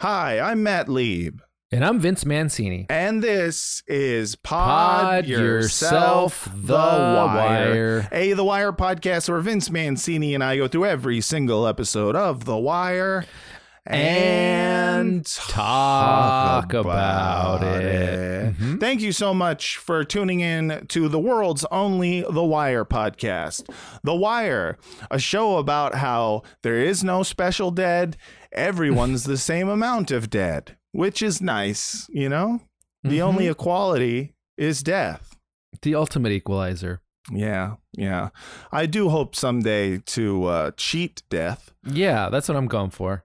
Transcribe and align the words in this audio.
Hi, 0.00 0.40
I'm 0.40 0.62
Matt 0.62 0.88
Lieb. 0.88 1.42
And 1.72 1.84
I'm 1.84 2.00
Vince 2.00 2.24
Mancini. 2.24 2.86
And 2.88 3.22
this 3.22 3.82
is 3.86 4.34
Pod, 4.34 5.24
Pod 5.24 5.26
Yourself, 5.26 6.46
Yourself 6.46 6.66
The 6.66 6.72
Wire. 6.74 7.26
Wire. 7.26 8.08
A 8.10 8.32
The 8.32 8.42
Wire 8.44 8.72
podcast 8.72 9.28
where 9.28 9.40
Vince 9.40 9.70
Mancini 9.70 10.34
and 10.34 10.42
I 10.42 10.56
go 10.56 10.66
through 10.68 10.86
every 10.86 11.20
single 11.20 11.66
episode 11.66 12.16
of 12.16 12.44
The 12.44 12.56
Wire 12.56 13.24
and 13.86 15.24
talk 15.26 16.72
about 16.74 17.62
it. 17.62 18.54
Mhm. 18.56 18.80
Thank 18.80 19.00
you 19.00 19.12
so 19.12 19.32
much 19.32 19.76
for 19.76 20.02
tuning 20.04 20.40
in 20.40 20.86
to 20.88 21.08
the 21.08 21.18
world's 21.18 21.64
only 21.70 22.24
The 22.28 22.44
Wire 22.44 22.84
podcast. 22.84 23.64
The 24.02 24.14
Wire, 24.14 24.76
a 25.10 25.18
show 25.18 25.56
about 25.58 25.96
how 25.96 26.42
there 26.62 26.76
is 26.76 27.04
no 27.04 27.22
special 27.22 27.70
dead, 27.70 28.16
everyone's 28.52 29.24
the 29.24 29.36
same 29.38 29.68
amount 29.68 30.10
of 30.10 30.30
dead, 30.30 30.76
which 30.92 31.22
is 31.22 31.40
nice, 31.40 32.06
you 32.10 32.28
know? 32.28 32.60
The 33.02 33.18
Mhm. 33.18 33.22
only 33.28 33.46
equality 33.48 34.34
is 34.58 34.82
death. 34.82 35.36
The 35.82 35.94
ultimate 35.94 36.32
equalizer. 36.32 37.00
Yeah, 37.32 37.76
yeah. 37.96 38.30
I 38.72 38.86
do 38.86 39.08
hope 39.08 39.34
someday 39.36 39.98
to 39.98 40.44
uh, 40.46 40.70
cheat 40.76 41.22
death. 41.30 41.72
Yeah, 41.86 42.28
that's 42.28 42.48
what 42.48 42.56
I'm 42.56 42.66
going 42.66 42.90
for. 42.90 43.24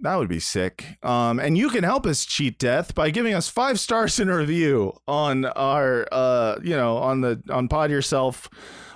That 0.00 0.16
would 0.16 0.28
be 0.28 0.40
sick. 0.40 0.98
Um, 1.02 1.38
and 1.38 1.56
you 1.56 1.70
can 1.70 1.84
help 1.84 2.04
us 2.04 2.24
cheat 2.24 2.58
death 2.58 2.94
by 2.94 3.10
giving 3.10 3.32
us 3.32 3.48
five 3.48 3.78
stars 3.78 4.18
in 4.18 4.28
a 4.28 4.36
review 4.36 4.92
on 5.06 5.44
our, 5.44 6.06
uh, 6.10 6.56
you 6.62 6.76
know, 6.76 6.96
on 6.98 7.20
the 7.20 7.40
on 7.48 7.68
Pod 7.68 7.90
Yourself 7.90 8.48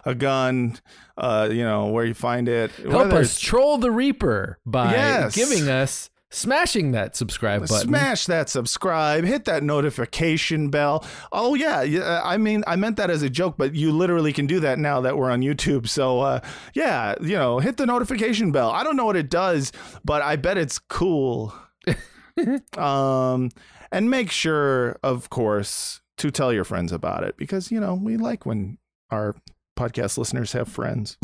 a 0.05 0.15
gun, 0.15 0.79
uh, 1.17 1.49
you 1.51 1.63
know, 1.63 1.87
where 1.87 2.05
you 2.05 2.15
find 2.15 2.49
it. 2.49 2.71
Help 2.73 2.93
Whether 2.93 3.19
us 3.19 3.39
troll 3.39 3.79
the 3.79 3.91
Reaper 3.91 4.59
by 4.67 4.93
Yes. 4.93 5.35
giving 5.35 5.69
us 5.69 6.11
smashing 6.31 6.93
that 6.93 7.17
subscribe 7.17 7.63
button. 7.63 7.89
Smash 7.89 8.27
that 8.27 8.49
subscribe, 8.49 9.25
hit 9.25 9.47
that 9.47 9.63
notification 9.63 10.69
bell. 10.71 11.05
Oh 11.33 11.55
yeah, 11.55 11.83
yeah. 11.83 12.21
I 12.23 12.37
mean, 12.37 12.65
I 12.67 12.77
meant 12.77 12.97
that 12.97 13.11
as 13.11 13.23
a 13.23 13.31
joke, 13.31 13.55
but 13.57 13.75
you 13.75 13.93
literally 13.93 14.33
can 14.33 14.47
do 14.47 14.61
that 14.61 14.79
now 14.79 15.01
that 15.01 15.17
we're 15.17 15.31
on 15.31 15.41
YouTube. 15.41 15.89
So 15.89 16.21
uh, 16.21 16.41
yeah, 16.75 17.15
you 17.21 17.37
know, 17.37 17.59
hit 17.59 17.77
the 17.79 17.87
notification 17.87 18.53
bell. 18.53 18.71
I 18.71 18.85
don't 18.85 18.97
know 18.97 19.07
what 19.07 19.17
it 19.17 19.31
does, 19.31 19.73
but 20.05 20.23
I 20.23 20.37
bet 20.37 20.59
it's 20.59 20.79
cool. 20.79 21.55
um, 22.77 23.51
and 23.91 24.11
make 24.11 24.31
sure, 24.31 24.99
of 25.03 25.31
course, 25.31 26.01
to 26.19 26.31
tell 26.31 26.53
your 26.53 26.65
friends 26.65 26.93
about 26.93 27.25
it 27.25 27.37
because 27.37 27.71
you 27.71 27.81
know 27.81 27.95
we 27.95 28.17
like 28.17 28.45
when 28.45 28.79
our 29.11 29.35
podcast 29.79 30.19
listeners 30.19 30.53
have 30.53 30.69
friends 30.69 31.17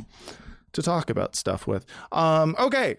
to 0.73 0.83
talk 0.83 1.11
about 1.11 1.35
stuff 1.35 1.67
with. 1.67 1.85
Um, 2.13 2.55
okay. 2.59 2.99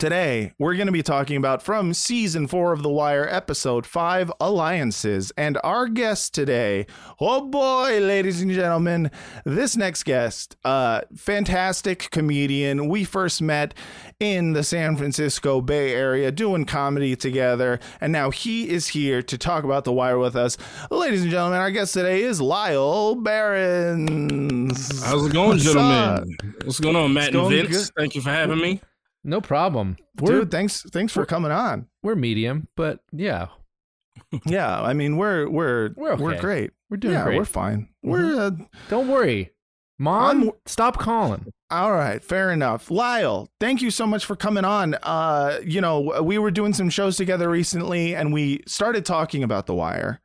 Today, 0.00 0.54
we're 0.58 0.76
going 0.76 0.86
to 0.86 0.92
be 0.92 1.02
talking 1.02 1.36
about 1.36 1.62
from 1.62 1.92
season 1.92 2.46
four 2.46 2.72
of 2.72 2.82
The 2.82 2.88
Wire, 2.88 3.28
episode 3.28 3.84
five 3.84 4.32
Alliances. 4.40 5.30
And 5.36 5.58
our 5.62 5.88
guest 5.88 6.32
today, 6.32 6.86
oh 7.20 7.42
boy, 7.42 8.00
ladies 8.00 8.40
and 8.40 8.50
gentlemen, 8.50 9.10
this 9.44 9.76
next 9.76 10.04
guest, 10.04 10.56
uh, 10.64 11.02
fantastic 11.14 12.08
comedian. 12.10 12.88
We 12.88 13.04
first 13.04 13.42
met 13.42 13.74
in 14.18 14.54
the 14.54 14.62
San 14.62 14.96
Francisco 14.96 15.60
Bay 15.60 15.92
Area 15.92 16.32
doing 16.32 16.64
comedy 16.64 17.14
together. 17.14 17.78
And 18.00 18.10
now 18.10 18.30
he 18.30 18.70
is 18.70 18.88
here 18.88 19.20
to 19.20 19.36
talk 19.36 19.64
about 19.64 19.84
The 19.84 19.92
Wire 19.92 20.18
with 20.18 20.34
us. 20.34 20.56
Ladies 20.90 21.20
and 21.20 21.30
gentlemen, 21.30 21.60
our 21.60 21.70
guest 21.70 21.92
today 21.92 22.22
is 22.22 22.40
Lyall 22.40 23.22
Behrens. 23.22 25.04
How's 25.04 25.26
it 25.26 25.34
going, 25.34 25.50
What's 25.50 25.62
gentlemen? 25.64 26.38
What's 26.64 26.80
going 26.80 26.96
on, 26.96 27.12
Matt 27.12 27.34
and 27.34 27.34
going 27.34 27.66
Vince? 27.66 27.92
Thank 27.94 28.14
you 28.14 28.22
for 28.22 28.30
having 28.30 28.56
me. 28.56 28.80
No 29.24 29.40
problem. 29.40 29.96
We're 30.20 30.40
Dude, 30.40 30.50
thanks, 30.50 30.82
thanks 30.90 31.12
for 31.12 31.26
coming 31.26 31.52
on. 31.52 31.86
we're 32.02 32.14
medium, 32.14 32.68
but 32.76 33.00
yeah, 33.12 33.48
Yeah, 34.46 34.80
I 34.80 34.92
mean 34.92 35.16
we're 35.16 35.48
we're 35.48 35.90
We're 35.96 36.16
we're 36.16 36.40
great. 36.40 36.70
we're 36.88 36.96
doing 36.96 37.14
yeah, 37.14 37.24
great. 37.24 37.38
we're 37.38 37.44
fine. 37.44 37.88
We're 38.02 38.34
uh, 38.40 38.50
Don't 38.88 39.08
worry, 39.08 39.50
mom. 39.98 40.42
I'm- 40.42 40.50
stop 40.66 40.98
calling. 40.98 41.46
all 41.70 41.92
right. 41.92 42.22
Fair 42.24 42.50
enough. 42.50 42.88
Lyall, 42.88 43.48
thank 43.60 43.82
you 43.82 43.90
so 43.90 44.06
much 44.06 44.24
for 44.24 44.36
coming 44.36 44.64
on. 44.64 44.94
Uh, 45.02 45.58
you 45.64 45.80
know, 45.80 46.22
we 46.22 46.38
were 46.38 46.50
doing 46.50 46.72
some 46.74 46.90
shows 46.90 47.16
together 47.16 47.48
recently, 47.48 48.14
and 48.14 48.32
we 48.32 48.62
started 48.66 49.04
talking 49.04 49.42
about 49.42 49.66
The 49.66 49.74
Wire. 49.74 50.20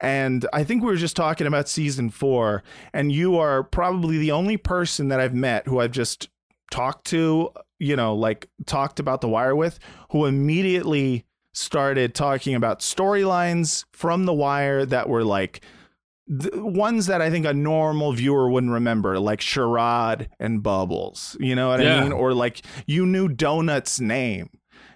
And 0.00 0.46
I 0.52 0.64
think 0.64 0.82
we 0.82 0.88
were 0.88 0.96
just 0.96 1.14
talking 1.16 1.46
about 1.46 1.68
season 1.68 2.10
four, 2.10 2.64
and 2.92 3.12
you 3.12 3.38
are 3.38 3.62
probably 3.62 4.18
the 4.18 4.32
only 4.32 4.56
person 4.56 5.08
that 5.08 5.20
I've 5.20 5.34
met 5.34 5.66
who 5.68 5.78
I've 5.78 5.92
just 5.92 6.28
talked 6.72 7.06
to, 7.08 7.50
you 7.82 7.96
know, 7.96 8.14
like 8.14 8.48
talked 8.64 9.00
about 9.00 9.20
The 9.20 9.28
Wire 9.28 9.56
with, 9.56 9.78
who 10.10 10.26
immediately 10.26 11.26
started 11.52 12.14
talking 12.14 12.54
about 12.54 12.78
storylines 12.78 13.84
from 13.92 14.24
The 14.24 14.32
Wire 14.32 14.86
that 14.86 15.08
were 15.08 15.24
like 15.24 15.64
th- 16.28 16.54
ones 16.54 17.06
that 17.06 17.20
I 17.20 17.28
think 17.28 17.44
a 17.44 17.52
normal 17.52 18.12
viewer 18.12 18.48
wouldn't 18.48 18.72
remember, 18.72 19.18
like 19.18 19.40
Sherrod 19.40 20.28
and 20.38 20.62
Bubbles. 20.62 21.36
You 21.40 21.56
know 21.56 21.68
what 21.68 21.80
I 21.80 22.02
mean? 22.02 22.12
Or 22.12 22.32
like 22.32 22.62
you 22.86 23.04
knew 23.04 23.28
Donut's 23.28 24.00
name. 24.00 24.50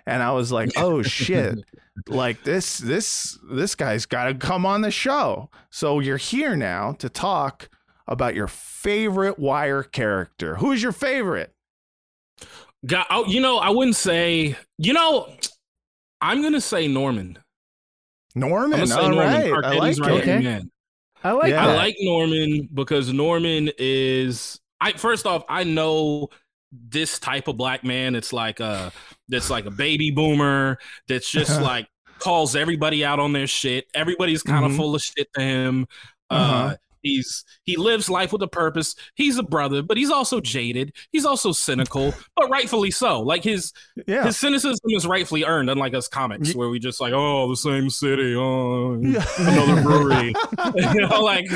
And 0.06 0.22
I 0.22 0.30
was 0.30 0.53
like, 0.53 0.70
oh 0.76 1.03
shit. 1.03 1.58
like 2.08 2.44
this 2.44 2.78
this 2.78 3.36
this 3.50 3.74
guy's 3.74 4.06
gotta 4.06 4.34
come 4.34 4.64
on 4.64 4.82
the 4.82 4.92
show. 4.92 5.50
So 5.70 5.98
you're 5.98 6.18
here 6.18 6.54
now 6.54 6.92
to 7.00 7.08
talk 7.08 7.68
about 8.06 8.36
your 8.36 8.47
favorite 8.47 9.41
wire 9.41 9.82
character. 9.82 10.56
Who's 10.56 10.82
your 10.84 10.92
favorite? 10.92 11.53
God, 12.86 13.06
oh, 13.10 13.26
you 13.26 13.41
know, 13.41 13.58
I 13.58 13.70
wouldn't 13.70 13.97
say. 13.97 14.56
You 14.78 14.92
know, 14.92 15.32
I'm 16.20 16.42
gonna 16.42 16.60
say 16.60 16.86
Norman. 16.88 17.38
I'm 18.34 18.41
Norman. 18.41 18.70
gonna 18.72 18.86
say 18.86 18.94
All 18.94 19.10
Norman. 19.10 19.50
right. 19.50 19.64
I 19.64 19.72
like 19.78 19.98
right. 19.98 20.10
Okay. 20.22 20.38
man. 20.41 20.70
I 21.24 21.32
like 21.32 21.50
Yeah. 21.50 21.66
that. 21.66 21.70
I 21.70 21.76
like 21.76 21.97
Norman 22.00 22.69
because 22.72 23.12
Norman 23.12 23.70
is. 23.78 24.60
I 24.80 24.92
first 24.92 25.26
off, 25.26 25.44
I 25.48 25.64
know 25.64 26.28
this 26.70 27.19
type 27.19 27.48
of 27.48 27.56
black 27.56 27.82
man. 27.84 28.14
It's 28.14 28.32
like 28.32 28.60
a 28.60 28.92
that's 29.28 29.48
like 29.50 29.64
a 29.66 29.70
baby 29.70 30.10
boomer. 30.10 30.78
That's 31.08 31.30
just 31.30 31.60
like 31.62 31.88
calls 32.18 32.54
everybody 32.54 33.04
out 33.04 33.18
on 33.18 33.33
their 33.33 33.47
shit. 33.47 33.86
Everybody's 33.94 34.42
kind 34.42 34.65
of 34.66 34.72
Mhm. 34.72 34.77
full 34.77 34.94
of 34.94 35.03
shit 35.03 35.28
to 35.34 35.41
him. 35.41 35.86
Uh, 36.30 36.34
Uh-huh. 36.34 36.77
He's 37.06 37.44
he 37.64 37.76
lives 37.76 38.08
life 38.10 38.32
with 38.32 38.42
a 38.42 38.48
purpose. 38.48 38.94
He's 39.14 39.38
a 39.38 39.42
brother, 39.42 39.82
but 39.82 39.97
he's 39.97 40.10
also 40.10 40.41
jaded. 40.41 40.92
He's 41.12 41.24
also 41.24 41.53
cynical, 41.53 42.14
but 42.36 42.50
rightfully 42.50 42.91
so. 42.91 43.20
Like 43.20 43.44
his 43.44 43.72
yeah. 44.06 44.24
his 44.24 44.36
cynicism 44.36 44.91
is 44.91 45.06
rightfully 45.06 45.44
earned, 45.44 45.70
unlike 45.70 45.94
us 45.94 46.08
comics, 46.08 46.54
where 46.54 46.68
we 46.68 46.78
just 46.78 47.00
like, 47.00 47.12
oh, 47.14 47.48
the 47.48 47.56
same 47.56 47.91
city, 47.91 48.34
oh, 48.36 48.94
another 48.94 49.82
brewery. 49.82 50.34
you 50.74 51.06
know, 51.06 51.20
like, 51.20 51.50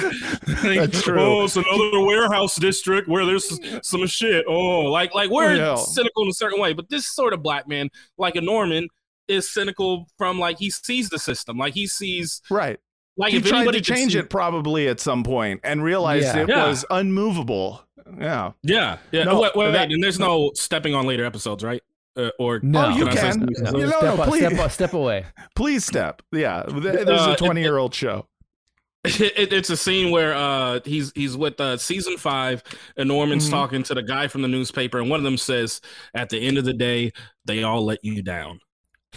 like, 0.64 0.90
oh, 1.08 1.44
it's 1.44 1.56
another 1.56 2.00
warehouse 2.00 2.56
district 2.56 3.08
where 3.08 3.24
there's 3.24 3.58
some 3.86 4.06
shit. 4.06 4.44
Oh, 4.48 4.82
like, 4.82 5.14
like 5.14 5.30
we're 5.30 5.56
Yeah. 5.56 5.76
cynical 5.76 6.24
in 6.24 6.28
a 6.30 6.34
certain 6.34 6.60
way, 6.60 6.72
but 6.72 6.88
this 6.88 7.06
sort 7.06 7.32
of 7.32 7.42
black 7.42 7.68
man, 7.68 7.88
like 8.18 8.36
a 8.36 8.40
Norman, 8.40 8.88
is 9.28 9.52
cynical 9.52 10.06
from 10.18 10.38
like 10.38 10.58
he 10.58 10.70
sees 10.70 11.08
the 11.08 11.18
system, 11.18 11.56
like 11.56 11.74
he 11.74 11.86
sees, 11.86 12.42
right. 12.50 12.78
Like 13.20 13.32
he 13.32 13.38
if 13.38 13.44
tried 13.46 13.70
to 13.72 13.80
change 13.80 14.12
see- 14.12 14.18
it 14.18 14.30
probably 14.30 14.88
at 14.88 14.98
some 15.00 15.22
point 15.22 15.60
and 15.64 15.82
realized 15.82 16.24
Yeah. 16.26 16.42
it 16.42 16.48
Yeah. 16.48 16.66
was 16.68 16.84
unmovable. 16.90 17.82
Yeah. 18.18 18.52
Yeah, 18.62 18.98
yeah. 19.12 19.24
No, 19.24 19.40
wait, 19.40 19.54
wait, 19.54 19.70
that- 19.72 19.88
wait, 19.88 19.94
and 19.94 20.02
there's 20.02 20.18
no 20.18 20.50
stepping 20.54 20.94
on 20.94 21.06
later 21.06 21.24
episodes, 21.24 21.62
right? 21.62 21.82
Uh, 22.16 22.30
or 22.40 22.58
No, 22.62 22.86
Oh, 22.86 22.96
you 22.96 23.06
I 23.08 23.14
say 23.14 23.20
can. 23.30 23.40
No, 23.40 23.70
No, 23.70 23.78
no, 23.78 23.88
step, 23.88 24.02
no, 24.02 24.22
up- 24.22 24.28
please. 24.28 24.46
step, 24.46 24.70
step 24.72 24.92
away. 24.94 25.26
Please 25.54 25.84
step. 25.84 26.22
Yeah, 26.32 26.64
th- 26.64 26.82
this 26.82 27.02
is 27.02 27.08
Uh, 27.08 27.34
a 27.34 27.36
twenty-year-old 27.36 27.94
show. 27.94 28.26
it, 29.04 29.52
it's 29.52 29.70
a 29.70 29.76
scene 29.76 30.10
where 30.10 30.34
uh 30.34 30.80
he's 30.84 31.12
he's 31.14 31.34
with 31.36 31.58
uh 31.60 31.76
season 31.78 32.16
five 32.18 32.62
and 32.98 33.08
Norman's 33.08 33.46
Mhm. 33.46 33.50
talking 33.52 33.82
to 33.84 33.94
the 33.94 34.02
guy 34.02 34.26
from 34.28 34.42
the 34.42 34.48
newspaper 34.48 34.98
and 34.98 35.08
one 35.08 35.18
of 35.20 35.24
them 35.24 35.38
says 35.38 35.80
at 36.14 36.28
the 36.28 36.38
end 36.46 36.58
of 36.58 36.64
the 36.64 36.74
day 36.74 37.12
they 37.46 37.62
all 37.62 37.82
let 37.84 38.00
you 38.04 38.22
down. 38.22 38.60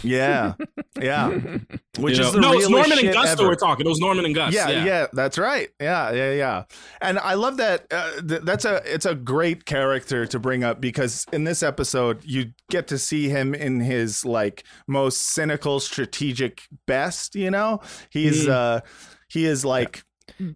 Yeah, 0.02 0.54
yeah. 1.00 1.28
Which 1.98 2.18
You 2.18 2.24
is 2.24 2.32
the 2.32 2.40
no, 2.40 2.52
it's 2.54 2.68
Norman 2.68 2.92
and 2.92 3.00
shit 3.00 3.12
Gus 3.14 3.28
ever. 3.28 3.42
that 3.42 3.48
were 3.48 3.56
talking. 3.56 3.86
It 3.86 3.88
was 3.88 4.00
Norman 4.00 4.24
and 4.24 4.34
Gus. 4.34 4.52
yeah, 4.52 4.68
yeah, 4.84 5.06
that's 5.12 5.38
right. 5.38 5.68
Yeah, 5.80 6.10
yeah, 6.12 6.32
yeah. 6.32 6.64
And 7.00 7.18
I 7.18 7.34
love 7.34 7.56
that. 7.58 7.86
Uh, 7.90 8.20
th- 8.20 8.42
that's 8.42 8.64
a 8.64 8.82
it's 8.84 9.06
a 9.06 9.14
great 9.14 9.64
character 9.66 10.26
to 10.26 10.38
bring 10.38 10.64
up 10.64 10.80
because 10.80 11.24
in 11.32 11.44
this 11.44 11.62
episode 11.62 12.22
you 12.24 12.52
get 12.70 12.88
to 12.88 12.98
see 12.98 13.28
him 13.28 13.54
in 13.54 13.80
his 13.80 14.24
like 14.24 14.64
most 14.88 15.18
cynical, 15.34 15.78
strategic 15.80 16.62
best. 16.86 17.34
You 17.34 17.50
know, 17.50 17.80
he's 18.10 18.46
Mm. 18.46 18.50
uh 18.50 18.80
he 19.28 19.46
is 19.46 19.64
like 19.64 20.02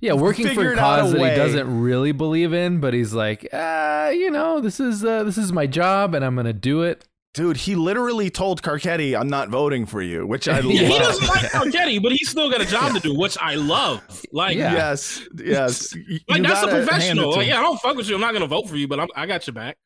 Yeah, 0.01 0.15
working 0.15 0.47
for 0.47 0.51
a 0.53 0.55
Figured 0.57 0.79
a 0.79 0.81
cause 0.81 1.13
that 1.13 1.21
way. 1.21 1.31
he 1.31 1.37
doesn't 1.37 1.81
really 1.81 2.13
believe 2.13 2.53
in, 2.53 2.81
but 2.81 2.93
he's 2.95 3.13
like, 3.15 3.47
uh, 3.53 4.11
you 4.13 4.31
know, 4.31 4.61
this 4.61 4.81
is 4.81 5.05
uh, 5.05 5.23
this 5.25 5.39
is 5.39 5.53
my 5.53 5.67
job, 5.67 6.15
and 6.15 6.25
I'm 6.25 6.35
gonna 6.35 6.53
do 6.53 6.83
it. 6.83 7.07
Dude. 7.39 7.57
He 7.57 7.77
literally 7.77 8.31
told 8.31 8.63
Carcetti, 8.63 9.19
"I'm 9.19 9.29
not 9.29 9.49
voting 9.49 9.87
for 9.87 10.03
you," 10.03 10.27
which 10.27 10.49
I 10.49 10.59
Yeah, 10.61 10.83
he 10.83 10.89
love. 10.89 10.99
doesn't 10.99 11.29
like 11.29 11.51
Carcetti, 11.53 12.03
but 12.03 12.11
he's 12.11 12.29
still 12.29 12.51
got 12.51 12.61
a 12.61 12.67
job 12.67 12.95
to 12.95 13.01
do, 13.01 13.15
which 13.17 13.39
I 13.41 13.55
love. 13.55 14.03
Like, 14.33 14.57
Yeah. 14.57 14.73
Yes, 14.73 15.23
yes. 15.37 15.95
Like 16.29 16.39
you 16.39 16.43
that's 16.43 16.63
a 16.63 16.67
gotta 16.67 16.71
hand 16.73 16.83
it 16.83 16.87
professional. 16.89 17.31
Like, 17.37 17.47
yeah, 17.47 17.59
I 17.61 17.63
don't 17.63 17.81
fuck 17.81 17.97
with 17.97 18.09
you. 18.09 18.17
I'm 18.17 18.21
not 18.21 18.33
gonna 18.33 18.49
vote 18.49 18.69
for 18.69 18.77
you, 18.77 18.89
but 18.89 18.99
I'm, 18.99 19.09
I 19.15 19.27
got 19.27 19.47
your 19.47 19.55
back. 19.55 19.77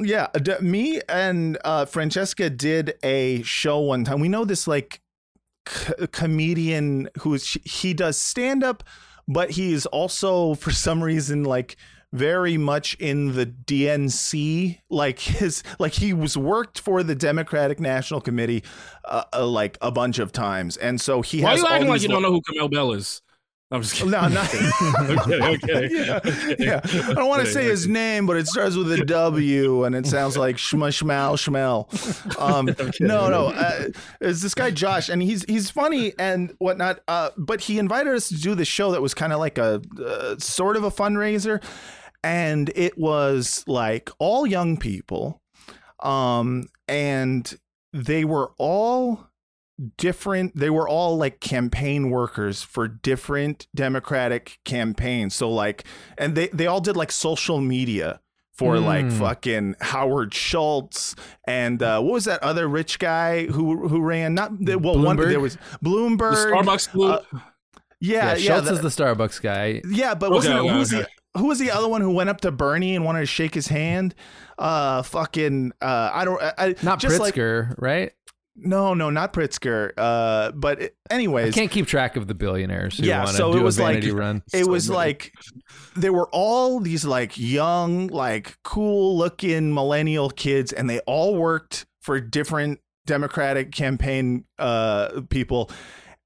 Yeah, 0.00 0.26
d- 0.42 0.58
me 0.60 1.00
and 1.08 1.56
uh, 1.64 1.84
Francesca 1.84 2.50
did 2.50 2.94
a 3.04 3.42
show 3.42 3.78
one 3.78 4.02
time. 4.04 4.18
We 4.18 4.28
know 4.28 4.44
this 4.44 4.66
like 4.66 5.00
c- 5.68 5.92
comedian 6.10 7.08
who's 7.20 7.56
he 7.64 7.94
does 7.94 8.16
stand 8.16 8.64
up, 8.64 8.82
but 9.28 9.52
he's 9.52 9.86
also 9.86 10.54
for 10.54 10.72
some 10.72 11.02
reason 11.02 11.44
like 11.44 11.76
very 12.12 12.56
much 12.56 12.94
in 12.94 13.34
the 13.34 13.46
DNC. 13.46 14.78
Like 14.88 15.18
his 15.18 15.62
like 15.78 15.94
he 15.94 16.12
was 16.12 16.36
worked 16.36 16.80
for 16.80 17.02
the 17.02 17.14
Democratic 17.14 17.80
National 17.80 18.20
Committee 18.20 18.64
uh, 19.04 19.24
uh, 19.32 19.46
like 19.46 19.78
a 19.80 19.90
bunch 19.90 20.18
of 20.18 20.32
times, 20.32 20.76
and 20.76 21.00
so 21.00 21.22
he 21.22 21.42
Why 21.42 21.52
are 21.52 21.58
you 21.58 21.66
acting 21.66 21.88
like 21.88 22.02
you 22.02 22.08
don't 22.08 22.22
know 22.22 22.32
who 22.32 22.42
Kamau 22.42 22.70
Bell 22.70 22.92
is? 22.92 23.22
I'm 23.70 23.82
just 23.82 23.96
kidding. 23.96 24.12
No, 24.12 24.26
nothing. 24.28 24.66
okay, 25.18 25.42
okay. 25.42 25.88
yeah, 25.92 26.20
okay. 26.24 26.56
yeah. 26.58 26.80
I 26.82 27.12
don't 27.12 27.28
want 27.28 27.42
to 27.42 27.48
Okay, 27.48 27.52
say 27.52 27.64
his 27.64 27.86
name, 27.86 28.26
but 28.26 28.38
it 28.38 28.46
starts 28.46 28.76
with 28.76 28.90
a 28.92 29.04
W 29.04 29.84
and 29.84 29.94
it 29.94 30.06
sounds 30.06 30.38
like 30.38 30.56
shma 30.56 30.88
shmal 30.88 31.36
shmel. 31.36 32.40
Um, 32.40 32.64
no, 33.00 33.28
no, 33.28 33.48
uh, 33.48 33.88
it's 34.22 34.40
this 34.40 34.54
guy 34.54 34.70
Josh, 34.70 35.10
and 35.10 35.22
he's 35.22 35.44
he's 35.44 35.68
funny 35.68 36.14
and 36.18 36.54
whatnot. 36.58 37.00
Uh, 37.08 37.28
but 37.36 37.60
he 37.60 37.78
invited 37.78 38.14
us 38.14 38.28
to 38.28 38.36
do 38.36 38.54
this 38.54 38.68
show 38.68 38.92
that 38.92 39.02
was 39.02 39.12
kind 39.12 39.34
of 39.34 39.38
like 39.38 39.58
a 39.58 39.82
uh, 40.02 40.36
sort 40.38 40.78
of 40.78 40.84
a 40.84 40.90
fundraiser, 40.90 41.62
and 42.28 42.70
it 42.74 42.98
was 42.98 43.64
like 43.66 44.10
all 44.18 44.46
young 44.46 44.76
people, 44.76 45.40
um, 46.00 46.68
and 46.86 47.58
they 47.92 48.24
were 48.24 48.52
all 48.58 49.26
different 49.96 50.56
they 50.56 50.70
were 50.70 50.88
all 50.88 51.16
like 51.16 51.38
campaign 51.38 52.10
workers 52.10 52.64
for 52.64 52.88
different 52.88 53.68
democratic 53.76 54.58
campaigns 54.64 55.36
so 55.36 55.48
like 55.48 55.84
and 56.18 56.34
they 56.34 56.48
they 56.48 56.66
all 56.66 56.80
did 56.80 56.96
like 56.96 57.12
social 57.12 57.60
media 57.60 58.18
for 58.54 58.80
like 58.80 59.04
Hmm. 59.04 59.10
fucking 59.20 59.74
Howard 59.80 60.34
Schultz 60.34 61.14
and 61.46 61.80
uh, 61.80 62.00
what 62.00 62.12
was 62.14 62.24
that 62.24 62.42
other 62.42 62.66
rich 62.66 62.98
guy 62.98 63.46
who 63.46 63.86
who 63.86 64.00
ran 64.00 64.34
not 64.34 64.50
the- 64.58 64.80
well 64.80 64.98
one 65.00 65.16
Bloomberg? 65.16 65.28
there 65.28 65.38
was 65.38 65.56
Bloomberg 65.80 66.32
The 66.34 66.50
Starbucks 66.50 66.88
food. 66.88 67.10
uh, 67.12 67.20
yeah 67.32 67.40
Yeah, 68.00 68.34
yeah 68.34 68.36
Schultz 68.36 68.66
the- 68.68 68.74
is 68.74 68.80
the 68.96 69.02
Starbucks 69.04 69.40
guy. 69.40 69.80
yeah, 69.88 70.14
but 70.14 70.26
Okay, 70.26 70.34
wasn't 70.34 70.54
it, 70.56 70.58
okay, 70.58 70.68
who 70.72 70.78
was 70.80 70.92
okay. 70.94 71.06
Who 71.36 71.46
was 71.46 71.58
the 71.58 71.70
other 71.70 71.88
one 71.88 72.00
who 72.00 72.10
went 72.10 72.30
up 72.30 72.40
to 72.42 72.50
Bernie 72.50 72.94
and 72.96 73.04
wanted 73.04 73.20
to 73.20 73.26
shake 73.26 73.54
his 73.54 73.68
hand? 73.68 74.14
Uh, 74.58 75.02
fucking 75.02 75.72
uh, 75.80 76.10
I 76.12 76.24
don't 76.24 76.40
I, 76.42 76.74
Not 76.82 76.98
just 77.00 77.20
like 77.20 77.34
Pritzker, 77.34 77.74
right? 77.78 78.12
no 78.60 78.92
no 78.92 79.08
not 79.10 79.32
Pritzker. 79.32 79.92
Uh, 79.96 80.50
but 80.52 80.82
it- 80.82 80.96
I 81.10 81.14
anyways, 81.14 81.54
can't 81.54 81.70
keep 81.70 81.86
track 81.86 82.16
of 82.16 82.26
the 82.26 82.34
billionaires 82.34 82.98
who 82.98 83.04
Yeah, 83.04 83.24
so 83.26 83.52
do 83.52 83.58
it 83.58 83.62
was 83.62 83.78
like- 83.78 84.02
run. 84.12 84.42
it 84.52 84.64
So 84.64 84.70
was 84.70 84.90
like 84.90 85.32
there 85.94 86.12
were 86.12 86.28
all 86.32 86.80
these 86.80 87.04
like 87.04 87.38
young 87.38 88.08
like 88.08 88.56
cool 88.64 89.16
looking 89.16 89.72
millennial 89.72 90.30
kids 90.30 90.72
and 90.72 90.90
they 90.90 90.98
all 91.00 91.36
worked 91.36 91.86
for 92.00 92.20
different 92.20 92.80
democratic 93.06 93.70
campaign 93.72 94.44
uh 94.58 95.20
people 95.30 95.70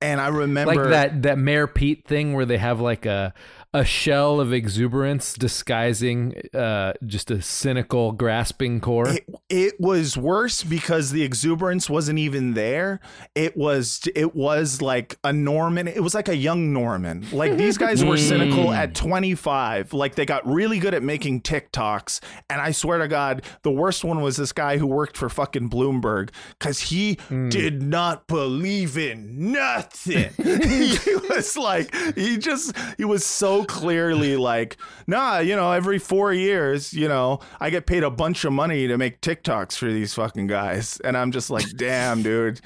and 0.01 0.21
i 0.21 0.27
remember 0.29 0.75
Like 0.75 0.91
that 0.91 1.23
that 1.23 1.39
Mayor 1.39 1.67
Pete 1.69 2.09
thing 2.09 2.33
where 2.33 2.45
they 2.45 2.59
have 2.59 2.81
like 2.81 3.07
a 3.07 3.33
a 3.75 3.85
shell 3.85 4.39
of 4.41 4.53
exuberance 4.53 5.35
disguising 5.35 6.35
uh, 6.53 6.93
just 7.07 7.31
a 7.31 7.41
cynical, 7.41 8.13
grasping 8.13 8.81
core. 8.81 9.09
it, 9.09 9.25
it 9.49 9.81
was 9.81 10.17
worse 10.17 10.63
because 10.63 11.11
the 11.13 11.23
exuberance 11.23 11.89
wasn't 11.89 12.19
even 12.19 12.55
there 12.55 13.01
it 13.35 13.57
was 13.57 14.01
it 14.15 14.35
was 14.35 14.83
like 14.83 15.17
a 15.25 15.33
norman 15.33 15.89
it 15.89 16.03
was 16.03 16.15
like 16.15 16.29
a 16.29 16.37
young 16.37 16.73
norman 16.73 17.27
like 17.33 17.57
these 17.57 17.79
guys 17.79 18.05
were 18.05 18.17
cynical 18.33 18.67
Mm. 18.67 18.77
at 18.77 18.95
25 18.95 19.93
like 19.95 20.15
they 20.15 20.25
got 20.27 20.47
really 20.47 20.79
good 20.79 20.95
at 20.95 21.03
making 21.03 21.41
tiktoks 21.41 22.21
and 22.51 22.61
i 22.61 22.71
swear 22.73 22.99
to 22.99 23.09
god 23.09 23.43
the 23.63 23.71
worst 23.71 24.05
one 24.05 24.21
was 24.21 24.37
this 24.37 24.53
guy 24.53 24.77
who 24.79 24.87
worked 24.87 25.17
for 25.17 25.29
fucking 25.29 25.69
bloomberg 25.71 26.31
because 26.59 26.79
he 26.81 27.17
Mm. 27.31 27.51
did 27.51 27.83
not 27.83 28.27
believe 28.27 28.97
in 28.99 29.53
nothing 29.53 30.31
he 30.37 31.15
was 31.31 31.57
like 31.57 31.95
he 32.17 32.37
just 32.39 32.75
he 32.99 33.05
was 33.05 33.25
so 33.25 33.62
clearly 33.64 34.37
like 34.37 34.76
nah 35.06 35.38
you 35.38 35.56
know 35.56 35.73
every 35.73 35.99
four 35.99 36.32
years 36.32 36.93
you 36.93 37.09
know 37.09 37.38
i 37.61 37.70
get 37.70 37.87
paid 37.87 38.03
a 38.03 38.11
bunch 38.11 38.44
of 38.44 38.53
money 38.53 38.87
to 38.87 38.97
make 38.99 39.20
tiktoks 39.20 39.76
for 39.76 39.91
these 39.91 40.14
fucking 40.14 40.47
guys 40.47 41.00
and 41.05 41.17
i'm 41.17 41.32
just 41.32 41.50
like 41.50 41.64
damn 41.76 42.23
dude 42.23 42.61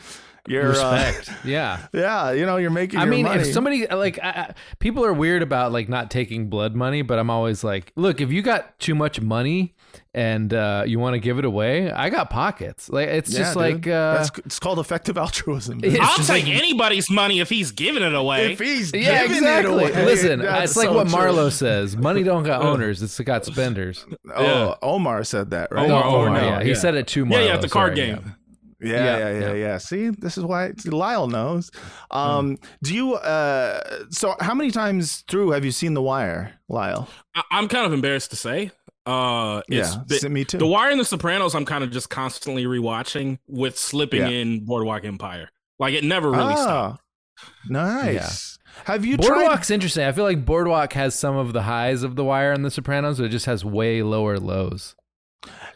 you're 0.49 0.69
Respect. 0.69 1.29
uh, 1.29 1.35
yeah. 1.45 1.87
yeah 1.93 2.33
you 2.33 2.47
know 2.47 2.57
you're 2.57 2.71
making 2.71 3.01
I 3.01 3.05
mean, 3.05 3.25
money. 3.25 3.41
if 3.41 3.53
somebody 3.53 3.87
like 3.87 4.19
I, 4.23 4.29
I, 4.29 4.55
people 4.79 5.05
are 5.05 5.13
weird 5.13 5.43
about 5.43 5.73
like 5.73 5.89
not 5.89 6.11
taking 6.11 6.49
blood 6.49 6.75
money, 6.75 7.03
but 7.03 7.19
I'm 7.19 7.31
always 7.31 7.65
like, 7.65 7.93
look, 7.97 8.21
if 8.21 8.31
you 8.31 8.43
got 8.43 8.79
too 8.79 8.95
much 8.95 9.21
money 9.21 9.75
and 10.15 10.53
uh, 10.55 10.85
you 10.87 10.99
want 10.99 11.15
to 11.15 11.19
give 11.21 11.39
it 11.39 11.45
away, 11.45 11.91
I 11.91 12.11
got 12.11 12.31
pockets. 12.31 12.89
Like 12.89 13.09
it's 13.09 13.31
Yeah, 13.33 13.39
just 13.39 13.55
dude. 13.55 13.61
like 13.63 13.87
uh, 13.87 14.15
That's 14.15 14.31
it's 14.41 14.59
called 14.59 14.79
effective 14.79 15.17
altruism. 15.19 15.81
It's 15.85 15.99
I'll 16.01 16.17
take 16.19 16.45
like- 16.45 16.55
anybody's 16.55 17.11
money 17.11 17.41
if 17.41 17.49
he's 17.49 17.73
giving 17.73 18.03
it 18.03 18.15
away. 18.15 18.53
if 18.53 18.59
he's 18.59 18.93
yeah, 18.93 19.23
giving 19.23 19.39
exactly. 19.39 19.85
it 19.85 19.91
away, 19.97 20.05
Listen, 20.05 20.39
that's 20.41 20.71
it's 20.73 20.77
like 20.77 20.89
so 20.89 20.95
what 20.95 21.09
true. 21.09 21.19
Marlo 21.19 21.51
says: 21.53 21.97
money 21.97 22.23
don't 22.23 22.45
got 22.45 22.63
owners; 22.71 23.03
it's 23.03 23.19
got 23.21 23.45
spenders. 23.45 24.05
Oh, 24.35 24.43
Yeah. 24.45 24.75
Omar 24.83 25.25
said 25.25 25.51
that, 25.51 25.71
right? 25.73 25.87
Omar, 25.91 26.05
Or 26.05 26.29
Omar, 26.29 26.41
no? 26.41 26.47
yeah, 26.49 26.63
he 26.63 26.71
yeah. 26.71 26.75
said 26.75 26.95
it 26.95 27.07
too 27.07 27.25
Marlo. 27.25 27.33
yeah, 27.33 27.41
yeah, 27.47 27.57
the 27.59 27.69
card 27.69 27.97
sorry, 27.97 28.09
game. 28.11 28.35
Yeah, 28.79 28.91
Yeah, 28.93 29.05
yeah, 29.05 29.19
yeah, 29.19 29.41
yeah. 29.41 29.53
yeah. 29.55 29.79
See, 29.79 30.11
this 30.11 30.37
is 30.37 30.45
why 30.45 30.69
Lyall 30.73 31.31
knows. 31.31 31.71
Um, 32.11 32.59
Do 32.83 32.95
you? 32.95 33.15
Uh, 33.15 33.81
so, 34.11 34.35
how 34.41 34.53
many 34.55 34.71
times 34.71 35.25
through 35.29 35.53
have 35.53 35.65
you 35.65 35.71
seen 35.73 35.95
The 35.95 36.03
Wire, 36.03 36.53
Lyall? 36.71 37.09
I- 37.35 37.43
I'm 37.53 37.69
kind 37.69 37.87
of 37.87 37.95
embarrassed 37.95 38.31
to 38.31 38.37
say. 38.37 38.71
Uh, 39.07 39.63
it's 39.69 39.95
yeah, 39.95 40.03
been- 40.09 40.17
s- 40.17 40.25
me 40.25 40.45
too. 40.45 40.59
The 40.59 40.67
Wire 40.67 40.91
and 40.91 40.99
The 41.01 41.05
Sopranos. 41.05 41.55
I'm 41.55 41.65
kind 41.65 41.85
of 41.85 41.91
just 41.91 42.11
constantly 42.11 42.65
rewatching 42.65 43.39
with 43.47 43.79
slipping 43.79 44.23
Yeah. 44.23 44.29
in 44.29 44.65
Boardwalk 44.65 45.05
Empire. 45.05 45.49
Like 45.79 45.95
it 45.95 46.03
never 46.05 46.31
really 46.31 46.55
stopped. 46.57 47.03
Ah, 47.41 47.47
nice. 47.69 48.59
Have 48.85 49.05
you 49.05 49.17
tried? 49.17 49.29
Boardwalk's 49.29 49.71
interesting. 49.71 50.05
I 50.05 50.13
feel 50.13 50.25
like 50.25 50.45
Boardwalk 50.45 50.93
has 50.95 51.15
some 51.15 51.37
of 51.37 51.53
the 51.53 51.63
highs 51.63 52.03
of 52.03 52.17
The 52.17 52.25
Wire 52.25 52.53
and 52.53 52.65
The 52.65 52.71
Sopranos, 52.71 53.19
but 53.19 53.25
it 53.25 53.29
just 53.31 53.47
has 53.47 53.65
way 53.65 54.03
lower 54.03 54.39
lows. 54.39 54.95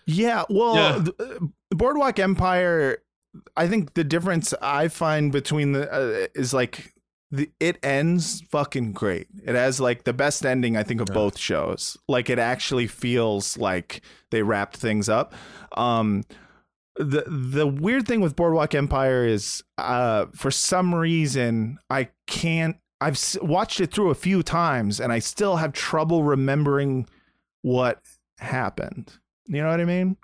Yeah, 0.07 0.45
well, 0.51 0.75
Yeah. 0.75 0.99
The, 0.99 1.15
uh, 1.41 1.47
Boardwalk 1.75 2.19
Empire. 2.19 2.99
I 3.57 3.69
think 3.69 3.95
the 3.95 4.03
difference 4.05 4.53
I 4.61 4.89
find 4.89 5.31
between 5.31 5.73
the 5.73 5.91
uh, 5.91 6.27
is 6.35 6.53
like 6.53 6.93
the 7.31 7.51
it 7.61 7.79
ends 7.85 8.43
fucking 8.51 8.93
great. 8.93 9.29
It 9.45 9.55
has 9.55 9.81
like 9.81 10.05
the 10.05 10.13
best 10.13 10.45
ending 10.45 10.77
I 10.77 10.83
think 10.83 11.01
of 11.01 11.09
both 11.09 11.39
shows. 11.39 11.97
Like 12.09 12.29
it 12.29 12.39
actually 12.39 12.87
feels 12.87 13.57
like 13.57 14.03
they 14.31 14.43
wrapped 14.43 14.77
things 14.77 15.09
up. 15.09 15.33
Um, 15.77 16.25
the 16.97 17.25
the 17.29 17.67
weird 17.67 18.07
thing 18.07 18.21
with 18.21 18.37
Boardwalk 18.37 18.75
Empire 18.75 19.25
is 19.27 19.63
uh, 19.79 20.27
for 20.35 20.51
some 20.51 20.95
reason 20.95 21.79
I 21.89 22.09
can't. 22.27 22.77
I've 23.01 23.15
s- 23.15 23.39
watched 23.41 23.81
it 23.81 23.93
through 23.93 24.11
a 24.11 24.15
few 24.15 24.43
times 24.43 25.01
and 25.01 25.11
I 25.13 25.21
still 25.21 25.57
have 25.57 25.73
trouble 25.73 26.23
remembering 26.23 27.09
what 27.63 28.03
happened. 28.39 29.13
You 29.47 29.63
know 29.63 29.69
what 29.71 29.81
I 29.81 29.85
mean? 29.87 30.17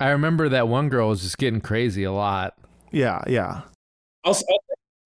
I 0.00 0.08
remember 0.08 0.48
that 0.48 0.66
one 0.66 0.88
girl 0.88 1.10
was 1.10 1.22
just 1.22 1.38
getting 1.38 1.60
crazy 1.60 2.02
a 2.04 2.12
lot. 2.12 2.54
Yeah, 2.90 3.22
yeah. 3.28 3.60
I'll, 4.24 4.30
I'll 4.30 4.34
say 4.34 4.46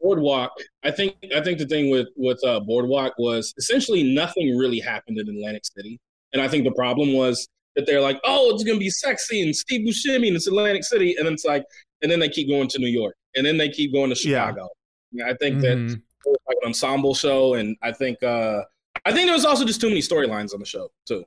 Boardwalk. 0.04 0.52
I 0.84 0.90
think 0.90 1.16
I 1.34 1.40
think 1.42 1.58
the 1.58 1.66
thing 1.66 1.90
with 1.90 2.08
with 2.16 2.38
uh, 2.44 2.60
Boardwalk 2.60 3.14
was 3.18 3.54
essentially 3.56 4.02
nothing 4.14 4.56
really 4.56 4.78
happened 4.78 5.18
in 5.18 5.26
Atlantic 5.28 5.64
City, 5.64 5.98
and 6.34 6.42
I 6.42 6.46
think 6.48 6.64
the 6.64 6.72
problem 6.72 7.14
was 7.14 7.48
that 7.74 7.86
they're 7.86 8.02
like, 8.02 8.20
oh, 8.24 8.54
it's 8.54 8.62
gonna 8.64 8.78
be 8.78 8.90
sexy 8.90 9.42
and 9.42 9.56
Steve 9.56 9.80
Buscemi 9.88 10.28
and 10.28 10.36
it's 10.36 10.46
Atlantic 10.46 10.84
City, 10.84 11.16
and 11.16 11.26
then 11.26 11.32
it's 11.32 11.44
like, 11.46 11.64
and 12.02 12.10
then 12.12 12.20
they 12.20 12.28
keep 12.28 12.48
going 12.48 12.68
to 12.68 12.78
New 12.78 12.86
York, 12.88 13.16
and 13.34 13.44
then 13.46 13.56
they 13.56 13.68
keep 13.70 13.92
going 13.94 14.10
to 14.10 14.14
Chicago. 14.16 14.68
Yeah, 15.10 15.26
I 15.28 15.34
think 15.40 15.60
that 15.62 15.78
Mhm. 15.78 15.94
it 15.94 16.00
was 16.26 16.36
like 16.46 16.58
an 16.62 16.68
ensemble 16.68 17.14
show, 17.14 17.54
and 17.54 17.76
I 17.82 17.92
think 17.92 18.22
uh 18.22 18.60
I 19.06 19.12
think 19.12 19.26
there 19.26 19.34
was 19.34 19.44
also 19.46 19.64
just 19.64 19.80
too 19.80 19.88
many 19.88 20.00
storylines 20.00 20.52
on 20.54 20.60
the 20.60 20.66
show 20.66 20.90
too. 21.06 21.24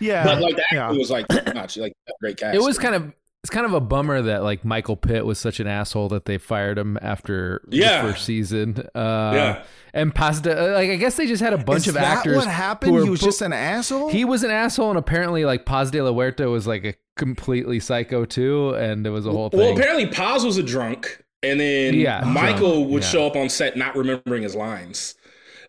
Yeah, 0.00 0.24
But 0.24 0.40
like 0.40 0.56
the 0.56 0.62
acting 0.62 0.78
yeah. 0.78 0.90
was 0.92 1.10
like 1.10 1.26
not 1.54 1.76
like 1.76 1.92
great 2.20 2.36
cast. 2.36 2.54
It 2.54 2.62
was 2.62 2.78
kind 2.78 2.94
of 2.94 3.12
it's 3.48 3.54
kind 3.54 3.64
of 3.64 3.72
a 3.72 3.80
bummer 3.80 4.20
that 4.20 4.42
like 4.42 4.62
Michael 4.62 4.94
Pitt 4.96 5.24
was 5.24 5.38
such 5.38 5.58
an 5.58 5.66
asshole 5.66 6.10
that 6.10 6.26
they 6.26 6.36
fired 6.36 6.76
him 6.76 6.98
after 7.00 7.62
Yeah. 7.70 8.02
the 8.02 8.12
first 8.12 8.26
season. 8.26 8.76
Uh, 8.94 9.30
Yeah. 9.34 9.62
and 9.94 10.14
Pasta, 10.14 10.72
like 10.74 10.90
I 10.90 10.96
guess 10.96 11.16
they 11.16 11.26
just 11.26 11.42
had 11.42 11.54
a 11.54 11.58
bunch 11.58 11.78
Is 11.84 11.88
of 11.88 11.94
that 11.94 12.18
actors. 12.18 12.36
What 12.36 12.46
happened? 12.46 12.94
who 12.94 13.04
He 13.04 13.08
was 13.08 13.20
bo- 13.20 13.26
just 13.26 13.40
an 13.40 13.54
asshole. 13.54 14.10
He 14.10 14.26
was 14.26 14.44
an 14.44 14.50
asshole, 14.50 14.90
and 14.90 14.98
apparently, 14.98 15.46
like 15.46 15.64
Paz 15.64 15.90
de 15.90 16.02
la 16.02 16.10
Huerta 16.12 16.50
was 16.50 16.66
like 16.66 16.84
a 16.84 16.92
completely 17.16 17.80
psycho 17.80 18.26
too, 18.26 18.74
and 18.74 19.06
it 19.06 19.10
was 19.10 19.24
a 19.24 19.30
whole 19.30 19.48
thing. 19.48 19.60
Well, 19.60 19.72
apparently 19.72 20.06
Paz 20.08 20.44
was 20.44 20.58
a 20.58 20.62
drunk, 20.62 21.24
and 21.42 21.58
then 21.58 21.94
Yeah, 21.94 22.20
Michael 22.26 22.74
drunk, 22.80 22.90
would 22.90 23.02
yeah. 23.02 23.08
show 23.08 23.26
up 23.26 23.34
on 23.34 23.48
set 23.48 23.78
not 23.78 23.96
remembering 23.96 24.42
his 24.42 24.54
lines. 24.54 25.14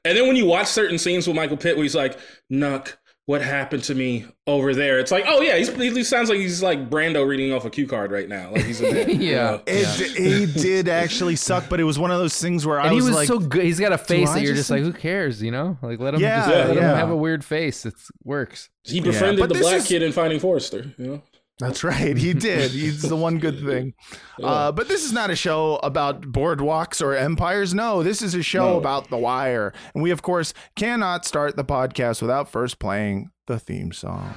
And 0.03 0.17
then 0.17 0.27
when 0.27 0.35
you 0.35 0.45
watch 0.45 0.67
certain 0.67 0.97
scenes 0.97 1.27
with 1.27 1.37
Michael 1.37 1.55
Pitt, 1.55 1.77
where 1.77 1.83
he's 1.83 1.95
like, 1.95 2.17
"Nuck, 2.51 2.95
what 3.29 3.43
happened 3.43 3.83
to 3.83 3.93
me 3.93 4.25
over 4.47 4.73
there?" 4.73 4.97
It's 4.97 5.11
like, 5.11 5.25
oh 5.27 5.39
yeah, 5.41 5.55
he's, 5.57 5.69
he 5.75 6.03
sounds 6.03 6.29
like 6.29 6.39
he's 6.39 6.63
like 6.63 6.89
Brando 6.89 7.27
reading 7.27 7.53
off 7.53 7.63
a 7.63 7.69
cue 7.69 7.85
card 7.85 8.11
right 8.11 8.27
now. 8.27 8.51
Like 8.51 8.63
he's 8.65 8.81
in 8.81 8.93
there, 8.95 9.07
you 9.09 9.29
Yeah. 9.31 9.51
know? 9.51 9.61
It, 9.67 10.17
he 10.17 10.45
did 10.61 10.87
actually 10.87 11.35
suck, 11.35 11.69
but 11.69 11.79
it 11.79 11.83
was 11.83 11.99
one 11.99 12.09
of 12.09 12.17
those 12.19 12.41
things 12.41 12.65
where 12.65 12.79
I 12.79 12.85
and 12.85 12.91
he 12.93 12.95
was, 12.95 13.05
was 13.05 13.15
like, 13.15 13.27
so 13.27 13.37
good. 13.37 13.63
He's 13.63 13.79
got 13.79 13.93
a 13.93 13.97
face 13.99 14.29
I 14.29 14.35
that 14.39 14.41
you're 14.43 14.53
just 14.55 14.69
just 14.69 14.71
like, 14.71 14.81
who 14.81 14.93
cares? 14.93 15.41
You 15.43 15.51
know, 15.51 15.77
like 15.83 15.99
let 15.99 16.15
him 16.15 16.21
Yeah, 16.21 16.37
just 16.39 16.49
let 16.49 16.77
him 16.77 16.83
have 16.83 17.11
a 17.11 17.15
weird 17.15 17.45
face. 17.45 17.85
It 17.85 17.93
works. 18.23 18.69
He 18.83 18.99
befriended 19.01 19.39
but 19.47 19.53
the 19.53 19.59
black 19.59 19.77
is- 19.81 19.87
kid 19.87 20.01
in 20.01 20.11
Finding 20.11 20.39
Forrester. 20.39 20.91
You 20.97 21.05
know, 21.07 21.21
That's 21.59 21.83
right. 21.83 22.15
He 22.15 22.33
did. 22.33 22.71
He's 22.71 23.01
the 23.01 23.17
one 23.17 23.37
good 23.37 23.59
thing. 23.65 23.93
Uh, 24.41 24.71
but 24.71 24.87
this 24.87 25.03
is 25.03 25.11
not 25.11 25.29
a 25.29 25.35
show 25.35 25.75
about 25.83 26.21
boardwalks 26.21 27.01
or 27.01 27.13
empires. 27.13 27.73
No, 27.73 28.01
this 28.01 28.21
is 28.21 28.33
a 28.33 28.41
show 28.41 28.69
No. 28.73 28.77
about 28.77 29.09
The 29.09 29.17
Wire. 29.17 29.73
And 29.93 30.01
we, 30.01 30.11
of 30.11 30.21
course, 30.21 30.53
cannot 30.77 31.25
start 31.25 31.57
the 31.57 31.65
podcast 31.65 32.21
without 32.21 32.49
first 32.49 32.79
playing 32.79 33.31
the 33.47 33.59
theme 33.59 33.91
song. 33.91 34.33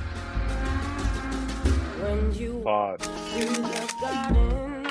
When 2.00 2.34
you 2.34 2.60
Pod, 2.64 3.00
garden, 4.00 4.84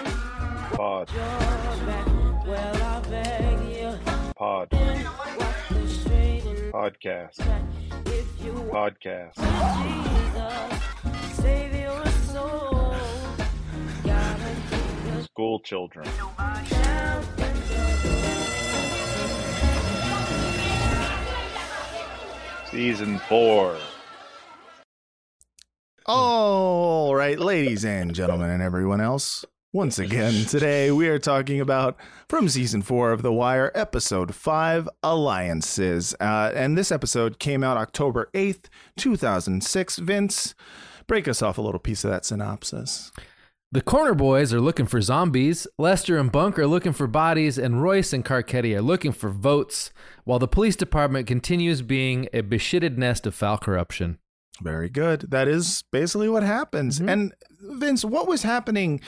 pod, 0.73 1.07
back, 1.07 2.07
well, 2.47 2.83
I 2.83 2.99
beg 3.09 3.77
you, 3.77 3.99
pod, 4.35 4.67
walk 4.71 5.55
the 5.69 5.87
straight 5.87 6.43
and 6.45 6.73
podcast. 6.73 7.39
If 8.07 8.45
you 8.45 8.53
want 8.53 8.97
podcast. 9.01 9.37
School 15.33 15.61
children. 15.61 16.05
Season 22.69 23.17
four. 23.29 23.77
All 26.05 27.15
right, 27.15 27.39
ladies 27.39 27.85
and 27.85 28.13
gentlemen, 28.13 28.49
and 28.49 28.61
everyone 28.61 28.99
else. 28.99 29.45
Once 29.71 29.99
again, 29.99 30.33
today 30.49 30.91
we 30.91 31.07
are 31.07 31.17
talking 31.17 31.61
about 31.61 31.95
from 32.27 32.49
season 32.49 32.81
four 32.81 33.13
of 33.13 33.21
The 33.21 33.31
Wire, 33.31 33.71
episode 33.73 34.35
five, 34.35 34.89
Alliances. 35.01 36.13
Uh, 36.19 36.51
and 36.53 36.77
this 36.77 36.91
episode 36.91 37.39
came 37.39 37.63
out 37.63 37.77
October 37.77 38.29
8th, 38.33 38.65
2006. 38.97 39.97
Vince, 39.99 40.55
break 41.07 41.29
us 41.29 41.41
off 41.41 41.57
a 41.57 41.61
little 41.61 41.79
piece 41.79 42.03
of 42.03 42.11
that 42.11 42.25
synopsis. 42.25 43.13
The 43.73 43.81
Corner 43.81 44.13
Boys 44.13 44.53
are 44.53 44.59
looking 44.59 44.85
for 44.85 44.99
zombies, 44.99 45.65
Lester 45.77 46.17
and 46.17 46.29
Bunk 46.29 46.59
are 46.59 46.67
looking 46.67 46.91
for 46.91 47.07
bodies, 47.07 47.57
and 47.57 47.81
Royce 47.81 48.11
and 48.11 48.25
Carcetti 48.25 48.75
are 48.75 48.81
looking 48.81 49.13
for 49.13 49.29
votes, 49.29 49.91
while 50.25 50.39
the 50.39 50.47
police 50.47 50.75
department 50.75 51.25
continues 51.25 51.81
being 51.81 52.27
a 52.33 52.41
beshitted 52.43 52.97
nest 52.97 53.25
of 53.25 53.33
foul 53.33 53.57
corruption. 53.57 54.17
Very 54.61 54.89
good. 54.89 55.27
That 55.31 55.47
is 55.47 55.85
basically 55.89 56.27
what 56.27 56.43
happens. 56.43 56.99
And 56.99 57.33
Vince, 57.61 58.03
what 58.03 58.27
was 58.27 58.43
happening 58.43 58.99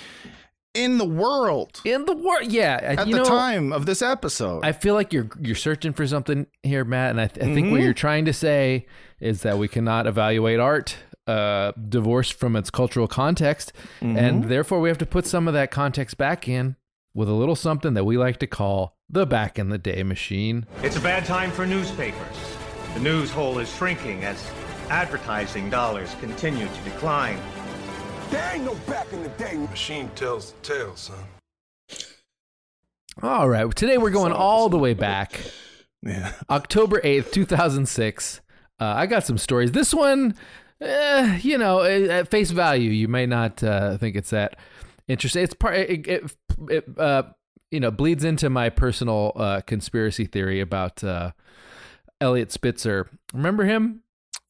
in 0.73 0.97
the 0.97 1.05
world 1.05 1.81
In 1.83 2.05
the 2.05 2.15
world, 2.15 2.45
yeah. 2.49 2.79
at 2.81 2.99
the 3.05 3.17
know, 3.17 3.23
time 3.25 3.73
of 3.73 3.85
this 3.85 4.01
episode? 4.01 4.63
I 4.65 4.71
feel 4.71 4.93
like 4.95 5.11
you're 5.11 5.27
you're 5.41 5.55
searching 5.57 5.91
for 5.91 6.07
something 6.07 6.47
here, 6.63 6.85
Matt, 6.85 7.11
and 7.11 7.19
I, 7.19 7.27
th- 7.27 7.45
I 7.45 7.53
think 7.53 7.69
what 7.69 7.81
Mhm. 7.81 7.83
you're 7.83 7.93
trying 7.93 8.23
to 8.25 8.33
say 8.33 8.87
is 9.19 9.41
that 9.41 9.57
we 9.57 9.67
cannot 9.67 10.07
evaluate 10.07 10.59
art 10.61 10.95
uh, 11.27 11.71
divorced 11.89 12.33
from 12.33 12.55
its 12.55 12.69
cultural 12.69 13.07
context, 13.07 13.71
Mm-hmm. 14.01 14.17
and 14.17 14.43
therefore 14.45 14.79
we 14.81 14.89
have 14.89 14.97
to 14.99 15.05
put 15.05 15.25
some 15.25 15.47
of 15.47 15.53
that 15.53 15.71
context 15.71 16.17
back 16.17 16.47
in 16.47 16.75
with 17.15 17.29
a 17.29 17.33
little 17.33 17.55
something 17.55 17.93
that 17.93 18.03
we 18.05 18.17
like 18.17 18.37
to 18.39 18.47
call 18.47 18.97
the 19.09 19.25
back 19.25 19.59
in 19.59 19.69
the 19.69 19.77
day 19.77 20.03
machine. 20.03 20.65
It's 20.81 20.97
a 20.97 21.01
bad 21.01 21.25
time 21.25 21.51
for 21.51 21.65
newspapers. 21.65 22.35
The 22.95 22.99
news 23.01 23.29
hole 23.31 23.59
is 23.59 23.73
shrinking 23.73 24.23
as 24.23 24.43
advertising 24.89 25.69
dollars 25.69 26.15
continue 26.19 26.67
to 26.67 26.81
decline. 26.83 27.39
There 28.31 28.51
ain't 28.55 28.63
no 28.65 28.73
back 28.87 29.11
in 29.13 29.21
the 29.23 29.29
day. 29.29 29.55
Machine 29.57 30.09
tells 30.15 30.51
the 30.53 30.61
tale, 30.61 30.95
son. 30.95 31.15
All 33.21 33.47
right, 33.47 33.73
today 33.75 33.97
we're 33.99 34.09
going 34.09 34.31
all 34.33 34.69
the 34.69 34.77
way 34.79 34.93
back, 34.95 35.39
yeah. 36.01 36.33
October 36.49 36.99
eighth, 37.03 37.31
two 37.31 37.45
thousand 37.45 37.87
six. 37.87 38.41
Uh, 38.79 38.85
I 38.85 39.05
got 39.05 39.23
some 39.23 39.37
stories. 39.37 39.71
This 39.71 39.93
one, 39.93 40.35
eh, 40.83 41.39
you 41.41 41.57
know, 41.57 41.81
at 41.81 42.03
at 42.03 42.27
face 42.29 42.51
value, 42.51 42.91
you 42.91 43.07
may 43.07 43.25
not 43.25 43.63
uh, 43.63 43.97
think 43.97 44.15
it's 44.15 44.29
that 44.29 44.57
interesting. 45.07 45.43
It's 45.43 45.53
part. 45.53 45.75
It, 45.75 46.07
it, 46.07 46.35
it 46.69 46.85
uh, 46.97 47.23
you 47.71 47.79
know 47.79 47.91
bleeds 47.91 48.23
into 48.23 48.49
my 48.49 48.69
personal 48.69 49.31
uh, 49.35 49.61
conspiracy 49.61 50.25
theory 50.25 50.61
about 50.61 51.03
uh, 51.03 51.31
Elliot 52.21 52.51
Spitzer. 52.51 53.09
Remember 53.33 53.65
him? 53.65 54.02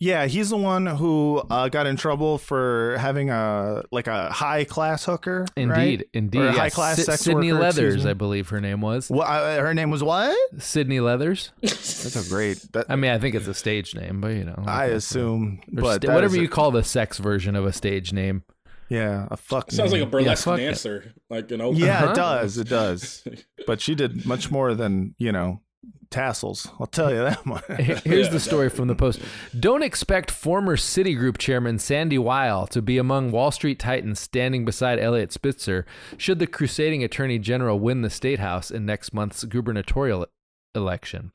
Yeah, 0.04 0.26
he's 0.26 0.50
the 0.50 0.58
one 0.58 0.86
who 0.86 1.42
uh, 1.50 1.70
got 1.70 1.88
in 1.88 1.96
trouble 1.96 2.38
for 2.38 2.98
having 3.00 3.30
a 3.30 3.84
like 3.90 4.08
a 4.08 4.30
high 4.32 4.66
class 4.66 5.06
hooker. 5.06 5.46
Indeed, 5.56 5.70
right? 5.74 6.04
indeed. 6.14 6.42
Or 6.42 6.48
a 6.50 6.54
yeah. 6.54 6.60
high 6.60 6.70
class 6.70 6.98
Sy- 6.98 7.04
sex 7.04 7.22
Sydney 7.22 7.54
worker, 7.54 7.64
Leathers. 7.64 8.06
I 8.06 8.14
believe 8.14 8.50
her 8.50 8.60
name 8.60 8.82
was. 8.82 9.10
Well, 9.10 9.22
uh, 9.22 9.60
her 9.62 9.74
name 9.74 9.92
was 9.92 10.04
what? 10.04 10.36
Sydney 10.60 11.00
Leathers. 11.00 11.52
That's 11.62 12.16
a 12.18 12.30
great. 12.30 12.58
That, 12.74 12.88
I 12.90 12.98
mean, 12.98 13.12
I 13.12 13.18
think 13.18 13.34
it's 13.34 13.48
a 13.48 13.54
stage 13.54 13.96
name, 13.96 14.20
but 14.20 14.30
you 14.36 14.44
know, 14.44 14.62
I 14.68 14.86
assume, 14.88 15.62
Or 15.78 15.82
but 15.84 16.02
sta- 16.04 16.14
whatever 16.14 16.34
is 16.36 16.40
a- 16.40 16.42
you 16.42 16.50
call 16.50 16.72
the 16.72 16.84
sex 16.84 17.18
version 17.20 17.56
of 17.56 17.66
a 17.66 17.72
stage 17.72 18.12
name. 18.12 18.44
yeah, 18.90 19.28
a 19.32 19.38
fuck. 19.38 19.72
sounds 19.72 19.94
like 19.94 20.02
a 20.02 20.04
name. 20.04 20.12
burlesque 20.12 20.44
fuck 20.44 20.60
it. 20.60 20.66
dancer, 20.66 21.14
like 21.30 21.50
you 21.50 21.56
know. 21.58 21.72
Yeah, 21.72 22.04
Uh-huh. 22.04 22.12
it 22.12 22.16
does. 22.16 22.58
It 22.58 22.68
does. 22.68 23.26
But 23.66 23.80
she 23.80 23.96
did 23.96 24.26
much 24.26 24.52
more 24.52 24.76
than 24.76 25.16
you 25.18 25.32
know 25.32 25.62
tassels. 26.10 26.68
I'll 26.80 26.88
tell 26.88 27.12
you 27.12 27.24
that 27.24 27.46
much. 27.46 27.66
Here's 28.06 28.30
the 28.30 28.40
story 28.40 28.70
from 28.70 28.88
the 28.88 28.96
Post. 28.96 29.20
Don't 29.60 29.82
expect 29.82 30.32
former 30.32 30.78
Citigroup 30.78 31.38
chairman 31.38 31.80
Sandy 31.80 32.18
Weill 32.18 32.68
to 32.68 32.82
be 32.82 32.98
among 32.98 33.32
Wall 33.32 33.52
Street 33.52 33.80
titans 33.80 34.20
standing 34.20 34.64
beside 34.64 35.00
Elliot 35.00 35.34
Spitzer 35.34 35.86
should 36.18 36.40
the 36.40 36.48
crusading 36.48 37.04
attorney 37.04 37.40
general 37.40 37.80
win 37.80 38.02
the 38.02 38.10
state 38.10 38.40
house 38.40 38.70
in 38.70 38.86
next 38.86 39.14
month's 39.14 39.44
gubernatorial 39.44 40.28
election. 40.76 41.32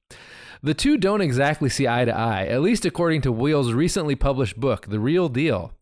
The 0.62 0.74
two 0.74 0.96
don't 0.96 1.20
exactly 1.20 1.68
see 1.68 1.86
eye 1.86 2.04
to 2.04 2.16
eye, 2.16 2.46
at 2.46 2.62
least 2.62 2.84
according 2.84 3.22
to 3.22 3.32
Weill's 3.32 3.72
recently 3.72 4.16
published 4.16 4.58
book, 4.58 4.86
The 4.88 5.00
Real 5.00 5.28
Deal. 5.28 5.72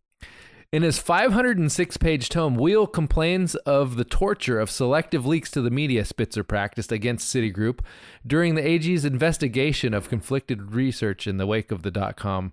In 0.76 0.83
his 0.83 0.99
506 0.99 1.97
page 1.97 2.28
tome, 2.28 2.54
Weill 2.54 2.87
complains 2.87 3.54
of 3.54 3.97
the 3.97 4.04
torture 4.04 4.61
of 4.61 4.71
selective 4.71 5.25
leaks 5.25 5.50
to 5.52 5.62
the 5.62 5.71
media 5.71 6.04
Spitzer 6.04 6.45
practiced 6.45 6.92
against 6.92 7.35
Citigroup 7.35 7.80
during 8.26 8.56
the 8.56 8.68
AG's 8.68 9.06
investigation 9.06 9.95
of 9.95 10.11
conflicted 10.11 10.75
research 10.75 11.26
in 11.26 11.38
the 11.38 11.47
wake 11.47 11.73
of 11.73 11.80
the 11.80 11.90
dot 11.90 12.18
com 12.18 12.52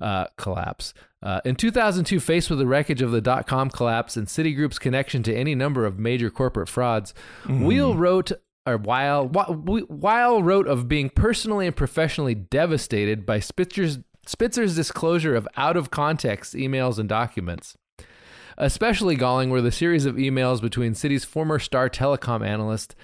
uh, 0.00 0.28
collapse. 0.38 0.94
Uh, 1.22 1.42
in 1.44 1.56
2002, 1.56 2.18
faced 2.20 2.48
with 2.48 2.58
the 2.58 2.66
wreckage 2.66 3.02
of 3.02 3.10
the 3.10 3.20
dot 3.20 3.46
com 3.46 3.68
collapse 3.68 4.16
and 4.16 4.28
Citigroup's 4.28 4.78
connection 4.78 5.22
to 5.24 5.36
any 5.36 5.54
number 5.54 5.84
of 5.84 5.98
major 5.98 6.30
corporate 6.30 6.70
frauds, 6.70 7.12
Weill 7.46 7.94
wrote. 7.94 8.32
Or 8.66 8.78
while 8.78 9.28
while 9.28 10.42
wrote 10.42 10.68
of 10.68 10.88
being 10.88 11.10
personally 11.10 11.66
and 11.66 11.76
professionally 11.76 12.34
devastated 12.34 13.26
by 13.26 13.40
Spitzer's 13.40 13.98
Spitzer's 14.28 14.76
disclosure 14.76 15.34
of 15.34 15.48
out 15.56 15.74
of 15.74 15.90
context 15.90 16.52
emails 16.52 16.98
and 16.98 17.08
documents. 17.08 17.78
Especially 18.58 19.16
galling 19.16 19.48
were 19.48 19.62
the 19.62 19.72
series 19.72 20.04
of 20.04 20.16
emails 20.16 20.60
between 20.60 20.92
Citi's 20.92 21.24
former 21.24 21.58
star 21.58 21.88
telecom 21.88 22.46
analyst 22.46 22.94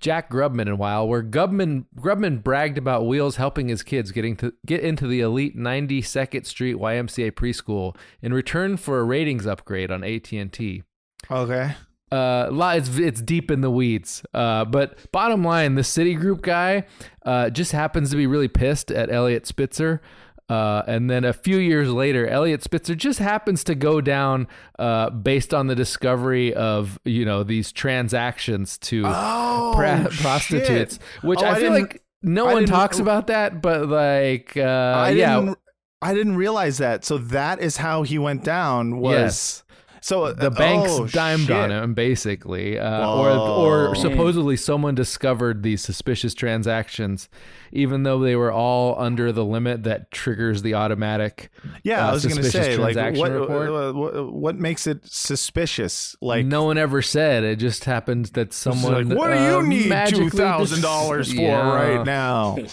Jack 0.00 0.28
Grubman 0.28 0.68
and 0.68 0.78
Weill, 0.78 1.08
where 1.08 1.22
Grubman, 1.22 1.86
Grubman 1.98 2.42
bragged 2.42 2.76
about 2.76 3.06
Weill's 3.06 3.36
helping 3.36 3.68
his 3.68 3.82
kids 3.82 4.12
getting 4.12 4.36
to 4.36 4.52
get 4.66 4.82
into 4.82 5.06
the 5.06 5.20
elite 5.20 5.56
92nd 5.56 6.44
Street 6.44 6.76
YMCA 6.76 7.32
preschool 7.32 7.96
in 8.20 8.34
return 8.34 8.76
for 8.76 8.98
a 8.98 9.04
ratings 9.04 9.46
upgrade 9.46 9.90
on 9.90 10.04
AT&T. 10.04 10.82
Okay. 11.30 11.74
Uh, 12.12 12.72
it's 12.76 12.98
it's 12.98 13.20
deep 13.22 13.50
in 13.50 13.62
the 13.62 13.70
weeds. 13.70 14.22
Uh, 14.34 14.64
but 14.66 15.10
bottom 15.10 15.42
line, 15.42 15.74
the 15.74 15.82
Citigroup 15.82 16.42
guy 16.42 16.84
uh, 17.24 17.48
just 17.48 17.72
happens 17.72 18.10
to 18.10 18.16
be 18.16 18.26
really 18.26 18.48
pissed 18.48 18.92
at 18.92 19.10
Elliot 19.10 19.46
Spitzer. 19.46 20.02
Uh, 20.48 20.82
and 20.86 21.10
then 21.10 21.24
a 21.24 21.32
few 21.32 21.56
years 21.58 21.90
later, 21.90 22.26
Elliot 22.28 22.62
Spitzer 22.62 22.94
just 22.94 23.18
happens 23.18 23.64
to 23.64 23.74
go 23.74 24.00
down 24.00 24.46
uh, 24.78 25.10
based 25.10 25.52
on 25.52 25.66
the 25.66 25.74
discovery 25.74 26.54
of 26.54 27.00
you 27.04 27.24
know 27.24 27.42
these 27.42 27.72
transactions 27.72 28.78
to 28.78 29.02
Oh, 29.06 29.72
pra- 29.74 30.08
prostitutes, 30.20 31.00
which 31.22 31.40
Oh, 31.42 31.46
I, 31.46 31.52
I 31.52 31.60
feel 31.60 31.72
like 31.72 32.02
no 32.22 32.46
I 32.46 32.54
one 32.54 32.66
talks 32.66 32.98
about 33.00 33.26
that, 33.26 33.60
but 33.60 33.88
like 33.88 34.56
uh, 34.56 34.60
I 34.60 35.10
yeah, 35.10 35.40
didn't, 35.40 35.58
I 36.00 36.14
didn't 36.14 36.36
realize 36.36 36.78
that. 36.78 37.04
So 37.04 37.18
that 37.18 37.60
is 37.60 37.78
how 37.78 38.02
he 38.04 38.18
went 38.18 38.44
down. 38.44 38.98
Was 39.00 39.12
Yes. 39.12 39.62
So 40.06 40.32
the 40.32 40.50
banks 40.50 40.90
oh, 40.92 41.06
dimed 41.08 41.46
shit. 41.46 41.56
on 41.56 41.72
him 41.72 41.94
basically 41.94 42.78
uh, 42.78 43.10
or 43.10 43.88
or 43.90 43.94
supposedly 43.96 44.56
someone 44.56 44.94
discovered 44.94 45.62
these 45.62 45.82
suspicious 45.82 46.32
transactions 46.32 47.28
even 47.72 48.04
though 48.04 48.20
they 48.20 48.36
were 48.36 48.52
all 48.52 48.98
under 49.00 49.32
the 49.32 49.44
limit 49.44 49.82
that 49.82 50.10
triggers 50.10 50.62
the 50.62 50.74
automatic 50.74 51.50
Yeah, 51.82 52.06
uh, 52.06 52.10
I 52.10 52.12
was 52.12 52.24
going 52.24 52.36
to 52.36 52.50
say, 52.50 52.76
like, 52.76 53.16
what, 53.16 53.32
report. 53.32 53.94
what 53.94 54.32
what 54.32 54.56
makes 54.56 54.86
it 54.86 55.04
suspicious? 55.04 56.16
Like, 56.20 56.46
no 56.46 56.64
one 56.64 56.78
ever 56.78 57.02
said 57.02 57.44
it 57.44 57.56
just 57.56 57.84
happened 57.84 58.26
that 58.26 58.52
someone 58.52 59.08
like, 59.08 59.18
what 59.18 59.28
do 59.28 59.34
uh, 59.34 59.60
you 59.60 59.66
need 59.66 59.92
two 60.08 60.30
thousand 60.30 60.82
dollars 60.82 61.32
for 61.32 61.40
Yeah. 61.40 61.74
right 61.74 62.04
now? 62.04 62.56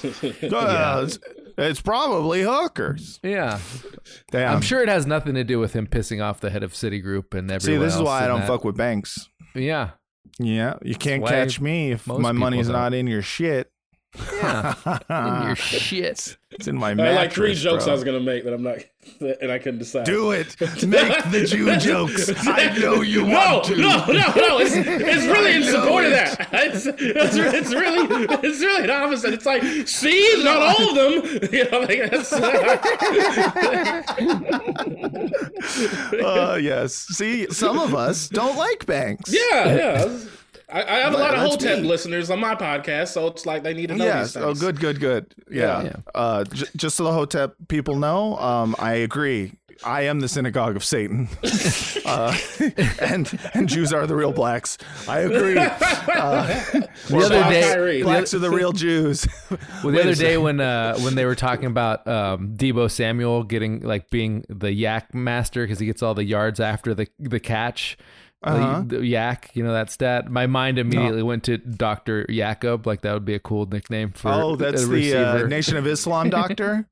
Uh, 0.53 1.07
it's, 1.57 1.81
probably 1.81 2.41
hookers. 2.43 3.19
yeah 3.24 3.60
Damn. 4.31 4.55
i'm 4.55 4.62
sure 4.62 4.81
it 4.81 4.89
has 4.89 5.05
nothing 5.05 5.36
to 5.36 5.43
do 5.43 5.60
with 5.60 5.74
him 5.74 5.88
pissing 5.88 6.24
off 6.24 6.39
the 6.39 6.50
head 6.50 6.63
of 6.63 6.74
citigroup 6.74 7.33
and 7.33 7.50
everyone 7.51 7.60
See, 7.81 7.83
this 7.83 7.93
is 7.93 8.00
else 8.00 8.05
why 8.07 8.24
I 8.24 8.27
don't 8.27 8.41
that. 8.41 8.48
fuck 8.48 8.63
with 8.63 8.75
banks. 8.77 9.27
yeah 9.55 9.91
Yeah, 10.39 10.75
you 10.81 10.95
can't 10.95 11.22
why 11.22 11.29
catch 11.29 11.60
me 11.62 11.91
if 11.91 12.07
most 12.07 12.19
my 12.22 12.29
people 12.29 12.39
money's 12.39 12.67
don't. 12.67 12.74
not 12.75 12.93
in 12.93 13.07
your 13.07 13.22
shit. 13.22 13.69
Yeah 14.32 14.75
in 15.10 15.48
your 15.48 15.55
shit 15.55 16.38
It's 16.51 16.67
in 16.67 16.77
my 16.77 16.91
I 16.91 16.93
mattress. 16.93 17.15
had 17.17 17.22
like 17.24 17.32
three 17.34 17.55
jokes 17.55 17.86
bro. 17.86 17.93
I 17.93 17.96
was 17.96 18.03
gonna 18.03 18.20
make 18.20 18.43
that 18.43 18.53
I'm 18.53 18.62
not, 18.62 18.77
and 19.41 19.51
I 19.51 19.58
couldn't 19.58 19.79
decide. 19.79 20.05
Do 20.05 20.32
it. 20.32 20.55
Make 20.86 21.24
the 21.32 21.46
Jew 21.50 21.75
jokes. 21.79 22.32
I 22.48 22.77
know 22.77 23.01
you 23.01 23.25
No, 23.25 23.34
want 23.34 23.63
to. 23.65 23.75
no, 23.75 24.05
no, 24.05 24.13
no! 24.36 24.60
It's, 24.60 24.75
it's 24.75 25.25
really 25.25 25.55
in 25.55 25.63
I 25.63 25.65
know 25.65 25.72
support 25.82 26.05
of 26.05 26.12
that. 26.12 26.50
It's, 26.53 26.86
it's, 26.86 27.36
it's 27.36 27.74
really, 27.74 28.25
it's 28.43 28.60
really 28.60 28.86
the 28.86 28.93
opposite. 28.93 29.34
It's 29.34 29.46
like, 29.48 29.63
see, 29.88 30.43
not 30.43 30.62
all 30.62 30.89
of 30.89 30.96
them. 30.96 31.50
You 31.53 31.70
know, 31.72 31.79
like 31.79 32.12
that's, 32.12 32.32
Uh, 36.13 36.60
yes. 36.62 36.93
See, 36.96 37.48
some 37.51 37.79
of 37.79 37.93
us 37.96 38.29
don't 38.29 38.58
like 38.58 38.86
banks. 38.86 39.34
yeah, 39.34 39.75
yeah. 39.75 40.20
I, 40.74 40.82
I 40.84 41.00
have 41.00 41.13
a 41.13 41.18
lot 41.18 41.34
of 41.36 41.39
That's 41.42 41.51
Hotep 41.63 41.80
me. 41.84 41.88
listeners 41.88 42.30
on 42.32 42.39
my 42.39 42.56
podcast, 42.56 43.10
so 43.10 43.27
it's 43.27 43.46
like 43.46 43.63
they 43.63 43.74
need 43.74 43.88
to 43.89 43.96
know 43.96 44.06
Yes. 44.06 44.34
these 44.34 44.44
Oh, 44.44 44.53
good, 44.53 44.80
good, 44.80 45.00
good. 45.00 45.34
Yeah. 45.50 45.84
Yeah. 45.84 45.96
Uh, 46.15 46.44
j- 46.46 46.65
just 46.75 46.96
so 46.98 47.03
the 47.03 47.13
Hotep 47.13 47.56
people 47.68 47.96
know, 47.98 48.38
um, 48.39 48.75
I 48.80 48.94
agree. 48.96 49.53
I 49.86 50.03
am 50.03 50.20
the 50.22 50.30
synagogue 50.30 50.75
of 50.77 50.84
Satan, 50.86 51.27
uh, 52.06 52.38
and 53.01 53.38
and 53.53 53.68
Jews 53.68 53.92
are 53.92 54.08
the 54.08 54.15
real 54.15 54.32
blacks. 54.32 54.77
I 55.08 55.20
agree. 55.20 55.58
Uh, 56.13 56.46
the 57.10 57.18
other 57.18 57.42
Bob 57.42 57.50
day 57.51 57.62
Kyrie. 57.62 58.03
blacks 58.03 58.34
are 58.34 58.39
the 58.39 58.50
real 58.50 58.72
Jews. 58.72 59.25
Well, 59.84 59.94
the 59.94 60.01
other 60.01 60.15
day 60.15 60.38
when 60.38 60.60
uh, 60.60 60.98
when 61.00 61.15
they 61.15 61.25
were 61.25 61.36
talking 61.36 61.65
about 61.65 62.06
um, 62.08 62.56
Deebo 62.56 62.89
Samuel 62.92 63.44
getting 63.44 63.80
like 63.82 64.10
being 64.10 64.46
the 64.50 64.72
yak 64.72 65.13
master 65.13 65.63
because 65.63 65.80
he 65.80 65.86
gets 65.86 66.03
all 66.03 66.13
the 66.13 66.24
yards 66.25 66.60
after 66.60 66.94
the 66.94 67.08
the 67.20 67.39
catch, 67.39 67.98
the- 67.98 68.03
Uh-huh. 68.43 68.83
the, 68.85 69.05
yak, 69.05 69.51
you 69.53 69.63
know 69.63 69.73
that 69.73 69.89
stat. 69.89 70.29
My 70.29 70.47
mind 70.47 70.77
immediately 70.77 71.23
went 71.23 71.43
to 71.45 71.57
Doctor 71.57 72.25
Yakub, 72.27 72.85
like 72.85 73.01
that 73.01 73.13
would 73.13 73.25
be 73.25 73.35
a 73.35 73.39
cool 73.39 73.65
nickname 73.65 74.12
for. 74.12 74.31
Oh, 74.31 74.55
that's 74.55 74.85
the 74.88 75.15
uh. 75.15 75.47
Nation 75.47 75.77
of 75.77 75.88
Islam 75.88 76.29
doctor. 76.31 76.85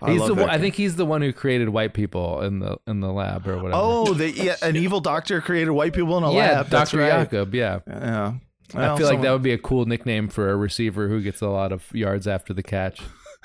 I 0.00 0.12
He's 0.12 0.26
the 0.26 0.34
one, 0.34 0.48
I 0.48 0.58
think 0.58 0.74
he's 0.74 0.96
the 0.96 1.06
one 1.06 1.22
who 1.22 1.32
created 1.32 1.68
white 1.68 1.92
people 1.92 2.40
in 2.40 2.60
the 2.60 2.78
in 2.86 3.00
the 3.00 3.12
lab 3.12 3.46
or 3.46 3.56
whatever. 3.56 3.72
Oh, 3.74 4.14
the, 4.14 4.30
yeah, 4.30 4.56
an 4.62 4.76
evil 4.76 5.00
doctor 5.00 5.40
created 5.40 5.70
white 5.70 5.92
people 5.92 6.16
in 6.18 6.24
a 6.24 6.32
yeah, 6.32 6.52
lab. 6.52 6.70
Doctor 6.70 6.98
right. 6.98 7.08
Yakub. 7.08 7.54
Yeah. 7.54 7.80
Yeah. 7.86 8.34
I 8.74 8.78
Well, 8.78 8.96
feel 8.96 9.06
like 9.06 9.22
that 9.22 9.30
would 9.30 9.42
be 9.42 9.52
a 9.52 9.58
cool 9.58 9.84
nickname 9.84 10.28
for 10.28 10.50
a 10.50 10.56
receiver 10.56 11.08
who 11.08 11.20
gets 11.20 11.40
a 11.40 11.48
lot 11.48 11.72
of 11.72 11.94
yards 11.94 12.26
after 12.26 12.52
the 12.52 12.64
catch. 12.64 13.00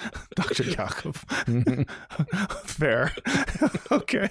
Dr. 0.35 0.63
Yakub. 0.63 1.15
Fair. 2.63 3.11
okay. 3.91 4.29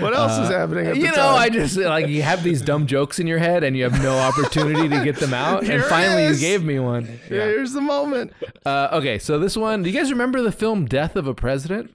what 0.00 0.14
else 0.14 0.38
is 0.38 0.48
happening 0.48 0.86
at 0.86 0.94
the 0.94 1.00
Uh, 1.00 1.04
you 1.04 1.10
know, 1.10 1.14
time? 1.14 1.38
I 1.38 1.48
just 1.48 1.76
like 1.76 2.08
you 2.08 2.22
have 2.22 2.42
these 2.42 2.62
dumb 2.62 2.86
jokes 2.86 3.18
in 3.18 3.26
your 3.26 3.38
head 3.38 3.64
and 3.64 3.76
you 3.76 3.84
have 3.84 4.02
no 4.02 4.18
opportunity 4.18 4.88
to 4.88 5.04
get 5.04 5.16
them 5.16 5.34
out. 5.34 5.64
Here 5.64 5.74
and 5.74 5.82
it 5.82 5.88
finally, 5.88 6.26
you 6.26 6.36
gave 6.36 6.64
me 6.64 6.78
one. 6.78 7.04
Yeah. 7.30 7.44
Here's 7.44 7.72
the 7.72 7.80
moment. 7.80 8.32
Uh, 8.64 8.88
okay, 8.92 9.18
so 9.18 9.38
this 9.38 9.56
one, 9.56 9.82
do 9.82 9.90
you 9.90 9.98
guys 9.98 10.10
remember 10.10 10.42
the 10.42 10.52
film 10.52 10.86
Death 10.86 11.16
of 11.16 11.26
a 11.26 11.34
President? 11.34 11.92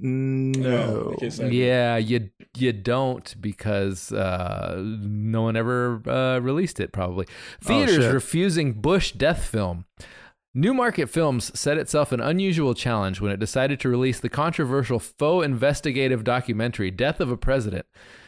No. 0.00 1.14
I. 1.22 1.44
Yeah, 1.44 1.96
you 1.96 2.30
you 2.56 2.72
don't 2.72 3.34
because 3.40 4.12
uh, 4.12 4.76
no 4.82 5.42
one 5.42 5.56
ever 5.56 6.02
uh, 6.08 6.40
released 6.40 6.80
it. 6.80 6.92
Probably 6.92 7.26
theaters 7.60 7.96
shit. 7.96 8.12
refusing 8.12 8.72
Bush 8.72 9.12
death 9.12 9.44
film. 9.44 9.84
Newmarket 10.56 11.10
Films 11.10 11.50
set 11.58 11.78
itself 11.78 12.12
an 12.12 12.20
unusual 12.20 12.74
challenge 12.74 13.20
when 13.20 13.32
it 13.32 13.40
decided 13.40 13.80
to 13.80 13.88
release 13.88 14.20
the 14.20 14.28
controversial 14.28 15.00
faux 15.00 15.44
investigative 15.44 16.22
documentary 16.22 16.92
Death 16.92 17.18
of 17.18 17.28
a 17.28 17.36
President, 17.36 17.86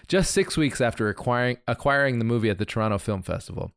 just 0.09 0.33
six 0.33 0.57
weeks 0.57 0.81
after 0.81 1.09
acquiring 1.09 1.59
acquiring 1.69 2.19
the 2.19 2.25
movie 2.25 2.51
at 2.51 2.59
the 2.59 2.65
Toronto 2.65 2.99
Film 2.99 3.23
Festival. 3.23 3.71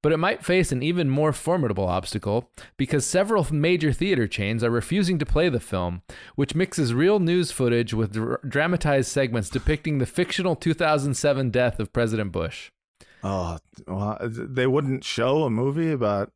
But 0.00 0.12
it 0.12 0.16
might 0.16 0.42
face 0.42 0.72
an 0.72 0.82
even 0.82 1.10
more 1.10 1.34
formidable 1.34 1.86
obstacle 1.86 2.50
because 2.78 3.04
several 3.04 3.46
major 3.52 3.92
theater 3.92 4.26
chains 4.26 4.64
are 4.64 4.70
refusing 4.70 5.18
to 5.18 5.26
play 5.26 5.50
the 5.50 5.60
film, 5.60 6.00
which 6.34 6.54
mixes 6.54 6.94
real 6.94 7.18
news 7.18 7.52
footage 7.52 7.92
with 7.92 8.14
dr- 8.14 8.40
dramatized 8.48 9.10
segments 9.10 9.50
depicting 9.50 9.98
the 9.98 10.06
fictional 10.06 10.56
2007 10.56 11.50
death 11.50 11.78
of 11.78 11.92
President 11.92 12.32
Bush. 12.32 12.70
Oh, 13.22 13.58
well, 13.86 14.16
they 14.22 14.66
wouldn't 14.66 15.04
show 15.04 15.44
a 15.44 15.50
movie 15.50 15.92
about 15.92 16.32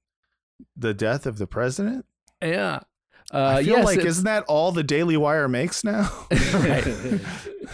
the 0.76 0.94
death 0.94 1.26
of 1.26 1.38
the 1.38 1.46
president? 1.46 2.04
Yeah. 2.42 2.80
Uh, 3.34 3.56
I 3.58 3.64
feel 3.64 3.78
yes, 3.78 3.84
like 3.84 3.98
isn't 3.98 4.24
that 4.24 4.44
all 4.44 4.70
the 4.72 4.84
Daily 4.84 5.16
Wire 5.16 5.48
makes 5.48 5.82
now? 5.82 6.08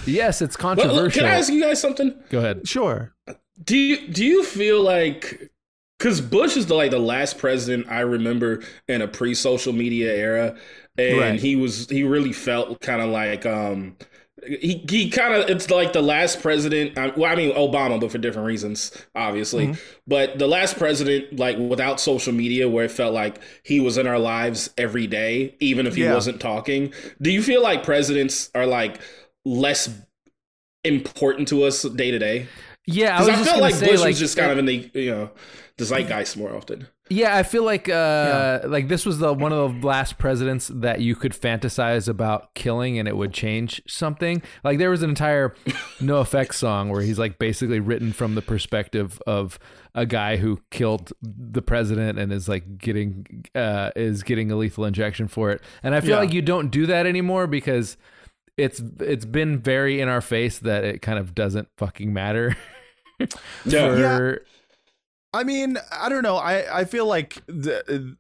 yes, 0.07 0.41
it's 0.43 0.57
But 0.57 0.77
look, 0.77 0.79
controversial. 0.79 1.11
can 1.23 1.25
I 1.31 1.35
ask 1.35 1.53
you 1.53 1.61
guys 1.61 1.81
something? 1.81 2.15
Go 2.31 2.39
ahead. 2.39 2.67
sure. 2.67 3.15
Do 3.63 3.77
you 3.77 4.09
do 4.09 4.25
you 4.25 4.43
feel 4.45 4.81
like 4.83 5.51
because 5.99 6.21
Bush 6.21 6.57
is 6.57 6.67
the 6.67 6.75
like 6.75 6.91
the 6.91 6.99
last 6.99 7.39
president 7.39 7.87
I 7.89 8.01
remember 8.01 8.63
in 8.89 9.03
a 9.03 9.09
pre-social 9.09 9.73
media 9.73 10.13
era, 10.15 10.57
and 10.99 11.19
Right. 11.19 11.41
he 11.41 11.55
was 11.57 11.89
he 11.89 12.03
really 12.03 12.33
felt 12.33 12.81
kind 12.81 13.01
of 13.03 13.11
like 13.11 13.45
um 13.47 13.97
he 14.47 14.85
he 14.89 15.09
kind 15.11 15.35
of 15.35 15.49
it's 15.49 15.71
like 15.71 15.93
the 15.93 16.03
last 16.03 16.41
president. 16.43 16.97
Well, 17.17 17.31
I 17.31 17.37
mean 17.37 17.55
Obama, 17.55 18.01
but 18.01 18.11
for 18.11 18.19
different 18.19 18.47
reasons, 18.47 18.91
obviously. 19.15 19.69
Mm-hmm. 19.69 19.81
But 20.07 20.39
the 20.39 20.47
last 20.49 20.79
president, 20.79 21.39
like 21.39 21.59
without 21.59 22.01
social 22.01 22.33
media, 22.33 22.69
where 22.69 22.85
it 22.85 22.91
felt 22.91 23.15
like 23.15 23.41
he 23.63 23.81
was 23.81 23.99
in 23.99 24.07
our 24.07 24.19
lives 24.19 24.71
every 24.77 25.07
day, 25.07 25.55
even 25.61 25.87
if 25.87 25.95
he 25.95 26.03
Yeah. 26.05 26.15
wasn't 26.15 26.41
talking. 26.41 26.93
Do 27.21 27.31
you 27.31 27.43
feel 27.43 27.63
like 27.63 27.85
presidents 27.85 28.51
are 28.55 28.67
like 28.67 29.01
less 29.45 29.89
important 30.85 31.49
to 31.49 31.63
us 31.65 31.83
day 31.83 32.11
to 32.11 32.19
day? 32.19 32.49
Yeah, 32.87 33.17
I 33.19 33.23
I, 33.23 33.27
just 33.27 33.45
felt 33.45 33.61
like 33.61 33.75
say, 33.75 33.87
Bush 33.87 34.01
like, 34.01 34.09
was 34.09 34.19
just 34.19 34.37
kind 34.37 34.51
of 34.51 34.59
in 34.59 34.67
the 34.67 34.91
you 34.95 35.11
know 35.13 35.31
the 35.77 35.85
zeitgeist 35.85 36.37
more 36.37 36.55
often. 36.55 36.89
Yeah, 37.11 37.37
I 37.37 37.43
feel 37.43 37.65
like 37.65 37.89
uh 37.91 38.61
like 38.65 38.89
this 38.89 39.05
was 39.05 39.19
the 39.19 39.35
one 39.35 39.53
of 39.53 39.81
the 39.83 39.87
last 39.87 40.17
presidents 40.19 40.69
that 40.73 41.01
you 41.01 41.15
could 41.15 41.33
fantasize 41.33 42.09
about 42.09 42.55
killing 42.55 42.99
and 42.99 43.07
it 43.07 43.17
would 43.17 43.35
change 43.35 43.83
something. 43.87 44.41
Like 44.65 44.79
there 44.79 44.89
was 44.89 45.03
an 45.03 45.11
entire 45.11 45.51
NOFX 46.01 46.55
song 46.55 46.89
where 46.89 47.03
he's 47.03 47.19
like 47.19 47.39
basically 47.39 47.81
written 47.81 48.13
from 48.13 48.35
the 48.35 48.41
perspective 48.41 49.21
of 49.27 49.59
a 49.95 50.07
guy 50.07 50.37
who 50.39 50.61
killed 50.71 51.13
the 51.21 51.61
president 51.61 52.19
and 52.19 52.33
is 52.33 52.49
like 52.49 52.79
getting 52.79 53.45
uh 53.55 53.91
is 53.95 54.23
getting 54.23 54.51
a 54.51 54.57
lethal 54.57 54.85
injection 54.87 55.29
for 55.29 55.51
it. 55.51 55.61
And 55.83 55.95
I 55.95 56.01
feel 56.01 56.11
Yeah. 56.11 56.19
like 56.21 56.33
you 56.33 56.41
don't 56.41 56.71
do 56.71 56.87
that 56.87 57.05
anymore 57.05 57.47
because 57.47 57.99
it's 58.57 58.81
it's 59.01 59.25
been 59.27 59.59
very 59.59 60.01
in 60.01 60.09
our 60.09 60.21
face 60.23 60.61
that 60.61 60.85
it 60.85 61.03
kind 61.03 61.19
of 61.19 61.35
doesn't 61.35 61.69
fucking 61.77 62.13
matter. 62.13 62.57
Yeah. 63.67 64.17
for- 64.17 64.45
I 65.35 65.45
mean, 65.45 65.79
I 65.91 66.09
don't 66.09 66.23
know. 66.23 66.37
I, 66.37 66.81
I 66.81 66.85
feel 66.85 67.07
like 67.07 67.43
the, 67.47 68.17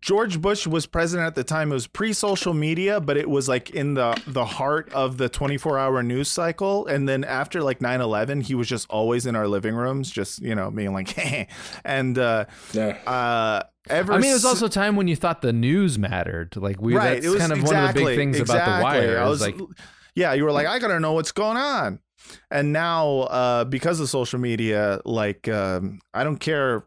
George 0.00 0.40
Bush 0.40 0.66
was 0.66 0.86
president 0.86 1.26
at 1.26 1.34
the 1.34 1.42
time. 1.42 1.70
It 1.70 1.74
was 1.74 1.86
pre-social 1.86 2.54
media, 2.54 3.00
but 3.00 3.16
it 3.16 3.28
was 3.28 3.48
like 3.48 3.70
in 3.70 3.94
the 3.94 4.20
the 4.26 4.44
heart 4.44 4.92
of 4.92 5.18
the 5.18 5.28
24-hour 5.28 6.02
news 6.02 6.30
cycle. 6.30 6.86
And 6.86 7.08
then 7.08 7.24
after 7.24 7.62
like 7.62 7.80
9/11, 7.80 8.44
he 8.44 8.54
was 8.54 8.68
just 8.68 8.88
always 8.88 9.26
in 9.26 9.34
our 9.34 9.48
living 9.48 9.74
rooms, 9.74 10.10
just 10.10 10.40
you 10.40 10.54
know, 10.54 10.70
being 10.70 10.92
like, 10.92 11.08
hey. 11.18 11.48
and 11.84 12.16
uh, 12.16 12.44
Yeah. 12.72 12.98
uh, 13.06 13.62
ever. 13.90 14.12
I 14.12 14.18
mean, 14.18 14.30
it 14.30 14.34
was 14.34 14.44
also 14.44 14.66
a 14.66 14.70
time 14.70 14.94
when 14.94 15.08
you 15.08 15.16
thought 15.16 15.42
the 15.42 15.52
news 15.52 15.98
mattered. 15.98 16.56
Like 16.56 16.80
we, 16.80 16.94
right. 16.94 17.14
that's 17.14 17.26
it 17.26 17.30
was 17.30 17.40
kind 17.40 17.52
of 17.52 17.58
exactly, 17.58 17.74
one 17.76 17.88
of 17.88 17.94
the 17.94 18.04
big 18.04 18.16
things 18.16 18.40
about 18.40 18.78
the 18.78 18.82
wire. 18.82 19.18
I 19.18 19.24
is 19.24 19.30
was 19.30 19.40
like, 19.40 19.56
yeah, 20.14 20.34
you 20.34 20.44
were 20.44 20.52
like, 20.52 20.68
I 20.68 20.78
gotta 20.78 21.00
know 21.00 21.14
what's 21.14 21.32
going 21.32 21.56
on. 21.56 21.98
And 22.50 22.72
now, 22.72 23.20
uh, 23.20 23.64
because 23.64 24.00
of 24.00 24.08
social 24.08 24.38
media, 24.38 25.00
like, 25.04 25.48
um, 25.48 26.00
I 26.12 26.24
don't 26.24 26.38
care 26.38 26.86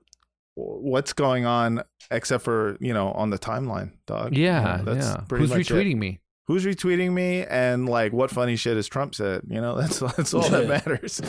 what's 0.56 1.14
going 1.14 1.46
on 1.46 1.84
except 2.10 2.44
for 2.44 2.78
you 2.80 2.94
know 2.94 3.12
on 3.12 3.30
the 3.30 3.38
timeline, 3.38 3.92
dog. 4.08 4.36
Yeah, 4.36 4.80
You 4.80 4.86
know, 4.86 4.94
yeah. 4.94 5.18
pretty 5.28 5.44
Who's 5.44 5.50
much 5.52 5.72
it. 5.72 5.74
retweeting 5.74 5.98
me? 5.98 6.20
Who's 6.48 6.66
retweeting 6.66 7.12
me 7.12 7.44
and 7.44 7.88
like 7.90 8.14
what 8.14 8.32
funny 8.32 8.56
shit 8.56 8.76
has 8.78 8.88
Trump 8.88 9.14
said? 9.16 9.42
You 9.48 9.62
know, 9.62 9.76
that's 9.80 10.00
that's 10.00 10.34
all 10.34 10.48
that 10.50 10.68
matters. 10.68 11.22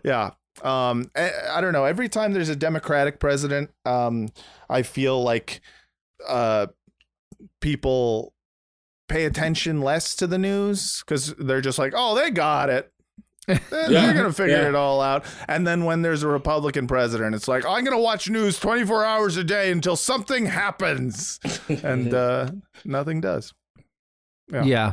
yeah. 0.04 0.30
Um, 0.62 1.08
I, 1.14 1.30
I 1.52 1.60
don't 1.60 1.72
know. 1.72 1.84
Every 1.84 2.08
time 2.08 2.32
there's 2.32 2.48
a 2.48 2.56
Democratic 2.56 3.20
president, 3.20 3.70
um, 3.84 4.28
I 4.68 4.82
feel 4.82 5.22
like 5.22 5.60
uh, 6.28 6.66
people 7.60 8.34
pay 9.08 9.24
attention 9.24 9.80
less 9.80 10.14
to 10.16 10.26
the 10.26 10.36
news 10.38 11.02
because 11.06 11.32
they're 11.38 11.60
just 11.60 11.78
like, 11.78 11.92
oh, 11.96 12.14
they 12.16 12.30
got 12.30 12.70
it. 12.70 12.92
They're 13.70 13.90
Yeah, 13.90 14.12
gonna 14.12 14.32
figure 14.32 14.56
yeah. 14.56 14.68
it 14.68 14.74
all 14.74 15.00
out. 15.00 15.24
And 15.48 15.66
then 15.66 15.84
when 15.84 16.02
there's 16.02 16.22
a 16.22 16.28
Republican 16.28 16.86
president, 16.86 17.34
it's 17.34 17.48
like 17.48 17.64
I'm 17.66 17.82
gonna 17.84 17.98
watch 17.98 18.28
news 18.30 18.58
24 18.60 19.04
hours 19.04 19.36
a 19.36 19.44
day 19.44 19.70
until 19.72 19.96
something 19.96 20.46
happens, 20.46 21.40
and 21.68 22.12
uh, 22.14 22.50
nothing 22.84 23.20
does. 23.20 23.52
Yeah. 24.52 24.64
Yeah. 24.64 24.92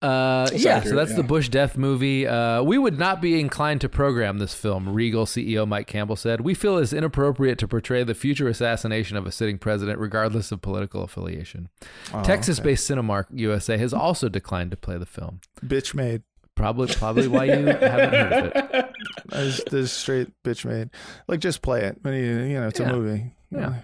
Uh, 0.00 0.44
That's 0.48 0.62
yeah, 0.62 0.74
so 0.74 0.76
accurate, 0.78 0.96
that's 0.96 1.14
the. 1.16 1.24
Bush 1.24 1.48
death 1.48 1.76
movie. 1.76 2.24
Uh, 2.24 2.62
we 2.62 2.78
would 2.78 3.00
not 3.00 3.20
be 3.20 3.40
inclined 3.40 3.80
to 3.80 3.88
program 3.88 4.38
this 4.38 4.54
film, 4.54 4.88
Regal 4.88 5.26
CEO 5.26 5.66
Mike 5.66 5.88
Campbell 5.88 6.14
said. 6.14 6.40
We 6.42 6.54
feel 6.54 6.78
it's 6.78 6.92
inappropriate 6.92 7.58
to 7.58 7.66
portray 7.66 8.04
the 8.04 8.14
future 8.14 8.46
assassination 8.46 9.16
of 9.16 9.26
a 9.26 9.32
sitting 9.32 9.58
president, 9.58 9.98
regardless 9.98 10.52
of 10.52 10.62
political 10.62 11.02
affiliation. 11.02 11.68
Oh, 12.14 12.22
Texas 12.22 12.60
okay. 12.60 12.68
based 12.70 12.88
Cinemark 12.88 13.24
USA 13.32 13.76
has 13.76 13.92
also 13.92 14.28
declined 14.28 14.70
to 14.70 14.76
play 14.76 14.98
the 14.98 15.06
film. 15.06 15.40
bitch 15.66 15.94
made. 15.94 16.22
Probably, 16.58 16.94
probably 16.94 17.28
why 17.28 17.44
you 17.44 17.52
haven't 17.52 18.12
heard 18.12 18.32
of 18.56 18.74
it. 18.74 18.90
There's, 19.30 19.60
there's 19.70 19.92
straight 19.92 20.28
bitch 20.44 20.64
made. 20.64 20.90
Like 21.28 21.40
just 21.40 21.62
play 21.62 21.84
it. 21.84 21.98
When 22.02 22.14
you, 22.14 22.20
you 22.40 22.60
know, 22.60 22.68
it's 22.68 22.80
Yeah. 22.80 22.88
a 22.90 22.92
movie. 22.92 23.32
Yeah. 23.50 23.74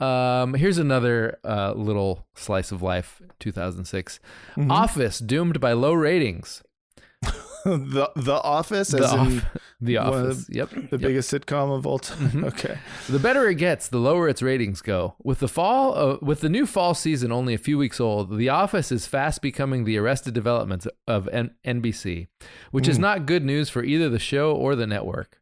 Um, 0.00 0.54
here's 0.54 0.78
another 0.78 1.38
uh, 1.44 1.72
little 1.74 2.26
slice 2.34 2.70
of 2.72 2.82
life. 2.82 3.20
2006, 3.40 4.20
Mm-hmm. 4.56 4.70
Office 4.70 5.18
doomed 5.18 5.60
by 5.60 5.72
low 5.72 5.92
ratings. 5.94 6.62
the 7.64 8.10
The 8.16 8.40
Office, 8.42 8.88
The, 8.88 9.04
as 9.04 9.12
in 9.12 9.18
Off- 9.38 9.44
the 9.84 9.98
Office. 9.98 10.46
Yep. 10.48 10.70
the 10.70 10.80
yep. 10.80 11.00
biggest 11.00 11.32
sitcom 11.32 11.76
of 11.76 11.86
all 11.86 11.98
time. 11.98 12.18
Mm-hmm. 12.28 12.44
Okay. 12.44 12.78
The 13.08 13.18
better 13.18 13.48
it 13.48 13.56
gets, 13.56 13.88
the 13.88 13.98
lower 13.98 14.28
its 14.28 14.42
ratings 14.42 14.80
go. 14.80 15.14
With 15.22 15.40
the 15.40 15.48
fall, 15.48 15.96
uh, 15.96 16.16
with 16.20 16.40
the 16.40 16.48
new 16.48 16.66
fall 16.66 16.94
season 16.94 17.32
only 17.32 17.54
a 17.54 17.58
few 17.58 17.78
weeks 17.78 18.00
old, 18.00 18.36
The 18.36 18.48
Office 18.48 18.90
is 18.90 19.06
fast 19.06 19.42
becoming 19.42 19.84
the 19.84 19.98
Arrested 19.98 20.34
Development 20.34 20.86
of 21.06 21.28
N- 21.28 21.54
NBC, 21.64 22.28
which 22.70 22.88
is 22.88 22.98
not 22.98 23.26
good 23.26 23.44
news 23.44 23.68
for 23.68 23.82
either 23.82 24.08
the 24.08 24.18
show 24.18 24.52
or 24.52 24.74
the 24.74 24.86
network. 24.86 25.40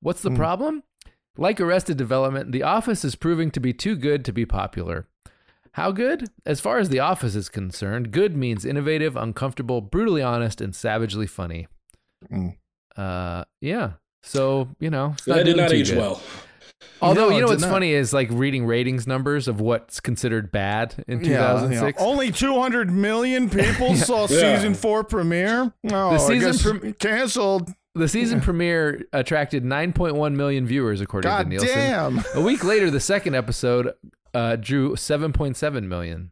What's 0.00 0.22
the 0.22 0.30
problem? 0.30 0.82
Like 1.36 1.60
Arrested 1.60 1.96
Development, 1.96 2.50
The 2.50 2.64
Office 2.64 3.04
is 3.04 3.14
proving 3.14 3.50
to 3.52 3.60
be 3.60 3.72
too 3.72 3.94
good 3.96 4.24
to 4.24 4.32
be 4.32 4.44
popular. 4.44 5.06
How 5.72 5.92
good? 5.92 6.28
As 6.44 6.60
far 6.60 6.78
as 6.78 6.88
The 6.88 6.98
Office 6.98 7.36
is 7.36 7.48
concerned, 7.48 8.10
good 8.10 8.36
means 8.36 8.64
innovative, 8.64 9.16
uncomfortable, 9.16 9.80
brutally 9.80 10.22
honest, 10.22 10.60
and 10.60 10.74
savagely 10.74 11.28
funny. 11.28 11.68
Mm. 12.30 12.56
Uh, 12.98 13.44
yeah. 13.60 13.92
So 14.22 14.68
you 14.80 14.90
know, 14.90 15.12
it's 15.14 15.24
that 15.26 15.44
did 15.44 15.56
not 15.56 15.72
age 15.72 15.90
good. 15.90 15.98
well. 15.98 16.20
Although 17.00 17.28
No, 17.30 17.34
you 17.36 17.40
know 17.42 17.46
what's 17.48 17.62
not. 17.62 17.70
funny 17.70 17.92
is 17.92 18.12
like 18.12 18.28
reading 18.30 18.66
ratings 18.66 19.06
numbers 19.06 19.46
of 19.48 19.60
what's 19.60 20.00
considered 20.00 20.50
bad 20.52 20.94
in 21.08 21.20
Yeah, 21.20 21.52
2006. 21.52 21.98
yeah. 22.00 22.04
Only 22.06 22.30
200 22.32 22.90
million 22.90 23.48
people 23.48 23.94
saw 23.96 24.22
Yeah. 24.28 24.56
season 24.56 24.74
four 24.74 25.04
premiere. 25.04 25.72
No, 25.84 26.10
The 26.12 26.18
season 26.18 26.48
I 26.48 26.52
guess 26.52 26.62
prem- 26.62 26.92
canceled. 26.94 27.72
The 27.94 28.08
season 28.08 28.40
premiere 28.40 29.04
attracted 29.12 29.64
9.1 29.64 30.34
million 30.36 30.66
viewers 30.66 31.00
according 31.00 31.28
to 31.30 31.36
God 31.36 31.48
Nielsen. 31.48 31.68
damn. 31.68 32.24
A 32.34 32.40
week 32.40 32.62
later, 32.64 32.90
the 32.90 33.00
second 33.00 33.34
episode 33.34 33.92
uh, 34.34 34.56
drew 34.56 34.94
7.7 34.94 35.84
million, 35.88 36.30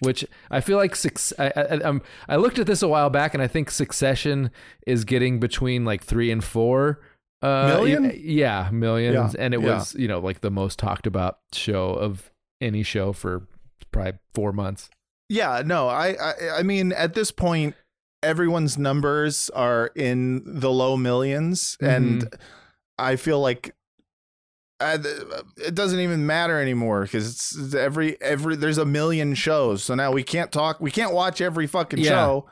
which 0.00 0.24
I 0.50 0.60
feel 0.60 0.76
like 0.76 0.96
six. 0.96 1.32
I, 1.38 1.52
I, 1.56 1.60
um, 1.80 2.02
I 2.28 2.36
looked 2.36 2.58
at 2.58 2.66
this 2.66 2.82
a 2.82 2.88
while 2.88 3.10
back, 3.10 3.34
and 3.34 3.42
I 3.42 3.46
think 3.46 3.70
Succession 3.70 4.50
is 4.86 5.04
getting 5.04 5.40
between 5.40 5.84
like 5.84 6.02
three 6.02 6.30
and 6.30 6.42
four. 6.42 7.00
Uh, 7.42 7.66
Million? 7.66 8.12
Yeah, 8.16 8.70
millions. 8.72 9.34
Yeah, 9.34 9.44
And 9.44 9.52
it 9.52 9.60
yeah. 9.60 9.74
was, 9.76 9.94
you 9.94 10.08
know, 10.08 10.18
like 10.18 10.40
the 10.40 10.50
most 10.50 10.78
talked 10.78 11.06
about 11.06 11.40
show 11.52 11.90
of 11.90 12.30
any 12.60 12.82
show 12.82 13.12
for 13.12 13.46
probably 13.92 14.18
four 14.32 14.52
months. 14.52 14.88
Yeah, 15.28 15.62
no, 15.64 15.88
I, 15.88 16.14
I, 16.14 16.32
I 16.58 16.62
mean, 16.62 16.92
at 16.92 17.14
this 17.14 17.30
point, 17.30 17.74
everyone's 18.22 18.78
numbers 18.78 19.50
are 19.50 19.90
in 19.94 20.42
the 20.46 20.70
low 20.70 20.96
1000000s 20.96 21.76
and 21.80 22.34
I 22.98 23.16
feel 23.16 23.40
like 23.40 23.74
uh, 24.80 24.98
it 25.56 25.74
doesn't 25.74 26.00
even 26.00 26.26
matter 26.26 26.60
anymore 26.60 27.02
because 27.02 27.26
it's 27.26 27.74
every 27.74 28.20
every 28.20 28.56
there's 28.56 28.78
a 28.78 28.84
million 28.84 29.34
shows, 29.34 29.82
so 29.84 29.94
now 29.94 30.10
we 30.12 30.22
can't 30.22 30.50
talk, 30.52 30.80
we 30.80 30.90
can't 30.90 31.12
watch 31.14 31.40
every 31.40 31.66
fucking 31.66 32.00
Yeah. 32.00 32.10
show. 32.10 32.46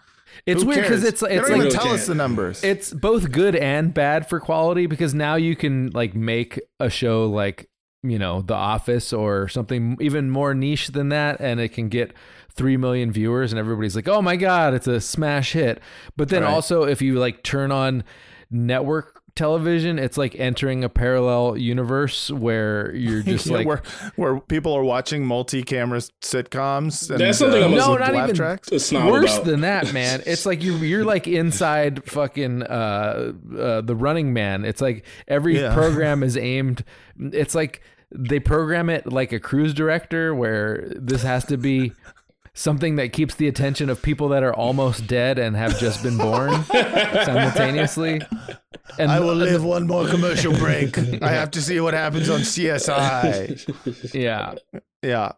It's 0.47 0.63
Who 0.63 0.69
weird 0.69 0.83
because 0.83 1.05
it's 1.05 1.21
they 1.21 1.37
it's 1.37 1.49
don't 1.49 1.59
like 1.59 1.67
even 1.69 1.79
tell 1.79 1.93
us 1.93 2.07
the 2.07 2.15
numbers. 2.15 2.65
it's 2.65 2.93
both 2.93 3.31
good 3.33 3.55
and 3.55 3.93
bad 3.93 4.29
for 4.29 4.41
quality 4.41 4.87
because 4.87 5.13
now 5.13 5.35
you 5.35 5.55
can 5.55 5.91
like 5.91 6.15
make 6.15 6.59
a 6.81 6.89
show 6.89 7.27
like 7.27 7.69
you 8.03 8.19
know 8.19 8.41
The 8.41 8.55
Office 8.55 9.13
or 9.13 9.49
something 9.49 9.97
even 10.01 10.31
more 10.31 10.55
niche 10.55 10.89
than 10.89 11.11
that, 11.11 11.39
and 11.41 11.61
it 11.61 11.69
can 11.71 11.89
get 11.89 12.15
three 12.55 12.77
million 12.79 13.13
viewers, 13.13 13.53
and 13.53 13.59
everybody's 13.59 13.95
like, 13.95 14.09
"Oh 14.09 14.23
my 14.23 14.37
god, 14.37 14.73
it's 14.75 14.87
a 14.87 15.01
smash 15.01 15.53
hit!" 15.53 15.81
But 16.17 16.29
then 16.31 16.43
Right. 16.43 16.51
also, 16.51 16.85
if 16.85 17.03
you 17.03 17.19
like 17.19 17.43
turn 17.43 17.71
on 17.71 18.03
network 18.51 19.22
television, 19.35 19.99
it's 19.99 20.17
like 20.19 20.35
entering 20.39 20.85
a 20.85 20.89
parallel 20.89 21.57
universe 21.57 22.31
where 22.31 22.95
you're 22.95 23.23
just 23.23 23.47
Yeah, 23.47 23.57
like. 23.59 23.67
where 23.67 23.83
where 24.17 24.41
people 24.41 24.73
are 24.75 24.85
watching 24.85 25.25
multi-camera 25.27 25.99
sitcoms. 26.21 27.11
And, 27.11 27.21
That's 27.21 27.39
something 27.39 27.63
uh, 27.63 27.67
I'm 27.67 27.75
no, 27.75 27.97
not 27.97 28.15
even 28.15 28.35
tracks. 28.35 28.71
A 28.73 28.81
snob 28.81 29.11
worse 29.11 29.35
about. 29.35 29.47
than 29.47 29.61
that, 29.63 29.93
man. 29.93 30.23
It's 30.27 30.47
like 30.47 30.63
you're 30.63 30.79
you're 30.85 31.05
like 31.05 31.27
inside 31.27 32.05
fucking 32.09 32.63
uh, 32.63 33.33
uh 33.59 33.81
the 33.81 33.97
Running 33.97 34.33
Man. 34.33 34.65
It's 34.65 34.81
like 34.81 35.05
every 35.29 35.59
Yeah. 35.61 35.75
program 35.75 36.23
is 36.23 36.37
aimed. 36.53 36.85
It's 37.19 37.55
like 37.55 37.83
they 38.15 38.41
program 38.41 38.91
it 38.91 39.11
like 39.11 39.33
a 39.33 39.41
cruise 39.41 39.73
director, 39.75 40.35
where 40.35 40.93
this 40.97 41.23
has 41.23 41.45
to 41.47 41.57
be 41.57 41.93
something 42.55 42.97
that 42.97 43.13
keeps 43.13 43.35
the 43.35 43.49
attention 43.49 43.89
of 43.89 44.03
people 44.03 44.29
that 44.29 44.43
are 44.43 44.55
almost 44.55 45.07
dead 45.07 45.39
and 45.39 45.57
have 45.57 45.79
just 45.79 46.03
been 46.03 46.19
born 46.19 46.53
simultaneously. 46.65 48.21
And 48.99 49.11
I 49.11 49.21
will 49.21 49.35
live 49.35 49.65
one 49.65 49.87
more 49.87 50.07
commercial 50.07 50.53
break. 50.53 50.99
I 51.23 51.31
have 51.31 51.51
to 51.53 51.63
see 51.63 51.81
what 51.81 51.95
happens 51.95 52.29
on 52.29 52.41
CSI. 52.41 54.13
Yeah, 54.15 54.55
Yeah. 55.03 55.33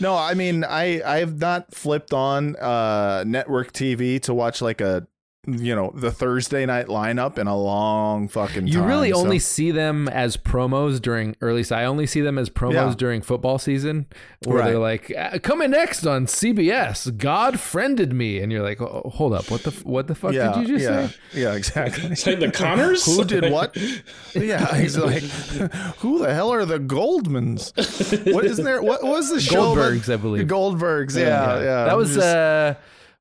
No, 0.00 0.14
I 0.16 0.34
mean, 0.34 0.62
I 0.62 1.02
I 1.04 1.18
have 1.18 1.38
not 1.40 1.74
flipped 1.74 2.12
on 2.12 2.54
uh 2.56 3.24
network 3.26 3.72
TV 3.72 4.20
to 4.22 4.32
watch 4.32 4.62
like 4.62 4.80
a 4.80 5.06
you 5.46 5.74
know 5.74 5.92
the 5.94 6.10
Thursday 6.10 6.64
night 6.66 6.86
lineup 6.86 7.38
in 7.38 7.46
a 7.46 7.56
long 7.56 8.28
fucking. 8.28 8.66
you 8.66 8.82
really 8.82 9.10
so- 9.12 9.18
only 9.18 9.38
see 9.38 9.70
them 9.70 10.08
as 10.08 10.36
promos 10.36 11.00
during, 11.00 11.36
or 11.40 11.48
at 11.50 11.54
least 11.54 11.72
I 11.72 11.84
only 11.84 12.06
see 12.06 12.20
them 12.20 12.38
as 12.38 12.48
promos 12.50 12.72
Yeah. 12.90 12.94
during 12.96 13.22
football 13.22 13.58
season, 13.58 14.06
where 14.44 14.58
Right. 14.58 14.64
they're 14.70 14.78
like, 14.78 15.12
"Uh, 15.16 15.38
"Coming 15.40 15.70
next 15.70 16.06
on 16.06 16.26
CBS, 16.26 17.10
God 17.16 17.60
friended 17.60 18.12
me," 18.12 18.40
and 18.40 18.50
you're 18.52 18.62
like, 18.62 18.80
oh, 18.80 19.10
"Hold 19.14 19.32
up, 19.34 19.50
what 19.50 19.62
the 19.62 19.70
f- 19.70 19.84
what 19.84 20.06
the 20.06 20.14
fuck 20.14 20.32
yeah, 20.32 20.52
did 20.52 20.68
you 20.68 20.78
just 20.78 20.90
yeah, 20.90 21.06
say?" 21.08 21.14
Yeah, 21.40 21.52
exactly. 21.54 22.10
It's 22.12 22.26
like 22.26 22.40
the 22.40 22.50
Connors. 22.50 23.04
Who 23.04 23.24
did 23.24 23.50
what? 23.52 23.76
Yeah, 24.34 24.74
he's 24.80 24.96
like, 24.98 25.22
who 25.98 26.18
the 26.20 26.32
hell 26.32 26.52
are 26.52 26.64
the 26.64 26.78
Goldmans? 26.78 27.72
What 28.32 28.44
isn't 28.44 28.64
there? 28.64 28.82
What 28.82 29.02
was 29.02 29.30
the 29.30 29.40
show? 29.40 29.74
that- 29.74 29.80
Goldbergs, 29.92 30.12
I 30.12 30.16
believe. 30.16 30.46
Goldbergs. 30.46 31.18
Yeah, 31.18 31.58
yeah. 31.60 31.84
that 31.84 31.96
was 31.96 32.14
Just- 32.14 32.26
uh, 32.26 32.74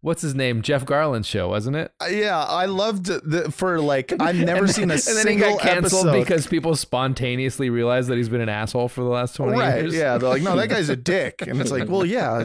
what's 0.03 0.21
his 0.21 0.35
name? 0.35 0.61
Jeff 0.61 0.85
Garlin's 0.85 1.25
show, 1.25 1.47
wasn't 1.47 1.77
it? 1.77 1.91
yeah. 2.11 2.43
I 2.43 2.65
loved 2.65 3.05
the, 3.05 3.49
for 3.51 3.79
like 3.79 4.13
I've 4.19 4.35
never 4.35 4.67
seen 4.67 4.91
a 4.91 4.95
and 4.95 5.01
then 5.01 5.23
single 5.23 5.49
he 5.49 5.55
got 5.55 5.61
canceled 5.61 6.07
episode. 6.07 6.19
because 6.19 6.45
people 6.45 6.75
spontaneously 6.75 7.69
realized 7.69 8.09
that 8.09 8.17
he's 8.17 8.29
been 8.29 8.41
an 8.41 8.49
asshole 8.49 8.89
for 8.89 9.01
the 9.01 9.09
last 9.09 9.35
twenty 9.35 9.57
right? 9.57 9.81
years. 9.81 9.95
Yeah, 9.95 10.17
they're 10.17 10.29
like, 10.29 10.41
no, 10.43 10.55
that 10.57 10.67
guy's 10.67 10.89
a 10.89 10.95
dick, 11.13 11.41
and 11.47 11.59
it's 11.59 11.71
like, 11.71 11.89
well, 11.89 12.05
yeah, 12.05 12.43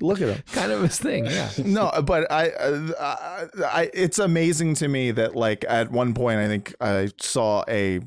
look 0.00 0.20
at 0.20 0.28
him. 0.28 0.42
kind 0.52 0.70
of 0.70 0.82
his 0.82 0.98
thing. 0.98 1.24
Yeah. 1.26 1.50
no, 1.64 1.90
but 2.04 2.30
I, 2.30 2.50
uh, 2.50 2.92
I, 3.00 3.46
I, 3.64 3.90
it's 3.94 4.18
amazing 4.18 4.74
to 4.76 4.88
me 4.88 5.10
that 5.12 5.34
like 5.34 5.64
at 5.68 5.90
one 5.90 6.14
point 6.14 6.40
I 6.40 6.46
think 6.46 6.74
I 6.80 7.08
saw 7.18 7.64
a, 7.68 8.00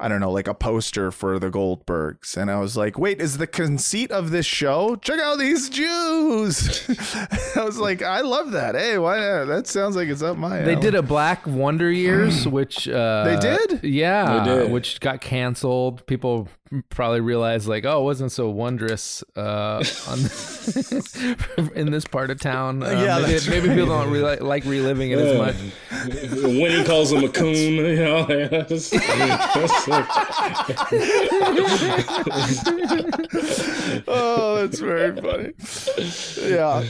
I 0.00 0.06
don't 0.08 0.20
know, 0.20 0.30
like 0.30 0.46
a 0.46 0.54
poster 0.54 1.10
for 1.10 1.40
the 1.40 1.50
Goldbergs, 1.50 2.36
and 2.36 2.50
I 2.52 2.60
was 2.60 2.76
like, 2.76 2.98
wait, 2.98 3.20
is 3.20 3.38
the 3.38 3.48
conceit 3.48 4.12
of 4.12 4.30
this 4.30 4.46
show? 4.46 4.94
Check 4.96 5.18
out 5.18 5.38
these 5.40 5.68
Jews. 5.68 6.88
I 7.56 7.64
was 7.64 7.78
like, 7.78 8.00
I 8.02 8.20
love 8.20 8.52
that. 8.52 8.76
Hey, 8.76 8.96
why? 8.98 9.18
That 9.44 9.66
sounds 9.66 9.96
like 9.96 10.08
it's 10.08 10.22
up 10.22 10.36
my. 10.36 10.60
They 10.62 10.74
alley. 10.74 10.82
did 10.82 10.94
a 10.94 11.02
Black 11.02 11.46
Wonder 11.46 11.90
Years, 11.90 12.46
which 12.46 12.88
uh, 12.88 13.24
They 13.24 13.36
did? 13.40 13.84
yeah, 13.84 14.44
They 14.44 14.54
did. 14.62 14.70
which 14.72 15.00
got 15.00 15.20
canceled. 15.20 16.06
People 16.06 16.46
probably 16.90 17.20
realized 17.22 17.66
like, 17.66 17.84
oh, 17.86 18.02
it 18.02 18.04
wasn't 18.04 18.30
so 18.30 18.50
wondrous 18.50 19.24
uh, 19.36 19.82
on 20.06 20.18
in 21.74 21.90
this 21.90 22.04
part 22.06 22.30
of 22.30 22.38
town. 22.40 22.82
Uh, 22.88 22.90
Yeah, 22.90 23.18
maybe, 23.20 23.32
that's 23.32 23.48
maybe 23.48 23.68
people 23.68 23.86
don't 23.86 24.10
really 24.10 24.36
like 24.36 24.64
reliving 24.64 25.10
it 25.10 25.18
as 25.18 25.36
much. 25.38 25.56
Winnie 26.44 26.84
calls 26.84 27.10
him 27.12 27.24
a 27.24 27.28
coon. 27.28 27.54
You 27.76 27.96
know, 27.96 28.24
that's- 28.26 28.90
oh, 34.08 34.56
that's 34.60 34.80
very 34.80 35.20
funny. 35.20 35.52
Yeah. 36.50 36.84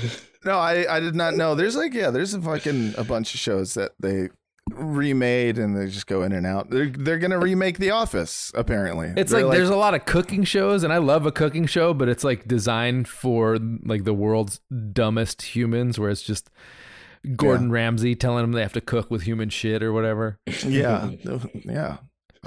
No, 0.44 0.58
I, 0.58 0.96
I 0.96 1.00
did 1.00 1.14
not 1.14 1.34
know. 1.34 1.54
There's 1.54 1.76
like, 1.76 1.94
yeah, 1.94 2.11
there's 2.11 2.34
a 2.34 2.40
fucking 2.40 2.94
a 2.96 3.04
bunch 3.04 3.34
of 3.34 3.40
shows 3.40 3.74
that 3.74 3.92
they 4.00 4.28
remade 4.70 5.58
and 5.58 5.76
they 5.76 5.87
just 5.87 6.06
go 6.06 6.22
in 6.22 6.32
and 6.32 6.46
out. 6.46 6.70
They're 6.70 6.90
they're 6.90 7.18
gonna 7.18 7.38
remake 7.38 7.78
The 7.78 7.90
Office, 7.90 8.52
apparently. 8.54 9.12
It's 9.16 9.32
They're 9.32 9.46
like, 9.46 9.56
there's 9.56 9.70
a 9.70 9.76
lot 9.76 9.94
of 9.94 10.04
cooking 10.04 10.44
shows, 10.44 10.84
and 10.84 10.92
I 10.92 10.98
love 10.98 11.26
a 11.26 11.32
cooking 11.32 11.66
show, 11.66 11.94
but 11.94 12.08
it's 12.08 12.24
like 12.24 12.46
designed 12.46 13.08
for 13.08 13.58
like 13.84 14.04
the 14.04 14.14
world's 14.14 14.61
dumbest 14.92 15.42
humans, 15.42 15.98
where 15.98 16.11
it's 16.11 16.22
just 16.22 16.50
Gordon 17.37 17.70
Ramsay 17.70 18.14
telling 18.14 18.42
them 18.42 18.52
they 18.52 18.62
have 18.62 18.72
to 18.74 18.80
cook 18.80 19.11
with 19.11 19.22
human 19.22 19.48
shit 19.48 19.82
or 19.82 19.92
whatever. 19.92 20.38
yeah, 20.64 21.11
yeah. 21.64 21.96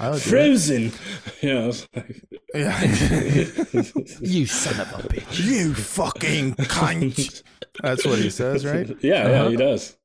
I 0.02 0.10
would. 0.10 0.22
Frozen. 0.22 0.92
Yeah. 1.42 1.68
it's 1.72 1.86
like- 1.96 2.22
Yeah. 2.54 2.80
You 4.20 4.46
son 4.46 4.80
of 4.80 5.04
a 5.04 5.08
bitch! 5.08 5.40
you 5.44 5.74
fucking 5.74 6.54
cunt. 6.56 7.42
That's 7.82 8.04
what 8.04 8.18
he 8.18 8.28
says, 8.30 8.64
right? 8.66 8.88
yeah, 9.02 9.28
yeah, 9.28 9.48
he 9.48 9.56
does. 9.56 9.96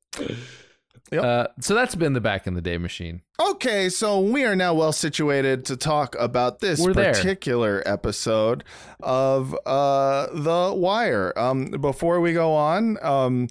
Uh, 1.12 1.46
so 1.60 1.74
that's 1.74 1.94
been 1.94 2.12
the 2.12 2.20
back 2.20 2.46
in 2.46 2.54
the 2.54 2.60
day 2.60 2.76
machine. 2.76 3.22
Okay, 3.40 3.88
so 3.88 4.20
we 4.20 4.44
are 4.44 4.54
now 4.56 4.74
well 4.74 4.92
situated 4.92 5.64
to 5.66 5.76
talk 5.76 6.14
about 6.18 6.60
this 6.60 6.80
We're 6.80 6.92
there. 6.92 7.14
particular 7.14 7.82
episode 7.86 8.62
of 9.00 9.54
uh, 9.64 10.26
The 10.32 10.74
Wire. 10.76 11.32
Um, 11.36 11.66
before 11.70 12.20
we 12.20 12.32
go 12.34 12.52
on, 12.54 12.98
um, 13.02 13.48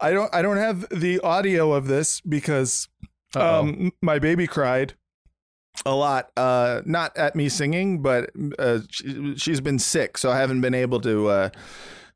I 0.00 0.12
don't 0.12 0.32
I 0.34 0.40
don't 0.42 0.58
have 0.58 0.86
the 0.90 1.18
audio 1.20 1.72
of 1.72 1.88
this 1.88 2.20
because 2.20 2.88
um, 3.34 3.90
my 4.02 4.18
baby 4.20 4.46
cried 4.46 4.94
a 5.86 5.94
lot. 5.94 6.30
Uh, 6.36 6.82
not 6.84 7.16
at 7.16 7.34
me 7.34 7.48
singing, 7.48 8.02
but 8.02 8.30
uh, 8.58 8.80
she, 8.90 9.34
she's 9.36 9.60
been 9.60 9.78
sick, 9.78 10.18
so 10.18 10.30
I 10.30 10.38
haven't 10.38 10.60
been 10.60 10.74
able 10.74 11.00
to. 11.00 11.28
Uh, 11.28 11.48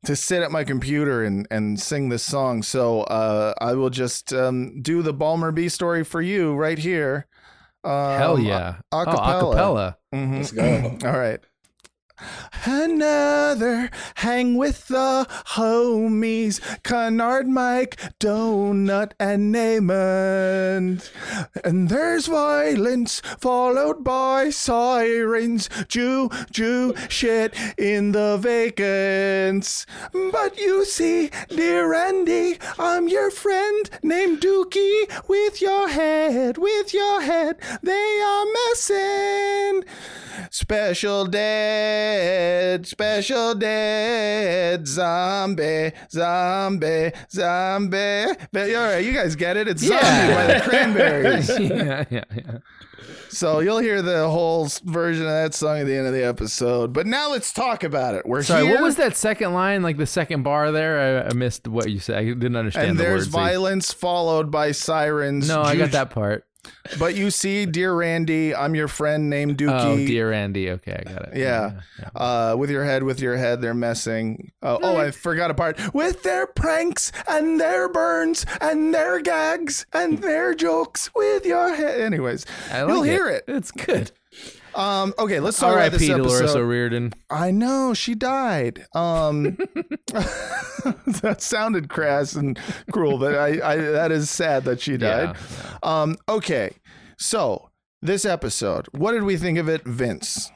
to 0.05 0.15
sit 0.15 0.43
at 0.43 0.51
my 0.51 0.63
computer 0.63 1.23
and, 1.23 1.47
and 1.49 1.79
sing 1.79 2.09
this 2.09 2.21
song. 2.21 2.61
So 2.61 3.01
uh, 3.03 3.55
I 3.59 3.73
will 3.73 3.89
just 3.89 4.31
um, 4.33 4.79
do 4.83 5.01
the 5.01 5.13
Balmer 5.13 5.51
B 5.51 5.67
story 5.67 6.03
for 6.03 6.21
you 6.21 6.53
right 6.53 6.77
here. 6.77 7.25
Um, 7.83 8.17
Hell 8.19 8.39
yeah! 8.39 8.75
a- 8.91 8.95
Oh, 8.97 9.05
acapella. 9.05 9.55
acapella. 9.55 9.95
Mhm. 10.13 10.37
Let's 10.37 10.51
go. 10.51 10.97
All 11.09 11.17
right. 11.17 11.39
Another 12.65 13.89
hang 14.15 14.55
with 14.55 14.87
the 14.87 15.27
homies, 15.49 16.59
Kenard, 16.81 17.47
Mike, 17.47 17.97
Donut, 18.19 19.11
and 19.19 19.53
Namond. 19.53 21.09
And 21.63 21.89
there's 21.89 22.27
violence 22.27 23.21
followed 23.39 24.03
by 24.03 24.49
sirens, 24.49 25.69
Jew, 25.87 26.29
Jew, 26.51 26.93
shit 27.09 27.53
in 27.77 28.13
the 28.13 28.37
vacants. 28.37 29.85
But 30.11 30.57
you 30.57 30.85
see, 30.85 31.29
dear 31.49 31.93
Andy, 31.93 32.57
I'm 32.79 33.07
your 33.07 33.29
friend 33.29 33.89
named 34.01 34.41
Dookie. 34.41 35.27
With 35.27 35.61
your 35.61 35.89
head, 35.89 36.57
with 36.57 36.93
your 36.93 37.21
head, 37.21 37.57
they 37.83 38.21
are 38.23 38.45
messing. 38.69 39.83
Special 40.49 41.25
dead, 42.09 42.87
special 42.87 43.55
dead, 43.55 44.87
zombie, 44.87 45.91
zombie, 46.11 47.11
zombie. 47.31 48.25
But, 48.51 48.69
all 48.75 48.83
right, 48.83 49.03
you 49.03 49.11
guys 49.13 49.35
get 49.35 49.57
it. 49.57 49.67
It's 49.67 49.83
zombie 49.83 50.33
by 50.33 50.45
the 50.53 50.61
Cranberries. 50.61 51.49
yeah, 51.59 52.05
yeah, 52.09 52.23
yeah. 52.35 52.57
So 53.29 53.59
you'll 53.59 53.79
hear 53.79 54.01
the 54.01 54.29
whole 54.29 54.69
version 54.85 55.23
of 55.25 55.31
that 55.31 55.53
song 55.53 55.79
at 55.79 55.85
the 55.85 55.95
end 55.95 56.07
of 56.07 56.13
the 56.13 56.23
episode. 56.25 56.93
But 56.93 57.05
now 57.05 57.29
let's 57.31 57.51
talk 57.51 57.83
about 57.83 58.15
it. 58.15 58.25
We're 58.25 58.43
Sorry, 58.43 58.65
here. 58.65 58.75
what 58.75 58.83
was 58.83 58.95
that 58.95 59.15
second 59.17 59.53
line? 59.53 59.83
Like 59.83 59.97
the 59.97 60.05
second 60.07 60.43
bar 60.43 60.71
there? 60.71 61.25
I, 61.25 61.29
I 61.29 61.33
missed 61.33 61.67
what 61.67 61.89
you 61.91 61.99
said. 61.99 62.17
I 62.17 62.23
didn't 62.25 62.55
understand 62.55 62.91
And 62.91 62.99
the 62.99 63.03
there's 63.03 63.23
words. 63.25 63.27
violence 63.27 63.91
followed 63.91 64.51
by 64.51 64.71
sirens. 64.71 65.47
No, 65.49 65.61
I 65.61 65.75
got 65.75 65.91
that 65.91 66.11
part. 66.11 66.45
But 66.99 67.15
you 67.15 67.31
see, 67.31 67.65
dear 67.65 67.93
Randy, 67.93 68.55
I'm 68.55 68.75
your 68.75 68.87
friend 68.87 69.29
named 69.29 69.57
Dookie. 69.57 69.69
Oh, 69.71 69.97
dear 69.97 70.29
Randy. 70.29 70.69
Okay, 70.71 71.03
I 71.05 71.09
got 71.11 71.21
it. 71.29 71.37
Yeah. 71.37 71.81
Uh, 72.15 72.55
with 72.57 72.69
your 72.69 72.83
head, 72.83 73.03
with 73.03 73.19
your 73.19 73.37
head, 73.37 73.61
they're 73.61 73.73
messing. 73.73 74.51
Uh, 74.61 74.77
oh, 74.81 74.97
I 74.97 75.11
forgot 75.11 75.51
a 75.51 75.53
part. 75.53 75.79
With 75.93 76.23
their 76.23 76.47
pranks 76.47 77.11
and 77.27 77.59
their 77.59 77.89
burns 77.89 78.45
and 78.61 78.93
their 78.93 79.19
gags 79.21 79.85
and 79.93 80.19
their 80.19 80.53
jokes 80.53 81.09
with 81.15 81.45
your 81.45 81.73
head. 81.75 82.01
Anyways, 82.01 82.45
like 82.71 82.87
you'll 82.87 83.03
hear 83.03 83.27
it. 83.27 83.45
It's 83.47 83.71
good. 83.71 84.11
Um, 84.75 85.13
okay, 85.17 85.39
let's 85.39 85.57
talk 85.57 85.71
about 85.71 85.79
R.I.P. 85.79 85.97
this 85.97 86.07
Dolores 86.09 86.41
episode. 86.41 86.59
O'Riordan. 86.59 87.13
I 87.29 87.51
know 87.51 87.93
she 87.93 88.13
died. 88.13 88.85
Um, 88.93 89.57
that 90.11 91.37
sounded 91.39 91.89
crass 91.89 92.35
and 92.35 92.59
cruel, 92.91 93.17
but 93.17 93.35
I, 93.35 93.71
I 93.73 93.75
that 93.77 94.11
is 94.11 94.29
sad 94.29 94.65
that 94.65 94.81
she 94.81 94.97
died. 94.97 95.37
Um, 95.81 96.17
okay, 96.27 96.71
so 97.17 97.69
this 98.01 98.25
episode, 98.25 98.87
what 98.91 99.13
did 99.13 99.23
we 99.23 99.37
think 99.37 99.57
of 99.57 99.69
it, 99.69 99.83
Vince? 99.85 100.51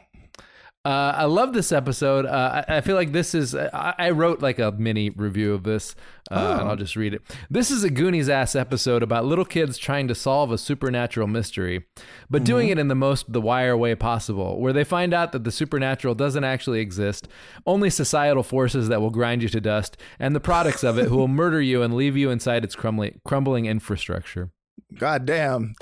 Uh, 0.85 1.13
I 1.15 1.25
love 1.25 1.53
this 1.53 1.71
episode. 1.71 2.25
Uh, 2.25 2.63
I, 2.67 2.77
I 2.77 2.81
feel 2.81 2.95
like 2.95 3.11
this 3.11 3.35
is. 3.35 3.53
I, 3.53 3.93
I 3.97 4.09
wrote 4.11 4.41
like 4.41 4.59
a 4.59 4.71
mini 4.71 5.09
review 5.09 5.53
of 5.53 5.63
this, 5.63 5.95
uh, 6.31 6.57
and 6.59 6.69
I'll 6.69 6.75
just 6.75 6.95
read 6.95 7.13
it. 7.13 7.21
This 7.49 7.71
is 7.71 7.83
a 7.83 7.89
Goonies 7.89 8.29
ass 8.29 8.55
episode 8.55 9.01
about 9.03 9.25
little 9.25 9.45
kids 9.45 9.77
trying 9.77 10.07
to 10.07 10.15
solve 10.15 10.51
a 10.51 10.57
supernatural 10.57 11.27
mystery, 11.27 11.85
but 12.29 12.43
doing 12.43 12.69
it 12.69 12.77
in 12.77 12.87
the 12.87 12.95
most 12.95 13.31
The 13.31 13.41
Wire 13.41 13.75
way 13.75 13.95
possible, 13.95 14.59
where 14.59 14.73
they 14.73 14.83
find 14.83 15.13
out 15.13 15.31
that 15.31 15.43
the 15.43 15.51
supernatural 15.51 16.15
doesn't 16.15 16.43
actually 16.43 16.79
exist, 16.79 17.27
only 17.65 17.89
societal 17.89 18.43
forces 18.43 18.87
that 18.89 19.01
will 19.01 19.09
grind 19.09 19.41
you 19.41 19.49
to 19.49 19.61
dust, 19.61 19.97
and 20.19 20.35
the 20.35 20.39
products 20.39 20.83
of 20.83 20.97
it 20.97 21.07
who 21.07 21.17
will 21.17 21.27
murder 21.39 21.61
you 21.61 21.81
and 21.81 21.95
leave 21.95 22.15
you 22.15 22.29
inside 22.29 22.63
its 22.63 22.75
crumbling, 22.75 23.19
crumbling 23.25 23.65
infrastructure. 23.65 24.51
God 24.97 25.25
damn. 25.25 25.75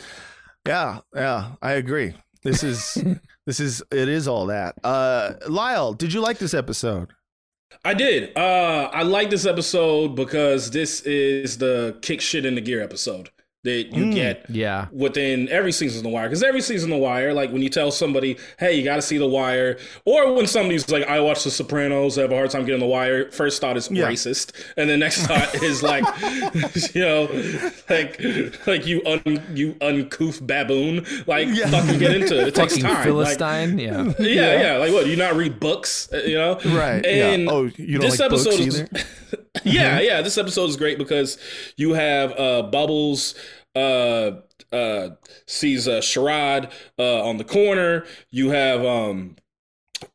Yeah, 0.66 1.00
yeah, 1.16 1.52
I 1.62 1.74
agree. 1.74 2.14
This 2.44 2.64
is 2.64 2.98
this 3.46 3.60
is 3.60 3.82
it 3.92 4.08
is 4.10 4.28
all 4.28 4.48
that. 4.48 4.76
Uh 4.84 5.34
Lyall, 5.48 5.98
did 5.98 6.14
you 6.14 6.22
like 6.22 6.38
this 6.40 6.54
episode? 6.54 7.14
I 7.84 7.94
did. 7.94 8.38
Uh, 8.38 8.90
I 8.94 9.04
like 9.04 9.30
this 9.30 9.46
episode 9.46 10.16
because 10.16 10.72
this 10.72 11.02
is 11.02 11.58
the 11.58 11.98
kick 12.02 12.22
shit 12.22 12.46
in 12.46 12.56
the 12.56 12.62
gear 12.62 12.82
episode 12.82 13.30
that 13.64 13.88
you 13.94 14.06
Mm. 14.06 14.14
get 14.16 14.46
Yeah. 14.50 14.86
within 14.94 15.50
every 15.50 15.72
season 15.74 15.98
of 16.00 16.04
The 16.04 16.10
Wire. 16.10 16.28
Because 16.30 16.42
every 16.44 16.62
season 16.62 16.92
of 16.92 16.98
The 17.00 17.04
Wire, 17.04 17.34
like 17.34 17.52
when 17.52 17.62
you 17.62 17.68
tell 17.70 17.92
somebody, 17.92 18.38
hey, 18.60 18.76
you 18.76 18.84
got 18.84 18.96
to 18.98 19.02
see 19.02 19.18
The 19.18 19.28
Wire, 19.28 19.78
or 20.06 20.32
when 20.34 20.48
somebody's 20.48 20.88
like, 20.90 21.06
I 21.08 21.20
watch 21.20 21.44
The 21.44 21.52
Sopranos, 21.52 22.18
I 22.18 22.22
have 22.22 22.32
a 22.32 22.36
hard 22.36 22.50
time 22.52 22.66
getting 22.66 22.80
The 22.80 22.86
Wire, 22.86 23.30
first 23.32 23.60
thought 23.60 23.76
is 23.76 23.90
Yeah. 23.92 24.08
racist. 24.08 24.52
And 24.78 24.90
the 24.90 24.96
next 24.96 25.26
thought 25.26 25.54
is 25.64 25.84
like, 25.84 26.06
you 26.96 27.02
know, 27.02 27.24
like 27.90 28.22
like 28.68 28.86
you 28.88 29.02
un, 29.06 29.42
you 29.54 29.76
uncouth 29.82 30.46
baboon. 30.46 31.06
Like, 31.26 31.50
Yeah. 31.52 31.70
fucking 31.70 32.00
get 32.00 32.14
into 32.16 32.40
it. 32.40 32.48
It 32.50 32.56
takes 32.56 32.78
time. 32.78 32.94
Like, 32.94 33.04
Philistine. 33.04 33.80
yeah. 33.80 34.14
yeah, 34.20 34.62
yeah, 34.62 34.78
Like 34.78 34.94
what? 34.94 35.08
You 35.08 35.16
not 35.18 35.36
read 35.36 35.60
books, 35.60 36.08
uh, 36.14 36.18
you 36.26 36.36
know? 36.36 36.60
Right. 36.66 37.06
And 37.06 37.44
yeah. 37.44 37.50
Oh, 37.52 37.70
you 37.76 37.98
don't 38.00 38.10
this 38.12 38.20
like 38.20 38.30
books 38.30 38.46
episode 38.46 38.66
is- 38.68 38.80
either? 38.82 38.88
yeah, 39.66 40.00
yeah. 40.00 40.22
This 40.22 40.38
episode 40.38 40.70
is 40.70 40.78
great 40.78 40.98
because 40.98 41.38
you 41.78 41.94
have 41.94 42.32
uh, 42.40 42.64
Bubbles 42.64 43.36
uh, 43.76 44.32
uh, 44.72 45.10
sees 45.46 45.88
uh, 45.88 46.00
Sherrod 46.02 46.72
uh, 47.00 47.24
on 47.24 47.38
the 47.38 47.44
corner. 47.44 48.06
You 48.32 48.50
have 48.50 48.84
um, 48.86 49.36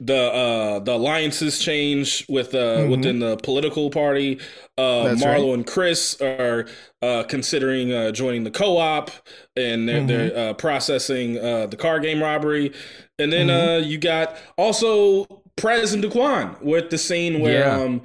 the 0.00 0.16
uh, 0.32 0.78
the 0.80 0.94
alliances 0.94 1.58
change 1.58 2.26
with 2.28 2.54
uh, 2.54 2.86
within 2.88 3.20
the 3.20 3.36
political 3.38 3.90
party. 3.90 4.40
Uh, 4.78 5.10
Mm-hmm. 5.10 5.16
Marlo 5.16 5.54
right. 5.54 5.54
and 5.54 5.66
Chris 5.66 6.20
are 6.22 6.66
uh, 7.02 7.24
considering 7.24 7.92
uh, 7.92 8.12
joining 8.12 8.44
the 8.44 8.50
co-op, 8.50 9.10
and 9.56 9.88
they're, 9.88 10.02
they're 10.02 10.36
Mm-hmm. 10.36 10.50
uh, 10.50 10.54
processing 10.54 11.38
uh, 11.38 11.66
the 11.66 11.76
car 11.76 12.00
game 12.00 12.22
robbery. 12.22 12.72
And 13.18 13.32
then 13.32 13.50
Mm-hmm. 13.50 13.50
uh, 13.50 13.78
you 13.78 13.98
got 13.98 14.36
also 14.56 15.42
Prez 15.56 15.92
and 15.92 16.02
Duquan 16.02 16.60
with 16.62 16.90
the 16.90 16.98
scene 16.98 17.40
where 17.40 17.68
Yeah. 17.68 17.82
um, 17.82 18.02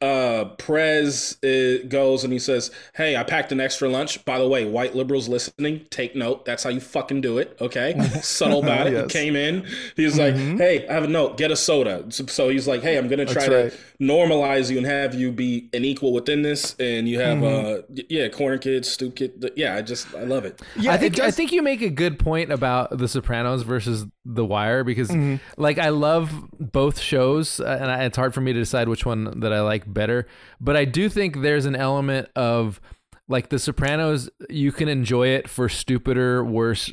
uh, 0.00 0.44
Prez 0.58 1.36
uh, 1.44 1.86
goes 1.88 2.24
and 2.24 2.32
he 2.32 2.38
says, 2.38 2.70
"Hey, 2.94 3.16
I 3.16 3.22
packed 3.22 3.52
an 3.52 3.60
extra 3.60 3.88
lunch. 3.88 4.24
By 4.24 4.38
the 4.38 4.48
way, 4.48 4.64
white 4.64 4.94
liberals 4.94 5.28
listening, 5.28 5.86
take 5.90 6.14
note. 6.16 6.44
That's 6.44 6.62
how 6.64 6.70
you 6.70 6.80
fucking 6.80 7.20
do 7.20 7.38
it. 7.38 7.56
Okay, 7.60 7.98
subtle 8.22 8.62
about 8.62 8.86
it. 8.86 8.92
Yes. 8.92 8.98
Mm-hmm. 9.02 9.08
He 9.08 9.12
came 9.12 9.36
in. 9.36 9.66
He 9.96 10.04
was 10.04 10.18
like, 10.18 10.34
"Hey, 10.34 10.86
I 10.88 10.92
have 10.92 11.04
a 11.04 11.08
note. 11.08 11.36
Get 11.36 11.50
a 11.50 11.56
soda." 11.56 12.04
So, 12.10 12.26
so 12.26 12.48
he's 12.48 12.66
like, 12.66 12.82
"Hey, 12.82 12.96
I'm 12.96 13.08
gonna 13.08 13.24
try 13.26 13.46
That's 13.46 13.74
to 13.74 13.76
right. 13.76 13.80
normalize 14.00 14.70
you 14.70 14.78
and 14.78 14.86
have 14.86 15.14
you 15.14 15.30
be 15.32 15.68
an 15.72 15.84
equal 15.84 16.12
within 16.12 16.42
this." 16.42 16.74
And 16.80 17.08
you 17.08 17.20
have, 17.20 17.38
Mm-hmm. 17.38 17.94
uh, 17.94 18.02
yeah, 18.08 18.28
corner 18.28 18.58
kids, 18.58 18.88
stoop 18.90 19.16
kid. 19.16 19.52
Yeah, 19.56 19.76
I 19.76 19.82
just 19.82 20.14
I 20.14 20.24
love 20.24 20.44
it. 20.44 20.60
Yeah, 20.76 20.92
I 20.92 20.96
think 20.96 21.18
it 21.18 21.24
I 21.24 21.30
think 21.30 21.52
you 21.52 21.62
make 21.62 21.82
a 21.82 21.90
good 21.90 22.18
point 22.18 22.50
about 22.52 22.96
The 22.98 23.06
Sopranos 23.08 23.62
versus 23.62 24.06
The 24.24 24.44
Wire 24.44 24.82
because, 24.84 25.08
Mm-hmm. 25.10 25.36
like, 25.60 25.78
I 25.78 25.88
love 25.90 26.30
both 26.58 26.98
shows, 27.00 27.60
uh, 27.60 27.78
and 27.80 27.90
I, 27.90 28.04
it's 28.04 28.16
hard 28.16 28.32
for 28.34 28.40
me 28.40 28.52
to 28.52 28.58
decide 28.58 28.88
which 28.88 29.04
one 29.06 29.40
that 29.40 29.52
I 29.52 29.60
like 29.60 29.69
better. 29.78 30.26
But 30.60 30.76
I 30.76 30.84
do 30.84 31.08
think 31.08 31.40
there's 31.42 31.66
an 31.66 31.76
element 31.76 32.28
of 32.36 32.80
like 33.28 33.48
The 33.48 33.58
Sopranos. 33.58 34.28
You 34.48 34.72
can 34.72 34.88
enjoy 34.88 35.28
it 35.28 35.48
for 35.48 35.68
stupider, 35.68 36.44
worse 36.44 36.92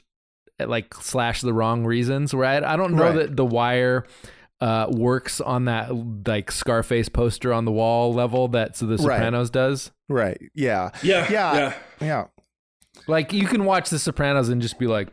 like 0.60 0.94
slash 0.96 1.42
the 1.42 1.54
wrong 1.54 1.86
reasons. 1.86 2.34
Where 2.34 2.46
I, 2.46 2.74
I 2.74 2.76
don't 2.76 2.94
know 2.96 3.04
Right. 3.04 3.16
that 3.16 3.36
The 3.38 3.46
Wire 3.46 4.06
uh, 4.60 4.88
works 4.90 5.40
on 5.40 5.66
that 5.66 5.90
like 6.28 6.52
Scarface 6.52 7.10
poster 7.10 7.54
on 7.54 7.66
the 7.66 7.72
wall 7.72 8.14
level 8.14 8.48
that 8.50 8.76
so 8.76 8.86
The 8.88 8.98
Right. 8.98 9.16
Sopranos 9.18 9.50
does. 9.52 9.92
Right. 10.10 10.40
Yeah. 10.56 10.90
Yeah, 11.04 11.28
Yeah. 11.32 11.54
yeah. 11.54 11.74
Yeah. 12.02 12.26
Like 13.08 13.34
you 13.34 13.46
can 13.48 13.66
watch 13.66 13.90
The 13.92 14.00
Sopranos 14.00 14.50
and 14.50 14.62
just 14.62 14.80
be 14.80 14.88
like, 14.88 15.10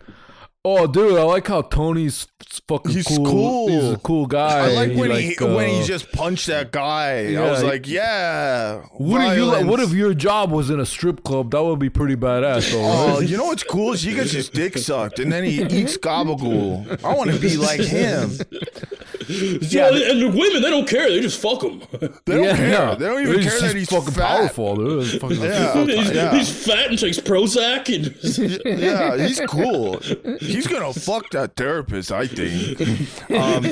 "Oh, 0.65 0.87
dude, 0.87 1.19
I 1.19 1.23
like 1.25 1.47
how 1.47 1.63
Tony's 1.63 2.27
fucking 2.69 2.93
He's 2.93 3.07
cool. 3.07 3.25
cool. 3.27 3.69
He's 3.69 3.93
a 3.93 3.99
cool 3.99 4.27
guy." 4.27 4.67
I 4.67 4.73
like 4.73 4.91
and 4.91 4.99
when 4.99 5.11
he 5.11 5.29
like, 5.29 5.41
when 5.41 5.69
he 5.69 5.81
uh, 5.83 5.85
just 5.85 6.11
punched 6.13 6.47
that 6.47 6.73
guy. 6.73 7.35
I 7.35 7.51
was 7.51 7.63
like, 7.63 7.87
yeah. 7.87 8.83
What 8.93 9.21
if 9.33 9.39
you? 9.39 9.67
What 9.69 9.81
if 9.81 9.93
your 9.93 10.15
job 10.15 10.51
was 10.51 10.71
in 10.71 10.81
a 10.81 10.87
strip 10.87 11.23
club? 11.25 11.51
That 11.51 11.63
would 11.63 11.79
be 11.79 11.91
pretty 11.91 12.17
badass. 12.17 12.71
Though, 12.73 12.81
Oh, 12.83 13.19
right? 13.21 13.29
you 13.29 13.37
know 13.37 13.47
what's 13.47 13.63
cool 13.63 13.93
is 13.93 14.03
he 14.03 14.15
gets 14.15 14.31
his 14.33 14.49
dick 14.49 14.79
sucked 14.79 15.19
and 15.19 15.31
then 15.33 15.45
he 15.45 15.63
eats 15.63 15.97
gabagool. 15.99 17.05
I 17.05 17.15
want 17.15 17.31
to 17.31 17.39
be 17.39 17.57
like 17.57 17.81
him. 17.81 18.31
Yeah, 19.27 19.89
and 19.89 20.21
the 20.21 20.29
women 20.29 20.61
they 20.61 20.69
don't 20.69 20.87
care; 20.87 21.09
they 21.09 21.21
just 21.21 21.41
fuck 21.41 21.63
him. 21.63 21.83
They 22.27 22.35
don't 22.35 22.45
Yeah, 22.45 22.57
care. 22.57 22.95
They 22.97 23.07
don't 23.07 23.23
even 23.23 23.41
He's 23.41 23.51
care 23.51 23.61
that 23.69 23.77
he's 23.77 23.89
fucking 23.89 24.13
fat. 24.13 24.37
powerful, 24.39 24.77
dude. 24.77 25.03
He's 25.05 25.15
fucking- 25.21 25.41
Yeah, 25.43 25.85
he's, 25.87 26.11
yeah. 26.11 26.35
he's 26.37 26.67
fat 26.67 26.91
and 26.91 26.99
takes 26.99 27.19
Prozac, 27.19 27.89
and 27.95 28.79
yeah, 28.81 29.17
he's 29.27 29.41
cool. 29.49 29.99
He's 30.55 30.67
gonna 30.67 30.93
fuck 31.09 31.31
that 31.31 31.57
therapist, 31.57 32.13
I 32.13 32.27
think. 32.27 32.79
Um, 33.35 33.65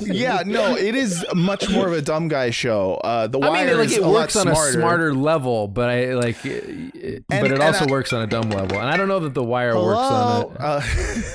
yeah, 0.00 0.42
no, 0.44 0.76
it 0.76 0.94
is 0.94 1.24
much 1.34 1.70
more 1.70 1.86
of 1.86 1.92
a 1.94 2.02
dumb 2.02 2.28
guy 2.28 2.50
show. 2.50 2.94
Uh, 2.96 3.26
the 3.26 3.38
I 3.40 3.48
Wire 3.48 3.66
mean, 3.68 3.76
like 3.78 3.86
is 3.86 3.96
it 3.96 4.02
a 4.02 4.06
lot 4.06 4.12
works 4.12 4.36
on 4.36 4.42
smarter. 4.42 4.68
a 4.68 4.72
smarter 4.72 5.14
level, 5.14 5.68
but 5.68 5.88
I 5.88 6.14
like, 6.14 6.44
it, 6.44 7.24
but 7.28 7.50
it 7.50 7.60
also 7.60 7.86
I- 7.86 7.90
works 7.90 8.12
on 8.12 8.22
a 8.22 8.26
dumb 8.26 8.50
level. 8.50 8.78
And 8.78 8.88
I 8.88 8.96
don't 8.96 9.08
know 9.08 9.20
that 9.20 9.32
the 9.34 9.42
Wire 9.44 9.74
works 9.76 9.98
on 9.98 10.42
Hello? 10.42 10.52
a 10.58 10.82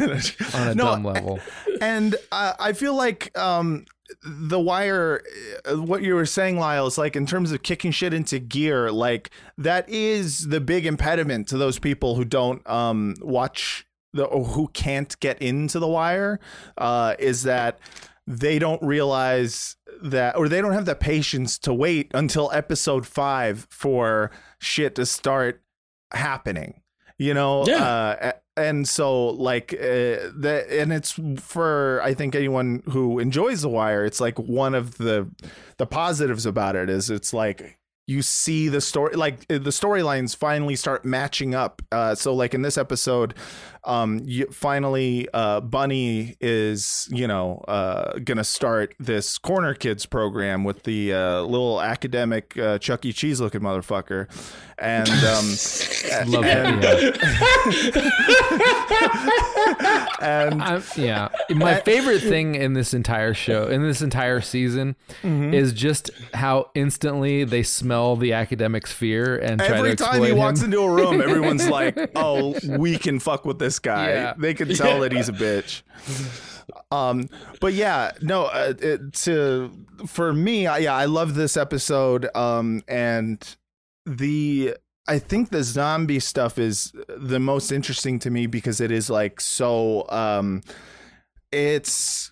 Uh, 0.03 0.19
on 0.61 0.67
a 0.69 0.75
no, 0.75 0.83
dumb 0.83 1.03
level. 1.03 1.39
and 1.81 2.15
uh, 2.31 2.53
I 2.59 2.73
feel 2.73 2.93
like 2.93 3.35
um, 3.37 3.85
the 4.23 4.59
wire, 4.59 5.21
uh, 5.69 5.81
what 5.81 6.01
you 6.03 6.15
were 6.15 6.25
saying, 6.25 6.55
Lyall, 6.57 6.87
is 6.87 6.97
like 6.97 7.15
in 7.15 7.25
terms 7.25 7.51
of 7.51 7.63
kicking 7.63 7.91
shit 7.91 8.13
into 8.13 8.39
gear, 8.39 8.91
like 8.91 9.31
that 9.57 9.87
is 9.89 10.47
the 10.49 10.59
big 10.59 10.85
impediment 10.85 11.47
to 11.49 11.57
those 11.57 11.79
people 11.79 12.15
who 12.15 12.25
don't 12.25 12.67
um, 12.69 13.15
watch 13.21 13.85
the 14.13 14.23
or 14.25 14.43
who 14.45 14.67
can't 14.69 15.19
get 15.19 15.41
into 15.41 15.79
the 15.79 15.87
wire. 15.87 16.39
Uh, 16.77 17.15
is 17.19 17.43
that 17.43 17.79
they 18.27 18.59
don't 18.59 18.81
realize 18.83 19.75
that 20.03 20.35
or 20.37 20.47
they 20.47 20.61
don't 20.61 20.73
have 20.73 20.85
the 20.85 20.95
patience 20.95 21.57
to 21.57 21.73
wait 21.73 22.11
until 22.13 22.51
episode 22.53 23.05
five 23.07 23.67
for 23.71 24.29
shit 24.59 24.93
to 24.95 25.05
start 25.05 25.61
happening 26.13 26.81
you 27.17 27.33
know 27.33 27.65
Yeah. 27.65 27.83
uh 27.83 28.31
and 28.55 28.87
so 28.87 29.27
like 29.27 29.73
uh, 29.73 30.29
that 30.37 30.67
and 30.69 30.93
it's 30.93 31.19
for 31.37 32.01
i 32.03 32.13
think 32.13 32.33
anyone 32.35 32.81
who 32.89 33.19
enjoys 33.19 33.61
the 33.61 33.69
wire 33.69 34.05
it's 34.05 34.19
like 34.21 34.37
one 34.39 34.73
of 34.75 34.97
the 34.99 35.27
the 35.77 35.85
positives 35.85 36.45
about 36.45 36.75
it 36.75 36.89
is 36.89 37.09
it's 37.09 37.33
like 37.33 37.77
you 38.09 38.23
see 38.23 38.69
the 38.69 38.81
story 38.81 39.15
like 39.15 39.45
uh, 39.51 39.59
the 39.59 39.69
storylines 39.69 40.35
finally 40.35 40.75
start 40.75 41.05
matching 41.05 41.53
up 41.53 41.83
uh 41.91 42.15
so 42.15 42.33
like 42.33 42.55
in 42.55 42.63
this 42.63 42.75
episode 42.75 43.35
um 43.83 44.19
you 44.25 44.47
finally 44.47 45.27
uh 45.35 45.61
bunny 45.61 46.35
is 46.41 47.07
you 47.11 47.27
know 47.27 47.63
uh 47.67 48.17
gonna 48.23 48.43
start 48.43 48.95
this 48.99 49.37
corner 49.37 49.75
kids 49.75 50.07
program 50.07 50.63
with 50.63 50.83
the 50.83 51.13
uh 51.13 51.41
little 51.43 51.79
academic 51.79 52.57
uh 52.57 52.79
chuck 52.79 53.05
e. 53.05 53.13
Cheese 53.13 53.39
looking 53.39 53.61
motherfucker 53.61 54.27
and 54.81 55.09
um 55.09 55.15
Love 56.27 56.43
and, 56.45 56.83
that. 56.83 58.09
Yeah. 60.19 60.19
and 60.21 60.61
I'm, 60.61 60.83
yeah. 60.95 61.29
My 61.49 61.79
favorite 61.81 62.21
thing 62.21 62.55
in 62.55 62.73
this 62.73 62.93
entire 62.93 63.33
show, 63.33 63.67
in 63.67 63.83
this 63.83 64.01
entire 64.01 64.41
season, 64.41 64.95
Mm-hmm. 65.23 65.53
is 65.53 65.73
just 65.73 66.11
how 66.33 66.69
instantly 66.75 67.43
they 67.43 67.63
smell 67.63 68.15
the 68.15 68.33
academic 68.33 68.87
sphere 68.87 69.37
and 69.37 69.59
try 69.59 69.77
Every 69.77 69.95
time 69.95 70.23
he 70.23 70.31
walks 70.31 70.61
into 70.61 70.79
a 70.79 70.89
room, 70.89 71.21
everyone's 71.21 71.67
like, 71.79 71.97
"Oh, 72.15 72.55
we 72.67 72.97
can 72.97 73.19
fuck 73.19 73.45
with 73.45 73.59
this 73.59 73.79
guy." 73.79 74.09
Yeah. 74.11 74.33
They 74.37 74.53
can 74.53 74.69
tell 74.73 75.01
that 75.01 75.11
he's 75.11 75.29
a 75.29 75.33
bitch. 75.33 75.81
Um, 76.91 77.29
but 77.59 77.73
yeah, 77.73 78.11
no. 78.21 78.45
Uh, 78.45 78.73
it, 78.79 79.13
to 79.13 79.71
for 80.07 80.31
me, 80.33 80.67
I, 80.67 80.79
yeah, 80.79 80.93
I 80.95 81.05
love 81.05 81.35
this 81.35 81.57
episode. 81.57 82.33
Um, 82.35 82.83
and 82.87 83.43
the 84.17 84.75
I 85.07 85.19
think 85.19 85.49
the 85.49 85.63
zombie 85.63 86.19
stuff 86.19 86.59
is 86.59 86.93
the 87.07 87.39
most 87.39 87.71
interesting 87.71 88.19
to 88.19 88.29
me 88.29 88.47
because 88.47 88.81
it 88.81 88.91
is 88.91 89.09
like 89.09 89.41
so. 89.41 90.05
Um, 90.09 90.61
it's 91.51 92.31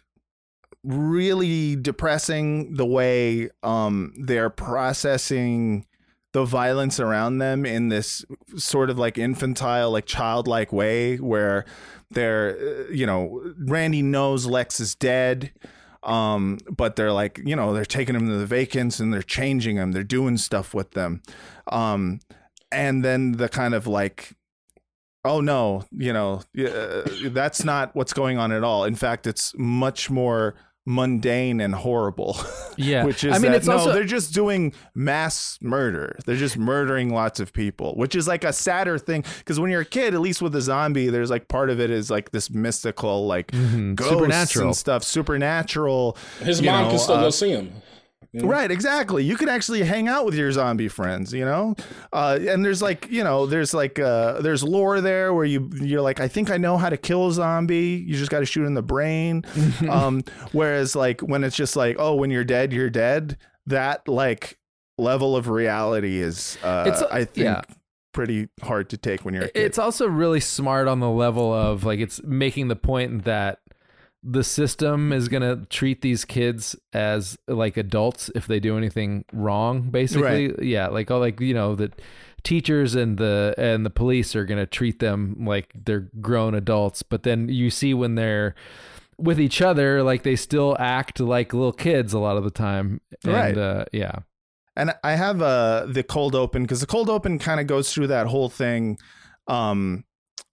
really 0.84 1.76
depressing 1.76 2.76
the 2.76 2.86
way 2.86 3.50
um 3.62 4.14
they're 4.18 4.50
processing 4.50 5.86
the 6.32 6.46
violence 6.46 7.00
around 7.00 7.40
them 7.40 7.66
in 7.66 7.90
this 7.90 8.24
sort 8.56 8.90
of 8.90 8.98
like 8.98 9.18
infantile 9.18 9.92
like 9.92 10.06
childlike 10.06 10.72
way 10.72 11.18
where 11.18 11.66
they're 12.12 12.58
uh, 12.58 12.92
you 12.92 13.06
know 13.06 13.42
Randy 13.58 14.02
knows 14.02 14.46
Lex 14.46 14.80
is 14.80 14.96
dead 14.96 15.52
um 16.08 16.58
but 16.70 16.96
they're 16.96 17.12
like 17.12 17.40
you 17.46 17.56
know 17.56 17.74
they're 17.74 17.86
taking 17.86 18.14
them 18.14 18.28
to 18.28 18.38
the 18.38 18.46
vacants 18.46 19.00
and 19.00 19.14
they're 19.14 19.22
changing 19.22 19.76
them. 19.76 19.92
they're 19.92 20.04
doing 20.04 20.38
stuff 20.38 20.74
with 20.74 20.92
them 20.92 21.22
um 21.68 22.20
and 22.72 23.04
then 23.04 23.34
the 23.34 23.50
kind 23.50 23.74
of 23.74 23.86
like 23.86 24.34
oh 25.26 25.42
no 25.42 25.84
you 25.92 26.14
know 26.14 26.42
uh, 26.58 27.02
that's 27.30 27.64
not 27.64 27.94
what's 27.96 28.14
going 28.14 28.38
on 28.38 28.52
at 28.52 28.64
all 28.64 28.86
in 28.86 28.96
fact 28.96 29.28
it's 29.28 29.54
much 29.58 30.10
more 30.10 30.56
mundane 30.90 31.60
and 31.60 31.76
horrible 31.76 32.38
Yeah. 32.78 33.04
which 33.04 33.24
is 33.26 33.36
I 33.36 33.40
mean, 33.40 33.52
that, 33.52 33.58
it's 33.58 33.68
no 33.68 33.74
also- 33.74 33.92
they're 33.94 34.06
just 34.06 34.34
doing 34.34 34.74
mass 34.96 35.60
murder 35.62 36.18
they're 36.26 36.38
just 36.38 36.58
murdering 36.58 37.14
lots 37.14 37.42
of 37.42 37.52
people 37.52 37.94
which 37.96 38.16
is 38.16 38.26
like 38.26 38.46
a 38.46 38.54
sadder 38.54 38.98
thing 38.98 39.26
because 39.40 39.60
when 39.60 39.70
you're 39.70 39.82
a 39.82 39.86
kid 39.86 40.14
at 40.14 40.22
least 40.22 40.42
with 40.42 40.56
a 40.56 40.62
zombie 40.62 41.10
there's 41.10 41.30
like 41.30 41.50
part 41.50 41.70
of 41.70 41.82
it 41.82 41.92
is 41.92 42.10
like 42.10 42.32
this 42.32 42.50
mystical 42.50 43.28
like 43.28 43.52
Mm-hmm. 43.52 43.96
Supernatural. 44.02 44.68
and 44.68 44.76
stuff 44.78 45.04
supernatural 45.04 46.16
his 46.40 46.62
mom 46.62 46.84
know, 46.86 46.90
can 46.92 47.00
still 47.00 47.16
uh, 47.16 47.22
go 47.22 47.30
see 47.32 47.50
him. 47.50 47.72
Right, 48.34 48.70
exactly. 48.70 49.24
You 49.24 49.36
can 49.36 49.50
actually 49.50 49.82
hang 49.84 50.08
out 50.08 50.26
with 50.26 50.36
your 50.36 50.52
zombie 50.52 50.88
friends, 50.88 51.34
you 51.34 51.46
know. 51.46 51.76
Uh, 52.14 52.38
and 52.48 52.64
there's 52.64 52.82
like, 52.82 53.08
you 53.10 53.24
know, 53.24 53.46
there's 53.46 53.74
like, 53.74 53.98
uh, 54.00 54.42
there's 54.42 54.64
lore 54.64 55.02
there 55.02 55.34
where 55.34 55.46
you 55.46 55.70
you're 55.82 56.02
like, 56.02 56.20
I 56.20 56.28
think 56.28 56.50
I 56.52 56.58
know 56.58 56.78
how 56.78 56.90
to 56.90 56.98
kill 56.98 57.28
a 57.28 57.32
zombie. 57.34 58.04
You 58.06 58.16
just 58.18 58.30
got 58.32 58.40
to 58.40 58.46
shoot 58.46 58.66
in 58.66 58.74
the 58.74 58.82
brain. 58.84 59.44
um, 59.90 60.24
whereas 60.52 60.96
like 60.96 61.22
when 61.22 61.44
it's 61.44 61.56
just 61.56 61.76
like, 61.76 61.96
oh, 62.00 62.16
when 62.16 62.30
you're 62.32 62.44
dead, 62.44 62.74
you're 62.74 62.90
dead. 62.90 63.38
That 63.66 64.08
like 64.08 64.58
level 64.98 65.36
of 65.36 65.48
reality 65.50 66.20
is, 66.20 66.58
uh, 66.64 66.84
It's- 66.88 67.04
I 67.12 67.24
think, 67.26 67.46
yeah. 67.46 67.62
pretty 68.14 68.50
hard 68.64 68.90
to 68.90 68.98
take 68.98 69.24
when 69.26 69.34
you're 69.34 69.44
a 69.44 69.50
kid. 69.50 69.64
It's 69.64 69.78
also 69.78 70.08
really 70.08 70.40
smart 70.40 70.88
on 70.88 71.00
the 71.00 71.10
level 71.10 71.54
of 71.54 71.84
like 71.84 72.00
it's 72.00 72.22
making 72.24 72.68
the 72.68 72.76
point 72.76 73.26
that 73.26 73.60
the 74.30 74.44
system 74.44 75.14
is 75.14 75.30
going 75.30 75.42
to 75.42 75.66
treat 75.68 76.02
these 76.02 76.26
kids 76.26 76.76
as 76.92 77.38
like 77.48 77.78
adults 77.78 78.30
if 78.36 78.46
they 78.46 78.60
do 78.60 78.78
anything 78.78 79.24
wrong 79.32 79.90
basically. 79.90 80.54
Yeah 80.62 80.88
like 80.88 81.10
all 81.10 81.20
like 81.20 81.40
you 81.40 81.54
know 81.54 81.76
that 81.76 82.02
teachers 82.44 82.94
and 82.96 83.18
the 83.18 83.56
and 83.58 83.86
the 83.86 83.90
police 83.90 84.36
are 84.36 84.44
going 84.46 84.60
to 84.60 84.66
treat 84.66 85.00
them 85.00 85.36
like 85.46 85.72
they're 85.86 86.10
grown 86.20 86.56
adults 86.56 87.04
but 87.04 87.24
then 87.24 87.48
you 87.50 87.70
see 87.70 87.94
when 87.94 88.16
they're 88.16 88.54
with 89.18 89.40
each 89.40 89.62
other 89.62 90.04
like 90.04 90.24
they 90.24 90.36
still 90.36 90.76
act 90.80 91.20
like 91.20 91.54
little 91.54 91.72
kids 91.72 92.14
a 92.14 92.20
lot 92.20 92.38
of 92.38 92.44
the 92.44 92.52
time. 92.52 93.02
And, 93.24 93.34
Right. 93.34 93.58
uh, 93.58 93.86
yeah. 93.92 94.20
And 94.76 94.94
I 95.04 95.16
have 95.16 95.42
uh 95.42 95.88
the 95.88 96.04
cold 96.04 96.36
open 96.36 96.62
because 96.64 96.82
the 96.82 96.86
cold 96.86 97.10
open 97.10 97.40
kind 97.40 97.60
of 97.60 97.66
goes 97.66 97.92
through 97.94 98.08
that 98.08 98.28
whole 98.28 98.50
thing, 98.50 98.98
um, 99.48 100.04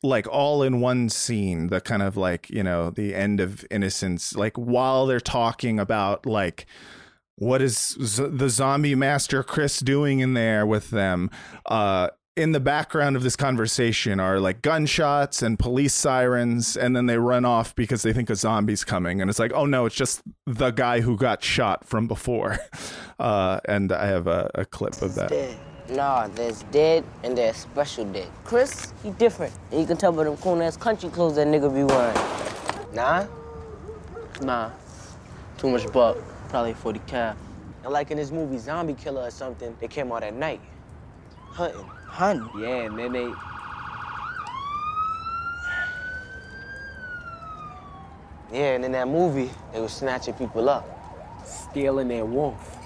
like 0.05 0.29
all 0.29 0.62
in 0.62 0.81
one 0.81 1.09
scene. 1.09 1.69
The 1.69 1.81
kind 1.81 2.03
of 2.03 2.17
like 2.17 2.51
you 2.51 2.62
know 2.62 2.90
the 2.90 3.14
end 3.14 3.40
of 3.40 3.64
innocence, 3.71 4.37
like 4.37 4.57
while 4.57 5.07
they're 5.07 5.21
talking 5.21 5.81
about 5.81 6.27
like 6.27 6.67
what 7.37 7.61
is 7.61 7.97
z- 8.01 8.29
the 8.31 8.49
zombie 8.49 8.95
master 8.95 9.43
Chris 9.43 9.81
doing 9.81 10.21
in 10.21 10.35
there 10.35 10.66
with 10.66 10.91
them. 10.91 11.31
Uh, 11.66 12.09
in 12.37 12.51
the 12.51 12.61
background 12.61 13.14
of 13.14 13.22
this 13.22 13.37
conversation 13.37 14.18
are 14.18 14.41
like 14.41 14.61
gunshots 14.61 15.41
and 15.41 15.59
police 15.59 15.95
sirens, 15.95 16.76
and 16.76 16.97
then 16.97 17.07
they 17.07 17.16
run 17.16 17.45
off 17.45 17.74
because 17.76 18.03
they 18.03 18.12
think 18.12 18.28
a 18.28 18.35
zombie's 18.35 18.85
coming, 18.85 19.20
and 19.20 19.31
it's 19.31 19.39
like, 19.39 19.53
oh 19.55 19.66
no, 19.66 19.87
it's 19.87 19.95
just 19.95 20.22
the 20.47 20.70
guy 20.70 21.01
who 21.01 21.16
got 21.16 21.43
shot 21.43 21.87
from 21.87 22.07
before. 22.07 22.59
Uh, 23.16 23.61
and 23.66 23.93
I 23.93 24.07
have 24.07 24.26
a, 24.26 24.51
a 24.57 24.64
clip 24.64 25.01
of 25.01 25.14
that. 25.14 25.31
Dead. 25.87 25.97
Nah, 25.97 26.28
there's 26.28 26.62
dead 26.64 27.05
and 27.22 27.37
there's 27.37 27.57
special 27.57 28.05
dead. 28.07 28.28
Chris, 28.45 28.93
he 29.03 29.11
different. 29.11 29.53
And 29.70 29.80
you 29.80 29.87
can 29.87 29.97
tell 29.97 30.12
by 30.12 30.24
them 30.24 30.37
cool 30.39 30.62
ass 30.62 30.76
country 30.76 31.11
clothes 31.11 31.37
that 31.37 31.47
nigga 31.47 31.72
be 31.72 31.85
wearing. 31.85 32.95
Nah? 32.95 33.26
Nah. 34.43 34.70
Too 35.59 35.68
much 35.68 35.91
buck. 35.93 36.16
Probably 36.49 36.74
40 36.74 37.01
cal. 37.07 37.37
And 37.82 37.93
like 37.93 38.11
in 38.11 38.16
this 38.16 38.30
movie 38.30 38.59
Zombie 38.59 38.95
Killer 38.95 39.22
or 39.22 39.30
something, 39.30 39.76
they 39.80 39.89
came 39.89 40.11
out 40.11 40.22
at 40.22 40.35
night. 40.35 40.61
Hunting. 41.37 41.85
Hunting? 42.07 42.62
Yeah, 42.62 42.85
and 42.85 42.99
then 42.99 43.12
they. 43.12 43.32
Yeah, 48.53 48.74
and 48.74 48.85
in 48.85 48.93
that 48.93 49.09
movie, 49.09 49.51
they 49.72 49.80
was 49.80 49.93
snatching 49.93 50.35
people 50.35 50.68
up, 50.68 50.87
stealing 51.45 52.09
their 52.09 52.24
wolf. 52.24 52.84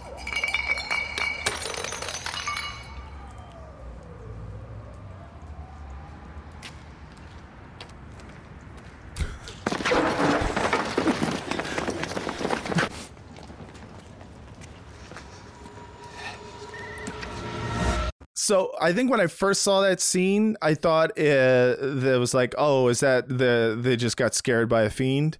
So 18.49 18.73
I 18.81 18.95
think 18.95 19.11
when 19.11 19.21
I 19.21 19.27
first 19.27 19.61
saw 19.61 19.83
that 19.83 20.01
scene, 20.01 20.57
I 20.63 20.73
thought 20.73 21.11
it, 21.19 21.79
that 22.01 22.17
was 22.19 22.33
like, 22.33 22.55
oh, 22.57 22.89
is 22.89 23.01
that 23.01 23.29
the 23.29 23.77
they 23.79 23.95
just 23.95 24.17
got 24.17 24.35
scared 24.35 24.71
by 24.71 24.85
a 24.85 24.91
fiend? 24.91 25.37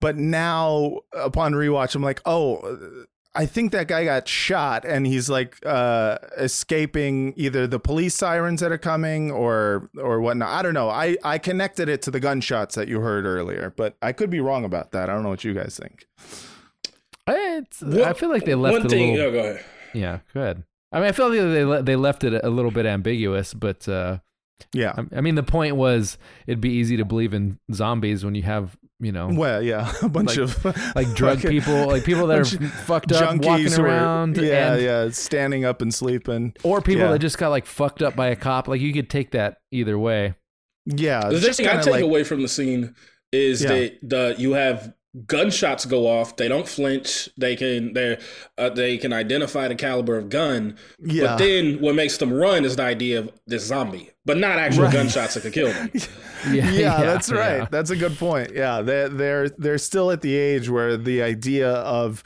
But 0.00 0.16
now, 0.16 1.00
upon 1.12 1.52
rewatch, 1.52 1.94
I'm 1.94 2.00
like, 2.00 2.22
oh, 2.24 3.04
I 3.34 3.44
think 3.44 3.72
that 3.72 3.86
guy 3.86 4.06
got 4.06 4.26
shot, 4.28 4.86
and 4.86 5.06
he's 5.06 5.28
like 5.28 5.58
uh, 5.66 6.16
escaping 6.38 7.34
either 7.36 7.66
the 7.66 7.78
police 7.78 8.14
sirens 8.14 8.62
that 8.62 8.72
are 8.72 8.78
coming 8.78 9.30
or 9.30 9.90
or 9.98 10.22
whatnot. 10.22 10.48
I 10.48 10.62
don't 10.62 10.72
know. 10.72 10.88
I 10.88 11.18
I 11.22 11.36
connected 11.36 11.90
it 11.90 12.00
to 12.00 12.10
the 12.10 12.18
gunshots 12.18 12.76
that 12.76 12.88
you 12.88 13.00
heard 13.00 13.26
earlier, 13.26 13.74
but 13.76 13.96
I 14.00 14.12
could 14.12 14.30
be 14.30 14.40
wrong 14.40 14.64
about 14.64 14.92
that. 14.92 15.10
I 15.10 15.12
don't 15.12 15.22
know 15.22 15.28
what 15.28 15.44
you 15.44 15.52
guys 15.52 15.78
think. 15.78 16.06
It's, 17.26 17.82
I 17.82 18.14
feel 18.14 18.30
like 18.30 18.46
they 18.46 18.54
left 18.54 18.72
one 18.72 18.86
it 18.86 18.88
thing. 18.88 19.10
a 19.10 19.16
little. 19.16 19.28
oh, 19.28 19.32
go 19.32 19.50
ahead. 19.50 19.64
Yeah, 19.92 20.18
go 20.32 20.40
ahead. 20.40 20.64
I 20.92 20.98
mean, 21.00 21.08
I 21.08 21.12
feel 21.12 21.28
like 21.28 21.38
they 21.38 21.82
they 21.92 21.96
left 21.96 22.24
it 22.24 22.44
a 22.44 22.50
little 22.50 22.70
bit 22.70 22.86
ambiguous, 22.86 23.54
but 23.54 23.88
uh, 23.88 24.18
Yeah. 24.74 24.92
I, 24.96 25.18
I 25.18 25.20
mean, 25.20 25.34
the 25.34 25.42
point 25.42 25.76
was 25.76 26.18
it'd 26.46 26.60
be 26.60 26.70
easy 26.72 26.96
to 26.98 27.04
believe 27.04 27.34
in 27.34 27.58
zombies 27.72 28.24
when 28.24 28.34
you 28.34 28.42
have 28.42 28.76
you 29.00 29.10
know 29.10 29.28
Well, 29.32 29.60
yeah, 29.62 29.92
a 30.02 30.08
bunch 30.08 30.36
like, 30.36 30.38
of 30.38 30.64
like 30.96 31.12
drug 31.14 31.38
fucking- 31.38 31.50
people, 31.50 31.86
like 31.88 32.04
people 32.04 32.26
that 32.28 32.38
are 32.38 32.44
fucked 32.68 33.10
up, 33.12 33.36
walking 33.38 33.66
junkies 33.66 33.76
who 33.76 33.82
are- 33.82 33.86
around, 33.86 34.36
yeah, 34.36 34.74
and, 34.74 34.82
yeah, 34.82 35.08
standing 35.10 35.64
up 35.64 35.82
and 35.82 35.92
sleeping, 35.92 36.54
or 36.62 36.80
people 36.80 37.02
Yeah. 37.06 37.12
that 37.12 37.18
just 37.18 37.36
got 37.38 37.48
like 37.48 37.66
fucked 37.66 38.02
up 38.02 38.14
by 38.14 38.28
a 38.28 38.36
cop. 38.36 38.68
Like 38.68 38.80
you 38.80 38.92
could 38.92 39.10
take 39.10 39.32
that 39.32 39.56
either 39.72 39.98
way. 39.98 40.34
yeah. 40.86 41.28
The 41.30 41.36
it's 41.48 41.56
thing 41.56 41.66
I 41.66 41.70
kinda 41.70 41.84
take 41.84 41.92
like- 41.94 42.04
away 42.04 42.22
from 42.24 42.42
the 42.42 42.48
scene 42.48 42.94
is 43.32 43.62
Yeah. 43.62 43.68
that 43.70 43.98
the 44.02 44.34
you 44.38 44.52
have 44.52 44.92
gunshots 45.26 45.84
go 45.84 46.06
off. 46.06 46.36
They 46.36 46.48
don't 46.48 46.66
flinch. 46.68 47.28
They 47.36 47.56
can 47.56 47.92
they 47.92 48.18
uh, 48.58 48.70
they 48.70 48.98
can 48.98 49.12
identify 49.12 49.68
the 49.68 49.74
caliber 49.74 50.16
of 50.16 50.28
gun. 50.28 50.76
Yeah. 51.00 51.24
But 51.26 51.36
then 51.38 51.80
what 51.80 51.94
makes 51.94 52.16
them 52.18 52.32
run 52.32 52.64
is 52.64 52.76
the 52.76 52.82
idea 52.84 53.20
of 53.20 53.32
this 53.46 53.66
zombie, 53.66 54.10
but 54.24 54.38
not 54.38 54.58
actual 54.58 54.84
Right. 54.84 54.92
gunshots 54.92 55.34
that 55.34 55.42
could 55.42 55.52
kill 55.52 55.68
them. 55.72 55.90
yeah, 56.50 56.70
yeah, 56.70 57.00
that's 57.02 57.30
right. 57.30 57.58
yeah. 57.58 57.68
That's 57.70 57.90
a 57.90 57.96
good 57.96 58.16
point. 58.18 58.52
Yeah, 58.54 58.80
they're 58.82 59.08
they're 59.08 59.48
they're 59.50 59.78
still 59.78 60.10
at 60.10 60.22
the 60.22 60.34
age 60.36 60.68
where 60.70 60.96
the 60.96 61.22
idea 61.22 61.70
of 61.70 62.22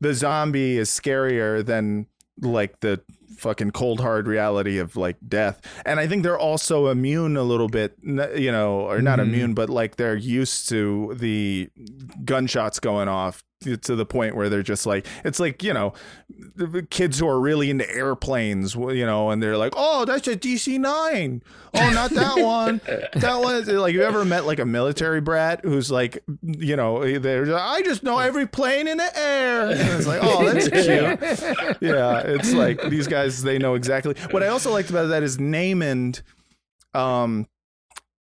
the 0.00 0.14
zombie 0.14 0.78
is 0.78 0.88
scarier 0.88 1.64
than 1.64 2.06
like 2.40 2.80
the 2.80 3.00
fucking 3.40 3.70
cold 3.72 4.00
hard 4.00 4.26
reality 4.26 4.78
of 4.78 4.96
like 4.96 5.16
death. 5.26 5.60
And 5.84 5.98
I 5.98 6.06
think 6.06 6.22
they're 6.22 6.38
also 6.38 6.88
immune 6.88 7.36
a 7.36 7.42
little 7.42 7.68
bit, 7.68 7.96
you 8.02 8.52
know, 8.52 8.80
or 8.80 9.00
not 9.00 9.18
mm-hmm. 9.18 9.34
immune, 9.34 9.54
but 9.54 9.70
like 9.70 9.96
they're 9.96 10.16
used 10.16 10.68
to 10.68 11.14
the 11.14 11.70
gunshots 12.24 12.78
going 12.78 13.08
off 13.08 13.42
to 13.60 13.94
the 13.94 14.06
point 14.06 14.34
where 14.34 14.48
they're 14.48 14.62
just 14.62 14.86
like 14.86 15.06
it's 15.22 15.38
like 15.38 15.62
you 15.62 15.74
know 15.74 15.92
the 16.56 16.82
kids 16.88 17.18
who 17.18 17.28
are 17.28 17.38
really 17.38 17.68
into 17.68 17.88
airplanes 17.90 18.74
you 18.74 19.04
know 19.04 19.28
and 19.28 19.42
they're 19.42 19.58
like 19.58 19.74
oh 19.76 20.06
that's 20.06 20.26
a 20.28 20.34
dc9 20.34 21.42
oh 21.74 21.90
not 21.90 22.10
that 22.10 22.38
one. 22.42 22.80
That 23.14 23.40
one 23.40 23.56
is 23.56 23.68
like 23.68 23.92
you 23.92 24.02
ever 24.02 24.24
met 24.24 24.46
like 24.46 24.60
a 24.60 24.64
military 24.64 25.20
brat 25.20 25.60
who's 25.62 25.90
like 25.90 26.24
you 26.42 26.74
know 26.74 27.18
they're 27.18 27.44
just, 27.44 27.62
i 27.62 27.82
just 27.82 28.02
know 28.02 28.18
every 28.18 28.46
plane 28.46 28.88
in 28.88 28.96
the 28.96 29.18
air. 29.18 29.70
And 29.70 29.78
it's 29.78 30.06
like 30.06 30.20
oh 30.22 30.50
that's 30.50 30.68
cute. 30.68 31.76
Yeah 31.82 32.20
it's 32.20 32.52
like 32.54 32.82
these 32.88 33.06
guys 33.06 33.42
they 33.42 33.58
know 33.58 33.74
exactly. 33.74 34.14
What 34.30 34.42
i 34.42 34.46
also 34.48 34.72
liked 34.72 34.88
about 34.88 35.08
that 35.08 35.22
is 35.22 35.36
Namond 35.36 36.22
um 36.94 37.46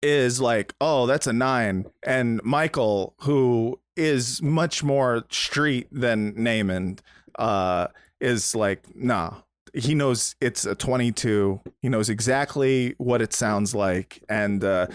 is 0.02 0.40
like, 0.40 0.74
oh, 0.80 1.08
that's 1.08 1.26
a 1.26 1.34
nine. 1.34 1.86
And 2.04 2.40
Michael, 2.44 3.16
who 3.22 3.80
is 3.96 4.42
much 4.42 4.84
more 4.84 5.24
street 5.30 5.88
than 5.92 6.34
Namond, 6.34 7.00
uh, 7.38 7.88
is 8.20 8.56
like, 8.56 8.84
nah. 8.96 9.36
He 9.74 9.94
knows 9.94 10.36
it's 10.40 10.66
a 10.66 10.74
22. 10.74 11.60
He 11.82 11.90
knows 11.90 12.10
exactly 12.10 12.96
what 12.98 13.22
it 13.22 13.34
sounds 13.34 13.76
like. 13.76 14.24
And, 14.30 14.64
uh, 14.64 14.88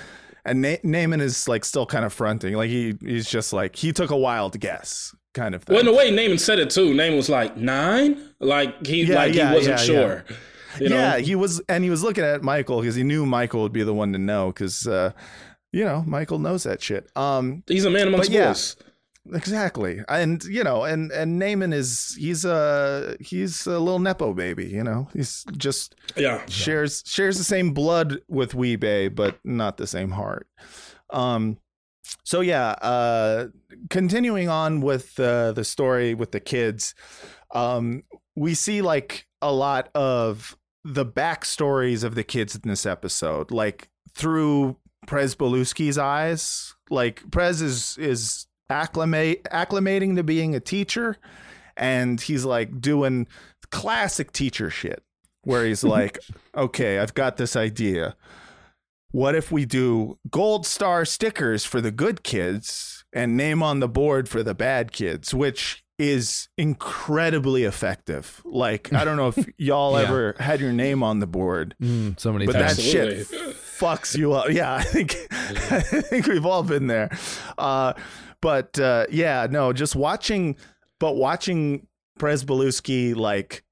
and 0.44 0.62
Na- 0.62 0.76
Namond 0.82 1.20
is 1.20 1.46
like 1.46 1.66
still 1.66 1.84
kind 1.84 2.05
of 2.05 2.14
fronting. 2.14 2.55
Like 2.55 2.70
he, 2.70 2.96
he's 3.01 3.28
just 3.28 3.53
like, 3.53 3.76
he 3.76 3.92
took 3.92 4.11
a 4.11 4.16
wild 4.16 4.59
guess 4.59 5.14
kind 5.34 5.55
of 5.55 5.64
thing. 5.64 5.74
Well, 5.74 5.80
in 5.80 5.86
the 5.86 5.92
way 5.92 6.11
Namond 6.11 6.40
said 6.40 6.59
it 6.59 6.70
too, 6.70 6.94
Namond 6.94 7.16
was 7.16 7.28
like 7.28 7.59
nine, 7.59 8.32
like 8.40 8.86
he 8.86 9.05
Yeah, 9.05 9.16
like 9.16 9.34
yeah, 9.34 9.51
he 9.51 9.55
wasn't 9.57 9.78
yeah, 9.80 9.84
sure. 9.84 10.24
You 10.78 10.88
know? 10.88 10.96
yeah, 10.96 11.18
he 11.18 11.34
was, 11.34 11.61
and 11.68 11.84
he 11.84 11.90
was 11.90 12.03
looking 12.03 12.24
at 12.24 12.42
Michael 12.42 12.80
because 12.80 12.94
he 12.94 13.03
knew 13.03 13.26
Michael 13.26 13.62
would 13.62 13.72
be 13.72 13.82
the 13.82 13.92
one 13.92 14.12
to 14.14 14.18
know 14.18 14.46
because, 14.46 14.86
uh, 14.86 15.12
you 15.72 15.84
know, 15.84 16.03
Michael 16.07 16.38
knows 16.38 16.62
that 16.62 16.82
shit. 16.82 17.11
Um, 17.16 17.64
he's 17.66 17.84
a 17.84 17.90
man 17.90 18.09
amongst 18.09 18.32
boys. 18.32 18.76
Exactly, 19.33 20.01
and 20.09 20.43
you 20.45 20.64
know, 20.64 20.85
and 20.85 21.12
and 21.12 21.41
Namond 21.41 21.75
is 21.75 22.16
he's 22.18 22.45
a 22.45 23.16
he's 23.21 23.66
a 23.66 23.79
little 23.79 23.99
nepo 23.99 24.33
baby. 24.33 24.66
You 24.66 24.83
know, 24.83 25.09
he's 25.12 25.45
just 25.57 25.95
Yeah. 26.16 26.45
shares 26.47 27.03
shares 27.07 27.37
the 27.37 27.45
same 27.45 27.73
blood 27.73 28.21
with 28.29 28.55
Wee-Bey, 28.55 29.09
but 29.09 29.39
not 29.45 29.77
the 29.77 29.87
same 29.87 30.12
heart. 30.12 30.49
Um, 31.11 31.59
so 32.25 32.41
yeah, 32.41 32.71
uh, 32.81 33.49
continuing 33.91 34.49
on 34.49 34.81
with 34.81 35.21
uh, 35.21 35.53
the 35.53 35.64
story 35.64 36.14
with 36.14 36.33
the 36.33 36.41
kids, 36.41 36.95
um, 37.55 38.03
we 38.37 38.55
see 38.55 38.81
like 38.81 39.27
a 39.43 39.53
lot 39.53 39.91
of 39.95 40.57
the 40.83 41.05
backstories 41.05 42.05
of 42.05 42.14
the 42.14 42.25
kids 42.25 42.55
in 42.57 42.62
this 42.68 42.87
episode, 42.87 43.51
like 43.51 43.91
through 44.14 44.79
Pryzbylewski's 45.07 45.99
eyes. 45.99 46.75
Like 46.89 47.23
Prez 47.31 47.61
is 47.62 47.97
is 47.99 48.47
acclimate 48.71 49.45
acclimating 49.53 50.16
to 50.16 50.23
being 50.23 50.55
a 50.55 50.61
teacher, 50.61 51.16
and 51.77 52.21
he's 52.21 52.45
like 52.45 52.81
doing 52.81 53.27
classic 53.71 54.33
teacher 54.33 54.71
shit, 54.71 55.03
where 55.43 55.64
he's 55.64 55.85
like, 55.97 56.18
"Okay, 56.57 56.99
I've 56.99 57.14
got 57.14 57.37
this 57.37 57.57
idea." 57.57 58.16
what 59.12 59.35
if 59.35 59.51
we 59.51 59.64
do 59.64 60.16
gold 60.31 60.64
star 60.64 61.05
stickers 61.05 61.64
for 61.64 61.81
the 61.81 61.91
good 61.91 62.23
kids 62.23 63.05
and 63.12 63.37
name 63.37 63.61
on 63.61 63.81
the 63.81 63.89
board 63.89 64.29
for 64.29 64.45
the 64.45 64.55
bad 64.55 64.93
kids 64.93 65.35
which 65.35 65.83
is 65.99 66.49
incredibly 66.57 67.64
effective 67.64 68.41
like 68.45 68.93
i 68.93 69.05
don't 69.05 69.16
know 69.16 69.27
if 69.27 69.49
y'all 69.59 69.95
Yeah. 69.99 70.07
ever 70.07 70.37
had 70.39 70.61
your 70.61 70.73
name 70.73 71.03
on 71.03 71.18
the 71.18 71.27
board 71.27 71.75
Mm, 71.83 72.21
so 72.21 72.33
many 72.33 72.47
but 72.47 72.53
times. 72.53 72.77
that 72.77 72.85
Absolutely. 72.87 73.25
shit 73.25 73.57
fucks 73.57 74.16
you 74.16 74.33
up 74.33 74.49
yeah 74.53 74.75
i 74.77 74.83
think 74.85 75.16
i 75.33 75.81
think 75.81 76.29
we've 76.29 76.47
all 76.47 76.62
been 76.62 76.87
there 76.87 77.11
uh 77.59 77.95
but 78.43 78.78
uh 78.78 79.07
yeah 79.11 79.47
no 79.51 79.72
just 79.72 79.95
watching 79.97 80.57
but 80.99 81.16
watching 81.16 81.86
Prez 82.18 82.45
like 83.14 83.64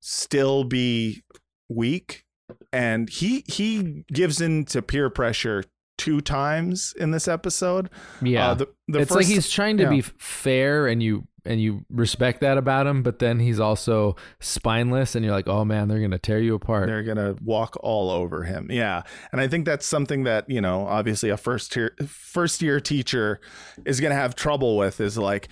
still 0.00 0.64
be 0.64 1.22
weak. 1.68 2.24
And 2.72 3.10
he 3.10 3.44
he 3.46 4.04
gives 4.12 4.40
in 4.40 4.64
to 4.66 4.80
peer 4.80 5.10
pressure 5.10 5.64
two 5.98 6.20
times 6.20 6.94
in 6.96 7.10
this 7.10 7.28
episode. 7.28 7.90
Yeah, 8.22 8.50
Uh, 8.50 8.54
the, 8.54 8.68
the 8.86 9.00
it's 9.00 9.08
first, 9.08 9.16
like 9.16 9.26
he's 9.26 9.50
trying 9.50 9.76
to 9.78 9.82
yeah. 9.82 9.90
be 9.90 10.00
fair, 10.00 10.86
and 10.86 11.02
you 11.02 11.26
and 11.48 11.60
you 11.60 11.84
respect 11.90 12.40
that 12.42 12.58
about 12.58 12.86
him, 12.86 13.02
but 13.02 13.18
then 13.18 13.40
he's 13.40 13.58
also 13.58 14.14
spineless, 14.38 15.14
and 15.14 15.24
you're 15.24 15.34
like, 15.34 15.48
oh 15.48 15.64
man, 15.64 15.88
they're 15.88 16.00
gonna 16.00 16.18
tear 16.18 16.38
you 16.38 16.54
apart. 16.54 16.86
they're 16.86 17.02
gonna 17.02 17.34
walk 17.42 17.76
all 17.80 18.10
over 18.10 18.44
him. 18.44 18.68
Yeah. 18.70 19.02
And 19.32 19.40
i 19.40 19.48
think 19.48 19.64
that's 19.64 19.86
something 19.86 20.24
that 20.24 20.48
you 20.48 20.60
know 20.60 20.86
obviously 20.86 21.30
a 21.30 21.36
first 21.36 21.74
year 21.74 21.96
first 22.06 22.62
year 22.62 22.80
teacher 22.80 23.40
is 23.84 24.00
gonna 24.00 24.14
have 24.14 24.34
trouble 24.34 24.76
with 24.76 25.00
is 25.00 25.16
like 25.16 25.48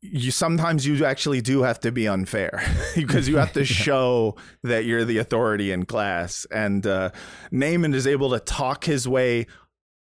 you 0.00 0.32
sometimes 0.32 0.84
you 0.84 1.04
actually 1.04 1.40
do 1.40 1.62
have 1.62 1.78
to 1.80 1.92
be 1.92 2.08
unfair 2.08 2.60
because 2.96 3.28
you 3.28 3.36
have 3.36 3.52
to 3.52 3.64
show 3.84 4.36
that 4.64 4.84
you're 4.84 5.04
the 5.04 5.18
authority 5.18 5.70
in 5.70 5.84
class. 5.84 6.44
And 6.50 6.84
uh 6.86 7.10
Namond 7.52 7.94
is 7.94 8.06
able 8.06 8.30
to 8.30 8.40
talk 8.40 8.84
his 8.84 9.06
way 9.06 9.46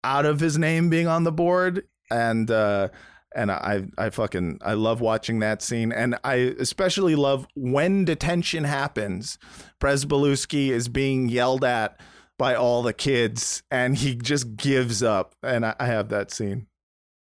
out 0.05 0.27
of 0.27 0.41
his 0.41 0.59
name 0.59 0.91
being 0.91 1.07
on 1.07 1.25
the 1.25 1.33
board. 1.33 1.85
And 2.11 2.51
uh 2.51 2.89
and 3.35 3.51
I 3.51 3.85
I 3.97 4.11
fucking 4.11 4.61
I 4.63 4.75
love 4.75 5.01
watching 5.01 5.39
that 5.41 5.63
scene 5.63 5.93
and 5.93 6.19
I 6.25 6.55
especially 6.59 7.15
love 7.15 7.47
when 7.55 8.05
detention 8.05 8.65
happens 8.65 9.39
Prez 9.79 10.05
is 10.51 10.89
being 10.89 11.29
yelled 11.29 11.65
at 11.65 12.01
by 12.39 12.55
all 12.55 12.83
the 12.83 12.93
kids 12.93 13.63
and 13.71 13.97
he 13.97 14.15
just 14.15 14.57
gives 14.57 15.03
up 15.03 15.35
and 15.43 15.67
I, 15.67 15.75
I 15.79 15.87
have 15.87 16.09
that 16.11 16.31
scene 16.31 16.67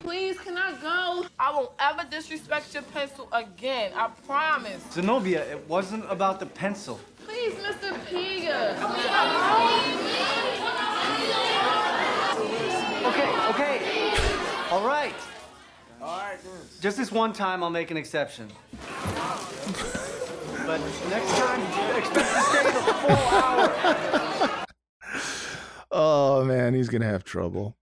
Please, 0.03 0.37
can 0.41 0.59
I 0.59 0.73
go? 0.83 1.27
I 1.39 1.53
won't 1.53 1.71
ever 1.79 2.03
disrespect 2.11 2.75
your 2.75 2.83
pencil 2.83 3.29
again. 3.31 3.93
I 3.95 4.09
promise. 4.27 4.83
Zenobia, 4.91 5.49
it 5.49 5.69
wasn't 5.69 6.05
about 6.11 6.41
the 6.41 6.47
pencil. 6.47 6.99
Please, 7.25 7.55
Mr. 7.55 7.93
Piga. 8.07 8.73
Okay, 13.07 13.31
okay. 13.51 14.13
All 14.73 14.85
right. 14.85 15.15
All 16.03 16.19
right, 16.19 16.37
then. 16.43 16.53
Just 16.81 16.97
this 16.97 17.13
one 17.13 17.33
time, 17.33 17.63
I'll 17.63 17.71
make 17.71 17.93
an 17.93 17.97
exception. 17.97 18.49
But 20.67 20.81
next 21.09 21.39
time, 21.39 21.61
expect 21.97 22.15
to 22.15 22.43
stay 22.43 22.63
the 22.65 22.95
full 22.95 23.11
hour. 23.11 24.65
Oh 25.95 26.43
man, 26.43 26.73
he's 26.73 26.89
gonna 26.89 27.05
have 27.05 27.23
trouble. 27.23 27.77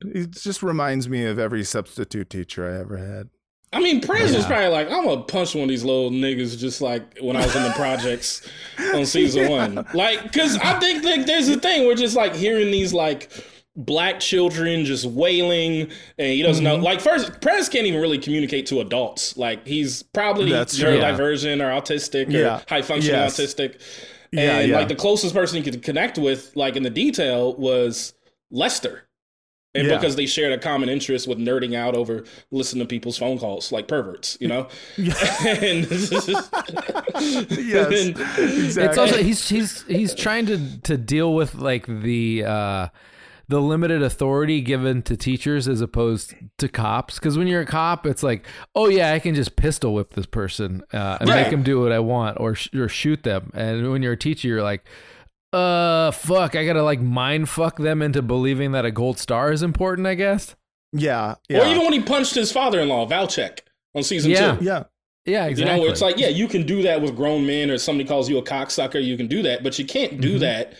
It 0.00 0.30
just 0.30 0.62
reminds 0.62 1.10
me 1.10 1.26
of 1.26 1.38
every 1.38 1.62
substitute 1.62 2.30
teacher 2.30 2.66
I 2.66 2.80
ever 2.80 2.96
had. 2.96 3.28
I 3.70 3.80
mean, 3.80 4.00
Prez 4.00 4.34
was 4.34 4.46
probably 4.46 4.68
like, 4.68 4.90
I'm 4.90 5.04
gonna 5.04 5.24
punch 5.24 5.54
one 5.54 5.64
of 5.64 5.68
these 5.68 5.84
little 5.84 6.10
niggas 6.10 6.58
just 6.58 6.80
like 6.80 7.18
when 7.20 7.36
I 7.36 7.44
was 7.44 7.54
in 7.54 7.64
the 7.64 7.72
projects 7.72 8.48
on 8.94 9.04
season 9.04 9.50
one. 9.50 9.86
Like, 9.92 10.32
cause 10.32 10.56
I 10.56 10.80
think 10.80 11.04
like 11.04 11.26
there's 11.26 11.50
a 11.50 11.60
thing 11.60 11.86
where 11.86 11.94
just 11.94 12.16
like 12.16 12.34
hearing 12.34 12.70
these 12.70 12.94
like 12.94 13.30
black 13.76 14.20
children 14.20 14.84
just 14.84 15.04
wailing 15.04 15.90
and 16.18 16.28
he 16.32 16.42
doesn't 16.42 16.62
know 16.62 16.76
like 16.76 17.00
first 17.00 17.40
Prez 17.40 17.68
can't 17.68 17.86
even 17.86 18.00
really 18.00 18.18
communicate 18.18 18.66
to 18.66 18.80
adults. 18.80 19.36
Like 19.36 19.66
he's 19.66 20.02
probably 20.04 20.52
That's 20.52 20.78
true. 20.78 20.96
neurodivergent 20.98 21.60
or 21.60 21.80
autistic 21.80 22.28
or 22.28 22.38
Yeah. 22.38 22.60
high 22.68 22.82
functioning 22.82 23.18
Yes. 23.20 23.36
autistic. 23.38 23.80
Yeah, 24.30 24.58
and 24.60 24.70
yeah. 24.70 24.78
like 24.78 24.88
the 24.88 24.94
closest 24.94 25.34
person 25.34 25.62
he 25.62 25.68
could 25.70 25.82
connect 25.82 26.18
with, 26.18 26.54
like 26.56 26.76
in 26.76 26.82
the 26.84 26.90
detail, 26.90 27.54
was 27.54 28.14
Lester. 28.50 29.02
And 29.76 29.88
Yeah. 29.88 29.96
because 29.96 30.14
they 30.14 30.26
shared 30.26 30.52
a 30.52 30.58
common 30.58 30.88
interest 30.88 31.26
with 31.26 31.38
nerding 31.38 31.74
out 31.74 31.96
over 31.96 32.22
listening 32.52 32.84
to 32.84 32.88
people's 32.88 33.18
phone 33.18 33.38
calls 33.38 33.72
like 33.72 33.88
perverts, 33.88 34.36
you 34.40 34.46
know? 34.46 34.68
and 34.96 35.86
Yes, 35.90 36.48
and- 38.06 38.20
exactly. 38.38 38.84
It's 38.84 38.98
also 38.98 39.20
he's 39.22 39.48
he's 39.48 39.82
he's 39.82 40.14
trying 40.14 40.46
to 40.46 40.80
to 40.82 40.96
deal 40.96 41.34
with 41.34 41.54
like 41.56 41.86
the 41.86 42.44
uh 42.44 42.88
the 43.48 43.60
limited 43.60 44.02
authority 44.02 44.60
given 44.60 45.02
to 45.02 45.16
teachers 45.16 45.68
as 45.68 45.80
opposed 45.80 46.34
to 46.58 46.68
cops 46.68 47.18
because 47.18 47.36
when 47.36 47.46
you're 47.46 47.60
a 47.60 47.66
cop 47.66 48.06
it's 48.06 48.22
like 48.22 48.46
oh 48.74 48.88
yeah 48.88 49.12
i 49.12 49.18
can 49.18 49.34
just 49.34 49.54
pistol 49.56 49.92
whip 49.94 50.14
this 50.14 50.26
person 50.26 50.82
uh, 50.92 51.18
and 51.20 51.28
Right. 51.28 51.42
make 51.42 51.50
them 51.50 51.62
do 51.62 51.80
what 51.80 51.92
i 51.92 51.98
want 51.98 52.38
or 52.40 52.54
sh- 52.54 52.72
or 52.74 52.88
shoot 52.88 53.22
them 53.22 53.50
and 53.54 53.90
when 53.90 54.02
you're 54.02 54.14
a 54.14 54.16
teacher 54.16 54.48
you're 54.48 54.62
like 54.62 54.84
uh 55.52 56.10
fuck 56.10 56.56
i 56.56 56.64
gotta 56.64 56.82
like 56.82 57.00
mind 57.00 57.48
fuck 57.48 57.76
them 57.76 58.02
into 58.02 58.22
believing 58.22 58.72
that 58.72 58.84
a 58.84 58.90
gold 58.90 59.18
star 59.18 59.52
is 59.52 59.62
important 59.62 60.06
i 60.06 60.14
guess 60.14 60.56
yeah, 60.96 61.34
yeah, 61.48 61.58
Or 61.62 61.66
even 61.66 61.82
when 61.82 61.92
he 61.92 62.00
punched 62.00 62.36
his 62.36 62.52
father-in-law, 62.52 63.08
Valchek, 63.08 63.58
on 63.96 64.04
season 64.04 64.30
Yeah. 64.30 64.54
two. 64.56 64.64
yeah. 64.64 64.84
yeah 65.26 65.44
You 65.46 65.50
exactly 65.50 65.80
know, 65.80 65.90
it's 65.90 66.00
like, 66.00 66.18
yeah, 66.18 66.28
you 66.28 66.46
can 66.46 66.64
do 66.64 66.82
that 66.82 67.02
with 67.02 67.16
grown 67.16 67.44
men, 67.44 67.68
or 67.68 67.78
somebody 67.78 68.08
calls 68.08 68.28
you 68.30 68.38
a 68.38 68.42
cocksucker, 68.44 69.02
you 69.04 69.16
can 69.16 69.26
do 69.26 69.42
that, 69.42 69.64
but 69.64 69.76
you 69.76 69.84
can't 69.86 70.20
do 70.20 70.38
that 70.38 70.74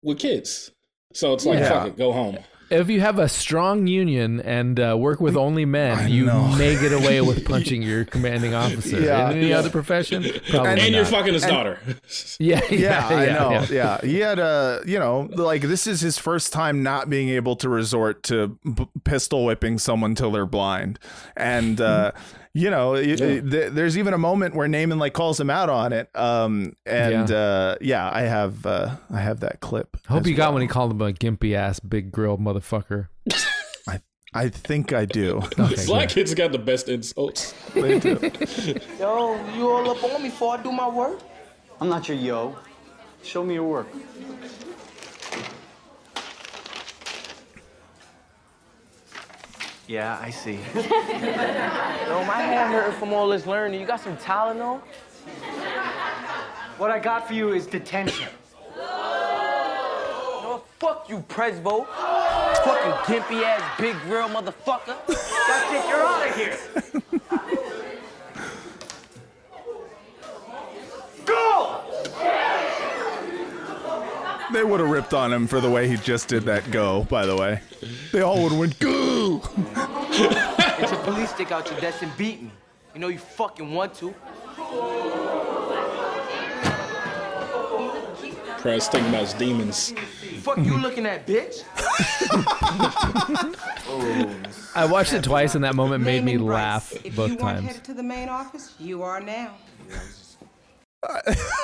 with 0.00 0.20
kids. 0.20 0.70
So 1.12 1.32
it's 1.32 1.46
like, 1.46 1.58
Yeah. 1.60 1.68
fuck 1.68 1.86
it, 1.88 1.96
go 1.96 2.12
home. 2.12 2.38
if 2.70 2.90
you 2.90 3.00
have 3.00 3.18
a 3.18 3.30
strong 3.30 3.86
union 3.86 4.40
and 4.40 4.78
uh, 4.78 4.94
work 4.98 5.20
with 5.20 5.36
only 5.38 5.64
men, 5.64 5.98
I 5.98 6.06
you 6.06 6.26
know. 6.26 6.48
may 6.58 6.78
get 6.78 6.92
away 6.92 7.22
with 7.22 7.44
punching 7.46 7.80
your 7.80 8.04
commanding 8.04 8.52
officer. 8.54 9.00
Yeah. 9.00 9.30
In 9.30 9.38
any 9.38 9.48
Yeah. 9.48 9.58
other 9.58 9.70
profession, 9.70 10.22
probably 10.50 10.82
and 10.82 10.94
you're 10.94 11.06
fucking 11.06 11.32
his 11.32 11.44
And- 11.44 11.52
daughter. 11.52 11.78
Yeah, 12.38 12.60
yeah, 12.70 12.78
yeah, 12.78 13.06
I 13.08 13.26
know. 13.26 13.50
yeah. 13.50 13.66
Yeah. 13.70 14.00
he 14.02 14.18
had 14.20 14.38
a, 14.38 14.82
you 14.86 14.98
know, 14.98 15.28
like 15.32 15.62
this 15.62 15.86
is 15.86 16.00
his 16.02 16.18
first 16.18 16.52
time 16.52 16.82
not 16.82 17.08
being 17.08 17.30
able 17.30 17.56
to 17.56 17.68
resort 17.70 18.22
to 18.24 18.58
b- 18.64 18.86
pistol 19.04 19.44
whipping 19.46 19.78
someone 19.78 20.14
till 20.14 20.30
they're 20.30 20.46
blind, 20.46 20.98
and 21.36 21.80
uh, 21.80 22.12
you 22.54 22.70
know, 22.70 22.92
y- 22.92 23.14
th- 23.16 23.42
there's 23.72 23.96
even 23.98 24.14
a 24.14 24.18
moment 24.18 24.54
where 24.54 24.66
Naaman 24.68 24.98
like 24.98 25.12
calls 25.12 25.38
him 25.38 25.50
out 25.50 25.68
on 25.70 25.92
it. 25.92 26.08
Um, 26.16 26.74
and 26.86 27.28
Yeah. 27.28 27.36
uh, 27.36 27.76
yeah, 27.80 28.10
I 28.12 28.22
have, 28.22 28.64
uh, 28.66 28.96
I 29.10 29.20
have 29.20 29.40
that 29.40 29.60
clip. 29.60 29.96
Hope 30.08 30.22
as 30.22 30.28
you 30.30 30.34
got 30.36 30.46
well. 30.48 30.54
when 30.54 30.62
he 30.62 30.68
called 30.68 30.90
him 30.92 31.00
a 31.02 31.12
gimpy 31.12 31.54
ass 31.54 31.80
big 31.80 32.10
grill 32.12 32.38
motherfucker. 32.38 33.08
I 33.88 34.00
I 34.34 34.48
think 34.50 34.92
I 34.92 35.04
do. 35.06 35.38
Okay, 35.58 35.86
Black 35.86 36.08
good. 36.08 36.14
kids 36.14 36.34
got 36.34 36.52
the 36.52 36.58
best 36.58 36.88
insults. 36.88 37.54
They 37.74 37.98
do. 37.98 38.18
Yo, 38.98 39.42
you 39.56 39.68
all 39.70 39.90
up 39.90 40.02
on 40.04 40.22
me 40.22 40.28
before 40.28 40.58
I 40.58 40.62
do 40.62 40.70
my 40.72 40.88
work? 40.88 41.20
I'm 41.80 41.88
not 41.88 42.08
your 42.08 42.16
yo. 42.18 42.56
Show 43.22 43.44
me 43.44 43.54
your 43.54 43.64
work. 43.68 43.86
Yeah, 49.88 50.18
I 50.20 50.28
see. 50.28 50.52
Yo, 50.74 50.82
my 52.24 52.42
hand 52.42 52.74
hurting 52.74 52.98
from 52.98 53.14
all 53.14 53.26
this 53.26 53.46
learning. 53.46 53.80
You 53.80 53.86
got 53.86 54.00
some 54.00 54.18
Tylenol? 54.18 54.80
What 56.76 56.90
I 56.90 56.98
got 56.98 57.26
for 57.26 57.32
you 57.32 57.54
is 57.54 57.66
detention. 57.66 58.28
No, 58.76 60.62
fuck 60.78 61.08
you, 61.08 61.20
Presbo. 61.20 61.86
Fucking 61.86 62.92
gimpy 63.14 63.42
ass 63.42 63.80
big 63.80 63.98
grill 64.00 64.28
motherfucker. 64.28 64.94
That's 65.06 65.72
it, 65.72 65.88
you're 65.88 66.04
out 66.04 66.28
of 66.28 66.36
here. 66.36 66.58
Go! 71.24 71.87
They 74.52 74.64
would 74.64 74.80
have 74.80 74.88
ripped 74.88 75.12
on 75.14 75.32
him 75.32 75.46
for 75.46 75.60
the 75.60 75.70
way 75.70 75.88
he 75.88 75.96
just 75.96 76.28
did 76.28 76.44
that 76.44 76.70
go. 76.70 77.04
By 77.04 77.26
the 77.26 77.36
way, 77.36 77.60
they 78.12 78.22
all 78.22 78.42
would 78.42 78.52
have 78.52 78.58
went 78.58 78.78
go. 78.78 79.38
Get 80.78 80.90
your 80.90 81.00
police 81.04 81.30
stick 81.30 81.52
out 81.52 81.70
your 81.70 81.78
desk 81.80 82.02
and 82.02 82.16
beat 82.16 82.42
me. 82.42 82.50
You 82.94 83.00
know 83.00 83.08
you 83.08 83.18
fucking 83.18 83.72
want 83.74 83.94
to. 83.96 84.14
Prez 88.58 88.88
thinking 88.88 89.10
about 89.10 89.22
his 89.22 89.34
demons. 89.34 89.92
Fuck 90.40 90.58
you 90.58 90.76
looking 90.78 91.06
at, 91.06 91.26
bitch. 91.26 91.62
I 94.74 94.84
watched 94.90 95.12
it 95.12 95.22
twice, 95.22 95.54
and 95.54 95.62
that 95.64 95.74
moment 95.76 96.02
made 96.04 96.24
me 96.24 96.34
Namond 96.34 96.46
Brice. 96.46 96.54
laugh 96.54 96.92
If 97.04 97.14
both 97.16 97.30
you 97.30 97.36
weren't 97.36 97.40
times. 97.40 97.66
headed 97.68 97.84
to 97.84 97.94
the 97.94 98.02
main 98.02 98.28
office, 98.28 98.74
you 98.80 99.02
are 99.02 99.20
now. 99.20 99.54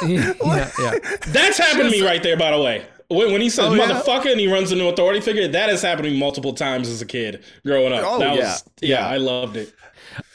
Yeah, 0.06 0.32
yeah. 0.78 0.98
That's 1.28 1.58
happened 1.58 1.84
to 1.84 1.90
me 1.90 2.02
right 2.04 2.22
there, 2.22 2.36
by 2.36 2.50
the 2.50 2.62
way. 2.62 2.86
When, 3.08 3.32
when 3.32 3.40
he 3.40 3.50
says 3.50 3.66
Oh, 3.66 3.74
yeah? 3.74 3.86
motherfucker 3.86 4.30
and 4.30 4.40
he 4.40 4.50
runs 4.50 4.72
into 4.72 4.86
an 4.86 4.92
authority 4.92 5.20
figure, 5.20 5.46
that 5.48 5.68
has 5.68 5.82
happened 5.82 6.04
to 6.04 6.10
me 6.10 6.18
multiple 6.18 6.54
times 6.54 6.88
as 6.88 7.02
a 7.02 7.06
kid 7.06 7.44
growing 7.64 7.92
up. 7.92 8.02
Oh, 8.04 8.18
that 8.18 8.34
yeah. 8.36 8.40
was 8.52 8.64
yeah, 8.80 8.88
Yeah. 9.00 9.08
I 9.08 9.16
loved 9.18 9.56
it. 9.56 9.72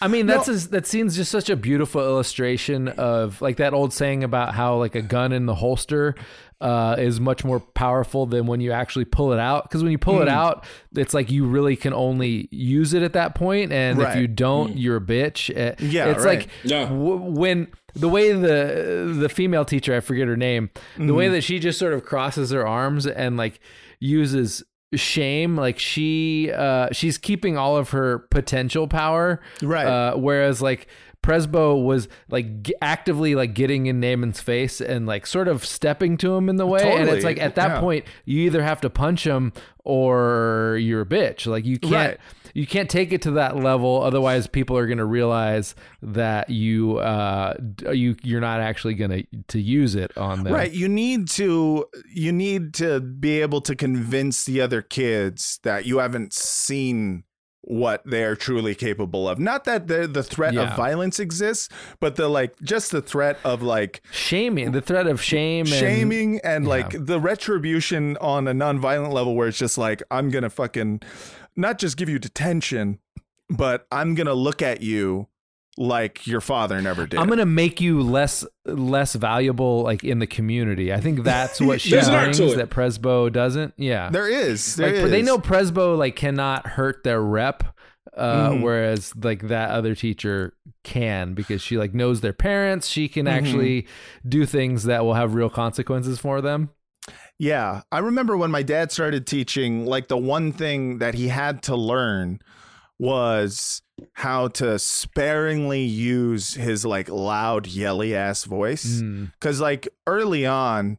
I 0.01 0.07
mean, 0.07 0.25
that's 0.27 0.47
a, 0.47 0.53
that 0.69 0.85
scene's 0.87 1.15
just 1.15 1.31
such 1.31 1.49
a 1.49 1.55
beautiful 1.55 2.01
illustration 2.01 2.89
of 2.89 3.41
like 3.41 3.57
that 3.57 3.73
old 3.73 3.93
saying 3.93 4.23
about 4.23 4.53
how 4.53 4.75
like 4.77 4.95
a 4.95 5.01
gun 5.01 5.31
in 5.31 5.45
the 5.45 5.55
holster 5.55 6.15
uh, 6.61 6.95
is 6.99 7.19
much 7.21 7.45
more 7.45 7.59
powerful 7.61 8.25
than 8.25 8.45
when 8.45 8.59
you 8.61 8.71
actually 8.73 9.05
pull 9.05 9.31
it 9.31 9.39
out. 9.39 9.63
Because 9.63 9.81
when 9.81 9.91
you 9.93 9.97
pull 9.97 10.17
Hmm. 10.17 10.23
it 10.23 10.27
out, 10.27 10.65
it's 10.95 11.13
like 11.13 11.31
you 11.31 11.45
really 11.45 11.75
can 11.77 11.93
only 11.93 12.49
use 12.51 12.93
it 12.93 13.01
at 13.03 13.13
that 13.13 13.33
point, 13.35 13.71
and 13.71 14.01
if 14.01 14.15
you 14.17 14.27
don't, 14.27 14.77
you're 14.77 14.97
a 14.97 15.01
bitch. 15.01 15.49
Uh, 15.49 15.75
Yeah, 15.79 16.07
it's 16.09 16.25
right. 16.25 16.39
like 16.39 16.49
Yeah. 16.63 16.85
w- 16.89 17.15
when 17.17 17.67
the 17.93 18.09
way 18.09 18.31
the 18.33 19.15
the 19.17 19.29
female 19.29 19.65
teacher, 19.65 19.95
I 19.95 19.99
forget 19.99 20.27
her 20.27 20.37
name, 20.37 20.69
the 20.97 21.03
Mm-hmm. 21.03 21.15
way 21.15 21.27
that 21.29 21.41
she 21.41 21.59
just 21.59 21.79
sort 21.79 21.93
of 21.93 22.03
crosses 22.05 22.51
her 22.51 22.65
arms 22.67 23.05
and 23.07 23.37
like 23.37 23.59
uses 23.99 24.63
shame 24.95 25.55
like 25.55 25.77
she 25.77 26.51
uh 26.51 26.87
she's 26.91 27.19
keeping 27.19 27.55
all 27.55 27.77
of 27.77 27.91
her 27.91 28.19
potential 28.31 28.87
power 28.87 29.39
Right. 29.61 29.85
uh 29.85 30.15
whereas 30.15 30.63
like 30.63 30.87
Presbo 31.21 31.83
was 31.83 32.07
like 32.29 32.63
g- 32.63 32.73
actively 32.81 33.35
like 33.35 33.53
getting 33.53 33.85
in 33.85 34.01
Namond's 34.01 34.41
face 34.41 34.81
and 34.81 35.05
like 35.05 35.27
sort 35.27 35.47
of 35.47 35.63
stepping 35.63 36.17
to 36.17 36.33
him 36.33 36.49
in 36.49 36.55
the 36.55 36.65
way 36.65 36.81
and 36.97 37.07
it's 37.07 37.23
like 37.23 37.37
at 37.39 37.53
that 37.53 37.67
Yeah. 37.75 37.79
point 37.81 38.05
you 38.25 38.39
either 38.41 38.63
have 38.63 38.81
to 38.81 38.89
punch 38.89 39.27
him 39.27 39.53
or 39.83 40.77
you're 40.81 41.01
a 41.01 41.05
bitch 41.05 41.45
like 41.45 41.65
you 41.65 41.77
can't 41.77 41.93
Right. 41.93 42.17
You 42.53 42.65
can't 42.67 42.89
take 42.89 43.11
it 43.13 43.21
to 43.21 43.31
that 43.31 43.55
level 43.55 44.01
otherwise 44.01 44.47
people 44.47 44.77
are 44.77 44.87
going 44.87 44.97
to 44.97 45.05
realize 45.05 45.75
that 46.01 46.49
you 46.49 46.97
uh, 46.97 47.53
you 47.91 48.15
you're 48.23 48.41
not 48.41 48.59
actually 48.61 48.93
going 48.93 49.11
to 49.11 49.23
to 49.47 49.59
use 49.59 49.95
it 49.95 50.15
on 50.17 50.43
them 50.43 50.53
Right. 50.53 50.71
You 50.71 50.87
need 50.87 51.27
to 51.29 51.85
you 52.13 52.31
need 52.31 52.73
to 52.75 52.99
be 52.99 53.41
able 53.41 53.61
to 53.61 53.75
convince 53.75 54.45
the 54.45 54.61
other 54.61 54.81
kids 54.81 55.59
that 55.63 55.85
you 55.85 55.99
haven't 55.99 56.33
seen 56.33 57.23
what 57.61 58.01
they're 58.05 58.35
truly 58.35 58.73
capable 58.73 59.27
of. 59.29 59.37
Not 59.37 59.65
that 59.65 59.87
the 59.87 60.07
the 60.07 60.23
threat 60.23 60.53
Yeah. 60.53 60.71
of 60.71 60.77
violence 60.77 61.19
exists, 61.19 61.69
but 61.99 62.15
the 62.15 62.27
like 62.27 62.59
just 62.61 62.91
the 62.91 63.01
threat 63.01 63.37
of 63.43 63.61
like 63.61 64.01
shaming 64.11 64.71
the 64.71 64.81
threat 64.81 65.07
of 65.07 65.21
shame 65.21 65.65
and, 65.65 65.75
shaming 65.75 66.39
and 66.43 66.63
yeah. 66.63 66.69
like 66.69 67.05
the 67.05 67.19
retribution 67.19 68.17
on 68.21 68.47
a 68.47 68.53
nonviolent 68.53 69.11
level 69.13 69.35
where 69.35 69.47
it's 69.49 69.57
just 69.57 69.77
like 69.77 70.01
I'm 70.09 70.29
going 70.29 70.43
to 70.43 70.49
fucking 70.49 71.01
not 71.59 71.77
just 71.79 71.97
give 71.97 72.09
you 72.09 72.17
detention, 72.19 72.99
but 73.49 73.85
I'm 73.91 74.15
going 74.15 74.27
to 74.27 74.33
look 74.33 74.61
at 74.61 74.81
you 74.81 75.27
like 75.77 76.27
your 76.27 76.41
father 76.41 76.81
never 76.81 77.07
did. 77.07 77.17
I'm 77.19 77.29
gonna 77.29 77.45
make 77.45 77.79
you 77.79 78.01
less 78.01 78.45
less 78.65 79.13
valuable, 79.15 79.81
like 79.81 80.03
in 80.03 80.19
the 80.19 80.27
community. 80.27 80.91
I 80.91 80.99
think 80.99 81.23
that's 81.23 81.61
what 81.61 81.79
she 81.79 81.91
brings 81.91 82.37
that 82.37 82.69
Presbo 82.69 83.31
doesn't. 83.31 83.75
Yeah, 83.77 84.09
there 84.09 84.27
is. 84.27 84.75
There 84.75 85.03
like 85.03 85.09
they 85.11 85.21
know 85.21 85.37
Presbo 85.37 85.97
like 85.97 86.17
cannot 86.17 86.67
hurt 86.67 87.03
their 87.05 87.21
rep, 87.21 87.63
uh, 88.17 88.49
Mhm. 88.49 88.61
whereas 88.61 89.13
like 89.15 89.47
that 89.47 89.69
other 89.69 89.95
teacher 89.95 90.53
can 90.83 91.33
because 91.33 91.61
she 91.61 91.77
like 91.77 91.93
knows 91.93 92.19
their 92.19 92.33
parents. 92.33 92.87
She 92.87 93.07
can 93.07 93.25
Mm-hmm. 93.25 93.37
actually 93.37 93.87
do 94.27 94.45
things 94.45 94.83
that 94.83 95.05
will 95.05 95.13
have 95.13 95.33
real 95.33 95.49
consequences 95.49 96.19
for 96.19 96.41
them. 96.41 96.71
Yeah. 97.39 97.81
I 97.91 97.99
remember 97.99 98.35
when 98.37 98.51
my 98.51 98.61
dad 98.63 98.91
started 98.91 99.25
teaching, 99.25 99.85
like 99.85 100.09
the 100.09 100.17
one 100.17 100.51
thing 100.51 100.97
that 100.99 101.13
he 101.15 101.29
had 101.29 101.63
to 101.63 101.75
learn 101.75 102.41
was 102.99 103.81
how 104.13 104.49
to 104.49 104.77
sparingly 104.77 105.81
use 105.83 106.53
his 106.53 106.85
like 106.85 107.09
loud 107.09 107.65
yelly 107.67 108.13
ass 108.15 108.43
voice 108.43 109.01
Mm. 109.01 109.31
because 109.39 109.59
like 109.61 109.87
early 110.05 110.45
on 110.45 110.97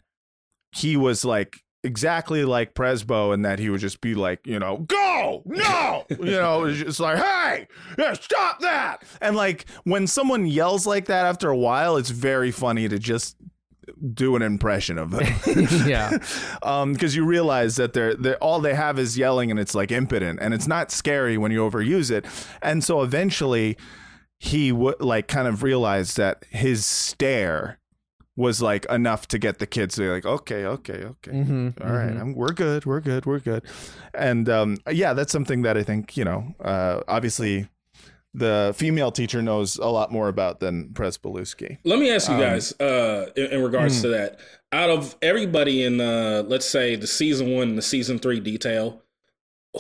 he 0.73 0.97
was 0.97 1.25
like 1.25 1.61
exactly 1.83 2.45
like 2.45 2.75
presbo 2.75 3.33
in 3.33 3.43
that 3.43 3.59
he 3.59 3.71
would 3.71 3.81
just 3.81 4.01
be 4.03 4.15
like 4.15 4.47
you 4.47 4.59
know 4.59 4.79
go 4.87 5.43
no 5.47 6.05
you 6.11 6.33
know 6.33 6.65
it's 6.65 6.79
just 6.79 7.01
like 7.01 7.17
hey 7.17 7.67
yeah, 7.99 8.13
stop 8.13 8.61
that 8.61 9.03
and 9.23 9.35
like 9.35 9.65
when 9.85 10.07
someone 10.07 10.47
yells 10.47 10.87
like 10.87 11.07
that 11.07 11.25
after 11.25 11.49
a 11.49 11.57
while 11.57 11.97
it's 11.97 12.11
very 12.11 12.51
funny 12.51 12.87
to 12.87 12.99
just 12.99 13.35
do 14.15 14.37
an 14.37 14.43
impression 14.43 14.99
of 14.99 15.11
them 15.11 15.27
yeah. 15.87 16.19
um 16.63 16.93
because 16.93 17.15
you 17.17 17.25
realize 17.25 17.77
that 17.77 17.93
they're, 17.93 18.15
they're 18.15 18.37
all 18.39 18.61
they 18.61 18.75
have 18.75 18.99
is 18.99 19.17
yelling 19.19 19.51
and 19.51 19.59
it's 19.61 19.75
like 19.75 19.91
impotent 19.93 20.39
and 20.43 20.55
it's 20.55 20.67
not 20.67 20.91
scary 20.91 21.37
when 21.39 21.51
you 21.53 21.61
overuse 21.69 22.11
it 22.11 22.25
and 22.63 22.83
so 22.85 23.03
eventually 23.03 23.77
he 24.39 24.73
would 24.73 25.01
like 25.01 25.29
kind 25.29 25.47
of 25.49 25.63
realized 25.63 26.17
that 26.17 26.45
his 26.51 26.87
stare 26.87 27.79
was 28.37 28.63
like 28.63 28.87
enough 28.87 29.29
to 29.29 29.39
get 29.39 29.59
the 29.59 29.67
kids 29.67 29.97
to 29.97 30.01
be 30.03 30.09
like 30.09 30.25
okay 30.25 30.65
okay 30.65 31.05
okay 31.05 31.33
Mhm, 31.33 31.79
all 31.85 31.93
right, 31.93 32.11
mhm. 32.15 32.21
I'm, 32.21 32.35
we're 32.35 32.53
good 32.53 32.87
we're 32.87 33.01
good 33.01 33.27
we're 33.27 33.39
good 33.41 33.63
and 34.15 34.49
um 34.49 34.79
yeah 34.91 35.13
that's 35.13 35.33
something 35.33 35.61
that 35.63 35.77
i 35.77 35.83
think 35.83 36.17
you 36.17 36.25
know 36.25 36.55
uh 36.65 37.01
obviously 37.07 37.69
the 38.35 38.73
female 38.77 39.11
teacher 39.11 39.43
knows 39.43 39.77
a 39.77 39.89
lot 39.89 40.13
more 40.13 40.29
about 40.29 40.61
than 40.61 40.91
Pryzbylewski. 40.91 41.79
Let 41.85 41.99
me 41.99 42.11
ask 42.11 42.29
you 42.29 42.35
Um, 42.35 42.41
guys, 42.41 42.79
uh, 42.81 43.31
in, 43.37 43.47
in 43.47 43.63
regards 43.63 43.97
hmm. 43.97 44.03
to 44.03 44.09
that, 44.09 44.41
out 44.73 44.91
of 44.91 45.17
everybody 45.21 45.83
in, 45.83 46.01
uh, 46.01 46.45
let's 46.47 46.67
say 46.67 46.97
the 46.97 47.07
season 47.07 47.53
one 47.53 47.71
and 47.71 47.79
the 47.79 47.83
season 47.83 48.19
three 48.19 48.41
detail, 48.41 49.03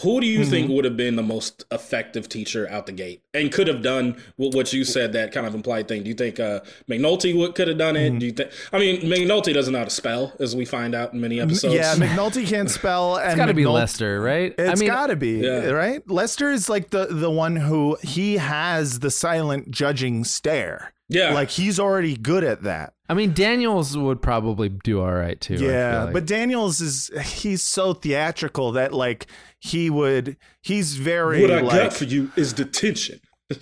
who 0.02 0.20
do 0.20 0.26
you 0.26 0.44
think 0.44 0.68
Mhm. 0.70 0.74
would 0.76 0.84
have 0.84 0.96
been 0.96 1.16
the 1.16 1.22
most 1.22 1.64
effective 1.72 2.28
teacher 2.28 2.68
out 2.70 2.86
the 2.86 2.92
gate 2.92 3.22
and 3.34 3.50
could 3.50 3.66
have 3.66 3.82
done 3.82 4.16
what, 4.36 4.54
what 4.54 4.72
you 4.72 4.84
said 4.84 5.12
that 5.14 5.32
kind 5.32 5.46
of 5.46 5.54
implied 5.54 5.88
thing? 5.88 6.04
Do 6.04 6.08
you 6.08 6.14
think 6.14 6.38
uh, 6.38 6.60
McNulty 6.88 7.34
would 7.36 7.56
could 7.56 7.66
have 7.66 7.78
done 7.78 7.94
Mm-hmm. 7.96 8.16
it? 8.16 8.18
Do 8.20 8.26
you 8.26 8.32
think? 8.32 8.50
I 8.72 8.78
mean, 8.78 9.00
McNulty 9.02 9.52
doesn't 9.52 9.72
know 9.72 9.80
how 9.80 9.84
to 9.84 9.90
spell, 9.90 10.32
as 10.38 10.54
we 10.54 10.64
find 10.64 10.94
out 10.94 11.12
in 11.12 11.20
many 11.20 11.40
episodes. 11.40 11.74
Yeah, 11.74 11.96
McNulty 11.96 12.46
can't 12.46 12.70
spell. 12.80 13.16
it's 13.16 13.34
got 13.34 13.46
to 13.46 13.54
be 13.54 13.66
Lester, 13.66 14.20
right? 14.20 14.54
It's 14.56 14.70
I 14.70 14.74
mean, 14.80 14.88
got 14.90 15.08
to 15.08 15.16
be 15.16 15.38
Yeah. 15.40 15.70
right. 15.70 16.08
Lester 16.08 16.50
is 16.52 16.68
like 16.68 16.90
the 16.90 17.06
the 17.06 17.30
one 17.30 17.56
who 17.56 17.96
he 18.02 18.36
has 18.36 19.00
the 19.00 19.10
silent 19.10 19.70
judging 19.72 20.22
stare. 20.24 20.92
Yeah. 21.10 21.34
like 21.34 21.50
he's 21.50 21.78
already 21.78 22.16
good 22.16 22.44
at 22.44 22.62
that. 22.62 22.94
I 23.08 23.14
mean, 23.14 23.32
Daniels 23.32 23.98
would 23.98 24.22
probably 24.22 24.68
do 24.68 25.00
all 25.00 25.12
right 25.12 25.40
too. 25.40 25.56
Yeah, 25.56 26.04
like. 26.04 26.12
but 26.12 26.26
Daniels 26.26 26.80
is 26.80 27.10
he's 27.24 27.62
so 27.62 27.92
theatrical 27.92 28.72
that 28.72 28.94
like 28.94 29.26
he 29.58 29.90
would 29.90 30.36
he's 30.62 30.96
very 30.96 31.42
what 31.42 31.50
I 31.50 31.60
like 31.60 31.82
got 31.90 31.92
for 31.92 32.04
you 32.04 32.30
is 32.36 32.52
detention. 32.52 33.20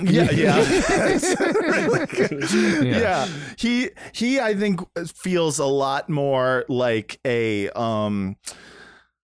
yeah 0.00 0.30
yeah 0.30 0.58
yeah. 2.54 2.80
Yeah. 2.82 3.28
he 3.58 3.90
he 4.14 4.40
i 4.40 4.54
think 4.54 4.80
feels 5.14 5.58
a 5.58 5.66
lot 5.66 6.08
more 6.08 6.64
like 6.70 7.20
a 7.26 7.68
um 7.70 8.36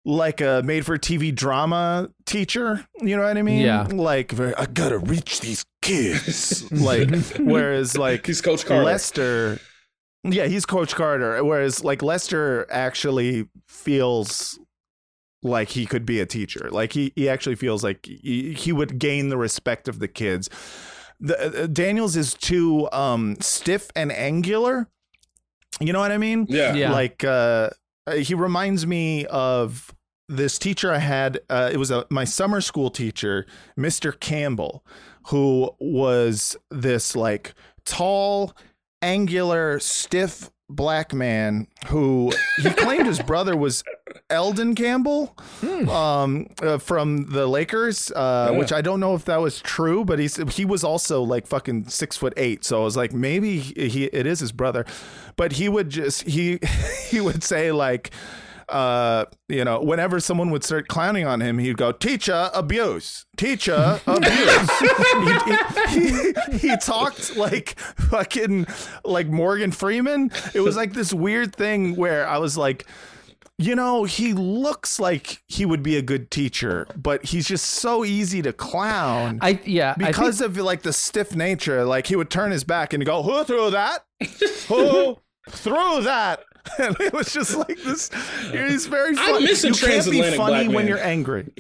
like 0.05 0.41
a 0.41 0.63
made 0.65 0.85
for 0.85 0.99
tv 0.99 1.35
drama 1.35 2.09
teacher 2.27 2.87
you 3.01 3.17
know 3.17 3.23
what 3.23 3.37
i 3.39 3.43
mean 3.43 3.63
Yeah. 3.63 3.87
like 3.91 4.33
very, 4.33 4.55
i 4.57 4.67
gotta 4.67 4.99
reach 4.99 5.41
these 5.41 5.65
kids 5.83 6.71
like 6.73 7.09
whereas 7.39 7.97
like 7.97 8.27
He's 8.27 8.41
Coach 8.43 8.67
Carter. 8.67 8.85
lester 8.85 9.59
yeah 10.23 10.47
he's 10.47 10.65
coach 10.67 10.95
carter 10.95 11.43
whereas 11.45 11.85
like 11.85 12.03
lester 12.03 12.67
actually 12.71 13.47
feels 13.69 14.59
like 15.43 15.69
he 15.69 15.85
could 15.85 16.07
be 16.07 16.21
a 16.21 16.25
teacher. 16.27 16.71
Like 16.71 16.95
he, 16.95 17.13
he 17.17 17.29
actually 17.29 17.57
feels 17.57 17.85
like 17.85 18.07
he, 18.07 18.55
he 18.55 18.73
would 18.73 18.99
gain 18.99 19.29
the 19.29 19.37
respect 19.37 19.89
of 19.89 19.99
the 19.99 20.09
kids. 20.09 20.49
The, 21.21 21.65
uh, 21.65 21.67
Daniels 21.67 22.17
is 22.17 22.33
too 22.33 22.91
um, 22.93 23.37
stiff 23.41 23.91
and 23.95 24.11
angular. 24.11 24.89
You 25.81 25.93
know 25.93 25.99
what 26.01 26.13
I 26.13 26.17
mean? 26.17 26.47
Yeah. 26.49 26.73
Yeah. 26.75 26.93
Like 26.93 27.23
uh, 27.25 27.69
he 28.13 28.35
reminds 28.35 28.87
me 28.87 29.27
of 29.27 29.95
this 30.29 30.59
teacher 30.59 30.93
I 30.93 30.99
had. 30.99 31.41
Uh, 31.49 31.71
it 31.73 31.77
was 31.77 31.91
a 31.91 32.07
my 32.11 32.25
summer 32.25 32.61
school 32.61 32.91
teacher, 32.91 33.47
Mr. 33.79 34.19
Campbell, 34.19 34.85
who 35.29 35.71
was 35.79 36.57
this 36.71 37.17
like 37.17 37.55
tall, 37.85 38.55
angular, 39.03 39.79
stiff 39.81 40.51
black 40.69 41.13
man 41.13 41.67
who 41.89 42.33
he 42.63 42.71
claimed 42.71 43.07
his 43.07 43.21
brother 43.21 43.57
was 43.57 43.85
Elden 44.35 44.75
Campbell 44.75 45.35
um, 45.91 46.47
uh, 46.63 46.79
from 46.79 47.27
the 47.31 47.47
Lakers, 47.47 48.11
uh, 48.13 48.51
Yeah. 48.53 48.59
which 48.59 48.73
I 48.73 48.81
don't 48.83 49.01
know 49.01 49.15
if 49.15 49.25
that 49.25 49.41
was 49.41 49.61
true, 49.61 50.05
but 50.05 50.19
he's 50.19 50.37
he 50.55 50.65
was 50.65 50.85
also 50.85 51.23
like 51.23 51.47
fucking 51.47 51.89
six 51.89 52.17
foot 52.17 52.35
eight, 52.37 52.65
so 52.65 52.81
I 52.81 52.85
was 52.85 52.97
like 52.97 53.13
maybe 53.13 53.59
he, 53.61 53.89
he 53.89 54.05
it 54.05 54.27
is 54.27 54.41
his 54.41 54.53
brother, 54.53 54.85
but 55.37 55.53
he 55.53 55.69
would 55.69 55.89
just 55.91 56.23
he 56.23 56.59
he 57.09 57.21
would 57.21 57.43
say 57.43 57.73
like. 57.73 58.11
Uh, 58.67 59.27
you 59.47 59.63
know, 59.63 59.79
whenever 59.83 60.19
someone 60.19 60.51
would 60.51 60.65
start 60.65 60.89
clowning 60.89 61.27
on 61.27 61.43
him, 61.43 61.59
he'd 61.59 61.77
go, 61.77 61.93
"Teacher 61.93 62.49
abuse, 62.55 63.27
teacher 63.37 64.01
abuse." 64.07 64.71
he, 64.81 66.01
he, 66.01 66.33
he, 66.53 66.69
he 66.71 66.77
talked 66.79 67.37
like 67.37 67.79
fucking 67.79 68.67
like 69.05 69.27
Morgan 69.29 69.71
Freeman. 69.71 70.31
It 70.55 70.61
was 70.61 70.77
like 70.77 70.95
this 70.95 71.13
weird 71.13 71.55
thing 71.55 71.95
where 71.95 72.27
I 72.27 72.39
was 72.39 72.57
like, 72.57 72.87
you 73.59 73.77
know, 73.77 74.05
he 74.05 74.33
looks 74.33 74.99
like 74.99 75.43
he 75.47 75.65
would 75.65 75.83
be 75.83 75.97
a 75.97 76.03
good 76.03 76.31
teacher, 76.31 76.87
but 76.97 77.25
he's 77.27 77.47
just 77.47 77.65
so 77.67 78.05
easy 78.05 78.43
to 78.43 78.53
clown. 78.53 79.39
I 79.41 79.61
yeah 79.65 79.93
I 79.93 79.95
think- 79.95 80.09
because 80.09 80.41
of 80.41 80.57
like 80.57 80.83
the 80.83 80.93
stiff 80.93 81.35
nature, 81.37 81.85
like 81.85 82.07
he 82.09 82.17
would 82.17 82.31
turn 82.31 82.51
his 82.51 82.65
back 82.65 82.93
and 82.93 83.05
go, 83.07 83.23
"Who 83.23 83.45
threw 83.45 83.71
that? 83.71 84.05
Who 84.69 85.19
threw 85.51 86.03
that?" 86.03 86.41
And 86.79 86.97
it 86.99 87.13
was 87.13 87.31
just 87.31 87.55
like 87.57 87.77
this. 87.83 88.09
He's 88.51 88.87
very 88.87 89.13
I 89.19 89.33
funny. 89.33 89.45
miss 89.45 89.65
a 89.65 89.69
you 89.69 89.75
can't 89.75 90.11
be 90.11 90.23
funny 90.35 90.67
when 90.67 90.87
you're 90.89 90.97
angry. 90.99 91.53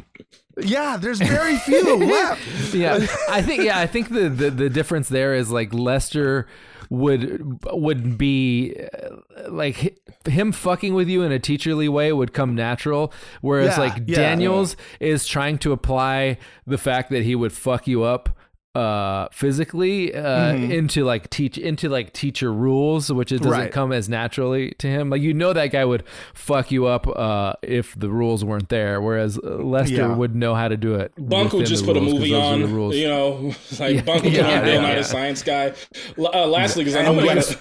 Yeah, 0.58 0.96
there's 0.96 1.18
very 1.18 1.56
few 1.58 1.94
left. 2.06 2.72
yeah, 2.74 3.06
I 3.28 3.42
think 3.42 3.64
yeah, 3.64 3.78
I 3.78 3.86
think 3.86 4.08
the, 4.08 4.30
the 4.30 4.50
the 4.50 4.70
difference 4.70 5.10
there 5.10 5.34
is 5.34 5.50
like 5.50 5.74
Lester 5.74 6.46
would 6.94 7.58
would 7.72 8.16
be 8.18 8.74
uh, 8.76 9.50
like 9.50 9.98
him 10.26 10.52
fucking 10.52 10.94
with 10.94 11.08
you 11.08 11.22
in 11.22 11.32
a 11.32 11.38
teacherly 11.38 11.88
way 11.88 12.12
would 12.12 12.32
come 12.32 12.54
natural 12.54 13.12
whereas 13.40 13.76
Yeah, 13.76 13.84
like 13.84 14.02
yeah. 14.06 14.16
Daniels 14.16 14.76
is 15.00 15.26
trying 15.26 15.58
to 15.58 15.72
apply 15.72 16.38
the 16.66 16.78
fact 16.78 17.10
that 17.10 17.24
he 17.24 17.34
would 17.34 17.52
fuck 17.52 17.86
you 17.86 18.02
up 18.02 18.36
uh 18.74 19.28
physically 19.30 20.12
uh 20.14 20.22
Mm-hmm. 20.54 20.72
into 20.72 21.04
like 21.04 21.30
teach 21.30 21.56
into 21.58 21.88
like 21.88 22.12
teacher 22.12 22.52
rules 22.52 23.12
which 23.12 23.30
it 23.30 23.38
doesn't 23.38 23.50
Right. 23.52 23.70
come 23.72 23.92
as 23.92 24.08
naturally 24.08 24.72
to 24.78 24.88
him 24.88 25.10
like 25.10 25.22
you 25.22 25.32
know 25.32 25.52
that 25.52 25.68
guy 25.68 25.84
would 25.84 26.02
fuck 26.34 26.72
you 26.72 26.86
up 26.86 27.06
uh 27.06 27.52
if 27.62 27.94
the 27.98 28.10
rules 28.10 28.44
weren't 28.44 28.68
there 28.70 29.00
whereas 29.00 29.38
uh, 29.38 29.56
Lester 29.58 29.94
Yeah. 29.94 30.14
would 30.16 30.34
know 30.34 30.54
how 30.56 30.66
to 30.68 30.76
do 30.76 30.94
it 30.96 31.12
Bunk 31.16 31.52
will 31.52 31.62
just 31.62 31.86
the 31.86 31.92
put 31.92 31.96
a 31.96 32.00
movie 32.00 32.34
on, 32.34 32.62
the 32.62 32.66
rules. 32.66 32.96
you 32.96 33.06
know, 33.08 33.54
like 33.78 33.94
Yeah. 33.96 34.02
Bunk 34.02 34.24
will 34.24 34.30
put 34.30 34.40
Yeah, 34.40 34.58
on 34.58 34.64
Bill 34.64 34.74
yeah, 34.74 34.80
Nye 34.80 34.88
yeah. 34.90 34.94
the 34.96 35.04
Science 35.04 35.42
Guy. 35.42 35.72
Uh, 36.18 36.46
lastly, 36.46 36.82
because 36.84 36.96
I 36.96 37.02
know 37.02 37.10
And 37.12 37.18
we 37.18 37.26
when- 37.26 37.36
gotta 37.36 37.58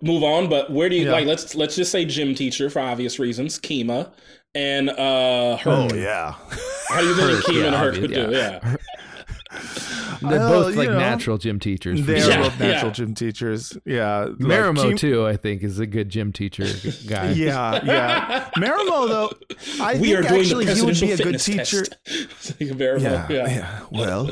move 0.00 0.22
on, 0.22 0.48
but 0.48 0.70
where 0.72 0.88
do 0.88 0.96
you 0.96 1.06
Yeah. 1.06 1.12
like? 1.12 1.26
Let's 1.26 1.54
let's 1.54 1.76
just 1.76 1.92
say 1.92 2.04
gym 2.06 2.34
teacher 2.34 2.70
for 2.70 2.80
obvious 2.80 3.18
reasons, 3.18 3.58
Kima, 3.58 4.10
and 4.54 4.88
uh, 4.90 5.58
Oh 5.66 5.88
yeah. 5.94 6.34
How 6.88 7.00
do 7.00 7.06
you 7.06 7.14
think 7.14 7.30
Herc, 7.30 7.44
Kima 7.44 7.60
yeah, 7.60 7.66
and 7.66 7.76
Herc 7.76 7.94
obvious, 7.96 8.00
would 8.00 8.30
do? 8.30 8.36
yeah. 8.36 8.76
Yeah, 10.24 10.30
They're 10.30 10.38
Well, 10.40 10.62
both 10.64 10.72
you 10.74 10.78
like 10.78 10.88
know, 10.90 10.98
natural 10.98 11.38
gym 11.38 11.60
teachers. 11.60 12.04
They 12.04 12.20
are 12.22 12.28
Yeah, 12.28 12.42
both 12.42 12.58
natural 12.60 12.86
yeah. 12.88 12.92
gym 12.92 13.14
teachers. 13.14 13.78
Yeah. 13.84 14.28
Marimow 14.38 14.88
Kim- 14.88 14.96
too, 14.96 15.26
I 15.26 15.36
think, 15.36 15.62
is 15.62 15.78
a 15.78 15.86
good 15.86 16.08
gym 16.08 16.32
teacher 16.32 16.66
guy. 17.06 17.30
Yeah, 17.32 17.80
yeah. 17.84 18.50
Marimow 18.56 19.08
though, 19.08 19.30
I 19.80 19.94
we 19.94 20.12
think 20.12 20.18
are 20.18 20.22
doing 20.28 20.40
actually 20.40 20.66
he 20.74 20.82
would 20.82 21.00
be 21.00 21.12
a 21.12 21.16
good 21.16 21.40
teacher. 21.40 21.84
test. 21.84 21.96
Like, 22.60 22.70
very 22.70 23.00
well, 23.00 23.12
Yeah, 23.12 23.26
yeah. 23.30 23.48
yeah. 23.48 23.80
Well, 23.90 24.30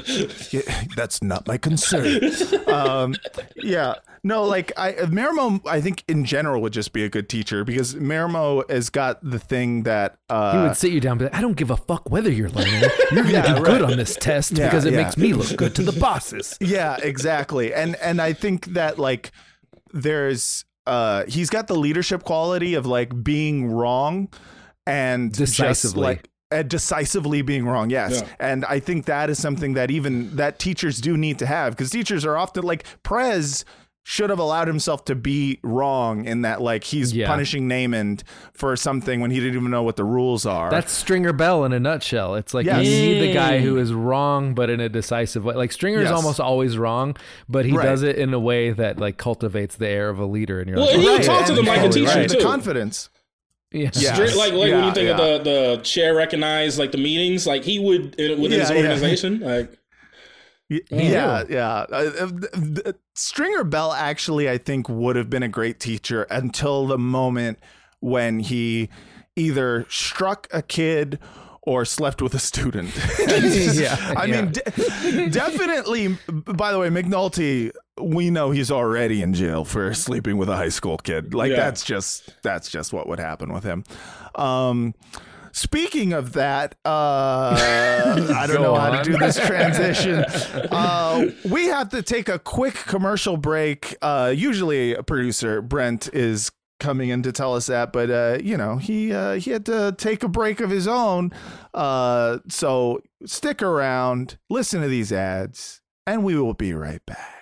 yeah, 0.51 0.84
that's 0.97 1.22
not 1.22 1.47
my 1.47 1.57
concern. 1.59 2.20
um, 2.66 3.14
yeah. 3.57 3.95
No, 4.24 4.45
like 4.45 4.70
I 4.76 4.93
Marimow, 4.93 5.66
I 5.66 5.80
think 5.80 6.05
in 6.07 6.24
general 6.24 6.62
would 6.62 6.72
just 6.72 6.93
be 6.93 7.03
a 7.03 7.09
good 7.09 7.28
teacher 7.28 7.64
because 7.64 7.97
Marimow 7.97 8.68
has 8.70 8.88
got 8.88 9.18
the 9.28 9.40
thing 9.40 9.82
that 9.82 10.16
uh, 10.30 10.53
He 10.53 10.59
would 10.68 10.76
sit 10.76 10.93
you 10.93 11.01
down, 11.01 11.12
and 11.12 11.18
be 11.18 11.24
like, 11.24 11.34
I 11.34 11.40
don't 11.40 11.57
give 11.57 11.70
a 11.72 11.76
fuck 11.76 12.09
whether 12.09 12.30
you're 12.30 12.49
learning. 12.51 12.82
You're 13.11 13.24
gonna 13.24 13.32
Yeah, 13.32 13.55
do 13.57 13.64
good 13.64 13.82
on 13.82 13.97
this 13.97 14.14
test 14.14 14.53
Yeah, 14.53 14.66
because 14.68 14.84
it 14.84 14.93
yeah. 14.93 15.03
makes 15.03 15.16
me 15.16 15.32
look 15.32 15.57
good 15.57 15.74
to 15.74 15.82
the 15.85 15.93
bosses. 15.93 16.57
yeah 16.61 16.97
exactly 17.03 17.72
and 17.74 17.97
and 17.97 18.20
i 18.20 18.33
think 18.33 18.66
that 18.66 18.99
like 18.99 19.30
there's 19.93 20.64
uh 20.87 21.24
he's 21.26 21.51
got 21.51 21.68
the 21.68 21.74
leadership 21.76 22.22
quality 22.24 22.74
of 22.74 22.87
like 22.87 23.22
being 23.22 23.70
wrong 23.70 24.28
and 24.87 25.35
just, 25.35 25.57
Decisively. 25.57 26.03
like 26.03 26.28
uh, 26.51 26.62
decisively 26.62 27.41
being 27.43 27.64
wrong 27.66 27.89
yes 27.91 28.20
Yeah. 28.20 28.28
and 28.41 28.64
i 28.66 28.78
think 28.80 29.07
that 29.07 29.30
is 29.30 29.41
something 29.41 29.74
that 29.74 29.91
even 29.91 30.37
that 30.37 30.59
teachers 30.59 31.01
do 31.01 31.16
need 31.16 31.39
to 31.39 31.47
have 31.47 31.72
because 31.72 31.91
teachers 31.91 32.24
are 32.24 32.37
often 32.37 32.62
like 32.64 32.85
prez 33.03 33.64
should 34.05 34.30
have 34.30 34.38
allowed 34.40 34.66
himself 34.66 35.05
to 35.05 35.14
be 35.14 35.61
wrong 35.62 36.24
in 36.24 36.42
that 36.42 36.61
like 36.61 36.82
he's 36.84 37.12
Yeah. 37.12 37.28
punishing 37.28 37.68
Namond 37.68 38.22
for 38.53 38.74
something 38.74 39.20
when 39.20 39.30
he 39.30 39.38
didn't 39.38 39.55
even 39.57 39.70
know 39.70 39.84
what 39.84 39.94
the 39.94 40.05
rules 40.05 40.44
are. 40.44 40.70
That's 40.70 40.90
Stringer 40.92 41.32
Bell 41.32 41.64
in 41.64 41.72
a 41.72 41.78
nutshell. 41.78 42.34
It's 42.34 42.53
like 42.53 42.66
Yes. 42.66 42.84
you 42.84 42.90
need 42.90 43.20
the 43.20 43.32
guy 43.32 43.61
who 43.61 43.78
is 43.78 43.92
wrong, 43.92 44.55
but 44.55 44.70
in 44.70 44.80
a 44.80 44.88
decisive 44.88 45.44
way. 45.44 45.55
Like 45.55 45.70
Stringer's 45.70 46.05
Yes. 46.05 46.12
almost 46.12 46.40
always 46.40 46.76
wrong, 46.76 47.16
but 47.48 47.64
he 47.64 47.72
Right. 47.76 47.84
does 47.84 48.03
it 48.03 48.16
in 48.16 48.34
a 48.34 48.40
way 48.40 48.70
that 48.72 48.98
like 48.98 49.18
cultivates 49.18 49.76
the 49.76 49.86
air 49.88 50.09
of 50.09 50.18
a 50.18 50.26
leader. 50.26 50.59
And 50.59 50.68
you're 50.68 50.78
Well, 50.78 50.86
like, 50.86 50.94
and 50.94 51.03
he 51.05 51.09
would 51.09 51.18
"Okay." 51.20 51.26
talk 51.28 51.46
to 51.46 51.55
them 51.55 51.64
like 51.66 51.80
a 51.80 51.84
and 51.84 51.92
teacher 51.92 52.22
the 52.26 52.34
too. 52.34 52.42
confidence. 52.42 53.09
Yeah. 53.70 53.90
Yes. 53.94 54.14
Straight- 54.16 54.34
like 54.36 54.53
like 54.53 54.72
when 54.72 54.84
you 54.84 54.92
think 54.92 55.07
yeah. 55.09 55.16
of 55.16 55.44
the 55.44 55.50
the 55.76 55.80
chair 55.82 56.14
recognize 56.14 56.78
like 56.78 56.90
the 56.92 56.98
meetings, 56.98 57.46
like 57.46 57.62
he 57.64 57.78
would 57.78 58.16
in, 58.16 58.40
within 58.42 58.59
his 58.61 58.68
Yeah, 58.68 58.76
yeah. 58.76 58.82
organization, 58.82 59.40
like 59.40 59.72
Y- 60.73 60.81
Yeah, 60.91 61.45
yeah. 61.49 61.68
Uh, 61.68 61.85
uh, 61.93 62.29
th- 62.29 62.75
th- 62.85 62.97
Stringer 63.14 63.64
Bell 63.64 63.93
actually, 63.93 64.49
I 64.49 64.59
think, 64.59 64.89
would 64.89 65.16
have 65.16 65.29
been 65.31 65.43
a 65.43 65.49
great 65.49 65.79
teacher 65.81 66.23
until 66.31 66.87
the 66.87 66.99
moment 66.99 67.59
when 68.01 68.39
he 68.41 68.89
either 69.37 69.87
struck 69.89 70.47
a 70.53 70.62
kid 70.62 71.18
or 71.62 71.85
slept 71.85 72.20
with 72.20 72.35
a 72.35 72.39
student. 72.39 72.91
Yeah, 73.18 74.14
I 74.16 74.27
mean, 74.27 74.53
de- 74.53 75.29
definitely. 75.31 76.16
By 76.29 76.73
the 76.73 76.79
way, 76.79 76.89
McNulty, 76.89 77.70
we 78.01 78.31
know 78.31 78.51
he's 78.51 78.70
already 78.70 79.23
in 79.23 79.33
jail 79.35 79.64
for 79.64 79.95
sleeping 79.95 80.37
with 80.39 80.49
a 80.49 80.57
high 80.57 80.70
school 80.70 80.99
kid. 80.99 81.35
Like 81.35 81.51
Yeah. 81.51 81.57
that's 81.57 81.85
just 81.85 82.31
that's 82.43 82.68
just 82.70 82.93
what 82.93 83.07
would 83.09 83.18
happen 83.20 83.53
with 83.53 83.62
him. 83.64 83.85
Um, 84.35 84.95
speaking 85.53 86.12
of 86.12 86.32
that, 86.32 86.74
uh, 86.84 87.55
I 88.36 88.46
don't 88.46 88.62
know 88.62 88.74
how 88.74 89.03
to 89.03 89.11
do 89.11 89.16
this 89.18 89.38
transition. 89.38 90.24
Uh, 90.72 91.30
we 91.50 91.66
have 91.66 91.90
to 91.90 92.03
take 92.03 92.28
a 92.28 92.38
quick 92.38 92.74
commercial 92.74 93.36
break. 93.36 93.96
Uh, 94.00 94.32
usually, 94.34 94.94
a 94.94 95.03
producer 95.03 95.61
Brent 95.61 96.09
is 96.14 96.50
coming 96.80 97.11
in 97.11 97.22
to 97.22 97.32
tell 97.32 97.55
us 97.55 97.66
that, 97.66 97.92
but 97.92 98.11
uh, 98.11 98.38
you 98.42 98.57
know 98.57 98.76
he 98.76 99.12
uh, 99.12 99.34
he 99.34 99.50
had 99.50 99.64
to 99.66 99.94
take 99.98 100.22
a 100.22 100.28
break 100.28 100.61
of 100.61 100.70
his 100.70 100.88
own. 100.88 101.30
Uh, 101.74 102.38
so 102.48 103.00
stick 103.24 103.62
around, 103.62 104.38
listen 104.50 104.82
to 104.82 104.88
these 104.88 105.12
ads, 105.12 105.80
and 106.07 106.24
we 106.24 106.36
will 106.36 106.55
be 106.55 106.72
right 106.72 107.05
back. 107.07 107.41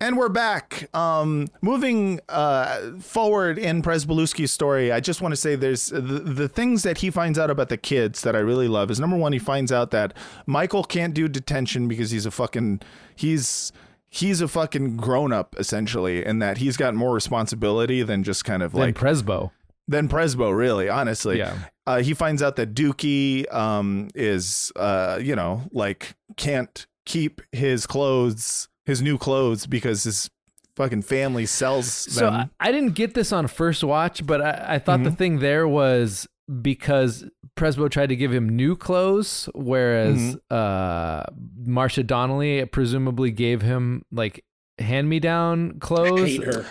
And 0.00 0.18
we're 0.18 0.28
back. 0.28 0.88
Um, 0.94 1.48
moving 1.62 2.20
uh, 2.28 2.98
forward 3.00 3.58
in 3.58 3.80
Pryzbylewski's 3.80 4.50
story, 4.50 4.90
I 4.90 5.00
just 5.00 5.22
want 5.22 5.32
to 5.32 5.36
say 5.36 5.54
there's 5.54 5.86
the, 5.86 6.00
the 6.00 6.48
things 6.48 6.82
that 6.82 6.98
he 6.98 7.10
finds 7.10 7.38
out 7.38 7.48
about 7.48 7.68
the 7.68 7.76
kids 7.76 8.22
that 8.22 8.34
I 8.34 8.40
really 8.40 8.68
love 8.68 8.90
is 8.90 8.98
number 8.98 9.16
one, 9.16 9.32
he 9.32 9.38
finds 9.38 9.70
out 9.72 9.92
that 9.92 10.12
Michael 10.46 10.82
can't 10.82 11.14
do 11.14 11.28
detention 11.28 11.88
because 11.88 12.10
he's 12.10 12.26
a 12.26 12.30
fucking 12.30 12.80
he's 13.14 13.72
he's 14.08 14.40
a 14.40 14.48
fucking 14.48 14.96
grown 14.96 15.32
up 15.32 15.54
essentially, 15.58 16.24
and 16.24 16.42
that 16.42 16.58
he's 16.58 16.76
got 16.76 16.94
more 16.94 17.14
responsibility 17.14 18.02
than 18.02 18.24
just 18.24 18.44
kind 18.44 18.62
of 18.62 18.74
like 18.74 18.96
Presbo. 18.96 19.52
than 19.88 20.08
Presbo, 20.08 20.54
really, 20.54 20.88
honestly. 20.88 21.38
Yeah. 21.38 21.56
Uh, 21.86 22.02
he 22.02 22.14
finds 22.14 22.42
out 22.42 22.56
that 22.56 22.74
Dookie 22.74 23.52
um, 23.54 24.08
is, 24.14 24.72
uh, 24.76 25.18
you 25.22 25.36
know, 25.36 25.62
like 25.72 26.14
can't 26.36 26.86
keep 27.06 27.42
his 27.52 27.86
clothes, 27.86 28.68
his 28.86 29.00
new 29.02 29.18
clothes, 29.18 29.66
because 29.66 30.04
his 30.04 30.28
fucking 30.76 31.02
family 31.02 31.46
sells 31.46 31.86
So 31.92 32.26
them. 32.26 32.50
I, 32.60 32.68
I 32.68 32.72
didn't 32.72 32.94
get 32.94 33.14
this 33.14 33.32
on 33.32 33.46
first 33.46 33.84
watch, 33.84 34.26
but 34.26 34.42
I, 34.42 34.74
I 34.74 34.78
thought 34.78 35.04
the 35.04 35.10
Mhm. 35.10 35.18
thing 35.18 35.38
there 35.38 35.66
was 35.68 36.26
because 36.60 37.24
Presbo 37.56 37.88
tried 37.90 38.08
to 38.08 38.16
give 38.16 38.32
him 38.32 38.48
new 38.48 38.74
clothes, 38.76 39.48
whereas 39.54 40.16
Mhm. 40.18 40.38
uh, 40.50 41.22
Marcia 41.64 42.02
Donnelly 42.02 42.64
presumably 42.66 43.30
gave 43.30 43.62
him 43.62 44.02
like 44.10 44.44
hand 44.78 45.08
me 45.08 45.20
down 45.20 45.78
clothes. 45.78 46.26
hate 46.28 46.42
her. 46.44 46.66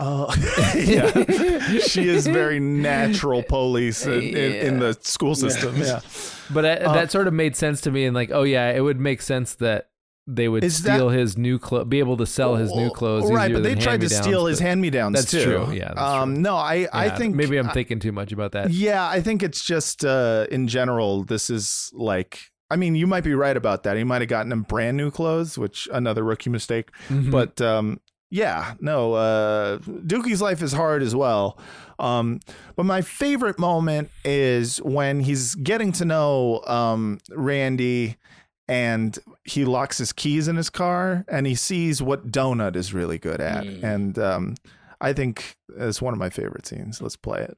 Oh, 0.00 0.32
yeah. 0.76 1.78
she 1.80 2.08
is 2.08 2.26
very 2.26 2.60
natural 2.60 3.42
police 3.42 4.04
in, 4.06 4.22
in, 4.22 4.52
in 4.54 4.78
the 4.80 4.96
school 5.00 5.34
system. 5.34 5.76
Yeah. 5.76 6.00
But 6.50 6.64
I, 6.66 6.72
Uh, 6.76 6.92
that 6.94 7.10
sort 7.10 7.26
of 7.28 7.34
made 7.34 7.56
sense 7.56 7.80
to 7.82 7.90
me, 7.90 8.04
and 8.04 8.14
like, 8.14 8.30
oh 8.32 8.42
yeah, 8.44 8.70
it 8.70 8.80
would 8.80 9.00
make 9.00 9.22
sense 9.22 9.54
that 9.56 9.87
they 10.30 10.46
would 10.46 10.62
Is 10.62 10.82
that- 10.82 10.96
steal 10.96 11.08
his 11.08 11.38
new 11.38 11.58
clothes, 11.58 11.86
be 11.88 12.00
able 12.00 12.18
to 12.18 12.26
sell 12.26 12.56
his 12.56 12.70
new 12.74 12.90
clothes. 12.90 13.30
right, 13.32 13.50
but 13.52 13.62
they 13.62 13.74
tried 13.74 14.02
to 14.02 14.10
steal 14.10 14.44
his 14.44 14.58
hand 14.58 14.80
me 14.80 14.90
downs 14.90 15.14
That's 15.16 15.30
too. 15.30 15.42
true. 15.42 15.72
Yeah. 15.72 15.88
That's 15.88 16.00
um, 16.00 16.34
true. 16.34 16.42
no, 16.42 16.54
I, 16.56 16.86
I 16.92 17.08
think 17.08 17.34
maybe 17.34 17.56
I'm 17.56 17.70
thinking 17.70 17.98
too 17.98 18.12
much 18.12 18.30
about 18.30 18.52
that. 18.52 18.70
Yeah, 18.70 19.08
I 19.08 19.22
think 19.22 19.42
it's 19.42 19.64
just 19.64 20.04
uh, 20.04 20.46
in 20.50 20.68
general. 20.68 21.24
This 21.24 21.48
is 21.48 21.90
like, 21.94 22.50
I 22.70 22.76
mean, 22.76 22.94
you 22.94 23.06
might 23.06 23.24
be 23.24 23.32
right 23.34 23.56
about 23.56 23.84
that. 23.84 23.96
He 23.96 24.04
might 24.04 24.20
have 24.20 24.28
gotten 24.28 24.52
him 24.52 24.62
brand 24.64 24.98
new 24.98 25.10
clothes, 25.10 25.56
which 25.56 25.88
another 25.90 26.22
rookie 26.22 26.50
mistake. 26.50 26.90
Mhm. 27.08 27.30
But 27.30 27.60
um, 27.62 27.98
yeah, 28.30 28.74
no, 28.80 29.14
uh, 29.14 29.78
Dookie's 29.78 30.42
life 30.42 30.60
is 30.62 30.72
hard 30.74 31.02
as 31.02 31.16
well. 31.16 31.58
Um, 31.98 32.40
but 32.76 32.84
my 32.84 33.00
favorite 33.00 33.58
moment 33.58 34.10
is 34.26 34.76
when 34.82 35.20
he's 35.20 35.54
getting 35.54 35.90
to 35.92 36.04
know 36.04 36.60
um, 36.66 37.18
Randy. 37.30 38.18
And 38.68 39.18
he 39.44 39.64
locks 39.64 39.96
his 39.98 40.12
keys 40.12 40.46
in 40.46 40.56
his 40.56 40.68
car, 40.68 41.24
and 41.28 41.46
he 41.46 41.54
sees 41.54 42.02
what 42.02 42.30
Donut 42.30 42.76
is 42.76 42.92
really 42.92 43.18
good 43.18 43.40
at, 43.40 43.64
and 43.64 44.18
um, 44.18 44.56
I 45.00 45.14
think 45.14 45.56
it's 45.74 46.02
one 46.02 46.12
of 46.12 46.18
my 46.18 46.28
favorite 46.28 46.66
scenes. 46.66 47.00
Let's 47.00 47.16
play 47.16 47.40
it. 47.42 47.56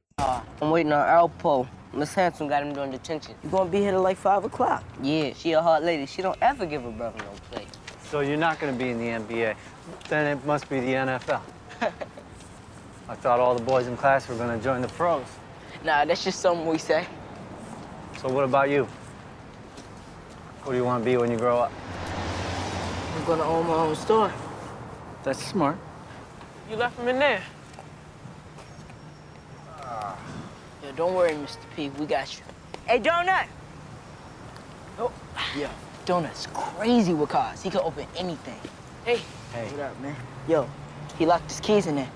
I'm 0.61 0.69
waiting 0.69 0.93
on 0.93 1.05
Alpo. 1.05 1.67
Miss 1.93 2.13
Hanson 2.13 2.47
got 2.47 2.63
him 2.63 2.73
doing 2.73 2.91
detention. 2.91 3.35
You 3.43 3.49
gonna 3.49 3.69
be 3.69 3.79
here 3.79 3.91
till 3.91 4.01
like 4.01 4.15
five 4.15 4.45
o'clock? 4.45 4.85
Yeah, 5.03 5.33
she 5.33 5.51
a 5.51 5.61
hard 5.61 5.83
lady. 5.83 6.05
She 6.05 6.21
don't 6.21 6.37
ever 6.41 6.65
give 6.65 6.83
her 6.83 6.91
brother 6.91 7.17
no 7.17 7.31
play. 7.51 7.67
So 8.11 8.19
you're 8.19 8.35
not 8.35 8.59
going 8.59 8.77
to 8.77 8.77
be 8.77 8.89
in 8.89 8.97
the 8.97 9.05
NBA. 9.05 9.55
Then 10.09 10.37
it 10.37 10.45
must 10.45 10.69
be 10.69 10.81
the 10.81 10.93
NFL. 10.93 11.39
I 13.09 13.15
thought 13.15 13.39
all 13.39 13.55
the 13.55 13.63
boys 13.63 13.87
in 13.87 13.95
class 13.95 14.27
were 14.27 14.35
going 14.35 14.57
to 14.57 14.61
join 14.61 14.81
the 14.81 14.89
pros. 14.89 15.23
Nah, 15.85 16.03
that's 16.03 16.21
just 16.21 16.41
something 16.41 16.67
we 16.67 16.77
say. 16.77 17.07
So 18.19 18.27
what 18.27 18.43
about 18.43 18.69
you? 18.69 18.85
What 20.63 20.73
do 20.73 20.77
you 20.77 20.85
want 20.85 21.03
to 21.03 21.09
be 21.09 21.17
when 21.17 21.31
you 21.31 21.37
grow 21.37 21.57
up? 21.57 21.71
I'm 23.15 23.25
gonna 23.25 23.43
own 23.43 23.65
my 23.67 23.73
own 23.73 23.95
store. 23.95 24.31
That's 25.23 25.43
smart. 25.43 25.75
You 26.69 26.75
left 26.75 26.99
him 26.99 27.07
in 27.07 27.17
there. 27.17 27.41
Yeah, 29.81 30.91
don't 30.95 31.15
worry, 31.15 31.31
Mr. 31.31 31.57
P. 31.75 31.89
We 31.89 32.05
got 32.05 32.37
you. 32.37 32.43
Hey, 32.85 32.99
Donut. 32.99 33.47
Yo, 35.57 35.69
Donut's 36.05 36.47
crazy 36.53 37.13
with 37.13 37.29
cars. 37.29 37.63
He 37.63 37.71
can 37.71 37.81
open 37.81 38.05
anything. 38.15 38.59
Hey. 39.03 39.19
Hey. 39.53 39.67
What 39.69 39.79
up, 39.79 39.99
man? 39.99 40.15
Yo, 40.47 40.69
he 41.17 41.25
locked 41.25 41.49
his 41.49 41.59
keys 41.59 41.87
in 41.87 41.95
there. 41.95 42.09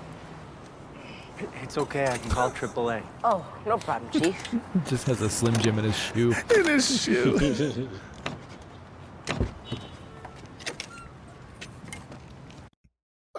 It's 1.62 1.76
okay. 1.76 2.06
I 2.06 2.16
can 2.16 2.30
call 2.30 2.50
AAA. 2.50 3.02
Oh, 3.24 3.44
no 3.66 3.76
problem, 3.76 4.10
Chief. 4.12 4.42
Just 4.86 5.06
has 5.08 5.20
a 5.20 5.28
Slim 5.28 5.56
Jim 5.58 5.78
in 5.78 5.84
his 5.84 5.98
shoe. 5.98 6.32
In 6.54 6.64
his 6.64 7.02
shoe. 7.02 7.88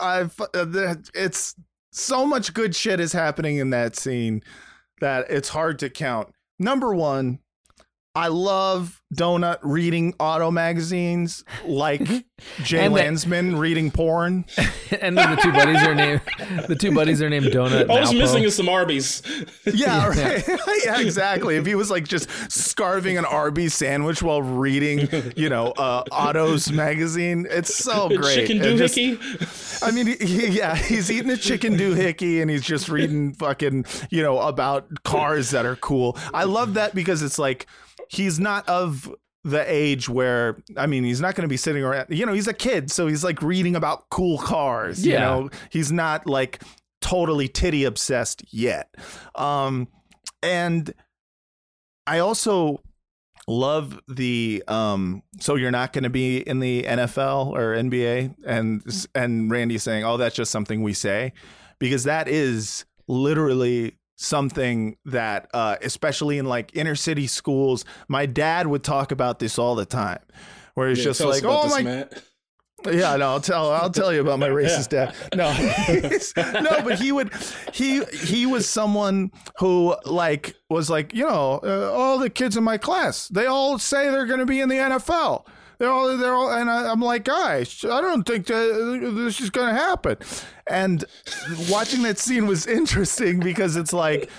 I've 0.08 0.40
uh, 0.40 0.96
it's 1.14 1.56
so 1.92 2.26
much 2.26 2.54
good 2.54 2.76
shit 2.76 3.00
is 3.00 3.14
happening 3.14 3.58
in 3.58 3.70
that 3.72 3.96
scene 3.96 4.42
that 5.02 5.30
it's 5.30 5.50
hard 5.50 5.80
to 5.80 5.90
count. 5.90 6.30
Number 6.60 6.94
one, 6.94 7.40
I 8.18 8.28
love 8.30 9.00
Donut 9.16 9.60
reading 9.62 10.14
auto 10.20 10.52
magazines 10.52 11.46
like 11.66 12.02
Jay 12.64 12.80
And 12.86 12.94
the- 12.94 13.00
Landsman 13.00 13.56
reading 13.58 13.90
porn. 13.92 14.46
and 15.02 15.18
then 15.18 15.36
the 15.36 15.42
two 15.42 15.52
buddies 15.52 15.82
are 15.84 15.96
named 15.96 16.22
the 16.68 16.76
two 16.76 16.92
buddies 16.94 17.22
are 17.22 17.30
named 17.30 17.46
Donut. 17.48 17.90
All 17.90 17.98
it's 18.00 18.12
Alpo. 18.12 18.18
missing 18.18 18.44
is 18.44 18.56
some 18.56 18.68
Arby's. 18.68 19.22
Yeah, 19.66 20.08
right. 20.10 20.44
yeah, 20.84 21.00
exactly. 21.00 21.56
If 21.56 21.66
he 21.66 21.76
was 21.76 21.90
like 21.92 22.08
just 22.08 22.28
scarving 22.50 23.18
an 23.18 23.26
Arby's 23.26 23.74
sandwich 23.76 24.22
while 24.24 24.42
reading, 24.42 25.08
you 25.38 25.48
know, 25.50 25.68
uh, 25.78 26.04
Otto's 26.12 26.72
magazine, 26.72 27.46
it's 27.50 27.76
so 27.76 28.10
great. 28.10 28.48
Chicken 28.48 28.58
It 28.64 28.78
just- 28.78 28.96
doohickey. 28.98 29.84
I 29.88 29.92
mean, 29.92 30.08
he, 30.20 30.48
yeah, 30.48 30.76
he's 30.76 31.12
eating 31.12 31.30
a 31.30 31.38
chicken 31.38 31.78
doohickey 31.78 32.42
and 32.42 32.50
he's 32.50 32.64
just 32.64 32.90
reading 32.90 33.34
fucking, 33.34 33.86
you 34.10 34.24
know, 34.24 34.40
about 34.40 35.04
cars 35.04 35.52
that 35.52 35.66
are 35.68 35.76
cool. 35.76 36.18
I 36.34 36.46
love 36.46 36.74
that 36.74 36.96
because 36.96 37.22
it's 37.22 37.38
like 37.38 37.68
he's 38.10 38.40
not 38.40 38.68
of 38.68 39.14
the 39.44 39.64
age 39.72 40.10
where 40.10 40.58
I 40.76 40.88
mean 40.88 41.04
he's 41.04 41.22
not 41.22 41.36
going 41.36 41.44
to 41.44 41.48
be 41.48 41.58
sitting 41.58 41.84
around 41.84 42.08
you 42.10 42.26
know 42.26 42.34
he's 42.34 42.48
a 42.48 42.54
kid 42.54 42.92
so 42.92 43.08
he's 43.08 43.24
like 43.24 43.42
reading 43.42 43.76
about 43.76 44.10
cool 44.10 44.38
cars 44.38 45.06
you 45.06 45.14
know? 45.20 45.50
He's 45.70 45.92
not 45.92 46.28
like 46.28 46.62
totally 47.02 47.48
titty 47.48 47.86
obsessed 47.86 48.44
yet. 48.54 48.94
Um 49.36 49.88
and 50.44 50.94
I 52.06 52.20
also 52.20 52.82
love 53.48 54.00
the 54.10 54.64
um 54.68 55.24
so 55.40 55.56
you're 55.56 55.72
not 55.72 55.94
going 55.94 56.04
to 56.04 56.10
be 56.10 56.40
in 56.40 56.60
the 56.60 56.84
NFL 56.84 57.48
or 57.52 57.74
NBA 57.76 58.36
and 58.46 58.84
and 59.16 59.50
Randy 59.50 59.78
saying 59.78 60.04
oh 60.04 60.18
that's 60.18 60.36
just 60.36 60.52
something 60.52 60.84
we 60.84 60.94
say 60.94 61.32
because 61.80 62.04
that 62.04 62.28
is 62.28 62.84
literally 63.08 63.96
something 64.20 64.98
that 65.06 65.48
uh 65.54 65.76
especially 65.84 66.38
in 66.40 66.46
like 66.46 66.76
inner 66.76 66.96
city 66.96 67.28
schools 67.28 67.86
my 68.08 68.26
dad 68.26 68.66
would 68.68 68.84
talk 68.84 69.12
about 69.12 69.38
this 69.40 69.60
all 69.60 69.76
the 69.76 69.86
time 69.86 70.20
where 70.74 70.90
it's 70.90 71.00
Yeah, 71.00 71.06
just 71.06 71.22
like 71.22 71.44
oh 71.46 71.68
my 71.70 71.84
Matt. 71.84 72.24
yeah, 72.86 73.16
no, 73.16 73.30
I'll 73.30 73.40
tell 73.42 73.72
I'll 73.72 73.92
tell 73.92 74.12
you 74.12 74.22
about 74.22 74.40
my 74.40 74.50
racist 74.60 74.90
dad. 74.90 75.14
No, 75.36 75.52
no, 76.62 76.84
but 76.84 77.00
he 77.00 77.12
would 77.12 77.32
he 77.74 78.04
he 78.06 78.46
was 78.48 78.68
someone 78.68 79.32
who 79.60 79.96
like 80.06 80.56
was 80.70 80.90
like 80.90 81.14
you 81.14 81.28
know 81.28 81.60
uh, 81.64 81.92
all 81.94 82.18
the 82.18 82.30
kids 82.30 82.58
in 82.58 82.64
my 82.64 82.78
class 82.78 83.28
they 83.28 83.46
all 83.46 83.78
say 83.78 84.10
they're 84.10 84.26
going 84.26 84.40
to 84.40 84.46
be 84.48 84.60
in 84.62 84.70
the 84.70 84.76
NFL. 84.76 85.46
They're 85.80 85.92
all 85.92 86.18
they're 86.18 86.34
all 86.34 86.52
and 86.52 86.70
I, 86.70 86.92
I'm 86.92 87.02
like 87.02 87.24
guys, 87.26 87.84
I 87.86 88.02
don't 88.02 88.24
think 88.24 88.48
that 88.48 89.12
this 89.16 89.40
is 89.40 89.50
going 89.50 89.74
to 89.74 89.80
happen. 89.80 90.18
And 90.66 91.04
watching 91.70 92.02
that 92.04 92.18
scene 92.18 92.48
was 92.48 92.66
interesting 92.68 93.40
because 93.40 93.76
it's 93.76 93.94
like. 93.94 94.30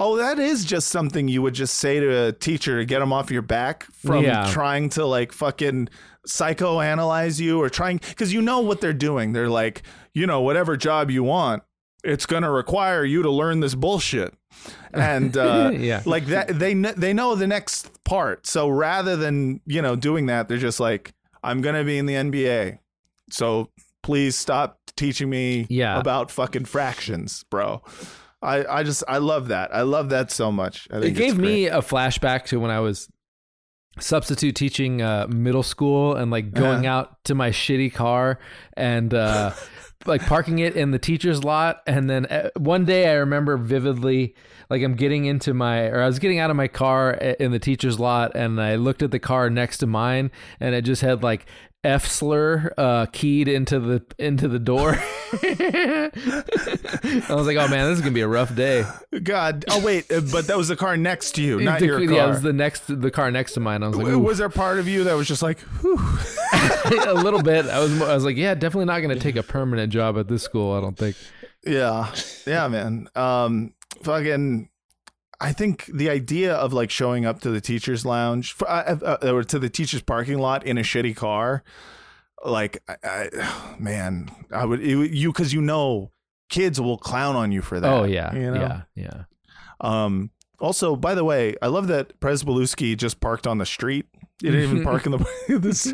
Oh, 0.00 0.16
that 0.16 0.40
is 0.40 0.64
just 0.64 0.88
something 0.88 1.28
you 1.28 1.40
would 1.40 1.54
just 1.54 1.76
say 1.76 2.00
to 2.00 2.24
a 2.26 2.32
teacher 2.32 2.78
to 2.80 2.84
get 2.84 2.98
them 2.98 3.12
off 3.12 3.30
your 3.30 3.42
back 3.42 3.84
from 3.84 4.24
Yeah. 4.24 4.50
trying 4.52 4.88
to 4.90 5.06
like 5.06 5.30
fucking 5.30 5.88
psychoanalyze 6.26 7.40
you 7.40 7.60
or 7.60 7.68
trying 7.70 8.00
because 8.08 8.32
you 8.32 8.42
know 8.42 8.58
what 8.58 8.80
they're 8.80 8.92
doing. 8.92 9.32
They're 9.32 9.48
like, 9.48 9.82
you 10.12 10.26
know, 10.26 10.40
whatever 10.40 10.76
job 10.76 11.12
you 11.12 11.22
want, 11.22 11.62
it's 12.04 12.26
gonna 12.26 12.50
require 12.50 13.04
you 13.04 13.22
to 13.22 13.30
learn 13.30 13.60
this 13.60 13.74
bullshit. 13.74 14.34
And 14.92 15.36
uh, 15.48 15.70
Yeah. 15.74 16.02
like 16.06 16.26
that, 16.26 16.58
they 16.58 16.72
kn- 16.74 16.94
they 16.96 17.12
know 17.12 17.34
the 17.34 17.46
next 17.46 18.04
part. 18.04 18.46
So 18.46 18.68
rather 18.68 19.16
than 19.16 19.60
you 19.66 19.82
know 19.82 19.96
doing 19.96 20.26
that, 20.26 20.48
they're 20.48 20.58
just 20.58 20.80
like, 20.80 21.12
I'm 21.42 21.60
gonna 21.62 21.84
be 21.84 21.98
in 21.98 22.06
the 22.06 22.14
NBA, 22.14 22.78
so 23.30 23.70
please 24.02 24.36
stop 24.36 24.78
teaching 24.96 25.28
me 25.30 25.66
Yeah. 25.68 25.98
about 25.98 26.30
fucking 26.30 26.66
fractions, 26.66 27.44
bro. 27.50 27.82
I, 28.42 28.64
I 28.66 28.82
just 28.82 29.02
I 29.08 29.18
love 29.18 29.48
that. 29.48 29.74
I 29.74 29.82
love 29.82 30.10
that 30.10 30.30
so 30.30 30.52
much. 30.52 30.86
I 30.92 30.98
It 30.98 31.12
gave 31.12 31.38
me 31.38 31.66
a 31.66 31.78
flashback 31.80 32.44
to 32.46 32.60
when 32.60 32.70
I 32.70 32.80
was 32.80 33.08
substitute 34.00 34.54
teaching 34.56 35.00
uh, 35.02 35.26
middle 35.28 35.62
school 35.62 36.14
and 36.16 36.30
like 36.30 36.52
going 36.52 36.86
Uh-huh. 36.86 36.94
out 36.98 37.24
to 37.24 37.34
my 37.34 37.50
shitty 37.50 37.92
car 37.94 38.38
and 38.76 39.14
uh, 39.14 39.52
like 40.06 40.24
parking 40.26 40.58
it 40.58 40.76
in 40.76 40.90
the 40.90 40.98
teacher's 40.98 41.44
lot. 41.44 41.82
And 41.86 42.08
then 42.08 42.26
uh, 42.26 42.50
one 42.56 42.84
day 42.84 43.08
I 43.10 43.14
remember 43.14 43.56
vividly, 43.56 44.34
like 44.70 44.82
I'm 44.82 44.94
getting 44.94 45.24
into 45.24 45.54
my, 45.54 45.86
or 45.86 46.00
I 46.00 46.06
was 46.06 46.18
getting 46.18 46.38
out 46.38 46.50
of 46.50 46.56
my 46.56 46.68
car 46.68 47.12
in 47.12 47.52
the 47.52 47.58
teacher's 47.58 47.98
lot 47.98 48.34
and 48.34 48.60
I 48.60 48.76
looked 48.76 49.02
at 49.02 49.10
the 49.10 49.18
car 49.18 49.50
next 49.50 49.78
to 49.78 49.86
mine 49.86 50.30
and 50.60 50.74
it 50.74 50.82
just 50.82 51.02
had 51.02 51.22
like 51.22 51.46
F 51.84 52.06
slur 52.06 52.72
uh, 52.78 53.06
keyed 53.06 53.46
into 53.46 53.78
the 53.78 54.02
into 54.18 54.48
the 54.48 54.58
door. 54.58 54.96
I 55.32 57.26
was 57.34 57.46
like, 57.46 57.56
"Oh 57.56 57.68
man, 57.68 57.88
this 57.90 57.98
is 57.98 58.00
gonna 58.00 58.12
be 58.14 58.22
a 58.22 58.28
rough 58.28 58.54
day." 58.54 58.84
God. 59.22 59.64
Oh 59.68 59.84
wait, 59.84 60.10
uh, 60.10 60.22
but 60.32 60.46
that 60.46 60.56
was 60.56 60.68
the 60.68 60.76
car 60.76 60.96
next 60.96 61.32
to 61.32 61.42
you, 61.42 61.60
not 61.60 61.80
The- 61.80 61.86
your 61.86 61.98
car. 61.98 62.10
Yeah, 62.16 62.24
it 62.24 62.28
was 62.28 62.42
the 62.42 62.52
next 62.52 62.84
the 62.86 63.10
car 63.10 63.30
next 63.30 63.52
to 63.54 63.60
mine. 63.60 63.82
I 63.82 63.88
was 63.88 63.96
like, 63.96 64.06
"Ooh." 64.06 64.18
was 64.18 64.38
there 64.38 64.48
part 64.48 64.78
of 64.78 64.88
you 64.88 65.04
that 65.04 65.14
was 65.14 65.28
just 65.28 65.42
like, 65.42 65.58
Whew. 65.82 65.98
a 67.06 67.14
little 67.14 67.42
bit. 67.42 67.66
I 67.66 67.78
was 67.80 68.00
I 68.00 68.14
was 68.14 68.24
like, 68.24 68.36
yeah, 68.36 68.54
definitely 68.54 68.86
not 68.86 69.00
going 69.00 69.14
to 69.14 69.20
take 69.20 69.36
a 69.36 69.42
permanent 69.42 69.92
job 69.92 70.16
at 70.18 70.28
this 70.28 70.42
school. 70.42 70.72
I 70.72 70.80
don't 70.80 70.96
think. 70.96 71.16
yeah, 71.66 72.14
yeah, 72.46 72.68
man. 72.68 73.08
Um, 73.14 73.74
fucking. 74.02 74.68
I 75.40 75.52
think 75.52 75.86
the 75.92 76.08
idea 76.10 76.54
of 76.54 76.72
like 76.72 76.90
showing 76.90 77.26
up 77.26 77.40
to 77.40 77.50
the 77.50 77.60
teachers' 77.60 78.04
lounge 78.06 78.52
for, 78.52 78.68
uh, 78.70 78.96
uh, 79.22 79.32
or 79.32 79.44
to 79.44 79.58
the 79.58 79.68
teachers' 79.68 80.02
parking 80.02 80.38
lot 80.38 80.64
in 80.64 80.78
a 80.78 80.82
shitty 80.82 81.16
car, 81.16 81.62
like, 82.44 82.82
I, 82.88 82.96
I, 83.04 83.76
man, 83.78 84.30
I 84.52 84.64
would 84.64 84.80
it, 84.80 85.10
you 85.12 85.32
because 85.32 85.52
you 85.52 85.60
know 85.60 86.12
kids 86.50 86.80
will 86.80 86.98
clown 86.98 87.36
on 87.36 87.52
you 87.52 87.62
for 87.62 87.80
that. 87.80 87.92
oh 87.92 88.04
yeah, 88.04 88.34
you 88.34 88.50
know? 88.50 88.60
yeah, 88.60 88.82
yeah. 88.94 89.24
Um. 89.80 90.30
Also, 90.60 90.94
by 90.96 91.14
the 91.16 91.24
way, 91.24 91.56
I 91.60 91.66
love 91.66 91.88
that 91.88 92.18
Pryzbylewski 92.20 92.96
just 92.96 93.20
parked 93.20 93.46
on 93.46 93.58
the 93.58 93.66
street. 93.66 94.06
He 94.40 94.50
didn't 94.50 94.62
even 94.70 94.84
park 94.90 95.04
in 95.04 95.12
the 95.12 95.26
this, 95.58 95.86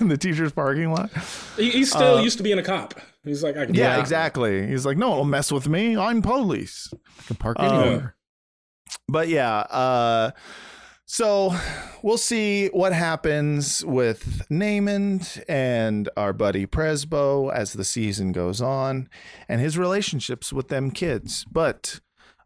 in 0.00 0.08
the 0.08 0.18
teacher's 0.18 0.52
parking 0.52 0.90
lot. 0.92 1.10
He, 1.56 1.70
he 1.70 1.84
still 1.84 2.16
Uh, 2.18 2.22
used 2.22 2.36
to 2.38 2.42
being 2.42 2.58
a 2.58 2.62
cop. 2.62 2.94
He's 3.24 3.42
like, 3.44 3.56
I 3.56 3.66
can 3.66 3.74
Yeah, 3.74 3.98
exactly. 4.00 4.66
He's 4.66 4.84
like, 4.84 4.96
no, 4.98 5.14
don't 5.16 5.30
mess 5.30 5.52
with 5.52 5.68
me. 5.68 5.96
I'm 5.96 6.20
police. 6.20 6.92
I 6.92 7.22
can 7.28 7.36
park 7.36 7.56
Um, 7.60 7.66
anywhere. 7.66 8.16
But 9.08 9.28
yeah, 9.28 9.58
uh, 9.58 10.30
so 11.06 11.54
we'll 12.02 12.18
see 12.18 12.68
what 12.68 12.92
happens 12.92 13.84
with 13.84 14.46
Namond 14.50 15.42
and 15.48 16.08
our 16.18 16.34
buddy 16.34 16.66
Presbo 16.66 17.52
as 17.52 17.72
the 17.72 17.84
season 17.84 18.32
goes 18.32 18.60
on, 18.60 19.08
and 19.48 19.60
his 19.60 19.78
relationships 19.78 20.52
with 20.52 20.68
them 20.68 20.90
kids. 20.90 21.46
But 21.50 22.00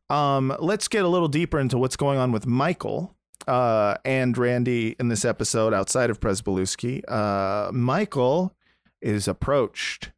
um, 0.09 0.55
let's 0.61 0.87
get 0.87 1.05
a 1.05 1.09
little 1.09 1.29
deeper 1.29 1.59
into 1.59 1.77
what's 1.77 1.97
going 1.97 2.19
on 2.19 2.31
with 2.33 2.47
Michael. 2.47 3.17
Uh, 3.49 3.97
and 4.05 4.39
Randy 4.39 4.95
in 5.01 5.09
this 5.09 5.25
episode 5.25 5.75
outside 5.75 6.11
of 6.11 6.21
Pryzbylewski. 6.21 7.03
Uh, 7.09 7.73
Michael 7.73 8.55
is 9.01 9.27
approached 9.27 10.13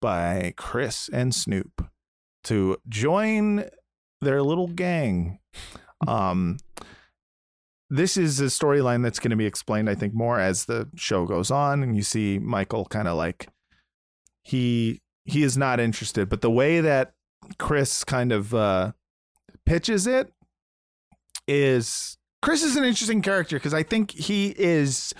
by 0.00 0.54
Chris 0.56 1.10
and 1.12 1.34
Snoop 1.34 1.90
to 2.44 2.76
join 2.88 3.64
their 4.20 4.42
little 4.42 4.68
gang. 4.68 5.38
Um, 6.06 6.58
this 7.90 8.16
is 8.16 8.40
a 8.40 8.44
storyline 8.44 9.02
that's 9.02 9.18
going 9.18 9.30
to 9.30 9.36
be 9.36 9.46
explained, 9.46 9.90
I 9.90 9.94
think, 9.94 10.14
more 10.14 10.38
as 10.38 10.66
the 10.66 10.88
show 10.94 11.26
goes 11.26 11.50
on, 11.50 11.82
and 11.82 11.96
you 11.96 12.02
see 12.02 12.38
Michael 12.38 12.84
kind 12.86 13.08
of 13.08 13.16
like 13.16 13.48
he 14.44 15.00
he 15.24 15.42
is 15.42 15.56
not 15.56 15.80
interested, 15.80 16.28
but 16.28 16.40
the 16.40 16.50
way 16.50 16.80
that 16.80 17.12
Chris 17.58 18.04
kind 18.04 18.32
of 18.32 18.54
uh, 18.54 18.92
pitches 19.66 20.06
it 20.06 20.32
is 21.46 22.16
Chris 22.42 22.62
is 22.62 22.76
an 22.76 22.84
interesting 22.84 23.22
character 23.22 23.56
because 23.56 23.74
I 23.74 23.82
think 23.82 24.12
he 24.12 24.54
is 24.56 25.12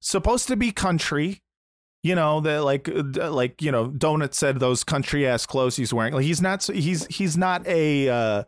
supposed 0.00 0.48
to 0.48 0.56
be 0.56 0.72
country 0.72 1.41
you 2.02 2.14
know 2.14 2.40
that 2.40 2.64
like 2.64 2.88
uh, 2.88 3.30
like 3.30 3.62
you 3.62 3.70
know 3.72 3.88
donut 3.88 4.34
said 4.34 4.58
those 4.60 4.82
country 4.84 5.26
ass 5.26 5.46
clothes 5.46 5.76
he's 5.76 5.92
wearing 5.94 6.12
like 6.14 6.24
he's 6.24 6.40
not 6.42 6.64
he's 6.64 7.06
he's 7.06 7.36
not 7.36 7.66
a 7.66 8.08
uh 8.08 8.42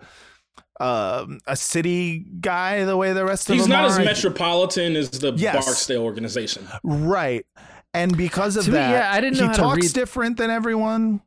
um 0.80 1.38
a 1.46 1.55
city 1.57 2.26
guy 2.40 2.84
the 2.84 2.96
way 2.96 3.12
the 3.12 3.24
rest 3.24 3.44
of 3.44 3.48
the 3.48 3.55
He's 3.55 3.62
them 3.64 3.70
not 3.70 3.84
are. 3.90 4.00
as 4.00 4.05
metropolitan 4.05 4.96
as 4.96 5.11
the 5.11 5.32
Yes. 5.36 5.64
Barksdale 5.64 6.02
organization. 6.02 6.66
right 6.82 7.46
and 7.92 8.16
because 8.16 8.57
of 8.57 8.64
To 8.64 8.70
me, 8.72 8.76
that 8.78 8.90
yeah, 8.90 9.12
I 9.12 9.20
didn't 9.20 9.38
know 9.38 9.48
he 9.50 9.55
talks 9.55 9.82
read- 9.86 9.92
different 9.94 10.36
than 10.36 10.50
everyone 10.50 11.20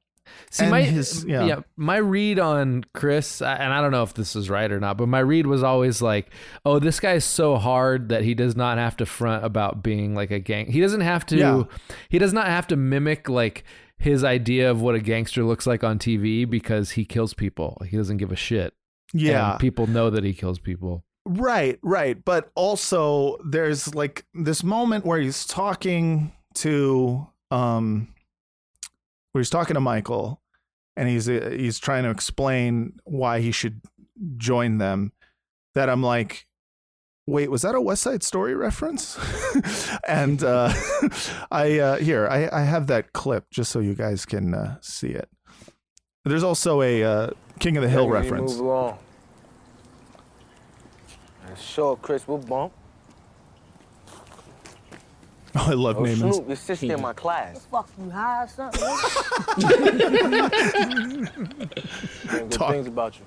See, 0.49 0.63
And 0.63 0.71
my 0.71 0.81
his- 0.83 1.25
yeah. 1.25 1.45
yeah. 1.45 1.59
my 1.75 1.97
read 1.97 2.39
on 2.39 2.83
Chris, 2.93 3.41
and 3.41 3.73
I 3.73 3.81
don't 3.81 3.91
know 3.91 4.03
if 4.03 4.13
this 4.13 4.35
is 4.35 4.49
right 4.49 4.71
or 4.71 4.79
not, 4.79 4.97
but 4.97 5.07
my 5.07 5.19
read 5.19 5.47
was 5.47 5.63
always 5.63 6.01
like, 6.01 6.31
"Oh, 6.65 6.79
this 6.79 6.99
guy's 6.99 7.25
so 7.25 7.57
hard 7.57 8.09
that 8.09 8.23
he 8.23 8.33
does 8.33 8.55
not 8.55 8.77
have 8.77 8.97
to 8.97 9.05
front 9.05 9.43
about 9.45 9.83
being 9.83 10.15
like 10.15 10.31
a 10.31 10.39
gang. 10.39 10.71
He 10.71 10.79
doesn't 10.81 11.01
have 11.01 11.25
to. 11.27 11.37
Yeah. 11.37 11.63
He 12.09 12.19
does 12.19 12.33
not 12.33 12.47
have 12.47 12.67
to 12.67 12.75
mimic 12.75 13.29
like 13.29 13.63
his 13.97 14.23
idea 14.23 14.69
of 14.69 14.81
what 14.81 14.95
a 14.95 14.99
gangster 14.99 15.43
looks 15.43 15.65
like 15.65 15.83
on 15.83 15.97
TV 15.99 16.47
because 16.49 16.91
he 16.91 17.03
kills 17.05 17.33
people. 17.33 17.81
He 17.89 17.97
doesn't 17.97 18.17
give 18.17 18.31
a 18.31 18.35
shit. 18.35 18.73
Yeah. 19.13 19.51
and 19.51 19.59
people 19.59 19.87
know 19.87 20.09
that 20.09 20.23
he 20.23 20.33
kills 20.33 20.59
people. 20.59 21.03
Right, 21.25 21.79
right. 21.81 22.23
But 22.23 22.51
also 22.55 23.37
there's 23.45 23.95
like 23.95 24.23
this 24.33 24.63
moment 24.63 25.05
where 25.05 25.19
he's 25.19 25.45
talking 25.45 26.31
to 26.55 27.27
um 27.51 28.13
where 29.37 29.41
he's 29.41 29.51
talking 29.51 29.75
to 29.75 29.79
Michael 29.79 30.41
and 30.95 31.07
he's 31.07 31.29
uh, 31.29 31.55
he's 31.55 31.77
trying 31.77 32.03
to 32.03 32.09
explain 32.09 32.99
why 33.03 33.39
he 33.39 33.51
should 33.51 33.81
join 34.35 34.79
them 34.79 35.11
that 35.75 35.91
I'm 35.91 36.01
like 36.01 36.47
wait 37.27 37.51
was 37.51 37.61
that 37.61 37.75
a 37.75 37.79
West 37.81 38.01
Side 38.01 38.23
Story 38.23 38.55
reference 38.55 39.15
and 40.07 40.43
uh 40.43 40.73
I 41.51 41.77
uh 41.77 41.97
here 41.97 42.27
I 42.27 42.49
I 42.51 42.61
have 42.61 42.87
that 42.87 43.13
clip 43.13 43.45
just 43.51 43.71
so 43.71 43.79
you 43.79 43.93
guys 43.93 44.25
can 44.25 44.55
uh, 44.55 44.77
see 44.81 45.09
it 45.09 45.29
there's 46.25 46.43
also 46.43 46.81
a 46.81 47.03
uh, 47.03 47.29
King 47.59 47.77
of 47.77 47.83
the 47.83 47.89
Hill 47.89 48.05
Yeah, 48.05 48.09
we 48.09 48.17
need 48.17 48.27
to 48.27 48.31
reference 48.31 48.51
Move 48.53 48.65
along. 48.65 48.97
Sure, 51.57 51.95
Chris, 51.95 52.27
we'll 52.27 52.39
bump. 52.39 52.73
Oh 55.57 55.67
I 55.71 55.73
love 55.73 55.97
Oh, 55.97 56.03
Naaman's 56.03 56.35
Snoop, 56.35 56.47
your 56.47 56.55
sister 56.55 56.93
in 56.93 57.01
my 57.01 57.13
class. 57.13 57.65
Fuck 57.71 57.89
you 57.99 58.09
high 58.09 58.43
or 58.43 58.47
something? 58.47 58.81
Good 62.27 62.51
Talk. 62.51 62.71
things 62.71 62.87
about 62.87 63.17
you. 63.19 63.25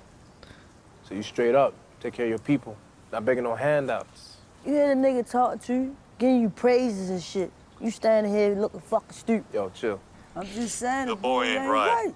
So 1.08 1.14
you 1.14 1.22
straight 1.22 1.54
up, 1.54 1.74
take 2.00 2.14
care 2.14 2.26
of 2.26 2.30
your 2.30 2.38
people. 2.38 2.76
Not 3.12 3.24
begging 3.24 3.44
no 3.44 3.54
handouts. 3.56 4.36
you 4.64 4.72
hear 4.74 4.94
the 4.94 5.00
nigga 5.00 5.28
talk 5.28 5.60
to 5.64 5.74
you, 5.74 5.96
giving 6.18 6.40
you 6.40 6.50
praises 6.50 7.10
and 7.10 7.22
shit. 7.22 7.50
You 7.80 7.90
standing 7.90 8.32
here 8.32 8.54
looking 8.54 8.80
fucking 8.80 9.10
stupid. 9.12 9.52
Yo, 9.54 9.70
chill. 9.70 10.00
I'm 10.36 10.46
just 10.46 10.76
saying. 10.76 11.08
The 11.08 11.16
boy 11.16 11.44
ain't 11.44 11.68
right. 11.70 12.12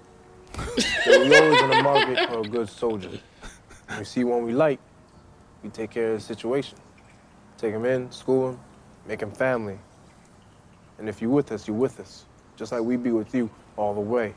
So 1.03 1.27
we 1.27 1.37
always 1.37 1.61
in 1.61 1.69
the 1.69 1.81
market 1.83 2.29
for 2.29 2.39
a 2.39 2.43
good 2.43 2.69
soldier. 2.69 3.09
When 3.87 3.99
we 3.99 4.05
see 4.05 4.23
one 4.23 4.43
we 4.45 4.53
like, 4.53 4.79
we 5.63 5.69
take 5.69 5.91
care 5.91 6.13
of 6.13 6.19
the 6.19 6.25
situation. 6.25 6.77
Take 7.57 7.73
him 7.73 7.85
in, 7.85 8.11
school 8.11 8.49
him, 8.51 8.59
make 9.07 9.21
him 9.21 9.31
family. 9.31 9.77
And 10.97 11.09
if 11.09 11.21
you're 11.21 11.31
with 11.31 11.51
us, 11.51 11.67
you're 11.67 11.77
with 11.77 11.99
us. 11.99 12.25
Just 12.55 12.71
like 12.71 12.81
we 12.81 12.97
be 12.97 13.11
with 13.11 13.33
you 13.35 13.49
all 13.77 13.93
the 13.93 14.01
way. 14.01 14.33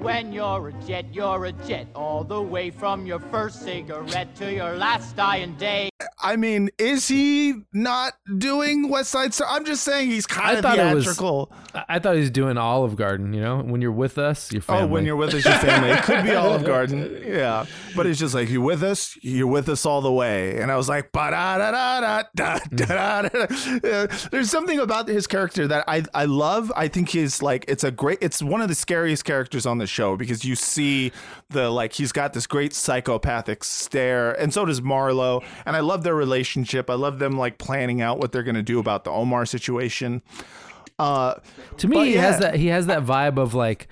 When 0.00 0.32
you're 0.32 0.68
a 0.68 0.72
jet, 0.84 1.06
you're 1.12 1.46
a 1.46 1.52
jet, 1.52 1.86
all 1.94 2.24
the 2.24 2.42
way 2.42 2.70
from 2.70 3.06
your 3.06 3.20
first 3.20 3.62
cigarette 3.62 4.34
to 4.36 4.52
your 4.52 4.76
last 4.76 5.16
dying 5.16 5.54
day. 5.54 5.88
I 6.18 6.36
mean, 6.36 6.70
is 6.78 7.08
he 7.08 7.54
not 7.74 8.14
doing 8.38 8.88
West 8.88 9.10
Side 9.10 9.34
Story? 9.34 9.50
I'm 9.52 9.64
just 9.66 9.82
saying 9.84 10.10
he's 10.10 10.26
kind 10.26 10.64
I 10.64 10.72
of 10.72 10.78
it 10.78 10.94
was. 10.94 11.04
theatrical. 11.04 11.52
I 11.88 11.98
thought 11.98 12.14
he 12.14 12.20
was 12.20 12.30
doing 12.30 12.56
Olive 12.56 12.96
Garden. 12.96 13.34
You 13.34 13.42
know, 13.42 13.58
when 13.58 13.82
you're 13.82 13.92
with 13.92 14.16
us, 14.16 14.50
your 14.50 14.62
family. 14.62 14.84
Oh, 14.84 14.86
when 14.86 15.04
you're 15.04 15.16
with 15.16 15.34
us, 15.34 15.44
your 15.44 15.54
family. 15.54 15.90
It 15.90 16.02
could 16.04 16.24
be 16.24 16.34
Olive 16.34 16.64
Garden. 16.64 17.22
Yeah. 17.22 17.66
But 17.94 18.06
it's 18.06 18.18
just 18.18 18.34
like, 18.34 18.48
you're 18.48 18.62
with 18.62 18.82
us? 18.82 19.14
You're 19.22 19.46
with 19.46 19.68
us 19.68 19.84
all 19.84 20.00
the 20.00 20.10
way. 20.12 20.58
And 20.58 20.72
I 20.72 20.76
was 20.76 20.88
like, 20.88 21.12
da 21.12 21.30
da 21.30 21.58
da 21.58 22.00
da 22.00 22.22
da 22.34 22.58
da 22.74 23.28
da. 23.28 24.06
There's 24.30 24.50
something 24.50 24.78
about 24.78 25.08
his 25.08 25.26
character 25.26 25.68
that 25.68 25.84
I, 25.86 26.04
I 26.14 26.24
love. 26.24 26.72
I 26.74 26.88
think 26.88 27.10
he's 27.10 27.42
like, 27.42 27.66
it's 27.68 27.84
a 27.84 27.90
great, 27.90 28.18
it's 28.22 28.42
one 28.42 28.62
of 28.62 28.68
the 28.68 28.74
scariest 28.74 29.26
characters 29.26 29.66
on 29.66 29.76
the 29.76 29.86
show 29.86 30.16
because 30.16 30.46
you 30.46 30.56
see 30.56 31.12
the, 31.50 31.68
like, 31.68 31.92
he's 31.92 32.12
got 32.12 32.32
this 32.32 32.46
great 32.46 32.72
psychopathic 32.74 33.64
stare. 33.64 34.32
And 34.32 34.52
so 34.54 34.64
does 34.64 34.80
Marlo. 34.80 35.44
And 35.66 35.76
I 35.76 35.80
love 35.80 36.04
their 36.06 36.14
relationship. 36.14 36.88
I 36.88 36.94
love 36.94 37.18
them, 37.18 37.36
like, 37.36 37.58
planning 37.58 38.00
out 38.00 38.18
what 38.18 38.32
they're 38.32 38.42
going 38.42 38.54
to 38.54 38.62
do 38.62 38.78
about 38.78 39.04
the 39.04 39.10
Omar 39.10 39.44
situation. 39.44 40.22
Uh, 40.98 41.34
To 41.76 41.88
me, 41.88 42.06
he 42.06 42.12
has 42.14 42.38
that 42.40 42.54
he 42.56 42.68
has 42.68 42.86
that 42.86 43.02
vibe 43.04 43.36
of 43.38 43.52
like 43.52 43.86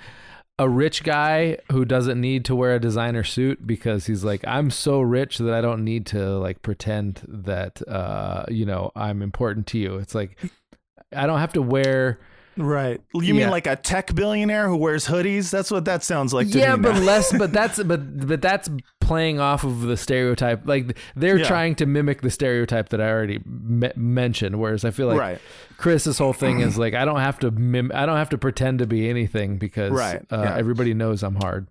a 0.58 0.68
rich 0.68 1.02
guy 1.02 1.58
who 1.70 1.84
doesn't 1.84 2.18
need 2.18 2.44
to 2.46 2.54
wear 2.54 2.76
a 2.76 2.80
designer 2.80 3.24
suit 3.24 3.66
because 3.66 4.06
he's 4.06 4.24
like 4.24 4.42
I'm 4.46 4.70
so 4.70 5.00
rich 5.00 5.38
that 5.38 5.52
I 5.52 5.60
don't 5.60 5.84
need 5.84 6.06
to 6.06 6.38
like 6.38 6.62
pretend 6.62 7.20
that 7.28 7.82
uh 7.86 8.44
you 8.48 8.64
know 8.64 8.90
I'm 8.96 9.20
important 9.20 9.66
to 9.68 9.78
you. 9.78 9.96
It's 9.96 10.14
like 10.14 10.38
I 11.14 11.26
don't 11.26 11.40
have 11.40 11.52
to 11.54 11.62
wear 11.62 12.20
Right. 12.56 13.00
You 13.14 13.22
Yeah. 13.22 13.32
mean 13.44 13.50
like 13.50 13.66
a 13.66 13.76
tech 13.76 14.14
billionaire 14.14 14.68
who 14.68 14.76
wears 14.76 15.06
hoodies? 15.06 15.50
That's 15.50 15.70
what 15.70 15.84
that 15.86 16.02
sounds 16.02 16.32
like 16.32 16.50
to 16.52 16.58
yeah, 16.58 16.76
me. 16.76 16.82
but 16.82 16.96
less. 17.02 17.36
But 17.36 17.52
that's 17.58 17.82
but 17.82 18.26
but 18.26 18.40
that's 18.42 18.68
playing 19.00 19.40
off 19.40 19.64
of 19.64 19.82
the 19.82 19.96
stereotype. 19.96 20.66
Like 20.66 20.96
they're 21.16 21.38
Yeah. 21.38 21.46
trying 21.48 21.74
to 21.76 21.86
mimic 21.86 22.22
the 22.22 22.30
stereotype 22.30 22.90
that 22.90 23.00
I 23.00 23.10
already 23.10 23.40
me- 23.44 23.90
mentioned. 23.96 24.58
Whereas 24.60 24.84
I 24.84 24.90
feel 24.92 25.08
like 25.08 25.18
Right. 25.20 25.38
Chris's 25.76 26.18
whole 26.18 26.32
thing 26.32 26.60
is 26.60 26.78
like 26.78 26.94
I 26.94 27.04
don't 27.04 27.20
have 27.20 27.38
to 27.40 27.50
mim- 27.50 27.90
I 27.94 28.06
don't 28.06 28.16
have 28.16 28.30
to 28.30 28.38
pretend 28.38 28.78
to 28.78 28.86
be 28.86 29.08
anything 29.10 29.58
because 29.58 29.92
Right, 29.92 30.22
uh, 30.32 30.42
yeah. 30.42 30.56
everybody 30.56 30.94
knows 30.94 31.22
I'm 31.22 31.34
hard. 31.36 31.66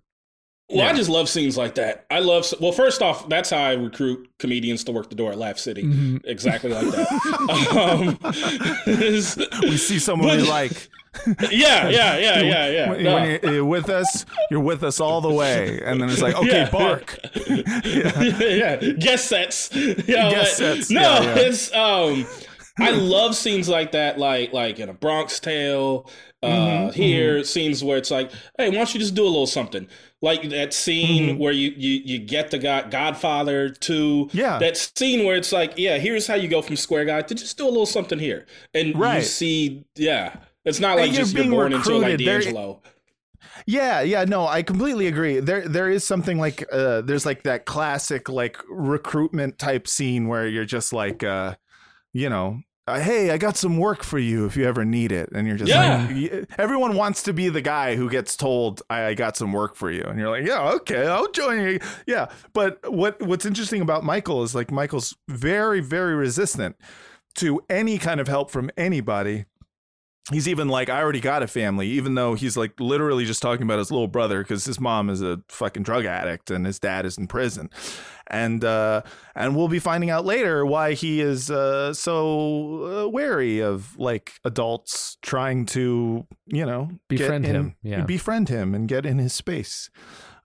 Well, 0.70 0.88
I 0.88 0.94
just 0.94 1.10
love 1.10 1.28
scenes 1.28 1.58
like 1.58 1.74
that. 1.74 2.06
I 2.10 2.20
love. 2.20 2.46
Well, 2.60 2.72
first 2.72 3.02
off, 3.02 3.28
that's 3.28 3.50
how 3.50 3.58
I 3.58 3.72
recruit 3.74 4.28
comedians 4.38 4.82
to 4.84 4.92
work 4.92 5.10
the 5.10 5.14
door 5.14 5.30
at 5.30 5.38
Laugh 5.38 5.58
City. 5.58 5.82
Mm-hmm. 5.84 6.16
Exactly 6.24 6.70
like 6.72 6.86
that. 6.86 8.18
um, 9.62 9.62
we 9.68 9.76
see 9.76 9.98
someone 9.98 10.36
we 10.38 10.42
like. 10.48 10.88
Yeah, 11.50 11.88
yeah, 11.90 12.16
yeah, 12.18 12.40
yeah, 12.40 12.68
yeah. 12.68 12.90
When, 12.90 13.02
No. 13.04 13.14
when 13.14 13.40
you're, 13.42 13.52
you're 13.56 13.64
with 13.64 13.88
us, 13.90 14.24
you're 14.50 14.58
with 14.60 14.82
us 14.82 15.00
all 15.00 15.20
the 15.20 15.30
way. 15.32 15.80
And 15.84 16.00
then 16.00 16.08
it's 16.10 16.22
like, 16.22 16.34
okay, 16.34 16.62
Yeah. 16.62 16.70
bark. 16.70 17.18
yeah. 17.46 18.76
guest 18.98 19.28
sets. 19.28 19.72
Know, 19.74 19.94
Guest 20.06 20.60
like- 20.60 20.76
sets, 20.76 20.90
No, 20.90 21.00
yeah, 21.00 21.22
yeah. 21.22 21.34
it's 21.36 21.72
um. 21.74 22.26
I 22.76 22.90
love 22.90 23.36
scenes 23.36 23.68
like 23.68 23.92
that, 23.92 24.18
like 24.18 24.52
like 24.52 24.80
in 24.80 24.88
a 24.88 24.94
Bronx 24.94 25.38
Tale. 25.40 26.10
Uh, 26.42 26.46
Mhm, 26.90 26.92
here, 26.94 27.42
scenes 27.42 27.82
where 27.82 27.96
it's 27.96 28.10
like, 28.10 28.30
hey, 28.58 28.68
why 28.68 28.74
don't 28.74 28.92
you 28.92 29.00
just 29.00 29.14
do 29.14 29.22
a 29.22 29.24
little 29.24 29.46
something? 29.46 29.88
Like 30.24 30.48
that 30.50 30.72
scene 30.72 31.36
Mhm. 31.36 31.38
where 31.38 31.52
you 31.52 31.72
you 31.76 32.00
you 32.10 32.18
get 32.18 32.50
the 32.50 32.58
God, 32.58 32.90
Godfather 32.90 33.68
to 33.88 34.28
Yeah. 34.32 34.58
that 34.58 34.76
scene 34.78 35.24
where 35.26 35.36
it's 35.36 35.52
like, 35.52 35.74
yeah, 35.76 35.98
here's 35.98 36.26
how 36.26 36.34
you 36.34 36.48
go 36.48 36.62
from 36.62 36.76
square 36.76 37.04
guy 37.04 37.20
to 37.22 37.34
just 37.34 37.58
do 37.58 37.64
a 37.66 37.72
little 37.74 37.84
something 37.84 38.18
here, 38.18 38.46
and 38.72 38.94
you 39.16 39.22
see, 39.22 39.84
yeah, 39.96 40.36
it's 40.64 40.80
not 40.80 40.96
like 40.96 41.08
you're 41.12 41.16
just 41.22 41.34
you're 41.34 41.42
being 41.44 41.50
born 41.52 41.72
into 41.74 41.90
it 41.90 41.94
like 41.98 42.18
recruited. 42.18 42.26
There- 42.54 42.76
Yeah, 43.66 44.00
yeah, 44.02 44.24
no, 44.24 44.46
I 44.46 44.62
completely 44.62 45.06
agree. 45.06 45.40
There 45.40 45.68
there 45.68 45.90
is 45.90 46.04
something 46.06 46.38
like 46.38 46.64
uh 46.72 47.02
there's 47.02 47.26
like 47.26 47.42
that 47.44 47.66
classic 47.66 48.28
like 48.28 48.56
recruitment 48.68 49.58
type 49.58 49.86
scene 49.86 50.26
where 50.28 50.46
you're 50.46 50.64
just 50.64 50.92
like 50.92 51.22
uh 51.22 51.54
you 52.12 52.28
know, 52.30 52.60
uh, 52.86 53.00
hey, 53.00 53.30
I 53.30 53.38
got 53.38 53.56
some 53.56 53.78
work 53.78 54.02
for 54.04 54.18
you 54.18 54.44
if 54.44 54.56
you 54.56 54.66
ever 54.66 54.84
need 54.84 55.10
it. 55.10 55.30
And 55.34 55.46
you're 55.48 55.56
just 55.56 55.70
Yeah. 55.70 56.06
like 56.10 56.50
everyone 56.58 56.94
wants 56.96 57.22
to 57.24 57.32
be 57.32 57.48
the 57.48 57.62
guy 57.62 57.96
who 57.96 58.10
gets 58.10 58.36
told 58.36 58.82
I, 58.90 59.04
I 59.06 59.14
got 59.14 59.36
some 59.36 59.52
work 59.52 59.74
for 59.74 59.90
you. 59.90 60.02
And 60.02 60.18
you're 60.18 60.30
like, 60.30 60.46
"Yeah, 60.46 60.70
okay, 60.72 61.06
I'll 61.06 61.30
join 61.32 61.60
you." 61.66 61.78
Yeah, 62.06 62.26
but 62.52 62.92
what 62.92 63.20
what's 63.22 63.46
interesting 63.46 63.80
about 63.80 64.04
Michael 64.04 64.42
is 64.42 64.54
like 64.54 64.70
Michael's 64.70 65.16
very 65.28 65.80
very 65.80 66.14
resistant 66.14 66.76
to 67.36 67.60
any 67.70 67.98
kind 67.98 68.20
of 68.20 68.28
help 68.28 68.50
from 68.50 68.70
anybody 68.76 69.46
he's 70.32 70.48
even 70.48 70.68
like 70.68 70.88
i 70.88 71.02
already 71.02 71.20
got 71.20 71.42
a 71.42 71.46
family 71.46 71.86
even 71.88 72.14
though 72.14 72.32
he's 72.32 72.56
like 72.56 72.72
literally 72.80 73.26
just 73.26 73.42
talking 73.42 73.62
about 73.64 73.78
his 73.78 73.90
little 73.90 74.08
brother 74.08 74.42
because 74.42 74.64
his 74.64 74.80
mom 74.80 75.10
is 75.10 75.20
a 75.20 75.38
fucking 75.50 75.82
drug 75.82 76.06
addict 76.06 76.50
and 76.50 76.64
his 76.64 76.78
dad 76.78 77.04
is 77.04 77.18
in 77.18 77.26
prison 77.26 77.68
and 78.28 78.64
uh 78.64 79.02
and 79.34 79.56
we'll 79.56 79.68
be 79.68 79.78
finding 79.78 80.10
out 80.10 80.24
later 80.24 80.64
why 80.64 80.94
he 80.94 81.20
is 81.20 81.50
uh 81.50 81.92
so 81.92 83.04
uh, 83.04 83.08
wary 83.08 83.60
of 83.60 83.96
like 83.98 84.32
adults 84.44 85.18
trying 85.22 85.66
to 85.66 86.26
you 86.46 86.64
know 86.64 86.90
Befriend 87.08 87.44
in- 87.44 87.54
him, 87.54 87.76
yeah. 87.82 88.02
befriend 88.04 88.48
him 88.48 88.74
and 88.74 88.88
get 88.88 89.04
in 89.06 89.18
his 89.18 89.32
space 89.32 89.90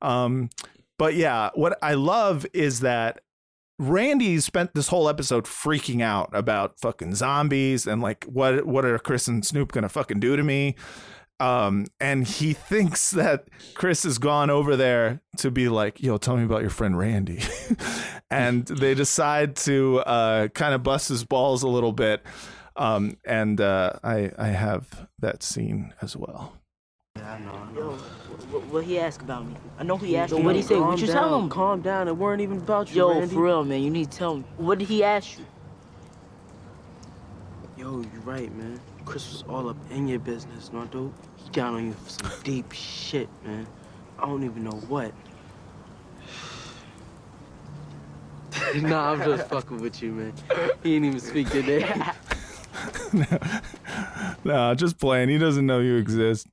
um 0.02 0.50
but 0.98 1.16
yeah 1.16 1.50
what 1.56 1.78
i 1.82 1.94
love 1.94 2.46
is 2.54 2.82
that 2.82 3.22
Randy 3.82 4.42
spent 4.42 4.74
this 4.76 4.90
whole 4.90 5.08
episode 5.08 5.46
freaking 5.46 6.02
out 6.04 6.30
about 6.34 6.78
fucking 6.82 7.16
zombies 7.16 7.88
and 7.88 8.02
like 8.02 8.26
what 8.26 8.66
what 8.66 8.84
are 8.84 9.00
Chris 9.00 9.26
and 9.30 9.46
Snoop 9.46 9.72
gonna 9.72 9.88
fucking 9.88 10.20
do 10.20 10.36
to 10.36 10.44
me? 10.44 10.76
Um, 11.40 11.86
and 12.00 12.26
he 12.28 12.54
thinks 12.70 13.12
that 13.12 13.48
Chris 13.74 14.04
has 14.04 14.18
gone 14.18 14.50
over 14.50 14.76
there 14.76 15.22
to 15.38 15.52
be 15.52 15.70
like, 15.70 16.02
yo, 16.02 16.18
tell 16.18 16.38
me 16.38 16.44
about 16.44 16.62
your 16.62 16.70
friend 16.70 16.98
Randy. 16.98 17.42
and 18.32 18.66
they 18.66 18.94
decide 18.94 19.56
to 19.58 20.00
uh, 20.00 20.48
kind 20.50 20.74
of 20.74 20.84
bust 20.84 21.10
his 21.10 21.24
balls 21.24 21.64
a 21.64 21.68
little 21.68 21.94
bit. 21.94 22.22
Um, 22.76 23.18
and 23.26 23.60
uh, 23.60 23.94
I 24.04 24.32
I 24.38 24.48
have 24.48 25.08
that 25.20 25.44
scene 25.44 25.94
as 26.02 26.16
well. 26.16 26.54
Yo, 27.18 27.98
what, 28.52 28.66
what 28.68 28.84
he 28.86 28.98
ask 28.98 29.22
about 29.22 29.46
me? 29.46 29.54
I 29.78 29.84
know 29.84 29.98
he 29.98 30.16
asked 30.16 30.32
Yo, 30.32 30.38
you. 30.38 30.46
What 30.46 30.56
he 30.56 30.62
say? 30.62 30.80
What 30.80 31.00
you 31.00 31.08
down, 31.08 31.16
tell 31.16 31.40
him? 31.40 31.50
Calm 31.50 31.82
down. 31.82 32.08
It 32.08 32.16
weren't 32.16 32.42
even 32.42 32.58
about 32.60 32.90
you, 32.90 32.98
Yo, 32.98 33.12
Randy. 33.20 33.34
for 33.34 33.44
real, 33.44 33.66
man. 33.66 33.82
You 33.82 33.90
need 33.90 34.12
to 34.12 34.18
tell 34.18 34.38
me. 34.38 34.46
What 34.58 34.80
did 34.80 34.88
he 34.88 35.04
ask 35.04 35.38
you? 35.38 35.46
Yo, 37.78 38.02
you're 38.02 38.22
right, 38.24 38.54
man. 38.56 38.80
Chris 39.10 39.32
was 39.32 39.44
all 39.50 39.68
up 39.68 39.78
in 39.90 40.08
your 40.08 40.20
business, 40.20 40.72
no 40.72 40.86
dude. 40.86 41.12
He 41.38 41.50
down 41.50 41.74
on 41.74 41.88
you 41.88 41.94
for 41.94 42.10
some 42.12 42.32
deep 42.44 42.72
shit, 42.72 43.28
man. 43.44 43.66
I 44.20 44.28
don't 44.28 44.44
even 44.44 44.64
know 44.64 44.78
what. 44.88 45.12
nah, 48.76 49.14
I'm 49.14 49.24
just 49.24 49.50
fucking 49.50 49.82
with 49.82 50.04
you, 50.04 50.12
man. 50.12 50.34
He 50.84 50.96
ain't 50.96 51.06
even 51.06 51.20
speak 51.20 51.52
your 51.56 51.64
name. 51.64 52.04
nah, 54.44 54.76
just 54.76 55.00
playing. 55.00 55.30
He 55.30 55.40
doesn't 55.40 55.66
know 55.66 55.80
you 55.80 55.96
exist. 55.96 56.46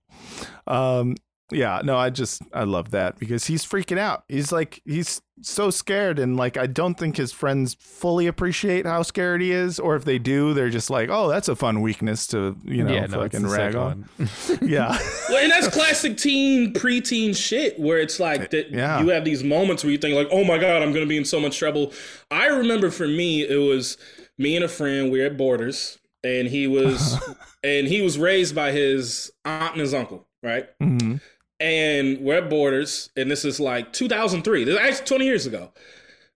Um, 0.67 1.17
yeah, 1.53 1.81
no, 1.85 1.97
I 1.97 2.11
just 2.11 2.43
I 2.53 2.65
love 2.65 2.91
that 2.91 3.19
because 3.19 3.47
he's 3.47 3.65
freaking 3.65 3.99
out. 3.99 4.25
He's 4.29 4.51
like 4.53 4.81
he's 4.85 5.21
so 5.43 5.69
scared 5.71 6.19
and 6.19 6.37
like 6.37 6.57
I 6.57 6.67
don't 6.67 6.95
think 6.99 7.19
his 7.19 7.31
friends 7.31 7.77
fully 7.79 8.27
appreciate 8.27 8.87
how 8.87 9.03
scared 9.03 9.43
he 9.43 9.53
is, 9.53 9.79
or 9.79 9.95
if 9.95 10.05
they 10.05 10.19
do, 10.19 10.55
they're 10.55 10.71
just 10.71 10.89
like, 10.91 11.09
oh, 11.11 11.29
that's 11.29 11.49
a 11.49 11.55
fun 11.55 11.83
weakness 11.83 12.27
to 12.29 12.57
you 12.65 12.83
know 12.83 12.93
Yeah, 12.93 13.07
no, 13.07 13.21
fucking 13.21 13.43
the 13.43 13.49
rag 13.49 13.75
on. 13.77 14.09
yeah, 14.63 14.99
Well, 15.29 15.39
and 15.43 15.53
that's 15.53 15.69
classic 15.69 16.17
teen, 16.17 16.73
preteen 16.73 17.37
shit 17.37 17.79
where 17.79 17.99
it's 17.99 18.19
like 18.19 18.51
that 18.51 18.71
Yeah. 18.71 19.01
you 19.01 19.09
have 19.11 19.25
these 19.25 19.45
moments 19.45 19.85
where 19.85 19.93
you 19.93 19.99
think 19.99 20.15
like, 20.17 20.29
oh 20.33 20.43
my 20.45 20.59
god, 20.59 20.83
I'm 20.83 20.93
gonna 20.93 21.07
be 21.07 21.17
in 21.19 21.25
so 21.25 21.39
much 21.39 21.59
trouble. 21.59 21.93
I 22.31 22.47
remember 22.47 22.91
for 22.91 23.07
me, 23.07 23.43
it 23.43 23.57
was 23.69 23.99
me 24.39 24.57
and 24.57 24.65
a 24.65 24.69
friend. 24.69 25.13
We 25.13 25.21
were 25.21 25.27
at 25.27 25.37
Borders, 25.37 25.99
and 26.25 26.49
he 26.49 26.67
was 26.67 27.17
and 27.63 27.87
he 27.87 28.01
was 28.03 28.19
raised 28.19 28.55
by 28.55 28.73
his 28.73 29.31
aunt 29.45 29.73
and 29.73 29.81
his 29.81 29.93
uncle, 29.95 30.27
right? 30.43 30.67
Mhm. 30.81 31.21
And 31.59 32.21
we're 32.21 32.39
at 32.39 32.51
Borders, 32.51 33.11
and 33.17 33.31
this 33.31 33.45
is 33.45 33.59
like 33.59 33.93
2003. 33.93 34.65
This 34.65 34.75
is 34.75 34.81
actually 34.81 35.07
20 35.07 35.25
years 35.25 35.47
ago. 35.47 35.71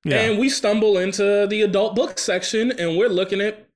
Yeah. 0.04 0.20
And 0.20 0.38
we 0.38 0.48
stumble 0.48 0.96
into 0.96 1.46
the 1.46 1.60
adult 1.62 1.94
book 1.94 2.18
section, 2.18 2.72
and 2.72 2.96
we're 2.96 3.08
looking 3.10 3.40
at 3.42 3.66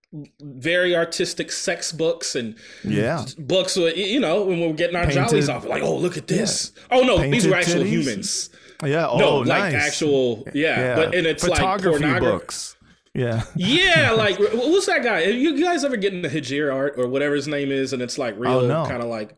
very 0.40 0.94
artistic 0.96 1.50
sex 1.50 1.90
books 1.92 2.34
and 2.36 2.54
yeah. 2.84 3.24
books 3.36 3.74
with 3.76 3.96
you 3.96 4.20
know 4.20 4.44
when 4.44 4.60
we're 4.60 4.72
getting 4.72 4.94
our 4.94 5.06
Painted- 5.06 5.28
jollies 5.28 5.48
off 5.48 5.64
like 5.64 5.82
oh 5.82 5.96
look 5.96 6.16
at 6.16 6.28
this 6.28 6.70
oh 6.92 7.00
no 7.00 7.16
these 7.18 7.42
Painted 7.42 7.50
were 7.50 7.56
actual 7.56 7.82
titties? 7.82 7.86
humans 7.88 8.50
Yeah. 8.84 9.08
Oh, 9.08 9.18
no 9.18 9.36
like 9.38 9.74
actual 9.74 10.46
yeah, 10.54 10.94
but 10.94 11.16
and 11.16 11.26
it's 11.26 11.42
like 11.42 11.58
photography 11.58 11.98
pornography 11.98 12.30
books. 12.38 12.76
Yeah. 13.12 13.42
yeah 13.56 14.10
like 14.16 14.36
wh- 14.36 14.54
what's 14.54 14.86
that 14.86 15.02
guy 15.02 15.24
you 15.24 15.60
guys 15.60 15.84
ever 15.84 15.96
get 15.96 16.14
into 16.14 16.28
Hijir 16.28 16.72
art 16.72 16.94
or 16.96 17.08
whatever 17.08 17.34
his 17.34 17.48
name 17.48 17.72
is 17.72 17.92
and 17.92 18.00
it's 18.00 18.16
like 18.16 18.34
oh, 18.36 18.38
real 18.38 18.52
Oh, 18.60 18.66
no. 18.68 18.86
kind 18.86 19.02
of 19.02 19.08
like 19.08 19.36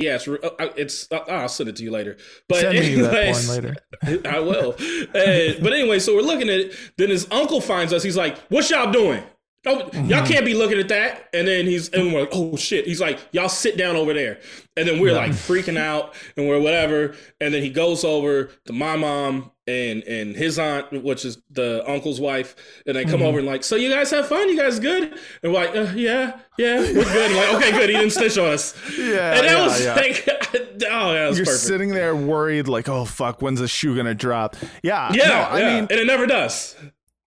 yeah 0.00 0.16
it's 0.16 0.26
uh, 0.26 0.50
it's 0.76 1.10
uh, 1.12 1.18
I'll 1.28 1.48
send 1.48 1.68
it 1.68 1.76
to 1.76 1.82
you 1.82 1.90
later. 1.90 2.16
But 2.48 2.60
Send 2.60 2.78
me 2.78 2.94
that 2.96 3.14
anyways, 3.14 3.46
porn 3.46 3.76
later. 4.02 4.28
I 4.28 4.40
will. 4.40 4.72
Uh, 4.72 5.60
but 5.62 5.72
anyway 5.72 5.98
so 5.98 6.14
we're 6.14 6.22
looking 6.22 6.48
at 6.48 6.60
it 6.60 6.74
then 6.96 7.10
his 7.10 7.26
uncle 7.30 7.60
finds 7.60 7.92
us. 7.92 8.02
He's 8.02 8.16
like 8.16 8.38
what 8.48 8.68
y'all 8.70 8.90
doing 8.90 9.22
Oh, 9.66 9.76
Mm-hmm. 9.90 10.06
y'all 10.06 10.26
can't 10.26 10.46
be 10.46 10.54
looking 10.54 10.78
at 10.78 10.88
that. 10.88 11.28
And 11.34 11.46
then 11.46 11.66
he's 11.66 11.90
and 11.90 12.12
we're 12.14 12.20
like, 12.20 12.30
oh 12.32 12.56
shit. 12.56 12.86
He's 12.86 13.00
like, 13.00 13.18
y'all 13.32 13.48
sit 13.50 13.76
down 13.76 13.94
over 13.96 14.14
there. 14.14 14.40
And 14.76 14.88
then 14.88 15.00
we're 15.00 15.12
like 15.12 15.32
freaking 15.32 15.76
out 15.76 16.14
and 16.36 16.48
we're 16.48 16.58
whatever. 16.60 17.14
And 17.42 17.52
then 17.52 17.62
he 17.62 17.68
goes 17.68 18.02
over 18.02 18.44
to 18.64 18.72
my 18.72 18.96
mom 18.96 19.50
and 19.66 20.02
and 20.04 20.34
his 20.34 20.58
aunt, 20.58 21.02
which 21.04 21.26
is 21.26 21.42
the 21.50 21.84
uncle's 21.86 22.18
wife, 22.20 22.56
and 22.86 22.96
they 22.96 23.04
come 23.04 23.20
Mhm. 23.20 23.24
over 23.24 23.38
and 23.38 23.46
like, 23.46 23.62
so 23.62 23.76
you 23.76 23.90
guys 23.92 24.10
have 24.12 24.26
fun? 24.28 24.48
You 24.48 24.56
guys 24.56 24.80
good? 24.80 25.12
And 25.42 25.52
we're 25.52 25.64
like, 25.66 25.76
uh, 25.76 25.92
yeah, 25.94 26.38
yeah, 26.56 26.78
we're 26.80 26.94
good. 27.04 27.30
And 27.30 27.36
like, 27.36 27.54
okay, 27.54 27.70
good. 27.72 27.90
He 27.90 27.96
didn't 27.96 28.12
snitch 28.12 28.38
on 28.38 28.46
us. 28.46 28.74
Yeah, 28.98 29.34
And 29.34 29.46
that 29.46 29.58
yeah, 29.58 29.62
was 29.66 29.84
yeah. 29.84 29.94
like, 29.94 30.28
oh, 30.90 31.12
that 31.12 31.28
was 31.28 31.36
You're 31.36 31.44
perfect. 31.44 31.64
sitting 31.64 31.90
there 31.90 32.16
worried, 32.16 32.66
like, 32.66 32.88
oh 32.88 33.04
fuck, 33.04 33.42
when's 33.42 33.60
the 33.60 33.68
shoe 33.68 33.94
gonna 33.94 34.14
drop? 34.14 34.56
Yeah, 34.82 35.12
yeah, 35.12 35.28
no, 35.28 35.34
I 35.50 35.58
mean, 35.60 35.78
and 35.90 35.92
it 35.92 36.06
never 36.06 36.26
does. 36.26 36.74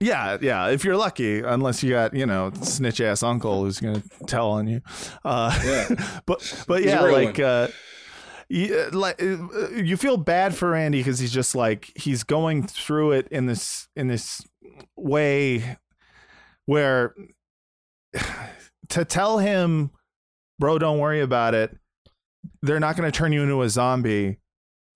Yeah, 0.04 0.38
yeah. 0.42 0.68
If 0.68 0.84
you're 0.84 0.98
lucky, 0.98 1.40
unless 1.40 1.82
you 1.82 1.92
got 1.92 2.14
you 2.14 2.26
know 2.26 2.52
snitch 2.62 3.00
ass 3.00 3.24
uncle 3.24 3.64
who's 3.64 3.80
gonna 3.80 4.04
tell 4.28 4.52
on 4.52 4.68
you. 4.68 4.82
Uh, 5.24 5.58
Yeah. 5.64 6.20
but 6.26 6.66
but 6.68 6.84
yeah, 6.84 7.02
like 7.02 7.40
uh, 7.40 7.70
you, 8.50 8.90
like 8.92 9.22
uh, 9.24 9.70
you 9.70 9.96
feel 9.96 10.18
bad 10.18 10.54
for 10.56 10.72
Randy 10.72 11.00
because 11.00 11.20
he's 11.20 11.32
just 11.32 11.56
like 11.56 11.92
he's 11.96 12.24
going 12.24 12.68
through 12.68 13.14
it 13.14 13.28
in 13.30 13.46
this 13.46 13.88
in 13.96 14.08
this 14.08 14.42
way 14.98 15.78
where 16.66 17.16
to 18.90 19.06
tell 19.06 19.38
him, 19.38 19.92
bro, 20.60 20.78
don't 20.80 21.00
worry 21.00 21.22
about 21.22 21.56
it. 21.56 21.78
They're 22.62 22.80
not 22.80 22.98
going 22.98 23.10
to 23.10 23.18
turn 23.18 23.32
you 23.32 23.42
into 23.44 23.62
a 23.62 23.70
zombie. 23.70 24.40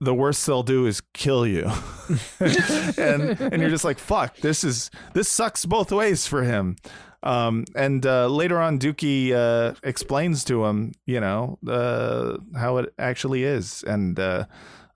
The 0.00 0.14
worst 0.14 0.46
they'll 0.46 0.62
do 0.62 0.86
is 0.86 1.02
kill 1.12 1.46
you. 1.46 1.64
and 2.40 3.40
and 3.40 3.60
you're 3.60 3.70
just 3.70 3.84
like, 3.84 3.98
fuck, 3.98 4.36
this 4.36 4.62
is 4.62 4.90
this 5.12 5.28
sucks 5.28 5.66
both 5.66 5.90
ways 5.90 6.26
for 6.26 6.44
him. 6.44 6.76
Um, 7.22 7.64
and 7.74 8.06
uh, 8.06 8.28
later 8.28 8.60
on, 8.60 8.78
Dookie 8.78 9.32
uh, 9.32 9.74
explains 9.82 10.44
to 10.44 10.64
him, 10.66 10.92
you 11.04 11.20
know, 11.20 11.58
uh, 11.66 12.36
how 12.56 12.76
it 12.76 12.94
actually 12.98 13.42
is, 13.42 13.82
and 13.82 14.18
uh, 14.20 14.44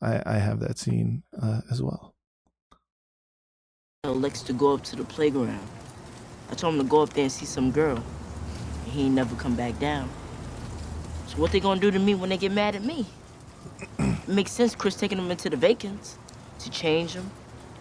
I, 0.00 0.22
I 0.24 0.38
have 0.38 0.60
that 0.60 0.78
scene 0.78 1.24
uh, 1.40 1.62
as 1.70 1.82
well. 1.82 2.14
likes 4.04 4.42
to 4.42 4.52
go 4.52 4.74
up 4.74 4.84
to 4.84 4.96
the 4.96 5.04
playground. 5.04 5.66
I 6.50 6.54
told 6.54 6.74
him 6.74 6.80
to 6.80 6.86
go 6.86 7.02
up 7.02 7.12
there 7.12 7.24
and 7.24 7.32
see 7.32 7.46
some 7.46 7.70
girl. 7.72 8.02
He 8.86 9.06
ain't 9.06 9.14
never 9.14 9.34
come 9.36 9.56
back 9.56 9.78
down. 9.78 10.08
So 11.26 11.38
what 11.38 11.50
they 11.50 11.60
gonna 11.60 11.80
do 11.80 11.90
to 11.90 11.98
me 11.98 12.14
when 12.14 12.28
they 12.28 12.36
get 12.36 12.52
mad 12.52 12.76
at 12.76 12.84
me? 12.84 13.06
it 14.32 14.34
makes 14.34 14.50
sense 14.50 14.74
Chris 14.74 14.94
taking 14.94 15.18
them 15.18 15.30
into 15.30 15.50
the 15.50 15.58
vacants 15.58 16.16
to 16.58 16.70
change 16.70 17.12
them. 17.12 17.30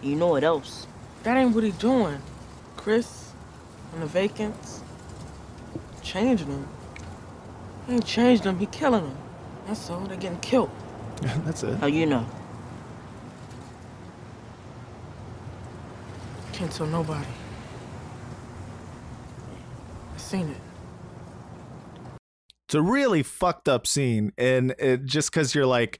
You 0.02 0.16
know 0.16 0.26
what 0.26 0.44
else? 0.44 0.86
That 1.22 1.38
ain't 1.38 1.54
what 1.54 1.64
he 1.64 1.70
doing. 1.70 2.20
Chris 2.76 3.32
and 3.94 4.02
the 4.02 4.06
vacants. 4.06 4.82
Changing 6.02 6.48
them. 6.48 6.68
He 7.86 7.94
ain't 7.94 8.04
changed 8.04 8.42
them, 8.42 8.58
he 8.58 8.66
killing 8.66 9.04
them. 9.04 9.16
That's 9.66 9.88
all, 9.88 10.00
They're 10.00 10.18
getting 10.18 10.40
killed. 10.40 10.70
That's 11.22 11.62
it. 11.62 11.78
How 11.78 11.86
you 11.86 12.04
know? 12.04 12.26
Can't 16.52 16.70
tell 16.70 16.86
nobody. 16.86 17.26
I 20.14 20.18
seen 20.18 20.50
it. 20.50 20.60
It's 22.66 22.74
a 22.74 22.82
really 22.82 23.22
fucked 23.22 23.70
up 23.70 23.86
scene, 23.86 24.32
and 24.36 24.74
it 24.78 25.06
just 25.06 25.30
because 25.30 25.54
you're 25.54 25.64
like, 25.64 25.98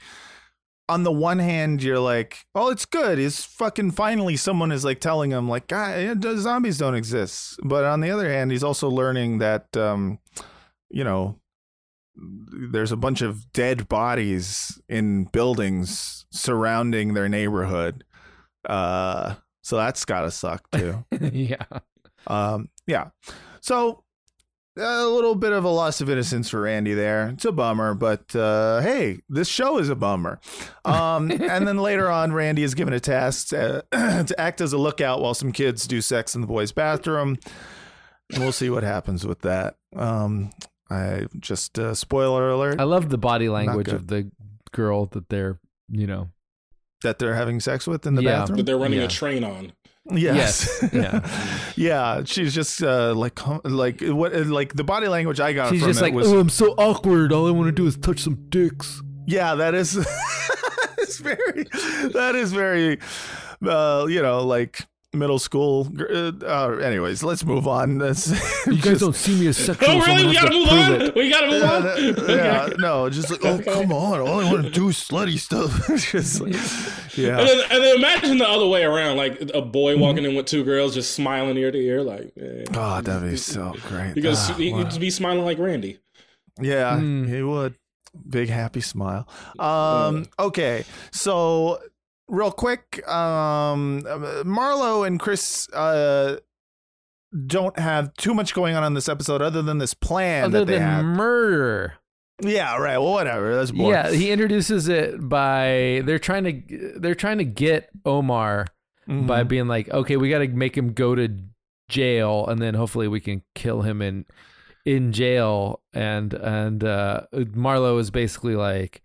on 0.92 1.04
the 1.04 1.12
one 1.12 1.38
hand, 1.38 1.82
you're 1.82 1.98
like, 1.98 2.44
oh, 2.54 2.68
it's 2.68 2.84
good. 2.84 3.18
It's 3.18 3.42
fucking 3.44 3.92
finally 3.92 4.36
someone 4.36 4.70
is 4.70 4.84
like 4.84 5.00
telling 5.00 5.30
him 5.30 5.48
like, 5.48 5.66
God, 5.66 6.22
zombies 6.38 6.76
don't 6.76 6.94
exist. 6.94 7.58
But 7.64 7.84
on 7.84 8.00
the 8.00 8.10
other 8.10 8.30
hand, 8.30 8.50
he's 8.50 8.62
also 8.62 8.90
learning 8.90 9.38
that, 9.38 9.74
um, 9.74 10.18
you 10.90 11.02
know, 11.02 11.40
there's 12.14 12.92
a 12.92 12.96
bunch 12.96 13.22
of 13.22 13.50
dead 13.54 13.88
bodies 13.88 14.78
in 14.86 15.24
buildings 15.24 16.26
surrounding 16.30 17.14
their 17.14 17.28
neighborhood. 17.28 18.04
Uh, 18.68 19.36
so 19.62 19.78
that's 19.78 20.04
gotta 20.04 20.30
suck 20.30 20.70
too. 20.72 21.06
yeah. 21.32 21.64
Um, 22.26 22.68
yeah. 22.86 23.08
So 23.62 24.01
a 24.76 25.06
little 25.06 25.34
bit 25.34 25.52
of 25.52 25.64
a 25.64 25.68
loss 25.68 26.00
of 26.00 26.08
innocence 26.08 26.48
for 26.48 26.62
Randy 26.62 26.94
there. 26.94 27.28
It's 27.28 27.44
a 27.44 27.52
bummer, 27.52 27.94
but 27.94 28.34
uh, 28.34 28.80
hey, 28.80 29.20
this 29.28 29.48
show 29.48 29.78
is 29.78 29.88
a 29.88 29.94
bummer. 29.94 30.40
Um, 30.84 31.30
and 31.30 31.66
then 31.68 31.78
later 31.78 32.10
on, 32.10 32.32
Randy 32.32 32.62
is 32.62 32.74
given 32.74 32.94
a 32.94 33.00
task 33.00 33.52
uh, 33.52 33.82
to 33.92 34.34
act 34.38 34.60
as 34.60 34.72
a 34.72 34.78
lookout 34.78 35.20
while 35.20 35.34
some 35.34 35.52
kids 35.52 35.86
do 35.86 36.00
sex 36.00 36.34
in 36.34 36.40
the 36.40 36.46
boys' 36.46 36.72
bathroom. 36.72 37.38
And 38.32 38.42
we'll 38.42 38.52
see 38.52 38.70
what 38.70 38.82
happens 38.82 39.26
with 39.26 39.40
that. 39.40 39.76
Um, 39.94 40.50
I 40.88 41.26
just 41.38 41.78
uh, 41.78 41.94
spoiler 41.94 42.48
alert. 42.50 42.80
I 42.80 42.84
love 42.84 43.10
the 43.10 43.18
body 43.18 43.48
language 43.48 43.88
of 43.88 44.06
the 44.06 44.30
girl 44.72 45.06
that 45.06 45.28
they're, 45.28 45.58
you 45.90 46.06
know, 46.06 46.30
that 47.02 47.18
they're 47.18 47.34
having 47.34 47.60
sex 47.60 47.86
with 47.86 48.06
in 48.06 48.14
the 48.14 48.22
Yeah. 48.22 48.38
bathroom. 48.40 48.56
That 48.58 48.66
they're 48.66 48.78
running 48.78 49.00
Yeah. 49.00 49.06
a 49.06 49.08
train 49.08 49.44
on. 49.44 49.72
Yes. 50.10 50.82
Yes. 50.82 50.92
Yeah. 50.92 51.28
yeah. 51.76 52.22
She's 52.24 52.54
just 52.54 52.82
uh, 52.82 53.14
like 53.14 53.38
like 53.64 54.00
what 54.00 54.34
like 54.46 54.74
the 54.74 54.84
body 54.84 55.08
language 55.08 55.40
I 55.40 55.52
got 55.52 55.70
she's 55.72 55.82
just 55.82 56.00
like, 56.00 56.12
was 56.14 56.32
oh, 56.32 56.40
I'm 56.40 56.48
so 56.48 56.74
awkward. 56.76 57.32
All 57.32 57.46
I 57.46 57.50
want 57.50 57.68
to 57.68 57.72
do 57.72 57.86
is 57.86 57.96
touch 57.96 58.20
some 58.20 58.46
dicks. 58.48 59.00
Yeah, 59.26 59.54
that 59.54 59.74
is 59.74 59.96
it's 60.98 61.18
very 61.18 61.64
that 62.12 62.32
is 62.34 62.52
very 62.52 62.98
uh 63.66 64.06
you 64.08 64.20
know 64.20 64.44
like 64.44 64.86
middle 65.14 65.38
school 65.38 65.86
uh, 66.00 66.32
uh, 66.42 66.76
anyways 66.82 67.22
let's 67.22 67.44
move 67.44 67.68
on 67.68 67.98
That's 67.98 68.28
You 68.66 68.78
guys 68.80 69.00
don't 69.00 69.14
see 69.14 69.38
me 69.38 69.46
as 69.48 69.58
sexual. 69.58 69.90
Oh, 69.90 70.00
so 70.00 70.06
really? 70.06 70.26
We 70.28 70.32
gotta 70.34 70.48
to 70.48 70.54
move 70.58 70.68
on. 70.70 71.00
it. 71.02 71.14
We 71.14 71.30
gotta 71.30 71.46
move 71.48 71.60
yeah, 71.62 71.72
on. 71.72 71.82
that- 71.82 72.24
yeah, 72.28 72.68
no 72.78 73.10
just 73.10 73.30
like 73.30 73.44
oh 73.44 73.58
come 73.62 73.92
on 73.92 74.20
all 74.20 74.40
I 74.40 74.50
want 74.50 74.64
to 74.64 74.70
do 74.70 74.88
is 74.88 74.96
slutty 74.96 75.38
stuff 75.38 75.86
just 76.12 76.40
like, 76.40 76.54
yeah 77.18 77.38
And 77.40 77.46
then, 77.48 77.60
and 77.70 77.82
then 77.84 77.96
imagine 77.98 78.38
the 78.38 78.48
other 78.48 78.66
way 78.66 78.84
around, 78.84 79.18
like 79.18 79.50
a 79.52 79.60
boy 79.60 79.98
walking 79.98 80.24
in 80.24 80.34
with 80.34 80.46
two 80.46 80.64
girls, 80.64 80.94
just 80.94 81.12
smiling 81.12 81.58
ear 81.58 81.70
to 81.70 81.78
ear, 81.78 82.02
like. 82.02 82.32
eh. 82.40 82.64
oh 82.74 83.00
that'd 83.02 83.30
be 83.30 83.36
so 83.36 83.74
great 83.88 84.14
Because 84.14 84.50
Ah, 84.50 84.54
he- 84.54 84.72
wow. 84.72 84.84
he'd 84.88 84.98
be 85.00 85.10
smiling 85.10 85.44
like 85.44 85.58
Randy. 85.58 85.98
Yeah, 86.60 86.98
Hmm. 86.98 87.26
he 87.26 87.42
would. 87.42 87.74
Big 88.28 88.50
happy 88.50 88.82
smile. 88.82 89.26
Um, 89.58 90.26
okay, 90.38 90.84
so 91.12 91.80
real 92.28 92.50
quick, 92.52 93.06
um, 93.08 94.02
Marlo 94.44 95.06
and 95.06 95.18
Chris 95.20 95.68
uh, 95.72 96.38
don't 97.46 97.78
have 97.78 98.12
too 98.14 98.34
much 98.34 98.54
going 98.54 98.74
on 98.74 98.84
in 98.84 98.94
this 98.94 99.08
episode 99.08 99.42
other 99.42 99.62
than 99.62 99.78
this 99.78 99.94
plan 99.94 100.44
Other 100.44 100.60
that 100.60 100.66
they 100.66 100.78
than 100.78 100.82
have. 100.82 101.04
murder. 101.04 101.94
Yeah, 102.42 102.76
right. 102.78 102.98
Well, 102.98 103.12
whatever. 103.12 103.54
That's 103.54 103.70
boring. 103.70 103.90
Yeah, 103.92 104.10
he 104.10 104.30
introduces 104.32 104.88
it 104.88 105.28
by 105.28 106.02
they're 106.04 106.18
trying 106.18 106.44
to 106.44 106.98
they're 106.98 107.14
trying 107.14 107.38
to 107.38 107.44
get 107.44 107.88
Omar 108.04 108.66
Mm-hmm. 109.08 109.26
by 109.26 109.42
being 109.42 109.66
like, 109.66 109.88
okay, 109.90 110.16
we 110.16 110.30
got 110.30 110.38
to 110.38 110.46
make 110.46 110.76
him 110.78 110.92
go 110.92 111.16
to 111.16 111.28
jail, 111.88 112.46
and 112.46 112.62
then 112.62 112.74
hopefully 112.74 113.08
we 113.08 113.18
can 113.18 113.42
kill 113.56 113.82
him 113.82 114.00
in 114.00 114.26
in 114.86 115.10
jail. 115.10 115.80
And 115.92 116.32
and 116.32 116.84
uh, 116.84 117.22
Marlo 117.34 117.98
is 117.98 118.12
basically 118.12 118.54
like, 118.54 119.02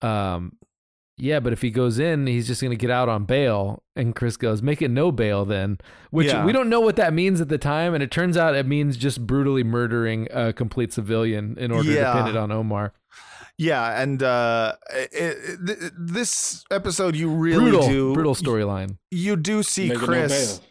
um, 0.00 0.56
yeah, 1.16 1.40
but 1.40 1.52
if 1.52 1.62
he 1.62 1.70
goes 1.70 1.98
in, 1.98 2.26
he's 2.26 2.46
just 2.46 2.62
gonna 2.62 2.74
get 2.76 2.90
out 2.90 3.08
on 3.08 3.24
bail. 3.24 3.82
And 3.96 4.14
Chris 4.14 4.36
goes, 4.36 4.60
make 4.62 4.82
it 4.82 4.90
no 4.90 5.12
bail 5.12 5.44
then, 5.44 5.78
which 6.10 6.26
Yeah. 6.28 6.44
we 6.44 6.52
don't 6.52 6.68
know 6.68 6.80
what 6.80 6.96
that 6.96 7.12
means 7.14 7.40
at 7.40 7.48
the 7.48 7.58
time, 7.58 7.94
and 7.94 8.02
it 8.02 8.10
turns 8.10 8.36
out 8.36 8.54
it 8.56 8.66
means 8.66 8.96
just 8.96 9.26
brutally 9.26 9.62
murdering 9.62 10.26
a 10.32 10.52
complete 10.52 10.92
civilian 10.92 11.56
in 11.58 11.70
order 11.70 11.90
Yeah. 11.92 12.12
to 12.12 12.22
pin 12.24 12.26
it 12.34 12.36
on 12.36 12.50
Omar. 12.50 12.92
Yeah, 13.56 14.02
and 14.02 14.20
uh, 14.20 14.74
it, 14.92 15.10
it, 15.12 15.58
th- 15.66 15.92
this 15.96 16.64
episode 16.72 17.14
you 17.14 17.30
really 17.30 17.70
brutal, 17.70 17.88
do 17.88 18.12
brutal 18.14 18.34
storyline. 18.34 18.98
You 19.12 19.36
do 19.36 19.62
see 19.62 19.88
Make 19.90 19.98
it 19.98 20.00
no 20.00 20.06
Chris. 20.06 20.58
bail. 20.58 20.68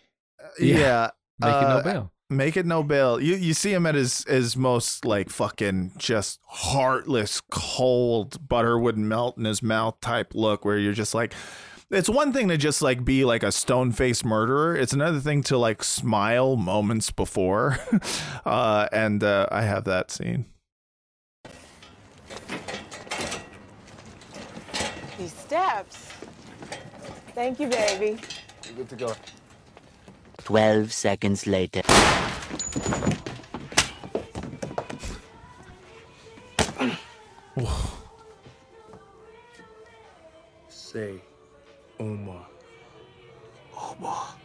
yeah, 0.59 0.77
Yeah. 0.77 1.09
Make 1.39 1.49
it 1.55 1.61
no 1.61 1.77
uh, 1.77 1.83
bail. 1.83 2.11
Make 2.29 2.57
it 2.57 2.65
no 2.65 2.83
bail. 2.83 3.19
You 3.19 3.35
you 3.35 3.53
see 3.53 3.73
him 3.73 3.85
at 3.85 3.95
his 3.95 4.23
his 4.25 4.57
most 4.57 5.05
like 5.05 5.29
fucking 5.29 5.91
just 5.97 6.39
heartless, 6.47 7.41
cold 7.51 8.47
butter 8.47 8.79
wouldn't 8.79 9.05
melt 9.05 9.37
in 9.37 9.45
his 9.45 9.61
mouth 9.61 9.99
type 10.01 10.33
look, 10.33 10.65
where 10.65 10.77
you're 10.77 10.93
just 10.93 11.13
like. 11.13 11.33
It's 11.91 12.09
one 12.09 12.33
thing 12.33 12.47
to 12.47 12.57
just 12.57 12.81
like 12.81 13.05
be 13.05 13.23
like 13.23 13.43
a 13.43 13.51
stone 13.51 13.91
faced 13.91 14.25
murderer. 14.25 14.75
It's 14.75 14.93
another 14.93 15.19
thing 15.19 15.43
to 15.43 15.59
like 15.59 15.83
smile 15.83 16.55
moments 16.55 17.11
before, 17.11 17.77
uh, 18.45 18.87
and 18.91 19.23
uh, 19.23 19.45
I 19.51 19.61
have 19.61 19.83
that 19.83 20.09
scene. 20.09 20.45
These 25.19 25.33
steps. 25.33 26.09
Thank 27.35 27.59
you, 27.59 27.67
baby. 27.67 28.19
You're 28.65 28.75
good 28.77 28.89
to 28.89 28.95
go. 28.95 29.15
12 30.43 30.91
seconds 30.91 31.47
later. 31.47 31.81
Say, 40.69 41.21
Omar. 41.99 42.45
Omar. 43.75 44.35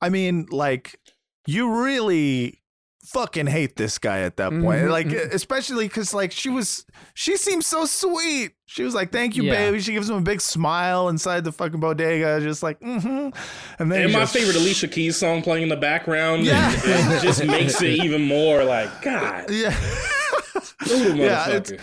I 0.00 0.08
mean, 0.10 0.46
like, 0.50 1.00
you 1.46 1.72
really 1.82 2.60
fucking 3.06 3.46
hate 3.46 3.76
this 3.76 3.98
guy 3.98 4.20
at 4.20 4.36
that 4.38 4.50
point. 4.50 4.82
Mhm, 4.82 4.90
Like, 4.90 5.06
mhm. 5.08 5.32
especially 5.34 5.86
because, 5.88 6.14
like, 6.14 6.32
she 6.32 6.48
was, 6.48 6.86
she 7.14 7.36
seems 7.36 7.66
so 7.66 7.84
sweet. 7.84 8.52
She 8.66 8.82
was 8.82 8.94
like, 8.94 9.12
thank 9.12 9.36
you, 9.36 9.42
Yeah. 9.44 9.52
baby. 9.52 9.80
She 9.80 9.92
gives 9.92 10.08
him 10.08 10.16
a 10.16 10.20
big 10.22 10.40
smile 10.40 11.08
inside 11.08 11.44
the 11.44 11.52
fucking 11.52 11.80
bodega, 11.80 12.40
just 12.40 12.62
like, 12.62 12.80
mm 12.80 13.00
hmm. 13.02 13.28
And 13.78 13.92
then 13.92 14.04
And 14.04 14.12
my 14.12 14.20
just- 14.20 14.32
favorite 14.32 14.56
Alicia 14.56 14.88
Keys 14.88 15.16
song 15.16 15.42
playing 15.42 15.64
in 15.64 15.68
the 15.68 15.76
background 15.76 16.44
Yeah. 16.44 16.70
and 16.72 17.12
it 17.12 17.22
just 17.22 17.44
makes 17.44 17.80
it 17.82 18.02
even 18.04 18.22
more 18.22 18.64
like 18.64 19.02
God. 19.02 19.50
Yeah. 19.50 19.76
Brutal 20.78 21.14
yeah, 21.16 21.48
it's, 21.50 21.70
it 21.72 21.80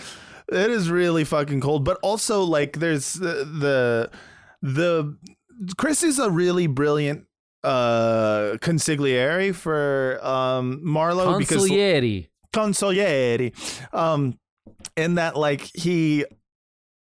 is 0.70 0.90
really 0.90 1.24
fucking 1.24 1.60
cold. 1.60 1.84
But 1.84 1.98
also, 2.02 2.42
like, 2.42 2.78
there's 2.78 3.12
the 3.14 3.44
the, 3.60 4.10
the 4.60 5.16
Chris 5.76 6.02
is 6.02 6.18
a 6.18 6.30
really 6.30 6.66
brilliant 6.66 7.26
uh 7.64 8.56
consigliere 8.60 9.54
for 9.54 10.18
um 10.22 10.80
Marlo 10.84 11.38
because 11.38 11.68
Consigliere. 11.68 12.28
consigliere 12.52 13.52
um 13.94 14.38
in 14.96 15.14
that 15.14 15.36
like 15.36 15.70
he 15.74 16.24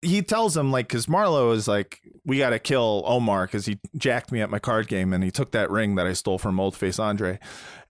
he 0.02 0.22
tells 0.22 0.56
him 0.56 0.70
like 0.70 0.88
because 0.88 1.06
Marlo 1.06 1.54
is 1.54 1.66
like 1.68 2.00
we 2.24 2.38
got 2.38 2.50
to 2.50 2.58
kill 2.58 3.02
Omar 3.06 3.46
because 3.46 3.66
he 3.66 3.78
jacked 3.96 4.32
me 4.32 4.40
at 4.40 4.50
my 4.50 4.58
card 4.58 4.88
game 4.88 5.12
and 5.12 5.22
he 5.24 5.30
took 5.30 5.52
that 5.52 5.70
ring 5.70 5.96
that 5.96 6.06
I 6.06 6.12
stole 6.12 6.38
from 6.38 6.60
Old 6.60 6.76
Face 6.76 6.98
Andre 6.98 7.38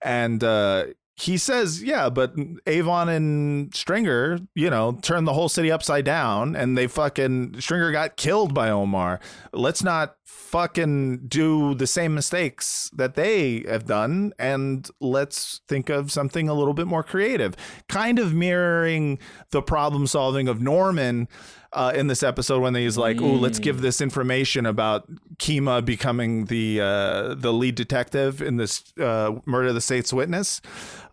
and 0.01 0.43
uh 0.43 0.85
he 1.21 1.37
says 1.37 1.83
yeah 1.83 2.09
but 2.09 2.33
Avon 2.65 3.07
and 3.07 3.73
Stringer 3.75 4.39
you 4.55 4.69
know 4.69 4.97
turned 5.01 5.27
the 5.27 5.33
whole 5.33 5.49
city 5.49 5.71
upside 5.71 6.05
down 6.05 6.55
and 6.55 6.77
they 6.77 6.87
fucking 6.87 7.59
Stringer 7.61 7.91
got 7.91 8.17
killed 8.17 8.53
by 8.53 8.69
Omar. 8.69 9.19
Let's 9.53 9.83
not 9.83 10.15
fucking 10.25 11.27
do 11.27 11.75
the 11.75 11.87
same 11.87 12.13
mistakes 12.13 12.89
that 12.93 13.15
they 13.15 13.63
have 13.67 13.85
done 13.85 14.33
and 14.39 14.89
let's 14.99 15.61
think 15.67 15.89
of 15.89 16.11
something 16.11 16.49
a 16.49 16.53
little 16.53 16.73
bit 16.73 16.87
more 16.87 17.03
creative. 17.03 17.55
Kind 17.87 18.19
of 18.19 18.33
mirroring 18.33 19.19
the 19.51 19.61
problem 19.61 20.07
solving 20.07 20.47
of 20.47 20.61
Norman 20.61 21.27
uh, 21.73 21.93
in 21.95 22.07
this 22.07 22.23
episode 22.23 22.61
when 22.61 22.75
he's 22.75 22.97
like, 22.97 23.21
"Oh, 23.21 23.33
let's 23.33 23.59
give 23.59 23.81
this 23.81 24.01
information 24.01 24.65
about 24.65 25.09
Kima 25.37 25.83
becoming 25.83 26.45
the 26.45 26.81
uh, 26.81 27.35
the 27.35 27.53
lead 27.53 27.75
detective 27.75 28.41
in 28.41 28.57
this 28.57 28.83
uh, 28.99 29.35
murder 29.45 29.69
of 29.69 29.75
the 29.75 29.81
state's 29.81 30.11
witness." 30.11 30.61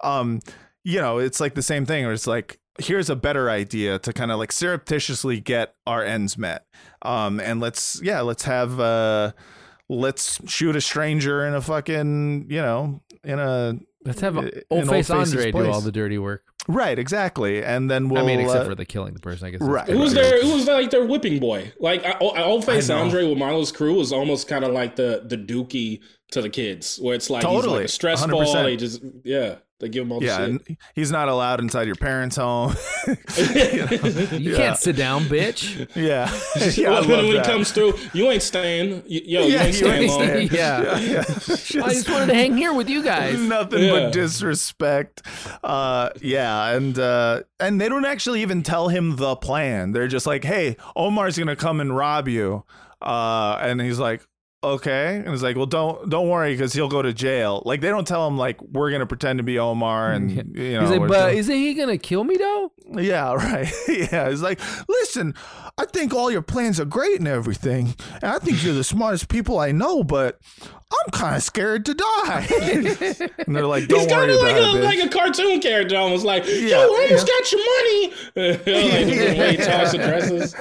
Um, 0.01 0.41
you 0.85 1.01
know, 1.01 1.19
it's 1.19 1.41
like 1.41 1.55
the 1.55 1.63
same 1.63 1.85
thing. 1.85 2.05
or 2.07 2.13
it's 2.13 2.27
like, 2.27 2.59
here's 2.79 3.11
a 3.11 3.17
better 3.17 3.51
idea 3.51 3.99
to 3.99 4.13
kind 4.13 4.31
of 4.31 4.39
like 4.39 4.53
surreptitiously 4.53 5.41
get 5.41 5.75
our 5.87 6.03
ends 6.05 6.39
met. 6.39 6.67
Um, 7.03 7.41
and 7.41 7.61
let's 7.61 8.01
yeah, 8.03 8.21
let's 8.21 8.45
have 8.45 8.81
uh, 8.81 9.33
let's 9.89 10.41
shoot 10.51 10.77
a 10.77 10.81
stranger 10.81 11.47
in 11.47 11.55
a 11.55 11.61
fucking 11.61 12.47
you 12.51 12.61
know 12.63 13.03
in 13.25 13.39
a 13.39 13.79
Let's 14.05 14.21
have 14.21 14.37
old 14.71 14.89
face 14.89 15.11
Andre 15.11 15.53
do 15.53 15.67
all 15.67 15.81
the 15.81 15.93
dirty 15.93 16.19
work. 16.19 16.43
Right 16.69 16.97
exactly, 16.99 17.65
and 17.65 17.91
then 17.91 18.09
we'll 18.09 18.23
I 18.23 18.27
mean, 18.27 18.39
except 18.41 18.61
uh, 18.67 18.69
for 18.69 18.75
the 18.77 18.85
killing 18.85 19.15
the 19.15 19.21
person, 19.21 19.49
I 19.49 19.51
guess. 19.51 19.61
right. 19.61 19.89
Who 19.89 19.99
was 19.99 20.15
their 20.15 20.41
who 20.43 20.55
was 20.55 20.67
like 20.69 20.91
their 20.91 21.05
whipping 21.05 21.41
boy? 21.41 21.73
Like 21.81 22.05
I- 22.05 22.11
I- 22.13 22.43
Old 22.45 22.65
Face 22.65 22.89
I. 22.91 23.01
Andre 23.01 23.25
with 23.25 23.39
Marlo's 23.39 23.73
crew 23.73 23.95
was 23.95 24.13
almost 24.13 24.47
kind 24.47 24.65
of 24.65 24.73
like 24.73 24.95
the 24.97 25.23
the 25.27 25.37
Dookie 25.37 26.01
to 26.31 26.43
the 26.43 26.51
kids, 26.51 26.99
where 27.01 27.15
it's 27.15 27.31
like 27.31 27.43
he's 27.45 27.51
Totally, 27.53 27.77
like 27.79 27.85
a 27.87 27.89
stress 27.89 28.23
100%. 28.25 28.31
ball. 28.31 28.63
They 28.63 28.77
just 28.77 29.03
yeah, 29.25 29.57
they 29.81 29.89
give 29.89 30.05
him 30.05 30.13
all 30.13 30.21
the 30.21 30.27
yeah, 30.27 30.39
shit. 30.39 30.49
and 30.49 30.77
he's 30.95 31.13
not 31.13 31.29
allowed 31.29 31.61
inside 31.61 31.87
your 31.87 31.95
parents' 31.97 32.37
home. 32.37 32.75
You 33.07 34.55
can't 34.57 34.77
sit 34.79 34.97
down, 34.97 35.25
bitch. 35.25 35.87
Yeah, 35.95 36.31
yeah, 36.77 36.91
I 36.91 37.01
when, 37.01 37.11
love 37.11 37.25
when 37.27 37.37
he 37.37 37.41
comes 37.43 37.73
through, 37.73 37.95
you 38.13 38.31
ain't 38.31 38.43
staying. 38.43 39.03
You- 39.07 39.21
Yo, 39.25 39.43
you 39.47 39.53
Yeah, 39.55 39.59
ain't 39.63 39.67
you 39.69 39.73
staying 39.75 40.03
ain't 40.03 40.11
long. 40.11 40.25
staying. 40.25 40.49
Yeah. 40.53 40.99
yeah. 40.99 41.19
I 41.85 41.93
just 41.95 42.09
wanted 42.11 42.27
to 42.27 42.35
hang 42.35 42.57
here 42.57 42.73
with 42.73 42.89
you 42.89 43.03
guys. 43.03 43.39
Nothing 43.39 43.85
Yeah. 43.85 43.91
but 43.93 44.13
disrespect. 44.13 45.23
Uh, 45.65 46.11
yeah, 46.21 46.71
and 46.71 46.99
uh, 46.99 47.43
and 47.61 47.81
they 47.81 47.89
don't 47.89 48.05
actually 48.05 48.43
even 48.43 48.63
tell 48.63 48.89
him 48.89 49.17
the 49.17 49.37
plan. 49.37 49.93
They're 49.93 50.09
just 50.09 50.27
like, 50.27 50.45
"Hey, 50.45 50.77
Omar's 50.97 51.39
gonna 51.39 51.57
come 51.57 51.81
and 51.81 51.95
rob 51.97 52.29
you," 52.29 52.65
uh, 53.03 53.59
and 53.61 53.81
he's 53.81 53.99
like, 53.99 54.27
"Okay," 54.63 55.17
and 55.17 55.29
he's 55.29 55.43
like, 55.43 55.57
"Well, 55.57 55.67
don't 55.67 56.09
don't 56.11 56.29
worry 56.29 56.53
because 56.53 56.73
he'll 56.73 56.89
go 56.89 57.03
to 57.03 57.13
jail." 57.13 57.63
Like 57.65 57.81
they 57.81 57.89
don't 57.89 58.07
tell 58.07 58.27
him 58.27 58.37
like 58.37 58.61
we're 58.63 58.91
gonna 58.91 59.07
pretend 59.07 59.39
to 59.39 59.43
be 59.43 59.59
Omar, 59.59 60.13
and 60.13 60.31
you 60.57 60.73
know, 60.73 60.81
He's 60.81 60.91
like, 60.91 61.09
but 61.09 61.35
isn't 61.35 61.55
he 61.55 61.75
gonna 61.75 61.99
kill 61.99 62.25
me 62.25 62.37
though? 62.37 62.73
Yeah, 62.95 63.33
right. 63.35 63.73
yeah, 63.89 64.29
he's 64.31 64.43
like, 64.43 64.61
listen, 64.89 65.35
I 65.77 65.85
think 65.87 66.13
all 66.15 66.31
your 66.31 66.43
plans 66.43 66.81
are 66.81 66.85
great 66.85 67.19
and 67.19 67.29
everything, 67.29 67.95
and 68.15 68.25
I 68.25 68.39
think 68.39 68.65
you're 68.65 68.75
the 68.75 68.85
smartest 68.85 69.29
people 69.29 69.59
I 69.59 69.73
know, 69.73 70.03
but 70.03 70.41
I'm 70.91 71.11
kind 71.13 71.37
of 71.37 71.43
scared 71.43 71.85
to 71.85 71.93
die. 71.95 72.47
and 73.47 73.55
they're 73.55 73.67
like, 73.67 73.89
don't 73.89 74.01
He's 74.01 74.09
worry 74.11 74.29
kind 74.29 74.31
of 74.31 74.37
about 74.39 74.47
like 74.53 74.57
it, 74.57 74.63
a 74.63 74.79
bitch. 74.79 74.85
like 74.85 74.99
a 75.05 75.09
cartoon 75.11 75.61
character, 75.61 75.97
almost 75.99 76.25
like, 76.25 76.47
Yeah, 76.47 76.53
"Yo, 76.55 76.79
I 76.79 76.85
almost 76.85 77.29
yeah. 77.29 77.35
got 77.35 77.53
your 77.53 77.61
money." 77.77 78.09
like 78.57 78.65
the 78.65 79.37
way 79.39 79.51
he 79.51 79.57
talks 79.59 79.93
and 79.93 80.03
dresses. 80.03 80.55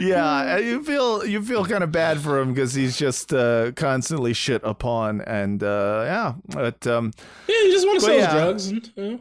yeah, 0.00 0.56
you 0.58 0.82
feel 0.84 1.24
you 1.26 1.42
feel 1.42 1.64
kind 1.64 1.84
of 1.84 1.92
bad 1.92 2.18
for 2.20 2.38
him 2.40 2.52
because 2.54 2.74
he's 2.74 2.96
just 2.96 3.32
uh, 3.32 3.72
constantly 3.72 4.32
shit 4.32 4.62
upon, 4.64 5.20
and 5.22 5.62
uh, 5.62 6.02
yeah, 6.06 6.34
but 6.48 6.86
um, 6.86 7.12
Yeah, 7.48 7.56
you 7.62 7.72
just 7.72 7.86
want 7.86 8.00
to 8.00 8.06
But 8.06 8.10
sell 8.12 8.18
yeah. 8.18 8.32
drugs. 8.32 8.68
And, 8.68 8.92
you 8.96 9.02
know. 9.10 9.20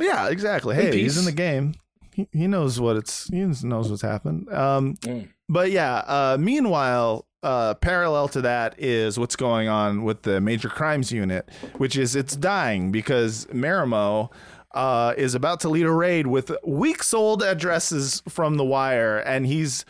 yeah, 0.00 0.28
exactly. 0.28 0.74
In 0.76 0.80
Hey, 0.80 0.98
he's 1.00 1.18
in 1.18 1.24
the 1.26 1.32
game. 1.32 1.74
He, 2.14 2.26
he 2.32 2.46
knows 2.46 2.80
what 2.80 2.96
it's 2.96 3.28
he 3.28 3.40
knows 3.62 3.90
what's 3.90 4.02
happened. 4.02 4.50
Um, 4.52 4.94
Mm. 5.02 5.28
But 5.50 5.70
yeah, 5.70 5.94
uh, 6.06 6.36
meanwhile, 6.38 7.26
uh, 7.42 7.74
parallel 7.74 8.28
to 8.28 8.40
that 8.42 8.74
is 8.78 9.18
what's 9.18 9.36
going 9.36 9.68
on 9.68 10.02
with 10.02 10.22
the 10.22 10.40
major 10.40 10.68
crimes 10.68 11.12
unit, 11.12 11.48
which 11.76 11.96
is 11.96 12.16
it's 12.16 12.34
dying 12.36 12.90
because 12.90 13.46
Marimow 13.46 14.30
uh, 14.74 15.14
is 15.16 15.34
about 15.34 15.60
to 15.60 15.68
lead 15.68 15.86
a 15.86 15.92
raid 15.92 16.26
with 16.26 16.52
weeks 16.66 17.14
old 17.14 17.42
addresses 17.42 18.22
from 18.28 18.56
The 18.56 18.64
Wire, 18.64 19.18
and 19.18 19.46
he's 19.46 19.84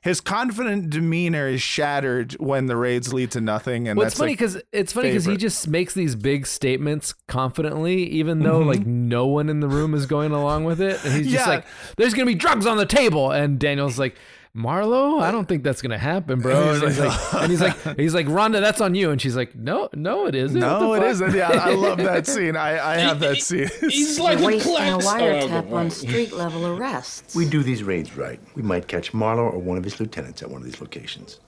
his 0.00 0.20
confident 0.20 0.90
demeanor 0.90 1.48
is 1.48 1.62
shattered 1.62 2.34
when 2.34 2.66
the 2.66 2.76
raids 2.76 3.14
lead 3.14 3.30
to 3.30 3.40
nothing. 3.40 3.88
And 3.88 3.96
Well, 3.96 4.04
that's 4.04 4.12
it's 4.14 4.18
funny 4.18 4.32
like, 4.32 4.38
because 4.38 4.62
it's 4.70 4.92
funny 4.92 5.08
because 5.08 5.24
he 5.24 5.38
just 5.38 5.66
makes 5.66 5.94
these 5.94 6.14
big 6.14 6.46
statements 6.46 7.14
confidently, 7.26 8.04
even 8.10 8.40
though 8.40 8.60
Mhm. 8.60 8.66
like 8.66 8.86
no 8.86 9.26
one 9.26 9.48
in 9.48 9.60
the 9.60 9.68
room 9.68 9.94
is 9.94 10.04
going 10.04 10.32
along 10.32 10.64
with 10.64 10.82
it. 10.82 11.02
And 11.06 11.14
he's 11.14 11.32
just 11.32 11.46
like, 11.48 11.64
"There's 11.96 12.12
gonna 12.12 12.26
be 12.26 12.34
drugs 12.34 12.66
on 12.66 12.76
the 12.76 12.84
table," 12.84 13.30
and 13.30 13.58
Daniel's 13.58 13.98
like, 13.98 14.16
Marlo, 14.56 15.20
I 15.20 15.32
don't 15.32 15.46
think 15.48 15.64
that's 15.64 15.82
gonna 15.82 15.98
happen, 15.98 16.40
bro. 16.40 16.74
He's 16.74 16.82
And 16.82 16.90
he's 16.92 17.00
like, 17.00 17.32
like, 17.32 17.42
and 17.42 17.50
he's 17.50 17.60
like, 17.60 17.96
he's 17.98 18.14
like, 18.14 18.26
Rhonda, 18.26 18.60
that's 18.60 18.80
on 18.80 18.94
you. 18.94 19.10
And 19.10 19.20
she's 19.20 19.34
like, 19.34 19.56
no, 19.56 19.88
no, 19.94 20.26
it 20.26 20.36
isn't. 20.36 20.60
No, 20.60 20.88
What 20.90 20.98
it 20.98 21.00
the 21.00 21.08
isn't. 21.08 21.34
Yeah, 21.34 21.48
I 21.50 21.74
love 21.74 21.98
that 21.98 22.26
scene. 22.28 22.54
I, 22.54 22.92
I 22.92 22.96
have 22.98 23.18
that 23.18 23.38
scene. 23.38 23.68
He's 23.80 24.20
like 24.20 24.38
a 24.38 24.44
wasting 24.44 24.76
a 24.76 24.98
wiretap 24.98 25.72
Oh, 25.72 25.74
on 25.76 25.90
street 25.90 26.32
level 26.32 26.68
arrests. 26.68 27.34
We 27.34 27.48
do 27.48 27.64
these 27.64 27.82
raids 27.82 28.16
right. 28.16 28.38
We 28.54 28.62
might 28.62 28.86
catch 28.86 29.12
Marlo 29.12 29.52
or 29.52 29.58
one 29.58 29.76
of 29.76 29.82
his 29.82 29.98
lieutenants 29.98 30.40
at 30.42 30.48
one 30.50 30.60
of 30.60 30.64
these 30.64 30.80
locations. 30.80 31.40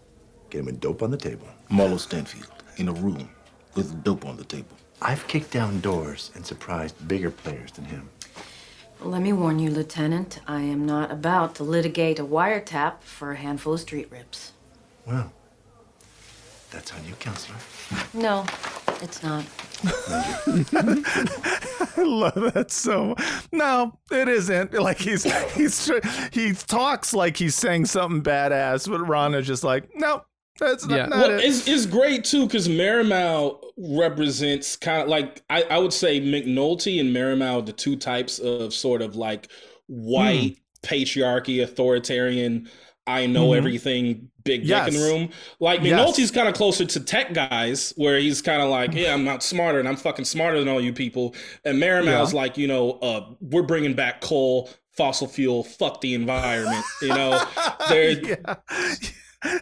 Get 0.51 0.61
him 0.61 0.67
with 0.67 0.81
dope 0.81 1.03
on 1.03 1.13
the 1.13 1.17
table. 1.17 1.47
Marlo 1.71 2.01
Stanfield 2.01 2.51
in 2.79 2.89
a 2.89 2.93
room 2.93 3.29
with 3.77 4.03
dope 4.03 4.27
on 4.27 4.37
the 4.37 4.45
table. 4.45 4.77
I've 5.01 5.25
kicked 5.29 5.53
down 5.53 5.79
doors 5.81 6.33
and 6.35 6.45
surprised 6.45 7.07
bigger 7.07 7.31
players 7.31 7.71
than 7.71 7.85
him. 7.85 8.09
Let 9.01 9.23
me 9.23 9.33
warn 9.33 9.59
you, 9.59 9.71
Lieutenant, 9.71 10.41
I 10.49 10.61
am 10.63 10.87
not 10.87 11.11
about 11.13 11.55
to 11.57 11.65
litigate 11.65 12.19
a 12.19 12.25
wiretap 12.25 13.03
for 13.03 13.33
a 13.33 13.37
handful 13.37 13.75
of 13.75 13.81
street 13.81 14.11
rips. 14.11 14.53
Well, 15.07 15.33
that's 16.71 16.93
on 16.93 17.05
you, 17.07 17.15
counselor. 17.15 17.59
No, 18.15 18.45
it's 19.03 19.23
not. 19.23 19.45
I 21.99 22.03
love 22.03 22.53
that 22.55 22.71
so. 22.71 23.15
No, 23.53 23.99
it 24.11 24.29
isn't. 24.29 24.73
Like 24.73 24.99
he's 24.99 25.25
he's 25.55 25.91
he 26.33 26.53
talks 26.53 27.13
like 27.15 27.37
he's 27.37 27.55
saying 27.55 27.87
something 27.87 28.23
badass, 28.23 28.89
but 28.89 29.01
Ron 29.01 29.35
is 29.35 29.47
just 29.47 29.63
like, 29.63 29.89
no, 29.95 30.23
that's 30.59 30.87
not, 30.87 30.97
Yeah. 30.97 31.07
not 31.07 31.19
Well, 31.19 31.39
it. 31.39 31.45
it's, 31.45 31.67
it's 31.69 31.87
great 31.87 32.25
too 32.25 32.47
because 32.47 32.69
Marimow 32.69 33.59
represents 33.77 34.77
kind 34.77 35.03
of 35.03 35.09
like 35.09 35.43
I, 35.51 35.63
I 35.65 35.79
would 35.79 35.93
say 35.93 36.21
McNulty 36.21 37.01
and 37.01 37.15
Marimow, 37.15 37.65
the 37.65 37.73
two 37.73 37.97
types 37.97 38.39
of 38.39 38.73
sort 38.73 39.03
of 39.03 39.17
like 39.17 39.49
white 39.87 40.57
patriarchy, 40.83 41.63
authoritarian, 41.63 42.69
I 43.07 43.27
know 43.27 43.49
Mhm. 43.51 43.57
everything, 43.59 44.31
big 44.45 44.67
dick 44.67 44.89
in 44.89 44.95
the 44.95 45.01
room. 45.01 45.29
Like 45.61 45.81
Yes. 45.83 46.01
McNulty's 46.01 46.31
kind 46.31 46.49
of 46.49 46.55
closer 46.55 46.85
to 46.85 47.01
tech 47.01 47.33
guys, 47.35 47.93
where 47.97 48.19
he's 48.19 48.41
kind 48.43 48.63
of 48.63 48.69
like, 48.71 48.95
yeah, 48.95 49.13
I'm 49.13 49.25
not 49.25 49.43
smarter 49.43 49.79
and 49.79 49.87
I'm 49.89 49.97
fucking 49.97 50.25
smarter 50.25 50.59
than 50.59 50.69
all 50.69 50.81
you 50.81 50.93
people. 50.93 51.35
And 51.65 51.81
Marimow's 51.81 52.33
Yeah. 52.33 52.41
like, 52.41 52.57
you 52.59 52.67
know, 52.67 52.93
uh, 53.03 53.27
we're 53.41 53.63
bringing 53.63 53.95
back 53.95 54.21
coal. 54.21 54.71
Fossil 54.97 55.29
fuel, 55.29 55.63
fuck 55.63 56.01
the 56.01 56.15
environment. 56.15 56.83
You 57.03 57.09
know, 57.09 57.45
they're 57.91 58.17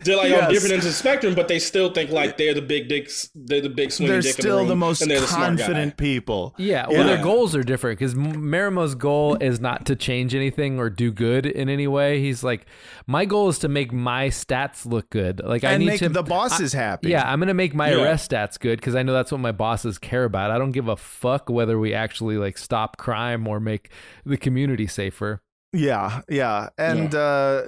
they're 0.02 0.16
like 0.16 0.26
on 0.26 0.30
Yes. 0.30 0.50
different 0.52 0.72
ends 0.74 0.86
of 0.86 0.92
the 0.92 0.96
spectrum, 0.96 1.34
but 1.34 1.48
they 1.48 1.58
still 1.58 1.92
think 1.92 2.10
like 2.10 2.36
they're 2.36 2.54
the 2.54 2.62
big 2.62 2.88
dicks. 2.88 3.28
They're 3.34 3.60
the 3.60 3.68
big 3.68 3.92
swinging 3.92 4.12
They're 4.12 4.20
dick 4.22 4.32
still 4.34 4.58
in 4.60 4.66
the, 4.66 4.72
the 4.72 4.76
most 4.76 5.02
and 5.02 5.10
they're 5.10 5.20
the 5.20 5.26
confident 5.26 5.96
people. 5.96 6.54
Yeah, 6.58 6.86
well, 6.88 7.04
their 7.06 7.22
goals 7.22 7.54
are 7.54 7.62
different 7.62 7.98
because 7.98 8.14
Marimow's 8.14 8.94
goal 8.94 9.36
is 9.40 9.60
not 9.60 9.86
to 9.86 9.96
change 9.96 10.34
anything 10.34 10.78
or 10.78 10.90
do 10.90 11.10
good 11.12 11.46
in 11.46 11.68
any 11.68 11.86
way. 11.86 12.20
He's 12.20 12.42
like, 12.42 12.66
my 13.06 13.24
goal 13.24 13.48
is 13.48 13.58
to 13.60 13.68
make 13.68 13.92
my 13.92 14.28
stats 14.28 14.86
look 14.86 15.10
good. 15.10 15.40
Like 15.44 15.64
I 15.64 15.72
And 15.72 15.80
need 15.80 15.86
make 15.86 15.98
to 16.00 16.08
the 16.08 16.22
bosses 16.22 16.74
I- 16.74 16.78
happy. 16.78 17.10
Yeah, 17.10 17.30
I'm 17.30 17.38
gonna 17.38 17.54
make 17.54 17.74
my 17.74 17.90
Yeah. 17.90 18.02
arrest 18.02 18.30
stats 18.30 18.58
good 18.58 18.78
because 18.80 18.94
I 18.94 19.02
know 19.02 19.12
that's 19.12 19.32
what 19.32 19.40
my 19.40 19.52
bosses 19.52 19.98
care 19.98 20.24
about. 20.24 20.50
I 20.50 20.58
don't 20.58 20.72
give 20.72 20.88
a 20.88 20.96
fuck 20.96 21.48
whether 21.48 21.78
we 21.78 21.94
actually 21.94 22.36
like 22.38 22.58
stop 22.58 22.96
crime 22.96 23.46
or 23.46 23.60
make 23.60 23.90
the 24.24 24.36
community 24.36 24.86
safer. 24.86 25.40
Yeah, 25.74 26.22
yeah. 26.28 26.68
And 26.78 27.14
uh 27.14 27.62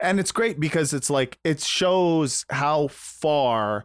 and 0.00 0.20
it's 0.20 0.32
great 0.32 0.60
because 0.60 0.92
it's 0.92 1.10
like 1.10 1.38
it 1.44 1.60
shows 1.60 2.46
how 2.50 2.86
far 2.88 3.84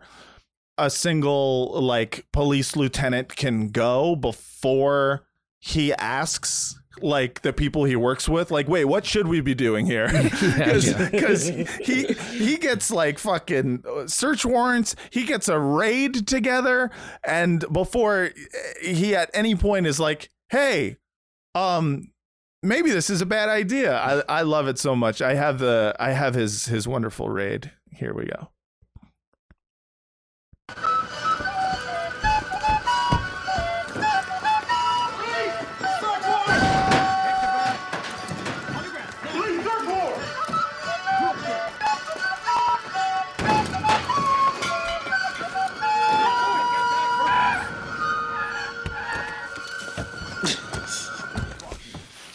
a 0.77 0.89
single 0.89 1.81
like 1.81 2.25
police 2.31 2.75
lieutenant 2.75 3.35
can 3.35 3.69
go 3.69 4.15
before 4.15 5.25
he 5.59 5.93
asks 5.93 6.79
like 7.01 7.41
the 7.41 7.51
people 7.51 7.83
he 7.85 7.95
works 7.95 8.29
with 8.29 8.51
like 8.51 8.67
wait 8.67 8.85
what 8.85 9.05
should 9.05 9.27
we 9.27 9.41
be 9.41 9.55
doing 9.55 9.85
here 9.85 10.09
Yeah, 10.41 11.09
because 11.11 11.47
he 11.81 12.13
he 12.31 12.57
gets 12.57 12.91
like 12.91 13.17
fucking 13.17 13.83
search 14.05 14.45
warrants 14.45 14.95
he 15.09 15.23
gets 15.25 15.47
a 15.47 15.59
raid 15.59 16.27
together 16.27 16.91
and 17.25 17.65
before 17.71 18.29
he 18.81 19.15
at 19.15 19.31
any 19.33 19.55
point 19.55 19.87
is 19.87 19.99
like 19.99 20.29
hey 20.49 20.97
um 21.55 22.12
maybe 22.63 22.91
this 22.91 23.09
is 23.09 23.21
a 23.21 23.25
bad 23.25 23.49
idea. 23.49 23.97
I 23.97 24.23
i 24.29 24.41
love 24.41 24.67
it 24.67 24.79
so 24.79 24.95
much. 24.95 25.21
I 25.21 25.35
have 25.35 25.59
the 25.59 25.95
i 25.99 26.11
have 26.11 26.33
his 26.33 26.65
his 26.65 26.87
wonderful 26.87 27.29
raid. 27.29 27.71
Here 27.91 28.13
we 28.13 28.25
go 28.25 28.49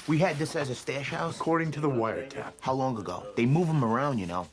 We 0.08 0.16
had 0.16 0.38
this 0.38 0.56
as 0.56 0.70
a 0.70 0.74
stash 0.74 1.10
house? 1.10 1.36
According 1.36 1.70
to 1.72 1.80
the 1.80 1.88
wiretap. 1.90 2.52
How 2.60 2.72
long 2.72 2.98
ago? 2.98 3.26
They 3.36 3.44
move 3.44 3.66
them 3.66 3.84
around, 3.84 4.18
you 4.18 4.26
know. 4.26 4.48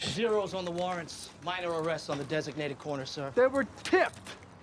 Zeros 0.00 0.54
on 0.54 0.64
the 0.64 0.72
warrants. 0.72 1.30
Minor 1.44 1.70
arrests 1.70 2.10
on 2.10 2.18
the 2.18 2.24
designated 2.24 2.78
corner, 2.80 3.06
sir. 3.06 3.30
They 3.36 3.46
were 3.46 3.64
tipped. 3.84 4.18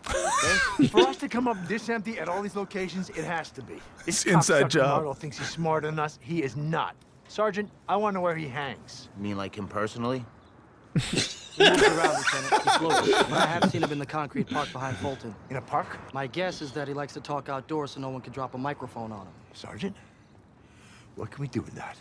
Okay? 0.09 0.88
For 0.88 1.01
us 1.01 1.15
to 1.18 1.30
come 1.30 1.47
up 1.47 1.57
this 1.68 1.88
empty 1.88 2.19
at 2.19 2.27
all 2.27 2.41
these 2.41 2.55
locations, 2.55 3.09
it 3.11 3.23
has 3.23 3.49
to 3.51 3.61
be. 3.61 3.80
This 4.05 4.26
Inside 4.26 4.65
cocksucker 4.65 4.69
job. 4.69 5.03
Marlo 5.03 5.15
thinks 5.15 5.38
he's 5.38 5.49
smarter 5.49 5.88
than 5.88 5.97
us. 5.97 6.19
He 6.22 6.43
is 6.43 6.57
not. 6.57 6.95
Sergeant, 7.30 7.69
I 7.88 7.95
want 7.95 8.13
to 8.13 8.15
know 8.15 8.22
where 8.22 8.35
he 8.35 8.47
hangs. 8.47 9.07
You 9.15 9.23
mean 9.23 9.38
like 9.38 9.55
him 9.57 9.68
personally? 9.69 10.26
He 10.93 11.69
moves 11.69 11.84
around, 11.84 12.18
Lieutenant. 12.18 12.63
He 12.63 12.69
floats. 12.80 13.07
But 13.30 13.34
I 13.34 13.45
have 13.45 13.69
seen 13.72 13.84
him 13.84 13.91
in 13.91 13.99
the 13.99 14.05
concrete 14.05 14.49
park 14.49 14.72
behind 14.72 14.97
Fulton. 14.97 15.35
In 15.49 15.57
a 15.57 15.61
park? 15.61 15.99
My 16.13 16.27
guess 16.27 16.61
is 16.61 16.72
that 16.72 16.88
he 16.88 16.93
likes 16.93 17.13
to 17.13 17.22
talk 17.22 17.49
outdoors 17.49 17.91
so 17.91 17.99
no 17.99 18.09
one 18.09 18.22
can 18.22 18.31
drop 18.34 18.55
a 18.55 18.57
microphone 18.57 19.11
on 19.11 19.27
him. 19.27 19.34
Sergeant, 19.53 19.95
what 21.15 21.30
can 21.30 21.41
we 21.41 21.47
do 21.47 21.61
with 21.61 21.76
that? 21.76 21.97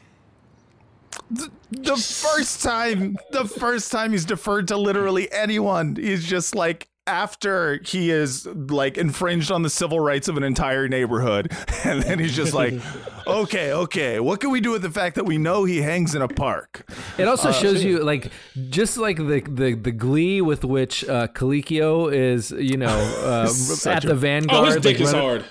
the 1.31 1.97
first 1.97 2.63
time 2.63 3.17
the 3.31 3.45
first 3.45 3.93
time 3.93 4.13
he's 4.13 4.25
deferred 4.25 4.67
to 4.69 4.77
literally 4.77 5.31
anyone 5.33 5.95
he's 5.97 6.25
just 6.25 6.55
like 6.55 6.89
after 7.11 7.81
he 7.85 8.11
is 8.11 8.47
like 8.47 8.97
infringed 8.97 9.51
on 9.51 9.63
the 9.63 9.71
civil 9.71 9.99
rights 10.01 10.29
of 10.29 10.37
an 10.37 10.43
entire 10.45 10.87
neighborhood 10.89 11.51
and 11.85 12.03
then 12.03 12.19
he's 12.19 12.35
just 12.37 12.55
like 12.55 12.75
okay 13.27 13.73
okay 13.73 14.21
what 14.21 14.41
can 14.41 14.51
we 14.51 14.61
do 14.61 14.71
with 14.71 14.83
the 14.83 14.91
fact 14.91 15.17
that 15.17 15.25
we 15.25 15.37
know 15.37 15.65
he 15.65 15.83
hangs 15.83 16.15
in 16.15 16.23
a 16.23 16.29
park 16.29 16.85
It 17.19 17.27
also 17.29 17.49
Uh, 17.51 17.53
shows 17.53 17.83
you 17.85 18.03
like 18.03 18.31
just 18.71 18.97
like 18.97 19.17
the 19.17 19.41
the, 19.47 19.75
the 19.75 19.91
glee 19.93 20.41
with 20.41 20.65
which 20.65 21.05
uh, 21.09 21.27
Colicchio 21.29 22.13
is, 22.13 22.51
you 22.53 22.77
know, 22.77 22.89
uh, 23.25 23.91
at 23.91 24.05
a- 24.05 24.09
the 24.09 24.15
Vanguard. 24.15 24.69
Oh, 24.69 24.73
his 24.73 24.77
dick 24.77 24.85
like, 24.85 25.01
is 25.01 25.13
running- 25.13 25.29
hard. 25.29 25.45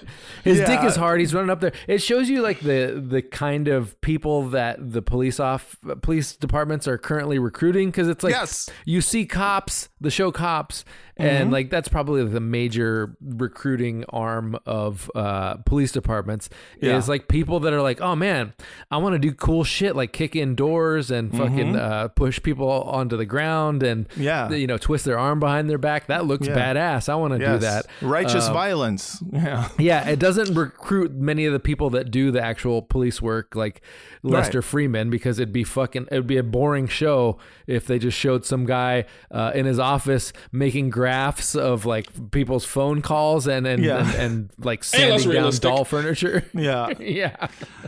His 0.44 0.60
Yeah. 0.60 0.65
dick 0.68 0.84
is 0.90 0.95
hard. 0.95 1.19
He's 1.19 1.34
running 1.34 1.49
up 1.49 1.60
there. 1.60 1.73
It 1.88 2.02
shows 2.02 2.30
you 2.30 2.41
like 2.41 2.60
the 2.61 3.03
the 3.06 3.22
kind 3.22 3.68
of 3.68 3.99
people 4.02 4.49
that 4.49 4.77
the 4.94 5.02
police 5.02 5.40
off 5.40 5.76
police 6.02 6.36
departments 6.36 6.88
are 6.88 6.98
currently 6.98 7.40
recruiting 7.40 7.90
because 7.90 8.07
it's 8.07 8.23
like 8.23 8.34
Yes. 8.34 8.69
you 8.86 9.02
see 9.02 9.26
cops, 9.26 9.90
the 9.99 10.10
show 10.11 10.31
cops, 10.31 10.86
and 11.18 11.49
Mhm. 11.50 11.54
like 11.54 11.70
that's 11.70 11.88
probably 11.90 12.24
the 12.26 12.40
major 12.40 13.16
recruiting 13.22 14.06
arm 14.10 14.58
of 14.66 15.10
uh, 15.16 15.56
police 15.66 15.92
departments 15.92 16.50
Yeah. 16.82 16.98
is 16.98 17.10
like 17.10 17.28
people 17.28 17.60
that 17.62 17.74
are 17.74 17.82
like, 17.82 18.02
oh 18.02 18.16
man, 18.16 18.54
I 18.92 18.98
want 18.98 19.14
to 19.16 19.20
do 19.20 19.32
cool 19.34 19.64
shit 19.64 19.96
like 19.96 20.14
kick 20.14 20.36
in 20.36 20.56
doors 20.56 21.12
and 21.12 21.32
fucking 21.36 21.74
Mhm. 21.74 21.80
uh, 21.80 22.08
push 22.10 22.42
people 22.42 22.70
onto 22.70 23.18
the 23.18 23.26
ground 23.26 23.84
and 23.84 24.08
Yeah. 24.16 24.50
you 24.52 24.68
know 24.68 24.78
twist 24.78 25.06
their 25.06 25.20
arm 25.20 25.40
behind 25.40 25.70
their 25.70 25.78
back. 25.78 26.08
That 26.08 26.26
looks 26.26 26.48
Yeah. 26.48 26.56
badass. 26.56 27.10
I 27.10 27.16
want 27.16 27.34
to 27.34 27.40
do 27.40 27.58
that. 27.60 27.86
righteous 28.02 28.48
Uh, 28.50 28.54
violence 28.54 29.22
yeah 29.32 29.68
yeah, 29.78 30.08
it 30.10 30.20
doesn't 30.20 30.54
recruit 30.56 31.14
many 31.14 31.46
of 31.46 31.54
the 31.54 31.60
people 31.60 31.90
that 31.92 32.12
do 32.12 32.32
the 32.32 32.42
actual 32.44 32.82
police 32.82 33.22
work, 33.22 33.56
like 33.56 33.82
Lester 34.24 34.60
Right. 34.60 34.66
Freeman, 34.66 35.10
because 35.10 35.40
it'd 35.40 35.54
be 35.54 35.64
fucking, 35.64 36.08
it'd 36.12 36.28
be 36.28 36.38
a 36.38 36.44
boring 36.44 36.88
show 36.88 37.38
if 37.68 37.86
they 37.88 37.98
just 38.00 38.18
showed 38.18 38.46
some 38.46 38.66
guy 38.66 39.06
uh, 39.32 39.52
in 39.56 39.66
his 39.66 39.80
office 39.80 40.34
making 40.52 40.90
graphs 40.90 41.39
of 41.56 41.86
like 41.86 42.32
people's 42.32 42.66
phone 42.66 43.02
calls 43.02 43.48
and 43.48 43.66
and 43.68 43.84
Yeah. 43.84 43.99
and, 44.07 44.16
and, 44.16 44.49
like 44.60 44.84
Hey, 44.84 44.98
sanding 44.99 45.20
down 45.20 45.30
realistic. 45.30 45.61
doll 45.64 45.86
furniture. 45.86 46.44
yeah 46.53 46.94
yeah, 46.99 47.48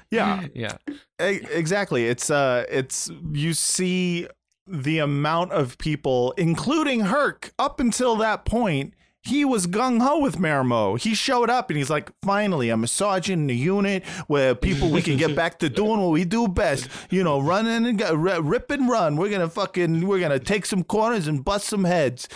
yeah 0.10 0.46
yeah. 0.54 0.78
E- 1.22 1.46
exactly 1.52 2.08
it's 2.08 2.30
uh 2.30 2.66
it's 2.70 3.10
you 3.34 3.54
see 3.54 4.28
the 4.68 5.00
amount 5.00 5.52
of 5.52 5.78
people 5.78 6.34
including 6.38 7.02
herc 7.02 7.52
up 7.60 7.80
until 7.80 8.16
that 8.18 8.46
point 8.46 8.94
he 9.24 9.46
was 9.46 9.68
gung-ho 9.68 10.18
with 10.20 10.38
Marimow. 10.40 11.00
He 11.00 11.14
showed 11.14 11.48
up 11.52 11.70
and 11.70 11.78
he's 11.78 11.92
like, 11.92 12.10
finally, 12.26 12.72
I'm 12.72 12.84
a 12.84 12.88
sergeant 12.88 13.44
in 13.44 13.50
a 13.52 13.54
unit 13.54 14.04
where 14.26 14.56
people, 14.56 14.90
we 14.90 15.04
can 15.04 15.16
get 15.16 15.36
back 15.36 15.60
to 15.60 15.70
doing 15.82 16.02
what 16.02 16.10
we 16.10 16.26
do 16.26 16.48
best. 16.48 16.90
You 17.12 17.24
know, 17.24 17.40
running 17.40 17.86
and 17.86 18.00
go, 18.00 18.16
rip 18.16 18.72
and 18.72 18.90
run. 18.90 19.18
We're 19.18 19.30
going 19.30 19.42
to 19.42 19.48
fucking, 19.48 20.08
we're 20.08 20.18
going 20.18 20.32
to 20.32 20.40
take 20.40 20.66
some 20.66 20.84
corners 20.84 21.28
and 21.28 21.46
bust 21.46 21.68
some 21.68 21.84
heads. 21.84 22.28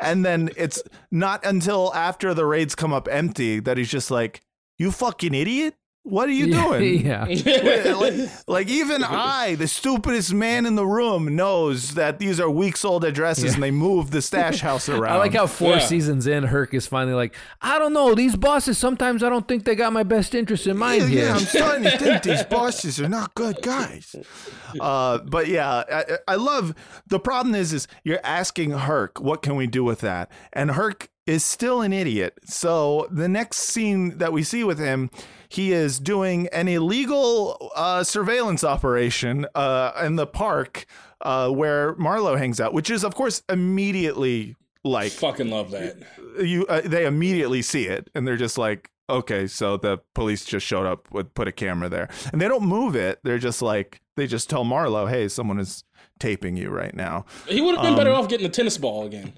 And 0.00 0.24
then 0.24 0.50
it's 0.56 0.82
not 1.10 1.44
until 1.44 1.92
after 1.94 2.34
the 2.34 2.46
raids 2.46 2.74
come 2.74 2.92
up 2.92 3.08
empty 3.10 3.60
that 3.60 3.78
he's 3.78 3.90
just 3.90 4.10
like, 4.10 4.42
you 4.78 4.92
fucking 4.92 5.34
idiot. 5.34 5.74
What 6.08 6.28
are 6.28 6.32
you 6.32 6.46
Yeah, 6.46 6.62
doing? 6.78 7.06
yeah. 7.06 7.94
Like, 7.98 8.14
like, 8.46 8.68
even 8.68 9.04
I, 9.04 9.54
the 9.56 9.68
stupidest 9.68 10.32
man 10.32 10.64
in 10.66 10.74
the 10.74 10.86
room, 10.86 11.36
knows 11.36 11.94
that 11.94 12.18
these 12.18 12.40
are 12.40 12.48
weeks 12.48 12.84
old 12.84 13.04
addresses 13.04 13.44
Yeah. 13.44 13.54
and 13.54 13.62
they 13.62 13.70
move 13.70 14.10
the 14.10 14.22
stash 14.22 14.60
house 14.60 14.88
around. 14.88 15.12
I 15.12 15.16
like 15.18 15.34
how 15.34 15.46
four 15.46 15.72
Yeah. 15.74 15.78
seasons 15.80 16.26
in, 16.26 16.44
Herc 16.44 16.72
is 16.74 16.86
finally 16.86 17.14
like, 17.14 17.34
I 17.60 17.78
don't 17.78 17.92
know, 17.92 18.14
these 18.14 18.36
bosses 18.36 18.78
sometimes 18.78 19.22
I 19.22 19.28
don't 19.28 19.46
think 19.46 19.64
they 19.64 19.74
got 19.74 19.92
my 19.92 20.02
best 20.02 20.34
interest 20.34 20.66
in 20.66 20.76
mind 20.78 21.02
yeah, 21.02 21.08
here. 21.08 21.24
yeah, 21.26 21.34
I'm 21.34 21.40
starting 21.40 21.84
to 21.84 21.98
think 21.98 22.22
these 22.22 22.44
bosses 22.44 23.00
are 23.00 23.08
not 23.08 23.34
good 23.34 23.60
guys. 23.62 24.14
Uh, 24.80 25.18
but 25.18 25.48
yeah, 25.48 25.84
I, 25.92 26.04
I 26.26 26.34
love 26.36 26.74
the 27.06 27.18
problem 27.20 27.54
is 27.54 27.72
is 27.72 27.86
you're 28.04 28.20
asking 28.24 28.70
Herc, 28.70 29.20
what 29.20 29.42
can 29.42 29.56
we 29.56 29.66
do 29.66 29.84
with 29.84 30.00
that? 30.00 30.30
And 30.52 30.70
Herc 30.72 31.08
is 31.28 31.44
still 31.44 31.82
an 31.82 31.92
idiot. 31.92 32.34
So 32.44 33.06
the 33.10 33.28
next 33.28 33.58
scene 33.58 34.18
that 34.18 34.32
we 34.32 34.42
see 34.42 34.64
with 34.64 34.78
him, 34.78 35.10
he 35.48 35.72
is 35.72 36.00
doing 36.00 36.48
an 36.52 36.68
illegal 36.68 37.70
uh, 37.76 38.02
surveillance 38.02 38.64
operation 38.64 39.46
uh, 39.54 39.92
in 40.02 40.16
the 40.16 40.26
park 40.26 40.86
uh, 41.20 41.50
where 41.50 41.94
Marlo 41.96 42.36
hangs 42.38 42.60
out, 42.60 42.72
which 42.72 42.90
is 42.90 43.04
of 43.04 43.14
course 43.14 43.42
immediately 43.48 44.56
like 44.84 45.12
Fucking 45.12 45.50
love 45.50 45.70
that. 45.72 45.96
you 46.42 46.64
uh, 46.66 46.80
they 46.84 47.04
immediately 47.04 47.60
see 47.62 47.86
it 47.86 48.08
and 48.14 48.26
they're 48.26 48.36
just 48.36 48.56
like 48.56 48.90
okay 49.10 49.46
so 49.46 49.76
the 49.76 49.98
police 50.14 50.44
just 50.44 50.64
showed 50.64 50.86
up 50.86 51.10
with 51.10 51.34
put 51.34 51.48
a 51.48 51.52
camera 51.52 51.88
there 51.88 52.08
and 52.32 52.40
they 52.40 52.46
don't 52.46 52.62
move 52.62 52.94
it 52.94 53.18
they're 53.24 53.38
just 53.38 53.60
like 53.60 54.00
they 54.16 54.26
just 54.26 54.48
tell 54.48 54.64
marlo 54.64 55.10
hey 55.10 55.26
someone 55.28 55.58
is 55.58 55.82
taping 56.20 56.56
you 56.56 56.70
right 56.70 56.94
now 56.94 57.24
He 57.48 57.60
would 57.60 57.74
have 57.74 57.84
been 57.84 57.96
better 57.96 58.10
Um, 58.12 58.20
off 58.20 58.28
getting 58.28 58.46
the 58.46 58.52
tennis 58.52 58.78
ball 58.78 59.04
again. 59.04 59.32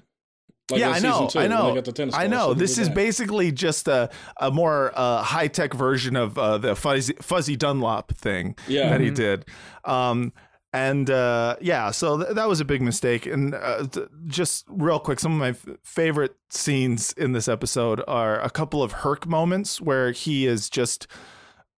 Like 0.71 0.79
yeah, 0.79 0.89
I 0.91 0.99
know, 0.99 1.27
two, 1.27 1.39
I 1.39 1.47
know, 1.47 1.75
got 1.75 1.85
the 1.85 1.91
tennis 1.91 2.15
I 2.15 2.27
know. 2.27 2.53
This 2.53 2.77
is 2.77 2.87
that. 2.87 2.95
basically 2.95 3.51
just 3.51 3.87
a 3.87 4.09
a 4.39 4.49
more 4.51 4.91
uh, 4.95 5.21
high 5.23 5.47
tech 5.47 5.73
version 5.73 6.15
of 6.15 6.37
uh, 6.37 6.57
the 6.57 6.75
fuzzy 6.75 7.13
fuzzy 7.21 7.55
Dunlop 7.55 8.13
thing 8.15 8.55
Yeah. 8.67 8.89
that 8.89 9.01
he 9.01 9.09
Mhm. 9.11 9.15
did. 9.15 9.45
Um, 9.85 10.33
and 10.73 11.09
uh, 11.09 11.57
yeah, 11.59 11.91
so 11.91 12.17
th- 12.23 12.35
that 12.35 12.47
was 12.47 12.61
a 12.61 12.65
big 12.65 12.81
mistake. 12.81 13.25
And 13.25 13.53
uh, 13.53 13.85
th- 13.87 14.07
just 14.27 14.63
real 14.69 14.99
quick, 14.99 15.19
some 15.19 15.33
of 15.33 15.37
my 15.37 15.49
f- 15.49 15.65
favorite 15.83 16.35
scenes 16.49 17.11
in 17.17 17.33
this 17.33 17.49
episode 17.49 18.01
are 18.07 18.39
a 18.39 18.49
couple 18.49 18.81
of 18.81 18.93
Herc 18.93 19.27
moments 19.27 19.81
where 19.81 20.11
he 20.13 20.47
is 20.47 20.69
just 20.69 21.07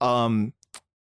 um 0.00 0.52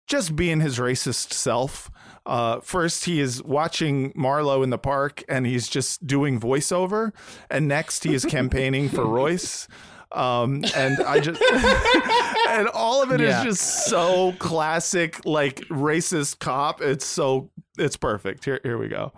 just 0.06 0.34
being 0.36 0.60
his 0.60 0.78
racist 0.78 1.32
self. 1.32 1.90
Uh, 2.24 2.60
first, 2.60 3.04
he 3.04 3.20
is 3.20 3.42
watching 3.42 4.12
Marlo 4.12 4.62
in 4.62 4.70
the 4.70 4.78
park 4.78 5.24
and 5.28 5.44
he's 5.46 5.68
just 5.68 6.06
doing 6.06 6.38
voiceover. 6.38 7.12
And 7.50 7.66
next, 7.68 8.04
he 8.04 8.14
is 8.14 8.24
campaigning 8.24 8.88
for 8.88 9.04
Royce. 9.20 9.66
Um, 10.12 10.62
and 10.76 11.00
I 11.02 11.20
just, 11.20 11.40
and 12.48 12.68
all 12.68 13.02
of 13.02 13.10
it 13.12 13.20
is 13.20 13.30
Yeah. 13.30 13.44
just 13.44 13.86
so 13.86 14.32
classic, 14.38 15.24
like 15.24 15.60
racist 15.68 16.38
cop. 16.38 16.80
It's 16.82 17.04
so, 17.06 17.50
it's 17.78 17.96
perfect. 17.96 18.44
Here, 18.44 18.60
here 18.62 18.78
we 18.78 18.88
go. 18.88 19.12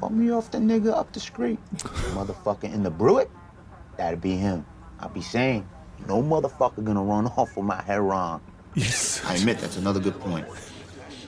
Bump 0.00 0.14
me 0.14 0.30
off 0.32 0.50
the 0.50 0.58
nigga 0.58 0.92
up 0.92 1.12
the 1.12 1.20
street. 1.20 1.58
Motherfucker 1.76 2.64
in 2.72 2.82
the 2.82 2.90
Brewitt, 2.90 3.30
that'd 3.96 4.20
be 4.20 4.34
him. 4.36 4.66
I'd 4.98 5.14
be 5.14 5.20
saying, 5.20 5.68
no 6.08 6.22
motherfucker 6.22 6.82
gonna 6.82 7.02
run 7.04 7.26
off 7.28 7.56
with 7.56 7.66
my 7.66 7.80
heron. 7.82 8.40
Yes. 8.74 9.22
I 9.26 9.34
admit 9.34 9.58
that's 9.58 9.76
another 9.76 10.00
good 10.00 10.18
point. 10.18 10.46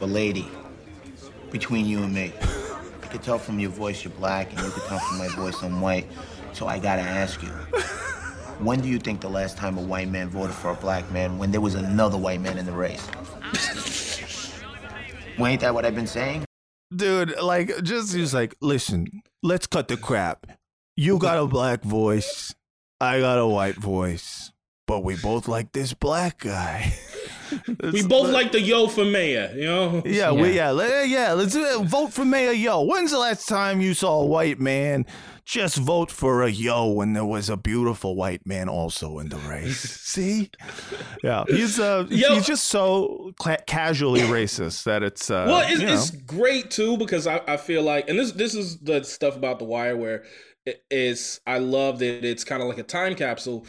But 0.01 0.09
lady, 0.09 0.49
between 1.51 1.87
you 1.87 2.03
and 2.03 2.13
me, 2.13 2.33
I 3.03 3.07
could 3.07 3.23
tell 3.23 3.39
from 3.39 3.59
your 3.59 3.71
voice 3.71 4.05
you're 4.05 4.13
black, 4.13 4.51
and 4.53 4.61
you 4.61 4.71
could 4.71 4.85
tell 4.85 4.99
from 4.99 5.19
my 5.19 5.29
voice 5.29 5.63
I'm 5.63 5.81
white. 5.81 6.07
So 6.53 6.67
I 6.67 6.79
gotta 6.79 7.03
ask 7.03 7.43
you, 7.43 7.49
when 8.59 8.81
do 8.81 8.89
you 8.89 8.99
think 8.99 9.21
the 9.21 9.31
last 9.31 9.57
time 9.57 9.79
a 9.79 9.83
white 9.83 10.09
man 10.09 10.29
voted 10.29 10.55
for 10.55 10.71
a 10.71 10.77
black 10.77 11.11
man 11.11 11.39
when 11.39 11.51
there 11.51 11.61
was 11.61 11.75
another 11.75 12.19
white 12.19 12.41
man 12.41 12.59
in 12.59 12.67
the 12.67 12.73
race? 12.73 13.07
well, 15.39 15.47
ain't 15.47 15.61
that 15.61 15.75
what 15.75 15.85
I've 15.85 15.95
been 15.95 16.07
saying? 16.07 16.45
dude 16.95 17.35
like 17.41 17.83
just 17.83 18.15
he's 18.15 18.33
like 18.35 18.55
listen 18.61 19.23
let's 19.43 19.67
cut 19.67 19.89
the 19.89 19.97
crap 19.97 20.47
you 20.97 21.19
got 21.19 21.39
a 21.39 21.47
black 21.47 21.83
voice 21.83 22.55
i 23.01 23.19
got 23.19 23.39
a 23.39 23.47
white 23.47 23.75
voice 23.75 24.53
but 24.87 25.03
we 25.03 25.17
both 25.17 25.49
like 25.49 25.73
this 25.73 25.93
black 25.93 26.39
guy 26.39 26.93
we 27.93 28.07
both 28.07 28.31
like 28.31 28.53
the 28.53 28.61
yo 28.61 28.87
for 28.89 29.05
mayor, 29.05 29.53
you 29.55 29.65
know? 29.65 30.03
yeah, 30.05 30.33
we 30.33 30.57
yeah, 30.57 30.71
let, 30.71 31.09
yeah. 31.09 31.33
Let's 31.33 31.57
uh, 31.57 31.83
vote 31.85 32.13
for 32.13 32.25
Mayor 32.25 32.53
Yo. 32.53 32.83
When's 32.83 33.11
the 33.11 33.19
last 33.19 33.49
time 33.49 33.81
you 33.81 33.95
saw 33.95 34.21
a 34.21 34.27
white 34.27 34.61
man 34.61 35.07
just 35.45 35.77
vote 35.77 36.11
for 36.11 36.43
a 36.43 36.51
Yo 36.51 36.89
when 36.89 37.13
there 37.13 37.25
was 37.25 37.51
a 37.51 37.57
beautiful 37.57 38.17
white 38.17 38.47
man 38.47 38.69
also 38.69 39.19
in 39.19 39.29
the 39.29 39.37
race? 39.37 39.81
See, 40.01 40.51
yeah, 41.23 41.45
he's 41.49 41.79
uh, 41.79 42.07
Yo. 42.09 42.35
he's 42.35 42.47
just 42.47 42.65
so 42.65 43.33
cla 43.39 43.59
casually 43.67 44.21
racist 44.21 44.85
that 44.85 45.03
it's 45.03 45.31
uh, 45.31 45.45
well, 45.49 45.61
it's, 45.61 45.81
you 45.81 45.87
know. 45.87 45.93
it's 45.93 46.11
great 46.11 46.71
too 46.71 46.97
because 46.97 47.27
I, 47.27 47.41
I 47.47 47.57
feel 47.57 47.83
like, 47.83 48.09
and 48.09 48.19
this 48.19 48.33
this 48.33 48.55
is 48.55 48.79
the 48.79 49.03
stuff 49.05 49.37
about 49.37 49.59
the 49.59 49.65
Wire 49.65 49.97
where 49.97 50.25
it 50.67 50.83
is 50.91 51.41
I 51.47 51.59
love 51.59 51.99
that 51.99 52.25
it's 52.25 52.45
kind 52.45 52.63
of 52.63 52.69
like 52.69 52.79
a 52.79 52.83
time 52.85 53.15
capsule 53.15 53.67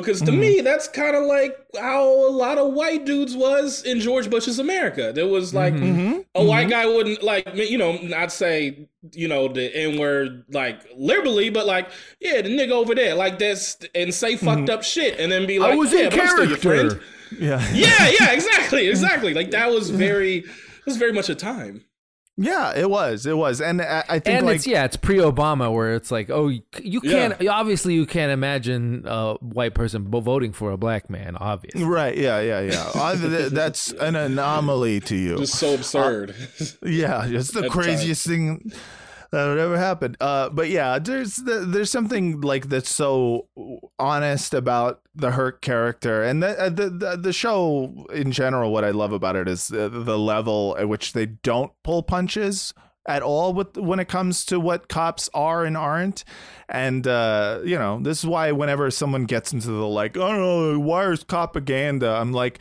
because 0.00 0.20
to 0.22 0.30
Mm-hmm. 0.30 0.40
me 0.40 0.60
that's 0.60 0.88
kind 0.88 1.14
of 1.16 1.24
like 1.24 1.56
how 1.80 2.04
a 2.04 2.30
lot 2.30 2.58
of 2.58 2.72
white 2.72 3.04
dudes 3.04 3.36
was 3.36 3.82
in 3.84 4.00
George 4.00 4.28
Bush's 4.30 4.58
America. 4.58 5.12
There 5.14 5.26
was 5.28 5.52
like 5.54 5.74
Mm-hmm. 5.74 6.20
a 6.34 6.44
white 6.44 6.68
guy 6.70 6.86
wouldn't 6.86 7.22
like 7.22 7.48
you 7.54 7.78
know 7.78 7.98
not 8.02 8.32
say 8.32 8.88
you 9.12 9.28
know 9.28 9.48
the 9.48 9.74
n 9.76 9.98
word 9.98 10.44
like 10.50 10.80
liberally, 10.96 11.50
but 11.50 11.66
like 11.66 11.88
yeah 12.20 12.40
the 12.42 12.48
nigga 12.48 12.70
over 12.72 12.94
there 12.94 13.14
like 13.14 13.38
this 13.38 13.76
and 13.94 14.12
say 14.14 14.36
fucked 14.36 14.68
up 14.70 14.82
shit 14.82 15.18
and 15.20 15.30
then 15.30 15.46
be 15.46 15.58
like 15.58 15.70
Mm-hmm. 15.70 15.76
I 15.78 15.82
was 15.82 15.92
yeah, 15.92 15.98
in 16.00 16.10
but 16.10 16.48
your 16.48 16.56
friend. 16.56 16.90
character. 16.90 17.02
Yeah, 17.38 17.72
Yeah, 17.72 18.08
yeah, 18.20 18.32
exactly, 18.38 18.88
exactly. 18.88 19.34
Like 19.34 19.50
that 19.50 19.70
was 19.70 19.90
very, 19.90 20.38
it 20.38 20.86
was 20.86 20.96
very 20.96 21.12
much 21.12 21.28
a 21.28 21.34
time. 21.34 21.84
Yeah, 22.36 22.76
it 22.76 22.90
was, 22.90 23.24
it 23.24 23.36
was, 23.36 23.60
and 23.60 23.80
I, 23.80 24.04
I 24.08 24.18
think 24.18 24.36
and 24.38 24.46
like 24.46 24.56
it's 24.56 24.66
yeah, 24.66 24.84
it's 24.84 24.96
pre-Obama 24.96 25.72
where 25.72 25.94
it's 25.94 26.10
like, 26.10 26.28
oh, 26.30 26.48
you, 26.48 26.62
you 26.82 27.00
can't 27.00 27.34
obviously 27.48 27.94
you 27.94 28.04
can't 28.04 28.30
imagine 28.30 29.04
a 29.06 29.34
white 29.36 29.74
person 29.74 30.10
voting 30.10 30.52
for 30.52 30.70
a 30.70 30.76
black 30.76 31.08
man, 31.08 31.36
obviously. 31.36 31.84
right, 31.84 32.16
yeah, 32.16 32.40
yeah, 32.40 32.60
yeah. 32.60 33.48
That's 33.50 33.92
an 33.92 34.16
anomaly 34.16 35.00
to 35.00 35.16
you. 35.16 35.38
Just 35.38 35.54
so 35.54 35.74
absurd. 35.74 36.34
Yeah, 36.82 37.26
it's 37.26 37.52
the 37.52 37.60
At 37.60 37.62
the 37.64 37.68
time. 37.68 37.70
craziest 37.70 38.26
thing 38.26 38.70
that 39.32 39.48
would 39.48 39.58
ever 39.58 39.76
happen. 39.76 40.16
Uh, 40.20 40.48
but 40.50 40.68
yeah, 40.68 40.98
there's 40.98 41.36
the, 41.36 41.60
there's 41.60 41.90
something 41.90 42.40
like 42.40 42.68
that's 42.68 42.94
so 42.94 43.48
honest 43.98 44.54
about 44.54 45.00
the 45.14 45.32
Herc 45.32 45.62
character, 45.62 46.22
and 46.22 46.42
the, 46.42 46.58
uh, 46.60 46.68
the 46.68 46.90
the 46.90 47.16
the 47.16 47.32
show 47.32 48.06
in 48.12 48.32
general. 48.32 48.72
What 48.72 48.84
I 48.84 48.90
love 48.90 49.12
about 49.12 49.36
it 49.36 49.48
is 49.48 49.68
the, 49.68 49.88
the 49.88 50.18
level 50.18 50.76
at 50.78 50.88
which 50.88 51.12
they 51.12 51.26
don't 51.26 51.72
pull 51.82 52.02
punches 52.02 52.72
at 53.06 53.22
all 53.22 53.52
with 53.52 53.76
when 53.76 54.00
it 54.00 54.08
comes 54.08 54.44
to 54.44 54.58
what 54.58 54.88
cops 54.88 55.30
are 55.32 55.64
and 55.64 55.76
aren't 55.76 56.24
and 56.68 57.06
uh 57.06 57.60
you 57.64 57.78
know 57.78 58.00
this 58.02 58.18
is 58.18 58.26
why 58.26 58.50
whenever 58.50 58.90
someone 58.90 59.24
gets 59.24 59.52
into 59.52 59.68
the 59.68 59.86
like 59.86 60.16
oh 60.16 60.76
wire's 60.78 61.22
propaganda 61.22 62.10
i'm 62.10 62.32
like 62.32 62.58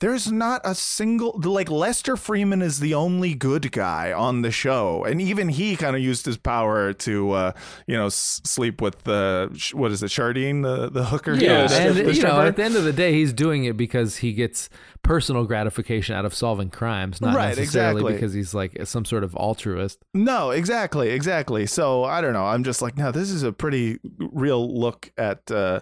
there's 0.00 0.32
not 0.32 0.60
a 0.64 0.74
single 0.74 1.38
like 1.44 1.70
Lester 1.70 2.16
Freeman 2.16 2.62
is 2.62 2.80
the 2.80 2.94
only 2.94 3.34
good 3.34 3.70
guy 3.72 4.12
on 4.12 4.42
the 4.42 4.50
show, 4.50 5.04
and 5.04 5.20
even 5.20 5.48
he 5.50 5.76
kind 5.76 5.94
of 5.94 6.02
used 6.02 6.26
his 6.26 6.36
power 6.36 6.92
to, 6.94 7.30
uh, 7.32 7.52
you 7.86 7.96
know, 7.96 8.06
s- 8.06 8.40
sleep 8.44 8.80
with 8.82 9.04
the 9.04 9.48
what 9.74 9.92
is 9.92 10.02
it, 10.02 10.06
Shardene, 10.06 10.62
the 10.62 10.90
the 10.90 11.04
hooker. 11.04 11.34
Yeah, 11.34 11.66
The- 11.66 11.74
and 11.76 11.96
the 11.96 12.14
you 12.14 12.22
know, 12.22 12.40
at 12.40 12.56
the 12.56 12.64
end 12.64 12.76
of 12.76 12.84
the 12.84 12.92
day, 12.92 13.12
he's 13.12 13.32
doing 13.32 13.64
it 13.64 13.76
because 13.76 14.16
he 14.16 14.32
gets 14.32 14.68
personal 15.02 15.44
gratification 15.44 16.14
out 16.14 16.24
of 16.26 16.34
solving 16.34 16.68
crimes, 16.70 17.20
not 17.20 17.34
Right, 17.34 17.56
necessarily 17.56 18.00
exactly. 18.00 18.12
because 18.14 18.32
he's 18.34 18.52
like 18.54 18.76
some 18.84 19.04
sort 19.04 19.24
of 19.24 19.34
altruist. 19.34 19.98
No, 20.12 20.50
exactly, 20.50 21.10
exactly. 21.10 21.66
So 21.66 22.04
I 22.04 22.20
don't 22.20 22.32
know. 22.34 22.44
I'm 22.44 22.64
just 22.64 22.82
like, 22.82 22.98
no, 22.98 23.10
this 23.12 23.30
is 23.30 23.42
a 23.42 23.52
pretty 23.52 23.98
real 24.18 24.78
look 24.78 25.10
at 25.16 25.50
uh, 25.50 25.80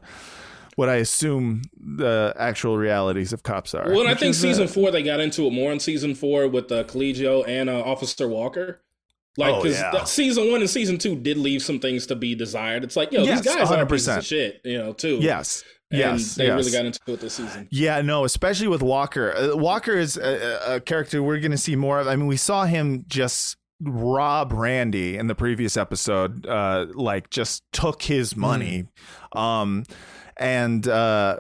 what 0.79 0.89
I 0.89 0.97
assume 0.97 1.63
the 1.77 2.33
actual 2.39 2.79
realities 2.79 3.33
of 3.33 3.43
cops 3.43 3.75
are. 3.75 3.91
Well, 3.91 4.07
I 4.07 4.15
think 4.15 4.31
uh, 4.31 4.39
season 4.39 4.69
four 4.69 4.93
they 4.93 5.03
got 5.03 5.19
into 5.19 5.45
it 5.49 5.53
more 5.53 5.73
in 5.73 5.81
season 5.81 6.15
four 6.15 6.47
with 6.47 6.71
uh, 6.71 6.85
Colicchio 6.85 7.43
and 7.49 7.69
uh, 7.69 7.81
Officer 7.83 8.29
Walker. 8.29 8.81
Like, 9.37 9.55
Oh, 9.55 9.63
because 9.65 9.77
yeah. 9.81 10.05
season 10.05 10.53
one 10.53 10.61
and 10.61 10.71
season 10.71 10.97
two 10.97 11.17
did 11.17 11.37
leave 11.37 11.63
some 11.63 11.81
things 11.81 12.07
to 12.07 12.15
be 12.15 12.37
desired. 12.37 12.85
It's 12.85 12.95
like, 12.95 13.11
yo, 13.11 13.25
Yes, 13.25 13.41
these 13.43 13.53
guys 13.57 13.73
are 13.73 13.85
pieces 13.87 14.07
100%. 14.09 14.19
of 14.19 14.25
shit, 14.25 14.61
you 14.65 14.79
know, 14.79 14.93
too. 14.93 15.17
Yes. 15.21 15.65
And 15.91 15.99
yes. 15.99 16.37
they 16.37 16.47
yes. 16.47 16.57
really 16.57 16.71
got 16.71 16.85
into 16.87 17.01
it 17.09 17.19
this 17.21 17.35
season. 17.35 17.67
Yeah, 17.73 18.01
no, 18.03 18.25
especially 18.25 18.69
with 18.69 18.83
Walker. 18.83 19.35
Uh, 19.35 19.57
Walker 19.57 19.95
is 19.95 20.17
a, 20.17 20.23
a- 20.71 20.77
a 20.77 20.81
character 20.81 21.25
we're 21.25 21.41
going 21.41 21.51
to 21.51 21.59
see 21.59 21.75
more 21.75 21.99
of. 21.99 22.07
I 22.07 22.15
mean, 22.15 22.29
we 22.29 22.37
saw 22.37 22.67
him 22.67 23.05
just 23.09 23.57
rob 23.81 24.53
Randy 24.53 25.17
in 25.17 25.27
the 25.27 25.35
previous 25.35 25.77
episode, 25.77 26.47
uh, 26.47 26.87
like 26.95 27.31
just 27.31 27.65
took 27.73 28.03
his 28.03 28.37
money. 28.37 28.87
Um, 29.33 29.85
and, 30.39 30.87
uh, 30.87 31.39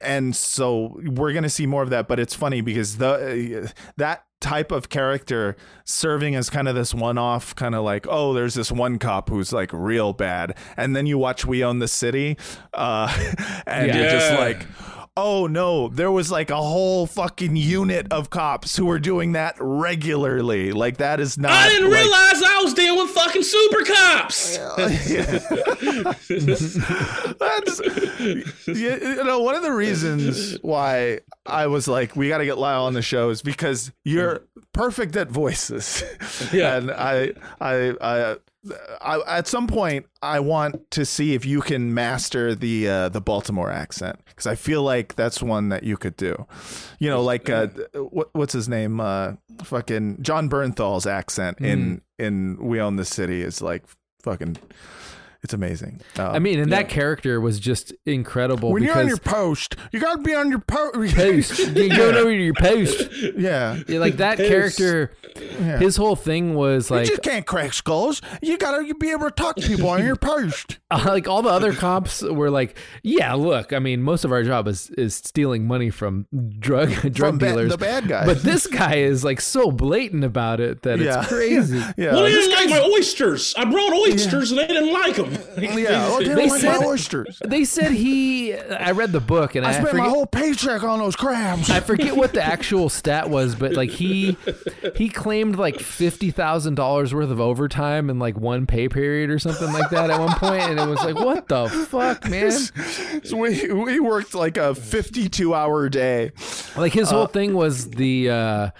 and 0.00 0.34
so 0.34 0.98
we're 1.04 1.32
going 1.32 1.42
to 1.42 1.50
see 1.50 1.66
more 1.66 1.82
of 1.82 1.90
that, 1.90 2.08
but 2.08 2.18
it's 2.18 2.34
funny 2.34 2.60
because 2.60 2.98
the, 2.98 3.64
uh, 3.64 3.68
that 3.96 4.24
type 4.40 4.72
of 4.72 4.88
character 4.88 5.54
serving 5.84 6.34
as 6.34 6.48
kind 6.48 6.66
of 6.66 6.74
this 6.74 6.94
one-off 6.94 7.54
kind 7.54 7.74
of 7.74 7.84
like 7.84 8.06
oh 8.08 8.32
there's 8.32 8.54
this 8.54 8.72
one 8.72 8.98
cop 8.98 9.28
who's 9.28 9.52
like 9.52 9.70
real 9.72 10.14
bad. 10.14 10.56
And 10.78 10.96
then 10.96 11.04
you 11.06 11.18
watch 11.18 11.44
we 11.44 11.62
own 11.62 11.78
the 11.78 11.88
city 11.88 12.38
uh 12.72 13.14
and 13.66 13.94
you're 13.94 14.10
just 14.10 14.32
like 14.32 14.66
Oh 15.16 15.46
no, 15.48 15.88
there 15.88 16.10
was 16.10 16.30
like 16.30 16.50
a 16.50 16.56
whole 16.56 17.04
fucking 17.06 17.56
unit 17.56 18.06
of 18.12 18.30
cops 18.30 18.76
who 18.76 18.86
were 18.86 19.00
doing 19.00 19.32
that 19.32 19.56
regularly. 19.58 20.72
Like 20.72 20.98
that 20.98 21.18
is 21.20 21.36
not. 21.36 21.50
I 21.50 21.68
didn't 21.68 21.90
like- 21.90 22.00
realize 22.00 22.42
I 22.42 22.60
was 22.62 22.74
dealing 22.74 23.00
with 23.00 23.10
fucking 23.10 23.42
super 23.42 23.84
cops. 23.84 24.56
That's 27.38 27.80
you, 28.18 28.44
you 28.76 29.24
know 29.24 29.40
one 29.40 29.54
of 29.54 29.62
the 29.62 29.72
reasons 29.72 30.56
why 30.62 31.20
I 31.46 31.66
was 31.66 31.88
like 31.88 32.14
we 32.16 32.28
got 32.28 32.38
to 32.38 32.44
get 32.44 32.56
Lyall 32.56 32.84
on 32.84 32.94
the 32.94 33.02
show 33.02 33.30
is 33.30 33.42
because 33.42 33.92
you're 34.04 34.46
perfect 34.72 35.16
at 35.16 35.28
voices. 35.30 36.02
Yeah. 36.52 36.76
and 36.76 36.90
I 36.90 37.32
I 37.60 37.94
I. 38.00 38.36
I, 39.00 39.20
at 39.26 39.46
some 39.46 39.66
point, 39.66 40.06
I 40.20 40.40
want 40.40 40.90
to 40.90 41.06
see 41.06 41.34
if 41.34 41.46
you 41.46 41.62
can 41.62 41.94
master 41.94 42.54
the 42.54 42.88
uh, 42.88 43.08
the 43.08 43.20
Baltimore 43.20 43.70
accent 43.70 44.20
because 44.26 44.46
I 44.46 44.54
feel 44.54 44.82
like 44.82 45.14
that's 45.14 45.42
one 45.42 45.70
that 45.70 45.82
you 45.82 45.96
could 45.96 46.16
do. 46.16 46.46
You 46.98 47.08
know, 47.08 47.22
like 47.22 47.48
uh, 47.48 47.68
what 47.94 48.28
what's 48.34 48.52
his 48.52 48.68
name? 48.68 49.00
Uh, 49.00 49.34
fucking 49.64 50.22
Jon 50.22 50.50
Bernthal's 50.50 51.06
accent 51.06 51.60
in 51.60 52.02
in 52.18 52.58
We 52.60 52.80
Own 52.80 52.96
the 52.96 53.04
City 53.04 53.42
is 53.42 53.62
like 53.62 53.84
fucking. 54.22 54.58
It's 55.42 55.54
amazing. 55.54 56.00
Um, 56.18 56.26
I 56.26 56.38
mean, 56.38 56.58
and 56.58 56.70
that 56.72 56.88
character 56.90 57.40
was 57.40 57.58
just 57.58 57.94
incredible 58.04 58.72
when 58.72 58.82
you're 58.82 58.96
on 58.98 59.08
your 59.08 59.16
post, 59.16 59.74
you 59.90 59.98
got 59.98 60.16
to 60.16 60.22
be 60.22 60.34
on 60.34 60.50
your 60.50 60.58
po- 60.58 60.90
post. 60.92 61.58
You're 61.58 61.88
going 61.96 62.14
over 62.16 62.30
to 62.30 62.36
your 62.44 62.52
post. 62.54 63.08
Yeah. 63.36 63.78
Yeah, 63.88 63.98
like 64.00 64.18
that 64.18 64.36
Post. 64.36 64.48
character, 64.50 65.12
Yeah. 65.60 65.78
his 65.78 65.96
whole 65.96 66.14
thing 66.16 66.54
was 66.54 66.90
like 66.90 67.06
you 67.06 67.12
just 67.12 67.22
can't 67.22 67.46
crack 67.46 67.72
skulls. 67.72 68.20
You 68.42 68.58
got 68.58 68.78
to 68.86 68.94
be 68.94 69.10
able 69.12 69.24
to 69.26 69.30
talk 69.30 69.56
to 69.56 69.66
people 69.66 69.88
on 69.88 70.04
your 70.04 70.16
post. 70.16 70.78
like 70.90 71.26
all 71.26 71.40
the 71.40 71.48
other 71.50 71.72
cops 71.72 72.20
were 72.22 72.50
like, 72.50 72.76
yeah, 73.02 73.32
look, 73.34 73.72
I 73.72 73.78
mean, 73.78 74.02
most 74.02 74.24
of 74.26 74.32
our 74.32 74.42
job 74.42 74.68
is 74.68 74.90
is 74.90 75.14
stealing 75.14 75.66
money 75.66 75.88
from 75.88 76.26
drug 76.58 76.90
drug 77.12 77.16
From 77.16 77.38
ba- 77.38 77.46
dealers, 77.46 77.70
the 77.70 77.78
bad 77.78 78.08
guys. 78.08 78.26
But 78.26 78.42
this 78.42 78.66
guy 78.66 78.96
is 78.96 79.24
like 79.24 79.40
so 79.40 79.70
blatant 79.70 80.22
about 80.24 80.60
it 80.60 80.82
that 80.82 80.98
Yeah. 80.98 81.20
it's 81.20 81.28
crazy. 81.28 81.78
Yeah. 81.96 82.12
well, 82.12 82.24
they 82.24 82.32
this 82.32 82.46
didn't 82.46 82.60
like 82.60 82.68
guy's- 82.68 82.80
my 82.82 82.94
oysters. 82.98 83.54
I 83.56 83.64
brought 83.64 83.92
oysters 83.94 84.50
and 84.50 84.58
they 84.60 84.66
didn't 84.66 84.92
like 84.92 85.16
them. 85.16 85.29
Yeah, 85.60 86.06
oh, 86.10 86.18
they 86.18 86.34
They 86.34 86.48
like 86.50 86.60
said- 86.60 86.80
my 86.80 86.86
oysters. 86.86 87.40
They 87.44 87.64
said 87.64 87.92
he. 87.92 88.54
I 88.54 88.90
read 88.92 89.12
the 89.12 89.20
book 89.20 89.54
and 89.54 89.64
I 89.66 89.70
I, 89.70 89.72
spent 89.72 89.88
forget, 89.90 90.04
my 90.04 90.08
whole 90.10 90.26
paycheck 90.26 90.82
on 90.82 90.98
those 90.98 91.16
crabs. 91.16 91.70
I 91.70 91.80
forget 91.80 92.16
what 92.16 92.32
the 92.32 92.42
actual 92.54 92.88
stat 92.88 93.30
was, 93.30 93.54
but 93.54 93.74
like 93.74 93.90
he 93.90 94.36
he 94.96 95.08
claimed 95.08 95.56
like 95.56 95.80
fifty 95.80 96.30
thousand 96.30 96.74
dollars 96.76 97.12
worth 97.14 97.30
of 97.30 97.40
overtime 97.40 98.10
in 98.10 98.18
like 98.18 98.36
one 98.38 98.66
pay 98.66 98.88
period 98.88 99.30
or 99.30 99.38
something 99.38 99.72
like 99.72 99.90
that 99.90 100.10
at 100.10 100.18
one 100.18 100.34
point, 100.36 100.62
and 100.62 100.78
it 100.80 100.86
was 100.88 101.02
like, 101.04 101.14
what 101.14 101.48
the 101.48 101.68
fuck, 101.68 102.28
man? 102.28 102.50
so 103.24 103.36
we 103.36 103.72
we 103.72 104.00
worked 104.00 104.34
like 104.34 104.56
a 104.56 104.74
52 104.74 105.54
hour 105.54 105.88
day. 105.88 106.32
Like 106.76 106.92
his 106.92 107.10
whole 107.10 107.24
Uh, 107.24 107.26
thing 107.28 107.54
was 107.54 107.90
the 107.90 108.30
uh 108.30 108.70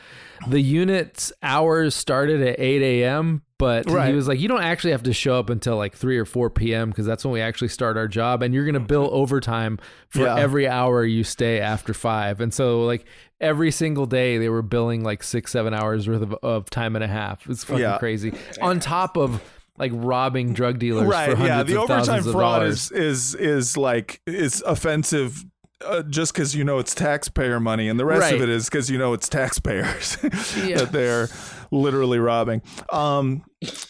the 0.48 0.60
unit's 0.60 1.32
hours 1.42 1.94
started 1.94 2.40
at 2.42 2.58
8 2.58 2.82
a.m. 3.02 3.42
But 3.60 3.88
he 4.08 4.12
was 4.14 4.26
like, 4.26 4.40
you 4.40 4.48
don't 4.48 4.62
actually 4.62 4.90
have 4.90 5.04
to 5.04 5.12
show 5.12 5.38
up 5.38 5.50
until 5.50 5.76
like 5.76 5.94
3 5.94 6.18
or 6.18 6.24
4 6.24 6.50
p.m. 6.50 6.88
because 6.90 7.06
that's 7.06 7.24
when 7.24 7.32
we 7.32 7.40
actually 7.40 7.68
start 7.68 7.96
our 7.96 8.08
job. 8.08 8.42
And 8.42 8.52
you're 8.52 8.64
going 8.64 8.74
to 8.74 8.80
bill 8.80 9.08
overtime 9.12 9.78
for 10.08 10.22
Yeah. 10.22 10.36
every 10.36 10.66
hour 10.66 11.04
you 11.04 11.22
stay 11.22 11.60
after 11.60 11.94
5. 11.94 12.40
And 12.40 12.52
so, 12.52 12.84
like, 12.84 13.04
every 13.40 13.70
single 13.70 14.06
day 14.06 14.38
they 14.38 14.48
were 14.48 14.62
billing 14.62 15.04
like 15.04 15.22
six, 15.22 15.52
seven 15.52 15.72
hours 15.74 16.08
worth 16.08 16.22
of, 16.22 16.34
of 16.42 16.70
time 16.70 16.96
and 16.96 17.04
a 17.04 17.08
half. 17.08 17.48
It's 17.48 17.62
fucking 17.64 17.80
Yeah. 17.82 17.98
crazy. 17.98 18.32
On 18.60 18.80
top 18.80 19.16
of 19.16 19.42
like 19.78 19.92
robbing 19.94 20.52
drug 20.52 20.78
dealers 20.78 21.04
for 21.04 21.08
right 21.10 21.28
hundreds 21.36 21.48
yeah 21.48 21.62
the 21.62 21.72
of 21.82 21.90
overtime 21.90 22.04
thousands 22.16 22.32
fraud 22.34 22.58
dollars. 22.60 22.90
is 22.92 22.92
is 22.92 23.34
is 23.36 23.76
like 23.78 24.20
is 24.26 24.60
offensive 24.66 25.42
uh, 25.86 26.02
just 26.02 26.34
because 26.34 26.54
you 26.54 26.62
know 26.64 26.78
it's 26.78 26.94
taxpayer 26.94 27.58
money 27.58 27.88
and 27.88 27.98
the 27.98 28.04
rest 28.04 28.30
of 28.30 28.42
it 28.42 28.50
is 28.50 28.66
because 28.68 28.90
you 28.90 28.98
know 28.98 29.14
it's 29.14 29.26
taxpayers 29.26 30.18
Yeah. 30.66 30.76
that 30.80 30.92
they're 30.92 31.28
literally 31.70 32.18
robbing 32.18 32.60
um 32.92 33.42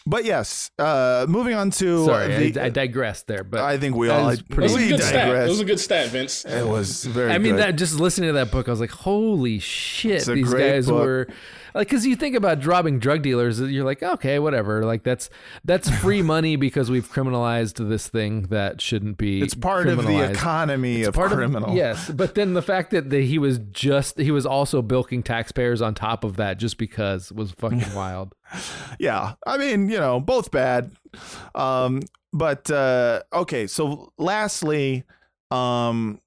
but 0.05 0.25
yes 0.25 0.69
uh 0.79 1.25
moving 1.29 1.53
on 1.55 1.71
to 1.71 2.05
Sorry, 2.05 2.51
the, 2.51 2.61
I, 2.61 2.65
I 2.65 2.69
digressed 2.69 3.27
there, 3.27 3.43
but 3.43 3.61
I 3.61 3.77
think 3.77 3.95
we 3.95 4.09
all- 4.09 4.29
is 4.29 4.39
I- 4.39 4.55
That 4.55 4.61
was 4.63 4.73
a 4.73 4.75
We 4.75 4.87
good 4.89 4.99
stat. 5.01 5.13
digress. 5.13 5.43
That 5.45 5.49
was 5.49 5.59
a 5.61 5.65
good 5.65 5.79
stat, 5.79 6.07
Vince. 6.09 6.45
it 6.45 6.67
was 6.67 7.05
very 7.05 7.31
I 7.31 7.37
mean, 7.37 7.53
good. 7.53 7.61
that 7.61 7.71
just 7.77 7.99
listening 7.99 8.29
to 8.29 8.33
that 8.33 8.51
book, 8.51 8.67
I 8.67 8.71
was 8.71 8.81
like, 8.81 8.91
holy 8.91 9.59
shit, 9.59 10.11
It's 10.11 10.27
a 10.27 10.33
these 10.33 10.47
great 10.49 10.71
guys 10.73 10.87
book. 10.87 10.95
were 11.05 11.27
like, 11.73 11.87
because 11.87 12.05
you 12.05 12.15
think 12.15 12.35
about 12.35 12.65
robbing 12.65 12.99
drug 12.99 13.21
dealers, 13.21 13.59
you're 13.59 13.85
like, 13.85 14.01
okay, 14.03 14.39
whatever, 14.39 14.83
like 14.85 15.03
that's 15.03 15.29
that's 15.63 15.89
free 15.99 16.21
money 16.35 16.55
because 16.55 16.89
we've 16.91 17.11
criminalized 17.11 17.87
this 17.89 18.07
thing 18.07 18.43
that 18.43 18.81
shouldn't 18.81 19.17
be. 19.17 19.41
it's 19.41 19.53
part 19.55 19.87
of 19.87 20.05
the 20.05 20.19
economy 20.29 20.99
It's 21.01 21.09
of 21.09 21.13
part 21.15 21.31
criminal 21.31 21.71
Of, 21.71 21.75
yes, 21.75 22.09
but 22.09 22.35
then 22.35 22.53
the 22.53 22.61
fact 22.61 22.91
that 22.91 23.09
the, 23.09 23.25
he 23.25 23.37
was 23.37 23.59
just 23.71 24.17
he 24.17 24.31
was 24.31 24.45
also 24.45 24.81
bilking 24.81 25.23
taxpayers 25.23 25.81
on 25.81 25.93
top 25.93 26.23
of 26.23 26.37
that 26.37 26.57
just 26.57 26.77
because 26.77 27.31
was 27.31 27.51
fucking 27.51 27.93
wild. 27.95 28.33
yeah 28.99 29.33
i 29.47 29.57
mean 29.57 29.87
you 29.89 29.97
know 29.97 30.19
both 30.19 30.51
bad 30.51 30.91
um 31.55 32.01
but 32.33 32.69
uh 32.69 33.21
okay 33.33 33.65
so 33.67 34.11
lastly 34.17 35.03
um 35.51 36.19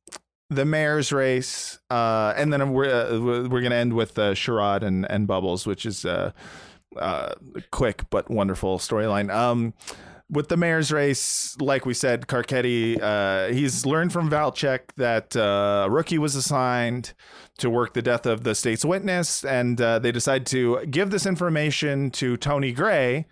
the 0.51 0.65
mayor's 0.65 1.13
race 1.13 1.79
uh 1.91 2.35
and 2.37 2.53
then 2.53 2.73
we're 2.73 2.91
uh, 2.91 3.19
we're 3.49 3.63
gonna 3.63 3.75
end 3.75 3.93
with 3.93 4.19
uh 4.19 4.33
sherrod 4.35 4.83
and 4.83 5.11
and 5.11 5.27
bubbles 5.27 5.67
which 5.67 5.87
is 5.87 6.05
uh 6.05 6.31
uh 6.97 7.35
quick 7.71 8.03
but 8.11 8.31
wonderful 8.31 8.79
storyline 8.79 9.33
um 9.33 9.73
with 10.31 10.49
the 10.49 10.57
mayor's 10.57 10.91
race, 10.91 11.55
like 11.61 11.85
we 11.85 11.93
said, 11.93 12.27
Carcetti, 12.27 13.01
uh, 13.01 13.53
he's 13.53 13.85
learned 13.85 14.13
from 14.13 14.31
Valchek 14.31 14.81
that 14.97 15.37
a 15.37 15.87
rookie 15.91 16.19
was 16.19 16.35
assigned 16.35 17.13
to 17.59 17.69
work 17.69 17.93
the 17.93 18.03
death 18.03 18.27
of 18.27 18.43
the 18.43 18.55
state's 18.55 18.85
witness, 18.85 19.45
and 19.45 19.79
they 19.79 20.11
decide 20.11 20.47
to 20.47 20.85
give 20.87 21.11
this 21.11 21.27
information 21.27 22.11
to 22.13 22.37
Tony 22.37 22.73
Gray, 22.73 23.27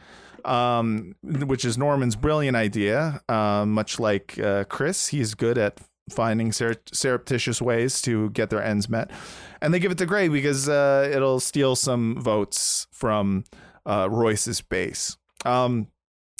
um, 0.44 1.14
which 1.22 1.64
is 1.64 1.78
Norman's 1.78 2.16
brilliant 2.16 2.56
idea. 2.56 3.20
Uh, 3.28 3.64
much 3.66 3.98
like 3.98 4.39
uh, 4.39 4.64
Chris, 4.64 5.09
he's 5.09 5.34
good 5.34 5.59
at 5.59 5.80
finding 6.10 6.52
sur- 6.52 6.82
surreptitious 6.92 7.62
ways 7.62 8.02
to 8.02 8.30
get 8.30 8.50
their 8.50 8.62
ends 8.62 8.88
met, 8.88 9.10
and 9.60 9.72
they 9.72 9.78
give 9.78 9.92
it 9.92 9.98
to 9.98 10.06
Gray 10.06 10.28
because 10.28 10.68
uh, 10.68 11.10
it'll 11.12 11.40
steal 11.40 11.76
some 11.76 12.20
votes 12.20 12.86
from 12.90 13.44
uh, 13.86 14.08
Royce's 14.10 14.60
base. 14.60 15.16
Um, 15.44 15.88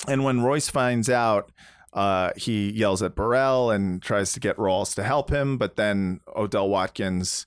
and 0.09 0.25
when 0.25 0.43
Royce 0.43 0.69
finds 0.69 1.09
out, 1.09 1.51
uh, 1.93 2.31
he 2.37 2.71
yells 2.71 3.03
at 3.03 3.15
Burrell 3.15 3.71
and 3.71 4.03
tries 4.03 4.33
to 4.33 4.41
get 4.41 4.57
Rawls 4.57 4.95
to 4.95 5.03
help 5.03 5.31
him, 5.31 5.59
but 5.59 5.77
then 5.77 6.21
Odell 6.35 6.69
Watkins 6.69 7.47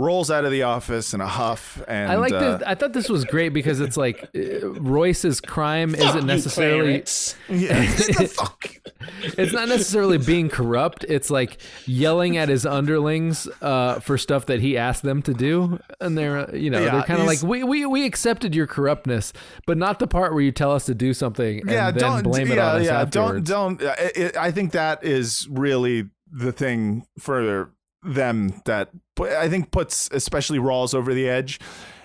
rolls 0.00 0.30
out 0.30 0.44
of 0.44 0.50
the 0.50 0.62
office 0.62 1.14
in 1.14 1.20
a 1.20 1.26
huff. 1.26 1.82
And 1.86 2.10
I 2.10 2.16
like 2.16 2.32
uh, 2.32 2.58
this. 2.58 2.62
I 2.66 2.74
thought 2.74 2.92
this 2.92 3.08
was 3.08 3.24
great 3.24 3.50
because 3.50 3.80
it's 3.80 3.96
like 3.96 4.28
uh, 4.34 4.68
Royce's 4.70 5.40
crime 5.40 5.94
Fuck 5.94 6.08
isn't 6.08 6.26
necessarily. 6.26 6.92
Clarence. 6.92 7.36
it's 7.48 9.52
not 9.52 9.68
necessarily 9.68 10.18
being 10.18 10.48
corrupt. 10.48 11.04
It's 11.08 11.30
like 11.30 11.58
yelling 11.86 12.36
at 12.36 12.48
his 12.48 12.66
underlings 12.66 13.48
uh, 13.60 14.00
for 14.00 14.18
stuff 14.18 14.46
that 14.46 14.60
he 14.60 14.76
asked 14.76 15.02
them 15.02 15.22
to 15.22 15.34
do, 15.34 15.78
and 16.00 16.16
they're 16.16 16.50
uh, 16.50 16.54
you 16.54 16.70
know 16.70 16.80
Yeah, 16.80 16.92
they're 16.92 17.02
kind 17.02 17.20
of 17.20 17.26
like 17.26 17.42
we, 17.42 17.62
we 17.62 17.86
we 17.86 18.06
accepted 18.06 18.54
your 18.54 18.66
corruptness, 18.66 19.32
but 19.66 19.76
not 19.76 19.98
the 19.98 20.06
part 20.06 20.32
where 20.32 20.42
you 20.42 20.52
tell 20.52 20.72
us 20.72 20.86
to 20.86 20.94
do 20.94 21.12
something 21.12 21.60
and 21.60 21.70
yeah, 21.70 21.90
then 21.90 22.00
don't 22.00 22.22
blame 22.22 22.50
it 22.50 22.56
yeah, 22.56 22.70
on 22.70 22.80
us 22.80 22.86
yeah, 22.86 23.00
afterwards. 23.02 23.48
don't 23.48 23.78
don't. 23.78 23.88
uh, 23.88 23.94
It, 24.14 24.36
I 24.36 24.50
think 24.50 24.72
that 24.72 25.04
is 25.04 25.46
really 25.50 26.08
the 26.32 26.52
thing 26.52 27.06
for 27.18 27.72
them 28.02 28.60
that 28.64 28.90
I 29.20 29.48
think 29.48 29.70
puts 29.70 30.08
especially 30.12 30.58
Rawls 30.58 30.94
over 30.94 31.12
the 31.14 31.28
edge. 31.28 31.60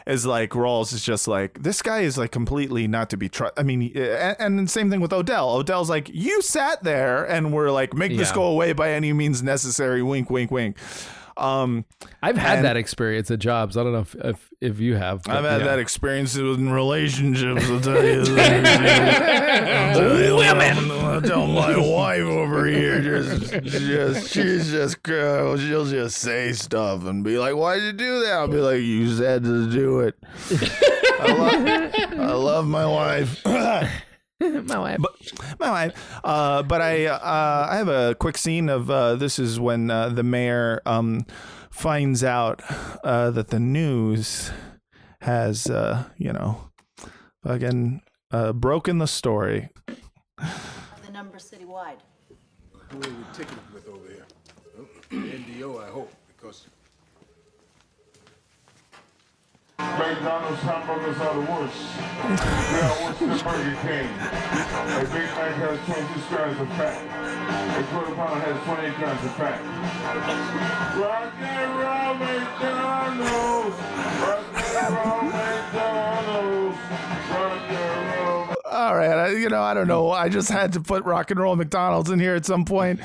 Is 0.08 0.24
like 0.24 0.52
Rawls 0.52 0.94
is 0.94 1.04
just 1.04 1.28
like 1.28 1.64
this 1.64 1.82
guy 1.82 2.02
is 2.02 2.16
like 2.16 2.32
completely 2.32 2.88
not 2.88 3.10
to 3.10 3.18
be 3.18 3.28
trusted. 3.28 3.58
I 3.58 3.64
mean, 3.64 3.92
uh, 3.96 4.36
and, 4.38 4.60
and 4.60 4.70
same 4.70 4.92
thing 4.92 5.00
with 5.02 5.12
Odell. 5.12 5.50
Odell's 5.50 5.90
like 5.90 6.12
you 6.14 6.44
sat 6.44 6.84
there 6.84 7.24
and 7.24 7.52
were 7.52 7.72
like 7.72 7.96
make 7.96 8.16
this 8.16 8.30
Yeah. 8.30 8.36
go 8.36 8.44
away 8.44 8.74
by 8.74 8.92
any 8.92 9.12
means 9.14 9.42
necessary. 9.42 10.04
Wink, 10.04 10.30
wink, 10.30 10.52
wink. 10.52 10.78
Um, 11.38 11.86
I've 12.22 12.38
had 12.38 12.64
that 12.64 12.78
experience 12.78 13.30
at 13.30 13.40
jobs. 13.40 13.76
I 13.76 13.84
don't 13.84 13.94
know 13.94 14.00
if 14.00 14.16
if, 14.16 14.50
if 14.62 14.80
you 14.80 14.96
have. 14.96 15.28
I've 15.28 15.44
had 15.44 15.62
yeah. 15.62 15.68
that 15.68 15.80
experience 15.80 16.36
in 16.36 16.70
relationships. 16.70 17.70
I'll 17.70 17.82
tell 17.82 18.04
you. 18.04 18.22
I'll 18.38 19.94
tell 19.94 20.22
you 20.22 20.36
Women. 20.36 20.92
I'll 20.92 21.22
tell 21.22 21.48
my 21.48 21.78
wife 21.78 22.22
over 22.22 22.66
here 22.66 23.02
just, 23.02 23.64
just 23.64 24.34
she's 24.34 24.72
just 24.72 25.08
uh, 25.10 25.58
she'll 25.58 25.86
just 25.86 26.18
say 26.18 26.54
stuff 26.54 27.06
and 27.06 27.24
be 27.24 27.38
like, 27.38 27.56
"Why'd 27.56 27.82
you 27.82 27.94
do 27.94 28.22
that?" 28.22 28.34
I'll 28.34 28.48
be 28.48 28.58
like, 28.58 28.82
"You 28.82 29.14
said 29.16 29.44
to 29.44 29.70
do 29.70 30.00
it." 30.02 30.16
I 31.20 31.34
love, 31.34 32.20
I 32.20 32.34
love 32.34 32.68
my 32.68 32.86
wife. 32.86 33.42
my 34.40 34.78
wife. 34.78 34.98
But, 35.00 35.60
my 35.60 35.70
wife. 35.70 36.20
Uh, 36.24 36.64
but 36.64 36.82
I 36.82 37.06
uh, 37.06 37.68
I 37.72 37.78
have 37.78 37.88
a 37.88 38.16
quick 38.16 38.38
scene 38.38 38.68
of 38.68 38.90
uh, 38.90 39.16
this 39.16 39.40
is 39.40 39.60
when 39.60 39.90
uh, 39.90 40.10
the 40.10 40.24
mayor 40.24 40.82
um, 40.86 41.26
finds 41.72 42.24
out 42.24 42.62
uh, 43.04 43.32
that 43.32 43.48
the 43.50 43.60
news 43.60 44.52
has 45.22 45.68
uh, 45.68 46.06
you 46.18 46.34
know 46.34 46.70
fucking 47.44 48.02
uh, 48.32 48.52
broken 48.52 48.98
the 48.98 49.08
story. 49.08 49.70
The 50.38 51.12
number 51.14 51.38
citywide. 51.38 52.00
Who 52.92 52.98
are 52.98 53.10
we 53.10 53.24
ticketed 53.34 53.74
with 53.74 53.88
over 53.88 54.08
here? 54.08 54.26
NDO, 55.12 55.84
I 55.84 55.90
hope, 55.90 56.12
because 56.28 56.68
McDonald's 59.80 60.62
hamburgers 60.62 61.18
are 61.20 61.34
the 61.36 61.52
worst. 61.52 61.76
They 62.72 62.82
are 62.82 62.96
worse 63.04 63.20
than 63.20 63.30
Burger 63.44 63.78
King. 63.82 64.08
A 64.08 65.04
Big 65.12 65.28
Mac 65.36 65.56
has 65.56 65.80
22 65.86 66.36
grams 66.36 66.60
of 66.62 66.68
fat. 66.70 67.80
A 67.80 67.84
quarter 67.92 68.16
pound 68.16 68.42
has 68.42 68.64
28 68.64 68.96
grams 68.96 69.24
of 69.24 69.36
fat. 69.36 69.62
Rock 70.98 71.34
and 71.40 71.72
roll 71.80 72.14
McDonald's. 72.16 73.76
Rock 74.22 74.46
and 74.56 74.96
roll 74.96 75.24
McDonald's. 75.32 76.78
Rock 77.32 77.62
and 77.70 78.20
roll. 78.20 78.56
All 78.72 78.96
right, 78.96 79.18
I, 79.18 79.30
you 79.32 79.50
know, 79.50 79.62
I 79.62 79.74
don't 79.74 79.88
know. 79.88 80.12
I 80.12 80.30
just 80.30 80.50
had 80.50 80.74
to 80.74 80.80
put 80.80 81.04
rock 81.04 81.32
and 81.32 81.40
roll 81.40 81.56
McDonald's 81.56 82.10
in 82.10 82.20
here 82.20 82.36
at 82.36 82.46
some 82.46 82.66
point. 82.66 83.02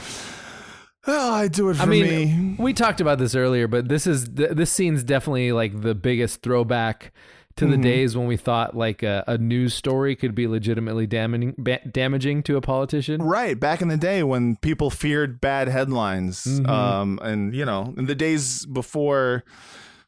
Oh, 1.13 1.33
I 1.33 1.49
do 1.49 1.71
it 1.71 1.75
for 1.77 1.83
I 1.83 1.87
mean, 1.87 2.05
me. 2.07 2.57
we 2.59 2.73
talked 2.73 3.01
about 3.01 3.19
this 3.19 3.35
earlier, 3.35 3.67
but 3.67 3.89
this 3.89 4.07
is 4.07 4.29
th- 4.29 4.51
this 4.51 4.71
scene's 4.71 5.03
definitely 5.03 5.51
like 5.53 5.81
the 5.81 5.95
biggest 5.95 6.43
throwback 6.43 7.13
to 7.57 7.67
the 7.67 7.77
Mhm. 7.77 7.83
days 7.83 8.17
when 8.17 8.27
we 8.29 8.37
thought 8.37 8.77
like 8.77 9.03
a, 9.03 9.25
a 9.27 9.37
news 9.37 9.75
story 9.75 10.15
could 10.15 10.35
be 10.35 10.47
legitimately 10.47 11.07
damaging 11.07 11.55
ba- 11.59 11.81
damaging 11.91 12.43
to 12.45 12.57
a 12.57 12.61
politician. 12.61 13.21
Right, 13.23 13.59
back 13.59 13.83
in 13.83 13.89
the 13.89 13.97
day 13.97 14.23
when 14.23 14.55
people 14.57 14.89
feared 14.89 15.41
bad 15.41 15.67
headlines, 15.69 16.45
Mhm. 16.45 16.69
um, 16.69 17.19
and 17.23 17.55
you 17.55 17.65
know, 17.65 17.93
in 17.99 18.07
the 18.07 18.15
days 18.15 18.65
before, 18.67 19.43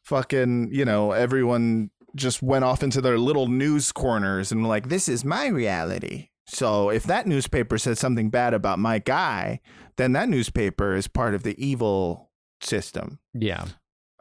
fucking, 0.03 0.69
you 0.71 0.85
know, 0.85 1.11
everyone 1.11 1.89
just 2.15 2.41
went 2.41 2.63
off 2.63 2.81
into 2.83 3.01
their 3.01 3.17
little 3.17 3.47
news 3.47 3.91
corners 3.91 4.51
and 4.51 4.65
like, 4.67 4.89
"This 4.89 5.09
is 5.09 5.25
my 5.25 5.47
reality." 5.47 6.29
So 6.45 6.89
if 6.89 7.03
that 7.03 7.25
newspaper 7.27 7.77
said 7.77 7.97
something 7.97 8.29
bad 8.29 8.53
about 8.53 8.79
my 8.79 8.99
guy, 8.99 9.61
then 9.97 10.11
that 10.13 10.29
newspaper 10.29 10.95
is 10.95 11.07
part 11.07 11.33
of 11.35 11.43
the 11.43 11.55
evil 11.63 12.29
system. 12.61 13.19
Yeah. 13.33 13.65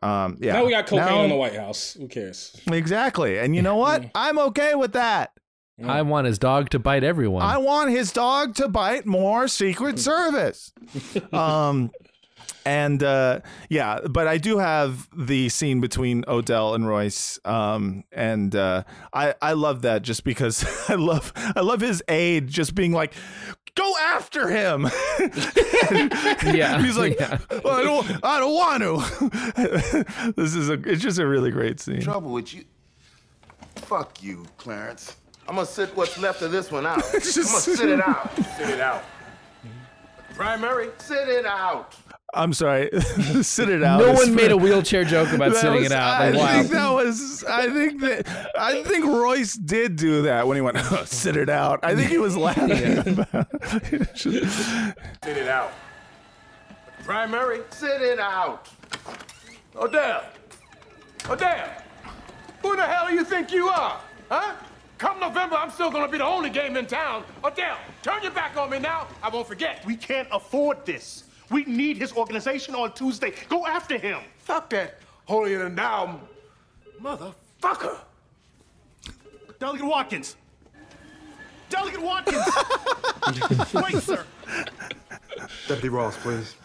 Um, 0.03 0.37
yeah. 0.41 0.55
Now 0.55 0.65
we 0.65 0.71
got 0.71 0.87
cocaine 0.87 1.07
Now- 1.07 1.23
in 1.25 1.31
the 1.31 1.37
White 1.37 1.55
House. 1.57 1.95
Who 1.95 2.09
cares? 2.09 2.61
Exactly. 2.71 3.39
And 3.39 3.55
you 3.57 3.63
know 3.63 3.77
what? 3.77 4.05
I'm 4.15 4.39
okay 4.39 4.75
with 4.75 4.93
that. 4.93 5.31
I 5.85 6.03
want 6.03 6.29
his 6.29 6.39
dog 6.39 6.71
to 6.71 6.79
bite 6.79 7.03
everyone. 7.03 7.43
I 7.43 7.57
want 7.59 7.91
his 7.91 8.13
dog 8.13 8.55
to 8.57 8.69
bite 8.69 9.05
more 9.05 9.49
Secret 9.49 9.99
Service. 9.99 10.73
um, 11.33 11.91
and 12.65 13.03
uh, 13.03 13.41
yeah, 13.69 14.01
but 14.09 14.27
I 14.29 14.39
do 14.39 14.59
have 14.59 15.09
the 15.17 15.49
scene 15.49 15.81
between 15.81 16.25
Odell 16.29 16.75
and 16.75 16.87
Royce, 16.87 17.39
um, 17.45 18.05
and 18.13 18.55
uh, 18.55 18.85
I 19.13 19.35
I 19.41 19.53
love 19.53 19.83
that 19.83 20.03
just 20.03 20.25
because 20.25 20.65
I 20.89 20.95
love 20.95 21.33
I 21.37 21.61
love 21.61 21.81
his 21.81 22.03
aide 22.09 22.49
just 22.49 22.75
being 22.75 22.93
like. 22.93 23.15
Go 23.75 23.97
after 23.97 24.49
him. 24.51 24.87
Yeah, 26.55 26.83
he's 26.83 26.99
like, 26.99 27.19
yeah. 27.19 27.39
"Well, 27.65 27.75
I 27.75 27.83
don't, 27.83 28.25
I 28.25 28.39
don't 28.39 28.55
want 28.55 28.83
to. 28.83 30.33
this 30.37 30.55
is 30.55 30.69
a, 30.69 30.75
it's 30.75 31.03
just 31.03 31.19
a 31.19 31.27
really 31.27 31.51
great 31.51 31.81
scene. 31.81 32.01
Trouble 32.01 32.33
with 32.33 32.53
you. 32.55 32.65
Fuck 33.77 34.23
you, 34.23 34.45
Clarence. 34.59 35.17
I'm 35.49 35.55
gonna 35.55 35.67
sit 35.67 35.95
what's 35.97 36.19
left 36.19 36.43
of 36.43 36.53
this 36.53 36.71
one 36.71 36.87
out. 36.87 37.03
I'm 37.05 37.13
gonna 37.13 37.21
sit 37.23 37.89
it 37.89 38.01
out. 38.01 38.37
Sit 38.57 38.69
it 38.71 38.81
out. 38.81 39.05
Primary, 40.35 40.91
sit 40.99 41.29
it 41.29 41.47
out. 41.47 41.95
I'm 42.35 42.53
sorry. 42.55 42.89
Sit 43.43 43.69
it 43.69 43.83
out. 43.83 44.01
No 44.01 44.13
is 44.13 44.21
one 44.21 44.35
made 44.35 44.53
a 44.53 44.57
wheelchair 44.57 45.05
joke 45.05 45.33
about 45.33 45.55
sitting 45.55 45.83
was- 45.83 45.87
it 45.87 45.93
out. 45.93 46.23
I 46.23 46.31
wow. 46.33 46.47
think 46.47 46.69
that 46.71 46.91
was. 46.91 47.45
I 47.45 47.69
think 47.69 48.01
that. 48.01 48.51
I 48.59 48.83
think 48.85 49.05
Royce 49.05 49.55
did 49.55 49.97
do 49.97 50.23
that 50.23 50.47
when 50.47 50.57
he 50.57 50.61
went 50.63 50.79
sit 51.07 51.37
it 51.37 51.51
out. 51.51 51.81
I 51.83 51.95
think 51.95 52.11
he 52.11 52.19
was 52.19 52.37
laughing. 52.39 53.09
about 53.09 53.49
it. 53.93 54.17
Sit 54.17 55.37
it 55.37 55.49
out. 55.49 55.73
Primary, 57.05 57.61
sit 57.71 58.01
it 58.01 58.19
out. 58.19 58.69
Odell. 59.77 60.23
Odell. 61.29 61.69
Who 62.63 62.77
the 62.77 62.85
hell 62.85 63.09
do 63.09 63.15
you 63.15 63.25
think 63.25 63.53
you 63.53 63.69
are? 63.69 64.01
Huh? 64.31 64.55
Come 64.99 65.19
November, 65.19 65.57
I'm 65.57 65.71
still 65.71 65.91
gonna 65.91 66.09
be 66.09 66.19
the 66.19 66.25
only 66.25 66.49
game 66.49 66.77
in 66.77 66.87
town. 66.87 67.25
Odell, 67.45 67.77
turn 68.03 68.23
your 68.23 68.31
back 68.31 68.57
on 68.57 68.71
me 68.71 68.79
now. 68.79 69.09
I 69.23 69.29
won't 69.29 69.49
forget. 69.49 69.85
We 69.85 69.97
can't 69.97 70.29
afford 70.31 70.87
this. 70.87 71.25
We 71.53 71.65
need 71.65 71.99
his 71.99 72.13
organization 72.13 72.75
on 72.75 72.93
Tuesday. 72.95 73.33
Go 73.49 73.67
after 73.67 73.99
him. 73.99 74.21
Fuck 74.39 74.71
that 74.71 74.99
holier 75.27 75.65
than 75.65 75.75
thou 75.75 76.21
motherfucker. 77.01 77.99
Delegate 79.59 79.87
Watkins. 79.87 80.37
Delegate 81.69 82.03
Watkins. 82.03 82.45
Wait, 83.75 84.03
sir. 84.03 84.25
Deputy 85.69 85.89
Ross, 85.89 86.17
please. 86.19 86.57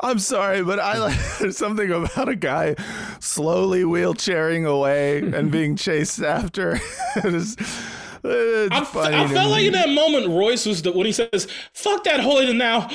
I'm 0.00 0.18
sorry, 0.18 0.62
but 0.62 0.78
I 0.78 0.98
like 0.98 1.18
there's 1.38 1.56
something 1.56 1.90
about 1.90 2.28
a 2.28 2.36
guy 2.36 2.76
slowly 3.20 3.82
wheelchairing 3.82 4.66
away 4.68 5.18
and 5.18 5.50
being 5.50 5.76
chased 5.76 6.22
after. 6.22 6.72
it's, 7.16 7.56
it's 8.24 8.74
I, 8.74 8.84
funny 8.84 9.16
I 9.16 9.22
to 9.24 9.28
felt 9.28 9.50
like 9.50 9.64
in 9.64 9.72
that 9.72 9.90
moment, 9.90 10.28
Royce 10.28 10.66
was 10.66 10.82
the, 10.82 10.92
when 10.92 11.06
he 11.06 11.12
says, 11.12 11.48
"Fuck 11.72 12.04
that 12.04 12.20
holier 12.20 12.46
than 12.46 12.58
now." 12.58 12.88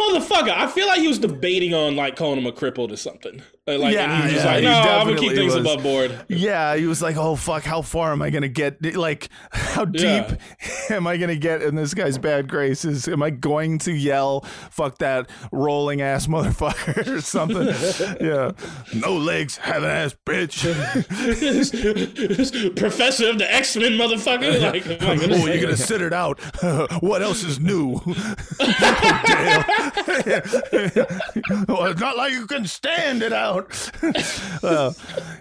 Motherfucker, 0.00 0.50
I 0.50 0.66
feel 0.66 0.86
like 0.86 1.00
he 1.00 1.08
was 1.08 1.18
debating 1.18 1.74
on 1.74 1.94
like 1.94 2.16
calling 2.16 2.38
him 2.38 2.46
a 2.46 2.52
crippled 2.52 2.90
or 2.90 2.96
something. 2.96 3.42
Uh, 3.70 3.78
Like, 3.78 3.86
was 3.86 3.94
yeah, 3.94 4.44
like, 4.44 4.58
he 4.58 4.64
"No, 4.64 4.70
I'm 4.72 5.06
gonna 5.06 5.18
keep 5.20 5.34
things 5.34 5.54
was. 5.54 5.64
above 5.64 5.82
board." 5.82 6.24
Yeah, 6.28 6.76
he 6.76 6.86
was 6.86 7.00
like, 7.02 7.16
"Oh 7.16 7.36
fuck, 7.36 7.62
how 7.64 7.82
far 7.82 8.12
am 8.12 8.22
I 8.22 8.30
gonna 8.30 8.48
get? 8.48 8.82
Like, 8.96 9.28
how 9.52 9.84
deep 9.84 10.02
Yeah. 10.02 10.36
am 10.90 11.06
I 11.06 11.16
gonna 11.16 11.36
get 11.36 11.62
in 11.62 11.74
this 11.74 11.94
guy's 11.94 12.18
bad 12.18 12.48
graces? 12.48 13.06
Am 13.08 13.22
I 13.22 13.30
going 13.30 13.78
to 13.80 13.92
yell, 13.92 14.40
fuck 14.70 14.98
that 14.98 15.28
rolling 15.52 16.00
ass 16.02 16.26
motherfucker 16.28 17.06
or 17.16 17.20
something? 17.20 17.68
yeah, 18.20 18.52
no 18.94 19.16
legs, 19.16 19.56
have 19.58 19.82
an 19.82 19.90
ass 19.90 20.14
bitch. 20.26 20.64
Professor 22.76 23.28
of 23.30 23.38
the 23.38 23.52
X 23.54 23.76
Men, 23.76 23.92
motherfucker. 23.92 24.60
Like, 24.60 24.86
oh, 25.02 25.46
you're 25.46 25.60
gonna 25.62 25.76
sit 25.76 26.00
it 26.02 26.12
out. 26.12 26.40
what 27.02 27.22
else 27.22 27.42
is 27.44 27.58
new? 27.60 28.00
well, 31.68 31.86
it's 31.86 32.00
not 32.00 32.16
like 32.16 32.32
you 32.32 32.46
can 32.46 32.66
stand 32.66 33.22
it 33.22 33.32
out. 33.32 33.59
Uh, 34.62 34.92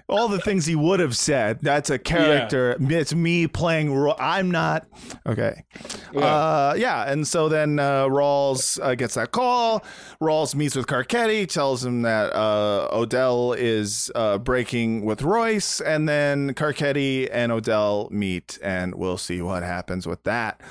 all 0.08 0.30
the 0.30 0.40
things 0.40 0.66
he 0.66 0.76
would 0.76 1.00
have 1.02 1.16
said. 1.16 1.60
That's 1.62 1.90
a 1.90 2.00
character. 2.00 2.78
It's 2.80 3.14
me 3.14 3.48
playing. 3.48 3.94
Ro- 3.94 4.16
I'm 4.18 4.50
not. 4.50 4.88
Okay. 5.26 5.66
Yeah. 6.14 6.22
Uh, 6.22 6.74
yeah. 6.78 7.12
And 7.12 7.28
so 7.28 7.50
then 7.50 7.80
uh, 7.80 8.06
Rawls 8.06 8.80
uh, 8.82 8.96
gets 8.96 9.16
that 9.16 9.32
call. 9.32 9.84
Rawls 10.22 10.56
meets 10.56 10.76
with 10.76 10.88
Carcetti, 10.88 11.48
tells 11.48 11.84
him 11.84 12.04
that 12.04 12.34
uh, 12.34 12.88
Odell 12.94 13.54
is 13.54 14.10
uh, 14.16 14.38
breaking 14.38 15.04
with 15.04 15.22
Royce, 15.22 15.82
and 15.82 16.08
then 16.08 16.54
Carcetti 16.54 17.28
and 17.32 17.52
Odell 17.52 18.08
meet, 18.10 18.58
and 18.64 18.96
we'll 18.96 19.18
see 19.18 19.42
what 19.42 19.64
happens 19.64 20.08
with 20.08 20.24
that. 20.24 20.62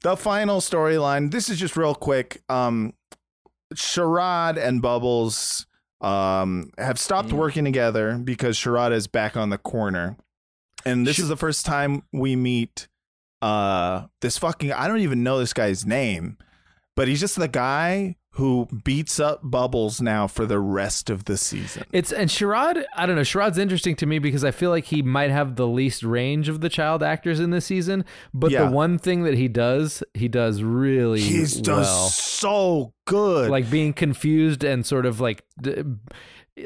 The 0.00 0.16
final 0.16 0.60
storyline. 0.60 1.30
This 1.30 1.48
is 1.48 1.58
just 1.60 1.76
real 1.76 1.94
quick. 1.94 2.42
Um, 2.48 2.94
Sherrod 3.74 4.56
and 4.58 4.82
Bubbles 4.82 5.66
um, 6.02 6.70
have 6.78 6.98
stopped 6.98 7.32
working 7.32 7.64
together 7.64 8.18
because 8.18 8.56
Sherrod 8.58 8.92
is 8.92 9.06
back 9.06 9.36
on 9.36 9.50
the 9.50 9.58
corner, 9.58 10.16
and 10.84 11.06
this 11.06 11.18
is 11.18 11.28
the 11.28 11.36
first 11.36 11.64
time 11.64 12.02
we 12.12 12.36
meet 12.36 12.88
uh, 13.40 14.06
this 14.20 14.36
fucking. 14.38 14.72
I 14.72 14.88
don't 14.88 15.00
even 15.00 15.22
know 15.22 15.38
this 15.38 15.52
guy's 15.52 15.86
name, 15.86 16.36
but 16.96 17.08
he's 17.08 17.20
just 17.20 17.36
the 17.36 17.48
guy 17.48 18.16
who 18.36 18.66
beats 18.84 19.20
up 19.20 19.40
Bubbles 19.42 20.00
now 20.00 20.26
for 20.26 20.46
the 20.46 20.58
rest 20.58 21.10
of 21.10 21.26
the 21.26 21.36
season. 21.36 21.84
It's 21.92 22.10
and 22.12 22.30
Sherrod, 22.30 22.82
I 22.96 23.04
don't 23.04 23.16
know. 23.16 23.22
Sherrod's 23.22 23.58
interesting 23.58 23.94
to 23.96 24.06
me 24.06 24.18
because 24.18 24.42
I 24.42 24.50
feel 24.52 24.70
like 24.70 24.86
he 24.86 25.02
might 25.02 25.30
have 25.30 25.56
the 25.56 25.66
least 25.66 26.02
range 26.02 26.48
of 26.48 26.62
the 26.62 26.70
child 26.70 27.02
actors 27.02 27.40
in 27.40 27.50
this 27.50 27.66
season. 27.66 28.06
But 28.32 28.50
Yeah. 28.50 28.64
the 28.64 28.70
one 28.70 28.98
thing 28.98 29.24
that 29.24 29.34
he 29.34 29.48
does, 29.48 30.02
he 30.14 30.28
does 30.28 30.62
really 30.62 31.20
He 31.20 31.44
does 31.60 32.14
so 32.16 32.94
good. 33.04 33.50
Like 33.50 33.70
being 33.70 33.92
confused 33.92 34.64
and 34.64 34.86
sort 34.86 35.04
of 35.04 35.20
like, 35.20 35.44
d- 35.60 35.82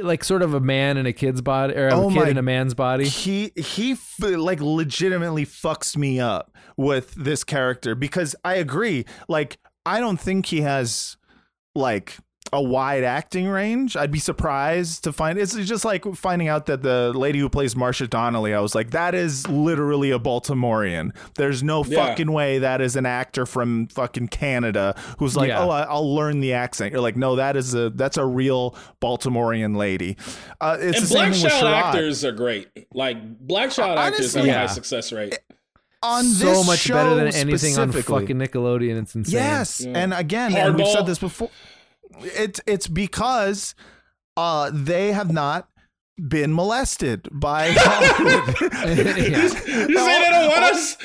like 0.03 0.23
sort 0.25 0.43
of 0.43 0.55
a 0.55 0.61
man 0.61 0.97
in 0.97 1.07
a 1.07 1.13
kid's 1.13 1.41
body 1.41 1.75
or 1.75 1.89
a 1.89 1.95
Oh 1.95 2.09
kid 2.11 2.17
my- 2.17 2.29
in 2.29 2.39
a 2.39 2.43
man's 2.43 2.75
body. 2.75 3.09
He 3.09 3.51
he 3.57 3.93
f- 3.93 4.17
like 4.21 4.61
legitimately 4.61 5.47
fucks 5.47 5.97
me 5.97 6.21
up 6.21 6.53
with 6.77 7.15
this 7.15 7.43
character 7.45 7.95
because 7.95 8.37
I 8.45 8.55
agree. 8.55 9.05
Like 9.29 9.59
I 9.85 10.01
don't 10.01 10.21
think 10.21 10.47
he 10.47 10.61
has 10.63 11.17
like 11.77 12.17
a 12.53 12.63
wide 12.63 13.03
acting 13.03 13.49
range. 13.49 13.97
I'd 13.97 14.13
be 14.13 14.21
surprised 14.21 15.03
to 15.03 15.13
find 15.13 15.37
it's 15.37 15.55
just 15.57 15.85
like 15.85 16.05
finding 16.15 16.47
out 16.47 16.67
that 16.67 16.81
the 16.81 17.13
lady 17.13 17.41
who 17.41 17.49
plays 17.49 17.75
Marcia 17.75 18.07
Donnelly, 18.07 18.55
I 18.55 18.61
was 18.61 18.73
like, 18.73 18.93
that 18.93 19.17
is 19.17 19.49
literally 19.49 20.13
a 20.13 20.19
Baltimorean. 20.21 21.11
There's 21.35 21.65
no 21.65 21.85
Yeah. 21.85 22.07
fucking 22.07 22.31
way 22.31 22.61
that 22.61 22.81
is 22.81 22.95
an 22.95 23.05
actor 23.05 23.47
from 23.47 23.89
fucking 23.89 24.29
Canada 24.29 24.95
who's 25.19 25.37
like, 25.37 25.49
Yeah. 25.49 25.65
oh, 25.65 25.71
I, 25.71 25.83
I'll 25.83 26.15
learn 26.15 26.39
the 26.39 26.53
accent. 26.53 26.93
You're 26.93 27.01
like, 27.01 27.17
no, 27.17 27.35
that 27.35 27.57
is 27.57 27.75
a 27.75 27.91
that's 27.91 28.17
a 28.17 28.25
real 28.25 28.77
Baltimorean 29.03 29.77
lady. 29.77 30.17
Uh, 30.61 30.77
it's 30.81 31.01
and 31.01 31.09
black 31.09 31.33
thing 31.33 31.43
with 31.43 31.53
child 31.53 31.75
actors 31.75 32.25
are 32.25 32.33
great. 32.33 32.69
Like 32.95 33.39
black 33.41 33.71
child 33.73 33.99
actors 33.99 34.33
have 34.35 34.43
Honestly, 34.45 34.51
a 34.51 34.59
high 34.59 34.67
success 34.67 35.13
rate. 35.13 35.37
On 36.07 36.25
so 36.25 36.47
this 36.47 36.67
much 36.67 36.79
show 36.79 36.95
better 36.95 37.15
than 37.17 37.35
anything 37.35 37.79
on 37.79 37.93
fucking 37.93 38.37
Nickelodeon. 38.37 39.03
It's 39.03 39.15
insane. 39.15 39.35
Yes, 39.35 39.81
and 39.85 40.15
again, 40.15 40.55
and 40.57 40.77
we've 40.77 40.87
said 40.89 41.07
this 41.07 41.19
before. 41.19 41.51
It's 42.21 42.61
it's 42.67 42.87
because 42.87 43.75
uh 44.37 44.71
they 44.73 45.13
have 45.13 45.33
not 45.33 45.69
been 46.19 46.53
molested 46.53 47.29
by 47.31 47.73
Hollywood. 47.77 48.57
You 49.37 49.49
say 49.49 50.23
they 50.23 50.31
don't 50.31 50.49
want 50.49 50.65
us? 50.65 50.97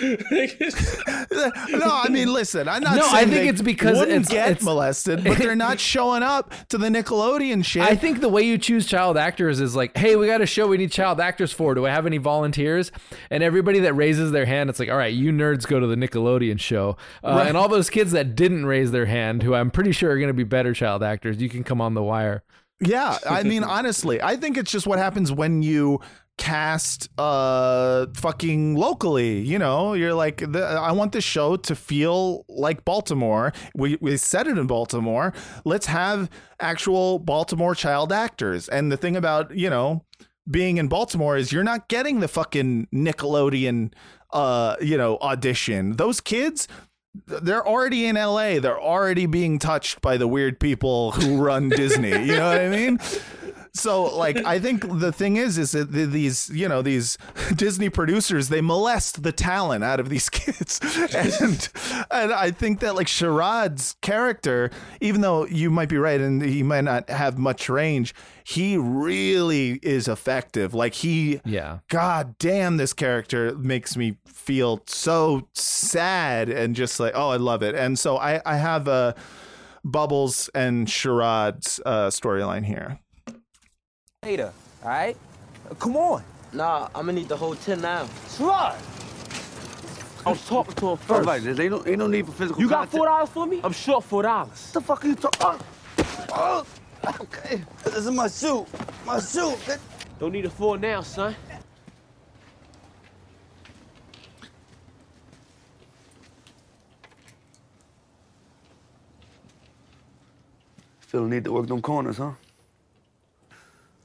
no, 1.71 1.89
I 1.91 2.07
mean, 2.09 2.31
listen, 2.31 2.67
I'm 2.69 2.81
not 2.81 2.95
No, 2.95 3.01
saying 3.03 3.15
I 3.15 3.19
think 3.21 3.31
they 3.31 3.47
it's 3.49 3.61
because 3.61 3.97
wouldn't 3.97 4.21
it's- 4.25 4.29
get 4.31 4.49
it's- 4.51 4.63
molested, 4.63 5.23
but 5.23 5.37
they're 5.37 5.55
not 5.55 5.79
showing 5.79 6.23
up 6.23 6.53
to 6.69 6.77
the 6.77 6.87
Nickelodeon 6.87 7.63
shit. 7.65 7.81
I 7.83 7.95
think 7.95 8.21
the 8.21 8.29
way 8.29 8.43
you 8.43 8.57
choose 8.57 8.85
child 8.85 9.17
actors 9.17 9.59
is 9.59 9.75
like, 9.75 9.95
hey, 9.97 10.15
we 10.15 10.27
got 10.27 10.41
a 10.41 10.45
show 10.45 10.67
we 10.67 10.77
need 10.77 10.91
child 10.91 11.19
actors 11.19 11.51
for. 11.51 11.75
Do 11.75 11.85
I 11.85 11.89
have 11.91 12.05
any 12.05 12.17
volunteers? 12.17 12.91
And 13.29 13.43
everybody 13.43 13.79
that 13.79 13.93
raises 13.93 14.31
their 14.31 14.45
hand, 14.45 14.69
it's 14.69 14.79
like, 14.79 14.89
all 14.89 14.97
right, 14.97 15.13
you 15.13 15.31
nerds 15.31 15.67
go 15.67 15.79
to 15.79 15.87
the 15.87 15.95
Nickelodeon 15.95 16.59
show. 16.59 16.97
Uh, 17.23 17.31
Right. 17.41 17.47
And 17.47 17.57
all 17.57 17.67
those 17.69 17.89
kids 17.89 18.11
that 18.11 18.35
didn't 18.35 18.65
raise 18.65 18.91
their 18.91 19.05
hand, 19.07 19.43
who 19.43 19.53
I'm 19.55 19.71
pretty 19.71 19.91
sure 19.91 20.11
are 20.11 20.17
going 20.17 20.27
to 20.27 20.33
be 20.33 20.43
better 20.43 20.73
child 20.73 21.01
actors, 21.03 21.41
you 21.41 21.49
can 21.49 21.63
come 21.63 21.81
on 21.81 21.93
the 21.95 22.03
wire. 22.03 22.43
Yeah, 22.81 23.17
I 23.29 23.43
mean, 23.43 23.63
honestly, 23.77 24.21
I 24.21 24.35
think 24.35 24.57
it's 24.57 24.71
just 24.71 24.87
what 24.87 24.99
happens 24.99 25.31
when 25.31 25.61
you 25.63 25.99
cast 26.37 27.07
uh 27.19 28.07
fucking 28.15 28.73
locally 28.75 29.41
you 29.41 29.59
know? 29.59 29.93
You're 29.93 30.15
like 30.15 30.37
the, 30.37 30.63
i 30.63 30.91
want 30.91 31.11
this 31.11 31.23
show 31.23 31.55
to 31.55 31.75
feel 31.75 32.45
like 32.49 32.83
baltimore. 32.83 33.53
We 33.75 33.97
we 34.01 34.17
set 34.17 34.47
it 34.47 34.57
in 34.57 34.65
baltimore. 34.65 35.33
Let's 35.65 35.85
have 35.85 36.29
actual 36.59 37.19
baltimore 37.19 37.75
child 37.75 38.11
actors. 38.11 38.67
And 38.69 38.91
the 38.91 38.97
thing 38.97 39.15
about 39.15 39.55
you 39.55 39.69
know 39.69 40.03
being 40.49 40.77
in 40.77 40.87
baltimore 40.87 41.37
is 41.37 41.51
you're 41.51 41.63
not 41.63 41.87
getting 41.89 42.21
the 42.21 42.27
fucking 42.27 42.87
nickelodeon 42.93 43.93
uh 44.31 44.77
you 44.81 44.97
know 44.97 45.17
audition. 45.21 45.91
Those 45.97 46.21
kids 46.21 46.67
they're 47.13 47.65
already 47.65 48.05
in 48.05 48.15
LA. 48.15 48.59
They're 48.59 48.79
already 48.79 49.25
being 49.25 49.59
touched 49.59 50.01
by 50.01 50.17
the 50.17 50.27
weird 50.27 50.59
people 50.59 51.11
who 51.11 51.37
run 51.37 51.69
Disney. 51.69 52.09
You 52.09 52.35
know 52.37 52.49
what 52.49 52.61
I 52.61 52.69
mean? 52.69 52.99
So, 53.73 54.03
like, 54.17 54.35
I 54.37 54.59
think 54.59 54.99
the 54.99 55.13
thing 55.13 55.37
is, 55.37 55.57
is 55.57 55.71
that 55.71 55.91
these, 55.91 56.49
you 56.49 56.67
know, 56.67 56.81
these 56.81 57.17
Disney 57.55 57.89
producers, 57.89 58.49
they 58.49 58.59
molest 58.59 59.23
the 59.23 59.31
talent 59.31 59.83
out 59.83 59.99
of 59.99 60.09
these 60.09 60.29
kids, 60.29 60.79
and 61.15 61.69
and 62.11 62.33
I 62.33 62.51
think 62.51 62.81
that 62.81 62.95
like 62.95 63.07
Sherrod's 63.07 63.95
character, 64.01 64.71
even 64.99 65.21
though 65.21 65.45
you 65.45 65.69
might 65.69 65.87
be 65.89 65.97
right 65.97 66.19
and 66.19 66.41
he 66.41 66.63
might 66.63 66.83
not 66.83 67.09
have 67.09 67.37
much 67.37 67.69
range, 67.69 68.13
he 68.43 68.75
really 68.75 69.79
is 69.81 70.07
effective. 70.09 70.73
Like 70.73 70.95
he, 70.95 71.39
Yeah. 71.45 71.79
God 71.87 72.37
damn, 72.39 72.75
this 72.75 72.91
character 72.91 73.55
makes 73.55 73.95
me 73.95 74.17
feel 74.25 74.81
so 74.85 75.47
sad 75.53 76.49
and 76.49 76.75
just 76.75 76.99
like, 76.99 77.13
oh, 77.15 77.29
I 77.29 77.37
love 77.37 77.63
it. 77.63 77.73
And 77.75 77.97
so 77.97 78.17
I, 78.17 78.41
I 78.45 78.57
have 78.57 78.87
a. 78.87 79.15
Bubbles 79.83 80.47
and 80.53 80.87
Sherrod's 80.87 81.79
uh, 81.83 82.09
storyline 82.09 82.63
here. 82.65 82.99
Later, 84.23 84.53
all 84.83 84.89
right? 84.89 85.17
Come 85.79 85.97
on. 85.97 86.23
Nah, 86.53 86.89
I'm 86.93 87.07
gonna 87.07 87.13
need 87.13 87.27
the 87.27 87.35
whole 87.35 87.55
10 87.55 87.81
now. 87.81 88.05
Slide. 88.27 88.77
I 90.23 90.29
was 90.29 90.45
talking 90.47 90.75
to 90.75 90.89
him 90.91 90.97
first. 90.97 91.11
All 91.11 91.21
right, 91.25 91.41
there 91.43 91.59
ain't 91.59 91.71
no, 91.71 91.83
ain't 91.87 91.97
no 91.97 92.05
need 92.05 92.27
for 92.27 92.31
physical 92.33 92.61
You 92.61 92.69
got 92.69 92.81
contact. 92.91 92.97
four 92.97 93.05
dollars 93.07 93.29
for 93.29 93.47
me? 93.47 93.61
I'm 93.63 93.71
short 93.73 94.03
four 94.03 94.21
dollars. 94.21 94.49
What 94.49 94.73
the 94.73 94.81
fuck 94.81 95.03
are 95.03 95.07
you 95.07 95.15
talking? 95.15 95.41
Oh, 95.41 95.57
uh, 95.97 96.23
oh, 96.33 96.65
uh, 97.03 97.13
okay. 97.21 97.63
This 97.83 97.95
is 97.95 98.11
my 98.11 98.27
suit. 98.27 98.67
My 99.07 99.17
suit. 99.17 99.57
Don't 100.19 100.33
need 100.33 100.45
a 100.45 100.51
four 100.51 100.77
now, 100.77 101.01
son. 101.01 101.35
Still 111.07 111.25
need 111.25 111.43
to 111.45 111.51
work 111.53 111.65
them 111.65 111.81
corners, 111.81 112.17
huh? 112.17 112.33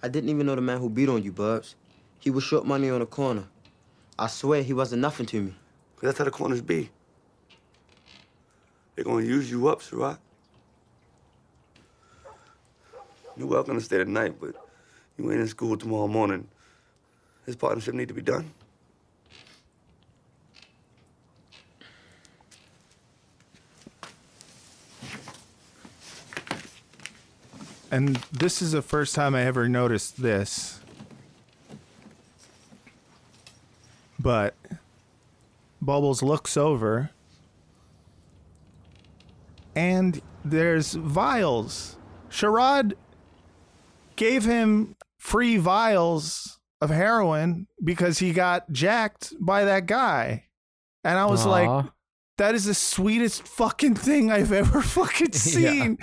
I 0.02 0.08
didn't 0.08 0.28
even 0.30 0.46
know 0.46 0.54
the 0.54 0.60
man 0.60 0.78
who 0.78 0.90
beat 0.90 1.08
on 1.08 1.22
you, 1.22 1.32
Bubs. 1.32 1.74
He 2.18 2.30
was 2.30 2.44
short 2.44 2.66
money 2.66 2.90
on 2.90 3.00
the 3.00 3.06
corner. 3.06 3.44
I 4.18 4.26
swear 4.28 4.62
he 4.62 4.72
wasn't 4.72 5.02
nothing 5.02 5.26
to 5.26 5.40
me. 5.42 5.54
That's 6.02 6.18
how 6.18 6.24
the 6.24 6.30
corners 6.30 6.60
be. 6.62 6.90
They're 8.94 9.04
gonna 9.04 9.24
use 9.24 9.50
you 9.50 9.68
up, 9.68 9.80
Sherrod. 9.80 10.18
You're 13.36 13.46
welcome 13.46 13.74
to 13.78 13.84
stay 13.84 13.98
tonight, 13.98 14.36
but 14.40 14.54
you 15.18 15.30
ain't 15.30 15.40
in 15.40 15.48
school 15.48 15.76
tomorrow 15.76 16.08
morning. 16.08 16.48
This 17.44 17.56
partnership 17.56 17.94
need 17.94 18.08
to 18.08 18.14
be 18.14 18.22
done. 18.22 18.50
And 27.90 28.16
this 28.32 28.60
is 28.60 28.72
the 28.72 28.82
first 28.82 29.14
time 29.14 29.34
I 29.34 29.42
ever 29.42 29.68
noticed 29.68 30.20
this. 30.20 30.80
But 34.18 34.54
Bubbles 35.80 36.22
looks 36.22 36.56
over 36.56 37.10
and 39.76 40.20
there's 40.44 40.94
vials. 40.94 41.96
Sherrod 42.30 42.94
gave 44.16 44.44
him 44.44 44.96
free 45.18 45.58
vials 45.58 46.58
of 46.80 46.90
heroin 46.90 47.68
because 47.84 48.18
he 48.18 48.32
got 48.32 48.70
jacked 48.72 49.34
by 49.38 49.64
that 49.64 49.86
guy. 49.86 50.44
And 51.04 51.18
I 51.18 51.26
was 51.26 51.46
Aw. 51.46 51.50
like, 51.50 51.86
that 52.38 52.54
is 52.54 52.64
the 52.64 52.74
sweetest 52.74 53.46
fucking 53.46 53.94
thing 53.94 54.30
I've 54.30 54.52
ever 54.52 54.82
fucking 54.82 55.30
Yeah. 55.56 55.94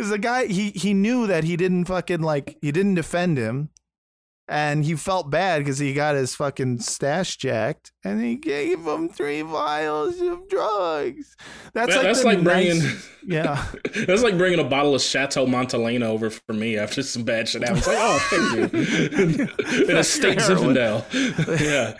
Because 0.00 0.12
the 0.12 0.18
guy 0.18 0.46
he 0.46 0.70
he 0.70 0.94
knew 0.94 1.26
that 1.26 1.44
he 1.44 1.58
didn't 1.58 1.84
fucking 1.84 2.22
like 2.22 2.56
he 2.62 2.72
didn't 2.72 2.94
defend 2.94 3.36
him. 3.36 3.68
And 4.50 4.84
he 4.84 4.96
felt 4.96 5.30
bad 5.30 5.58
because 5.60 5.78
he 5.78 5.92
got 5.94 6.16
his 6.16 6.34
fucking 6.34 6.80
stash 6.80 7.36
jacked, 7.36 7.92
and 8.02 8.20
he 8.20 8.34
gave 8.34 8.80
him 8.84 9.08
three 9.08 9.42
vials 9.42 10.20
of 10.20 10.48
drugs. 10.48 11.36
That's 11.72 11.94
That- 11.94 11.96
like 11.98 12.02
that's 12.02 12.24
like 12.24 12.42
bringing- 12.42 12.82
yeah. 13.28 13.64
That's 14.08 14.24
like 14.24 14.36
bringing 14.36 14.58
a 14.58 14.64
bottle 14.64 14.92
of 14.96 15.02
Chateau 15.02 15.46
Montelena 15.46 16.02
over 16.06 16.30
for 16.30 16.52
me 16.52 16.76
after 16.76 17.00
some 17.04 17.22
bad 17.22 17.48
shit 17.48 17.62
happens. 17.62 17.86
Like, 17.86 17.96
oh, 18.00 18.18
thank 18.28 18.72
you. 18.72 19.84
In 19.88 19.96
a 19.96 20.02
state. 20.02 20.38
Zinfandel. 20.38 21.04
yeah. 21.60 21.94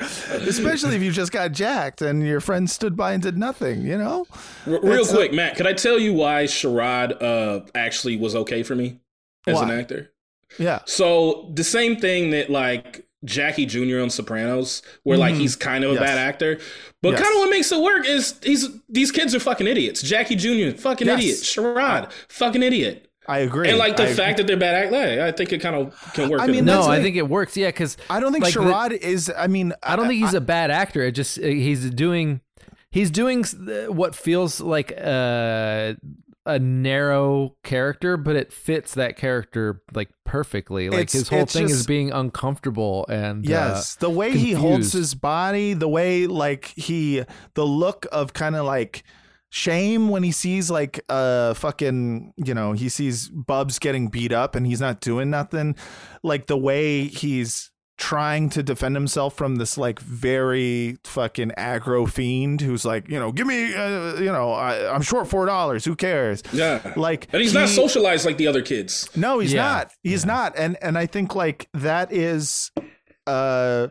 Especially 0.48 0.97
if 0.97 1.02
you 1.05 1.12
just 1.12 1.31
got 1.31 1.52
jacked 1.52 2.02
and 2.02 2.27
your 2.27 2.40
friend 2.40 2.68
stood 2.68 2.97
by 2.97 3.12
and 3.12 3.22
did 3.22 3.39
nothing, 3.39 3.82
you 3.82 3.97
know? 3.97 4.27
R- 4.66 4.81
real 4.82 5.02
It's 5.02 5.12
quick, 5.12 5.32
Matt, 5.32 5.56
could 5.56 5.68
I 5.68 5.72
tell 5.72 6.01
you 6.01 6.14
why 6.14 6.47
Sherrod 6.47 7.22
uh, 7.22 7.60
actually 7.77 8.16
was 8.16 8.35
okay 8.35 8.64
for 8.64 8.74
me 8.74 8.98
as 9.47 9.60
an 9.60 9.70
actor? 9.70 10.10
Yeah. 10.59 10.81
So 10.86 11.51
the 11.55 11.64
same 11.64 11.97
thing 11.97 12.31
that 12.31 12.51
like 12.51 13.06
Jackie 13.24 13.66
Jr. 13.66 14.01
on 14.01 14.10
Sopranos, 14.10 14.82
where 15.02 15.18
like 15.18 15.35
Mhm. 15.35 15.39
he's 15.40 15.56
kind 15.56 15.85
of 15.85 15.90
a 15.90 15.94
Yes. 15.94 16.02
bad 16.02 16.18
actor, 16.18 16.59
but 17.02 17.10
Yes. 17.10 17.20
kind 17.20 17.35
of 17.35 17.40
what 17.40 17.51
makes 17.51 17.70
it 17.70 17.81
work 17.81 18.06
is 18.09 18.35
he's 18.43 18.66
these 18.89 19.12
kids 19.12 19.35
are 19.35 19.40
fucking 19.40 19.66
idiots. 19.66 20.02
Jackie 20.02 20.36
Jr. 20.36 20.70
fucking 20.77 21.06
Yes. 21.06 21.18
idiot. 21.18 21.36
Sherrod 21.39 22.10
fucking 22.28 22.62
idiot. 22.62 23.06
I 23.28 23.40
agree. 23.40 23.68
And 23.68 23.78
like 23.78 23.97
the 23.97 24.05
I 24.09 24.12
fact 24.14 24.39
that 24.39 24.47
they're 24.47 24.56
bad 24.56 24.74
act, 24.74 24.93
like, 24.93 25.18
I 25.20 25.31
think 25.31 25.52
it 25.52 25.60
kind 25.60 25.77
of 25.77 26.12
can 26.14 26.31
work. 26.31 26.40
I 26.40 26.47
mean, 26.47 26.64
No, 26.64 26.81
I 26.81 26.86
like- 26.86 27.02
think 27.02 27.16
it 27.16 27.28
works. 27.28 27.56
Yeah, 27.56 27.68
because 27.68 27.97
I 28.09 28.18
don't 28.18 28.32
think 28.32 28.43
like, 28.44 28.55
the- 28.55 28.98
is. 29.06 29.31
I 29.36 29.47
mean, 29.47 29.72
I 29.82 29.94
don't 29.94 30.09
think 30.09 30.20
he's 30.24 30.35
a 30.35 30.40
bad 30.40 30.70
actor. 30.70 31.02
It 31.05 31.12
just 31.12 31.39
uh, 31.39 31.43
he's 31.43 31.90
doing 31.90 32.40
he's 32.90 33.10
doing 33.10 33.44
uh, 33.44 33.93
what 33.93 34.16
feels 34.16 34.60
like 34.60 34.90
a 34.93 35.97
a 36.46 36.58
narrow 36.58 37.56
character, 37.62 38.16
but 38.16 38.34
it 38.34 38.52
fits 38.52 38.94
that 38.94 39.16
character 39.16 39.82
like 39.92 40.08
perfectly. 40.24 40.88
Like 40.88 41.00
It's- 41.00 41.12
his 41.12 41.28
whole 41.28 41.46
thing 41.46 41.64
is 41.68 41.86
being 41.86 42.12
uncomfortable 42.12 43.04
and 43.08 43.44
Yes, 43.44 43.96
uh, 43.96 44.06
the 44.06 44.10
way 44.10 44.32
he 44.32 44.52
holds 44.52 44.92
his 44.92 45.14
body, 45.14 45.74
the 45.74 45.88
way 45.88 46.26
like 46.26 46.66
he, 46.76 47.22
the 47.54 47.66
look 47.66 48.06
of 48.10 48.32
kind 48.32 48.56
of 48.56 48.64
like 48.64 49.04
shame 49.52 50.08
when 50.08 50.22
he 50.22 50.30
sees 50.30 50.70
like 50.70 51.00
uh 51.08 51.52
fucking 51.54 52.32
you 52.36 52.54
know 52.54 52.70
he 52.70 52.88
sees 52.88 53.28
Bubs 53.28 53.80
getting 53.80 54.06
beat 54.06 54.30
up 54.32 54.54
and 54.54 54.64
he's 54.66 54.80
not 54.80 55.00
doing 55.00 55.28
nothing, 55.28 55.74
like 56.22 56.46
the 56.46 56.56
way 56.56 57.04
he's 57.04 57.69
trying 58.01 58.48
to 58.48 58.62
defend 58.62 58.97
himself 58.97 59.35
from 59.36 59.56
this 59.56 59.77
like 59.77 60.01
very 60.01 60.97
fucking 61.05 61.51
aggro 61.59 62.10
fiend 62.10 62.62
who's 62.62 62.82
like 62.85 63.06
you 63.10 63.18
know 63.18 63.31
give 63.31 63.47
me 63.47 63.74
uh, 63.74 64.14
you 64.16 64.32
know 64.32 64.52
I, 64.52 64.93
I'm 64.93 65.02
short 65.02 65.28
four 65.28 65.44
dollars 65.44 65.85
who 65.85 65.94
cares 65.94 66.43
yeah, 66.51 66.94
like 66.97 67.28
and 67.32 67.43
he's 67.43 67.52
not 67.52 67.68
socialized 67.68 68.24
like 68.24 68.39
the 68.39 68.47
other 68.47 68.62
kids. 68.62 69.09
no, 69.14 69.39
he's 69.39 69.52
Yeah. 69.52 69.62
not. 69.62 69.93
He's 70.02 70.24
not. 70.24 70.55
And 70.56 70.78
and 70.82 70.97
I 70.97 71.05
think 71.05 71.35
like 71.35 71.68
that 71.74 72.10
is 72.10 72.70
uh 73.27 73.89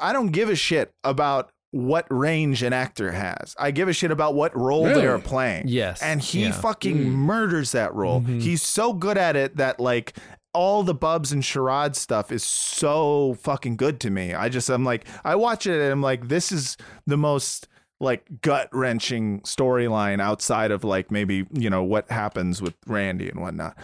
I 0.00 0.12
don't 0.12 0.32
give 0.32 0.48
a 0.50 0.56
shit 0.56 0.92
about 1.04 1.50
what 1.70 2.06
range 2.10 2.62
an 2.62 2.72
actor 2.72 3.12
has. 3.12 3.54
I 3.58 3.70
give 3.70 3.86
a 3.88 3.92
shit 3.92 4.10
about 4.10 4.34
what 4.34 4.56
role 4.56 4.86
Really? 4.86 5.00
they're 5.02 5.18
playing. 5.18 5.68
Yes. 5.68 6.02
And 6.02 6.20
he 6.20 6.44
Yeah. 6.44 6.52
fucking 6.52 6.96
Mm. 6.96 7.12
murders 7.12 7.72
that 7.72 7.94
role. 7.94 8.22
Mhm. 8.22 8.40
He's 8.40 8.62
so 8.62 8.92
good 8.92 9.18
at 9.18 9.36
it 9.36 9.56
that 9.58 9.78
like 9.78 10.16
all 10.56 10.82
the 10.82 10.94
Bubs 10.94 11.30
and 11.32 11.42
Sherrod 11.42 11.94
stuff 11.94 12.32
is 12.32 12.42
so 12.42 13.36
fucking 13.42 13.76
good 13.76 14.00
to 14.00 14.10
me. 14.10 14.34
I 14.34 14.48
just 14.48 14.68
I'm 14.70 14.84
like 14.84 15.06
I 15.24 15.36
watch 15.36 15.66
it 15.66 15.80
and 15.80 15.92
I'm 15.92 16.02
like 16.02 16.28
this 16.28 16.50
is 16.50 16.76
the 17.06 17.16
most 17.16 17.68
like 18.00 18.24
gut 18.42 18.68
wrenching 18.72 19.40
storyline 19.42 20.20
outside 20.20 20.70
of 20.70 20.84
like 20.84 21.10
maybe 21.10 21.46
you 21.52 21.70
know 21.70 21.82
what 21.82 22.10
happens 22.10 22.60
with 22.60 22.74
Randy 22.86 23.28
and 23.28 23.40
whatnot. 23.40 23.76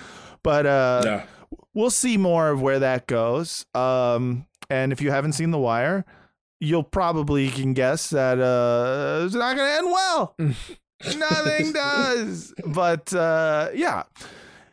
But 0.43 0.67
uh, 0.67 1.03
Yeah. 1.05 1.25
we'll 1.75 1.91
see 1.91 2.17
more 2.17 2.51
of 2.51 2.61
where 2.61 2.79
that 2.81 3.07
goes. 3.07 3.65
Um, 3.75 4.47
and 4.69 4.93
if 4.93 5.01
you 5.01 5.11
haven't 5.11 5.33
seen 5.33 5.51
The 5.51 5.59
Wire, 5.59 6.05
you'll 6.61 6.83
probably 6.83 7.49
can 7.49 7.75
guess 7.75 8.11
that 8.11 8.39
uh, 8.41 9.25
it's 9.25 9.35
not 9.35 9.57
going 9.57 9.69
to 9.69 9.79
end 9.79 9.87
well. 9.93 10.35
Nothing 11.19 11.73
does. 11.73 12.53
But 12.67 13.13
uh, 13.15 13.71
yeah, 13.75 14.03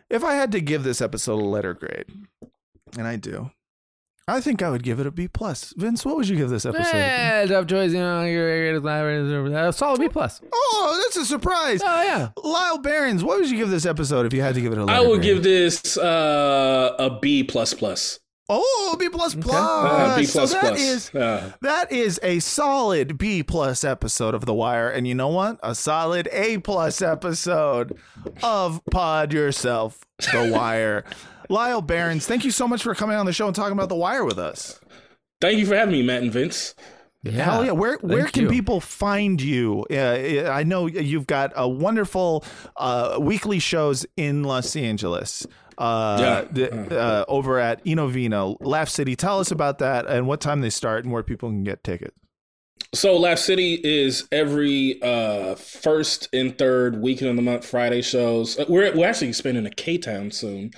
if 0.10 0.24
I 0.24 0.34
had 0.36 0.52
to 0.54 0.62
give 0.62 0.84
this 0.84 1.02
episode 1.02 1.42
a 1.42 1.46
letter 1.46 1.74
grade, 1.74 2.06
and 2.98 3.08
I 3.08 3.16
do, 3.16 3.52
I 4.28 4.42
think 4.42 4.62
I 4.62 4.70
would 4.70 4.84
give 4.84 5.00
it 5.00 5.08
a 5.08 5.12
B 5.12 5.28
plus. 5.28 5.74
Vince, 5.76 6.06
what 6.06 6.16
would 6.16 6.28
you 6.28 6.36
give 6.38 6.50
this 6.50 6.66
episode? 6.66 7.48
Tough 7.50 7.66
choice. 7.68 7.92
You 7.92 8.00
know, 8.00 8.24
you're 8.24 8.76
a 8.78 9.74
solid 9.74 10.00
B 10.00 10.08
plus. 10.10 10.40
Oh, 10.54 11.02
that's 11.04 11.18
a 11.18 11.26
surprise. 11.26 11.82
Oh 11.84 12.04
yeah. 12.04 12.30
Lyall 12.38 12.82
Behrens, 12.84 13.24
what 13.24 13.40
would 13.40 13.50
you 13.50 13.58
give 13.58 13.70
this 13.70 13.86
episode 13.88 14.26
if 14.26 14.34
you 14.34 14.42
had 14.42 14.56
to 14.56 14.62
give 14.62 14.72
it 14.72 14.78
a 14.78 14.86
letter 14.86 14.98
I 15.00 15.02
would 15.02 15.22
grade? 15.22 15.36
give 15.36 15.44
this 15.44 15.98
uh, 15.98 16.96
a 17.00 17.20
B 17.20 17.44
plus 17.44 17.74
plus. 17.74 18.20
Oh, 18.52 18.96
B 19.00 19.10
plus 19.10 19.36
plus. 19.36 19.54
Uh, 19.56 20.16
B 20.18 20.26
plus 20.26 20.52
so 20.52 20.58
that 20.60 20.60
plus. 20.70 20.80
is- 20.82 21.12
Yeah. 21.14 21.52
that 21.62 21.92
is 21.92 22.20
a 22.24 22.40
solid 22.40 23.18
B 23.18 23.44
plus 23.44 23.84
episode 23.84 24.34
of 24.34 24.46
The 24.46 24.54
Wire, 24.54 24.90
and 24.90 25.08
you 25.08 25.14
know 25.16 25.28
what? 25.28 25.60
A 25.62 25.76
solid 25.76 26.28
A 26.32 26.58
plus 26.58 27.02
episode 27.02 27.98
of 28.42 28.82
Pod 28.92 29.34
Yourself, 29.34 30.00
The 30.32 30.50
Wire. 30.52 31.04
Lyall 31.50 31.86
Behrens, 31.86 32.26
thank 32.28 32.44
you 32.46 32.52
so 32.52 32.68
much 32.68 32.84
for 32.84 32.94
coming 32.96 33.18
on 33.18 33.26
the 33.26 33.34
show 33.34 33.48
and 33.48 33.56
talking 33.56 33.74
about 33.74 33.90
The 33.90 33.96
Wire 33.96 34.24
with 34.26 34.38
us. 34.40 34.80
Thank 35.42 35.60
you 35.60 35.66
for 35.66 35.76
having 35.76 35.94
me, 35.94 36.04
Matt 36.04 36.22
and 36.24 36.32
Vince. 36.32 36.76
Hell 37.26 37.66
yeah! 37.66 37.72
Where 37.72 37.98
where 37.98 38.22
Thank 38.24 38.34
can 38.34 38.44
you. 38.44 38.50
people 38.50 38.80
find 38.80 39.42
you? 39.42 39.86
Uh, 39.92 40.50
I 40.50 40.64
know 40.64 40.86
you've 40.88 41.28
got 41.28 41.52
a 41.54 41.68
wonderful 41.68 42.46
uh, 42.78 43.18
weekly 43.20 43.60
shows 43.60 44.06
in 44.16 44.44
Los 44.44 44.74
Angeles. 44.78 45.46
Uh, 45.80 46.18
Yeah. 46.20 46.46
the- 46.52 47.00
uh, 47.00 47.26
over 47.28 47.58
at 47.58 47.84
Inovino, 47.86 48.58
Laugh 48.60 48.90
City. 48.90 49.16
Tell 49.16 49.40
us 49.40 49.50
about 49.50 49.80
that 49.80 50.06
and 50.08 50.28
what 50.28 50.42
time 50.42 50.62
they 50.62 50.70
start 50.70 51.06
and 51.06 51.14
where 51.14 51.24
people 51.24 51.50
can 51.50 51.64
get 51.64 51.84
tickets. 51.84 52.14
So 52.94 53.16
Laugh 53.18 53.38
City 53.40 53.76
is 53.84 54.28
every 54.32 55.02
uh, 55.02 55.56
first 55.56 56.28
and 56.34 56.58
third 56.58 57.02
weekend 57.02 57.30
of 57.30 57.36
the 57.36 57.42
month 57.44 57.66
Friday 57.66 58.02
shows. 58.02 58.58
Uh, 58.58 58.66
We're 58.68 58.96
we're 58.96 59.08
actually 59.08 59.32
spending 59.34 59.66
a 59.66 59.70
K 59.70 59.98
Town 59.98 60.32
soon. 60.32 60.72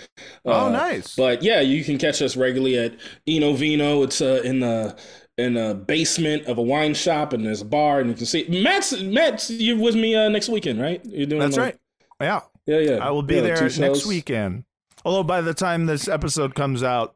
Oh, 0.45 0.65
Uh, 0.67 0.69
nice. 0.71 1.15
But 1.15 1.41
yeah, 1.41 1.61
you 1.61 1.83
can 1.83 1.97
catch 1.97 2.21
us 2.21 2.35
regularly 2.35 2.77
at 2.77 2.93
Eno 3.27 3.53
Vino. 3.53 4.03
It's 4.03 4.19
uh, 4.21 4.41
in 4.43 4.59
the 4.59 4.95
in 5.37 5.53
the 5.53 5.73
basement 5.87 6.45
of 6.47 6.57
a 6.57 6.61
wine 6.61 6.93
shop, 6.95 7.33
and 7.33 7.45
there's 7.45 7.61
a 7.61 7.65
bar, 7.65 8.01
and 8.01 8.09
you 8.09 8.15
can 8.15 8.25
see 8.25 8.45
Matt's 8.49 8.99
Matt's 9.01 9.49
you 9.49 9.77
with 9.79 9.95
me 9.95 10.13
uh, 10.13 10.27
next 10.27 10.49
weekend, 10.49 10.81
right? 10.81 11.01
You're 11.05 11.27
doing 11.27 11.39
That's 11.39 11.55
the- 11.55 11.61
right. 11.61 11.77
Yeah. 12.19 12.41
Yeah, 12.67 12.79
yeah. 12.79 12.97
I 12.97 13.09
will 13.11 13.23
be 13.23 13.35
Yeah, 13.35 13.41
there 13.41 13.69
next 13.79 14.05
weekend. 14.05 14.65
Although 15.05 15.23
by 15.23 15.41
the 15.41 15.53
time 15.53 15.85
this 15.85 16.07
episode 16.07 16.55
comes 16.55 16.81
out, 16.83 17.15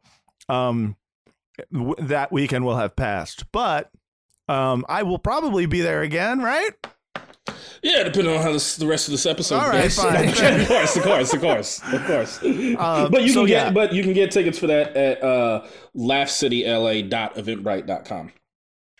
um, 0.49 0.95
w- 1.73 1.95
that 1.99 2.31
weekend 2.31 2.65
will 2.65 2.77
have 2.77 2.95
passed. 2.95 3.51
But 3.51 3.91
um, 4.47 4.85
I 4.89 5.03
will 5.03 5.19
probably 5.19 5.65
be 5.65 5.81
there 5.81 6.01
again, 6.01 6.39
right? 6.41 6.71
Yeah, 7.83 8.03
depending 8.03 8.35
on 8.35 8.41
how 8.41 8.51
this, 8.51 8.75
the 8.75 8.87
rest 8.87 9.07
of 9.07 9.11
this 9.11 9.25
episode 9.27 9.57
All 9.57 9.69
right, 9.69 9.83
goes. 9.83 9.95
fine. 9.97 10.29
of 10.29 10.35
course, 10.67 10.95
of 10.95 11.03
course, 11.03 11.33
of 11.33 11.41
course, 11.41 11.81
of 11.93 12.05
course. 12.05 12.39
Uh, 12.43 13.07
but 13.09 13.21
you 13.23 13.29
so 13.29 13.41
can 13.41 13.47
get 13.47 13.65
yeah. 13.67 13.71
but 13.71 13.93
you 13.93 14.01
can 14.03 14.13
get 14.13 14.31
tickets 14.31 14.57
for 14.57 14.65
that 14.67 14.95
at 14.97 15.23
uh, 15.23 15.63
laughcityla.eventbrite.com. 15.95 18.31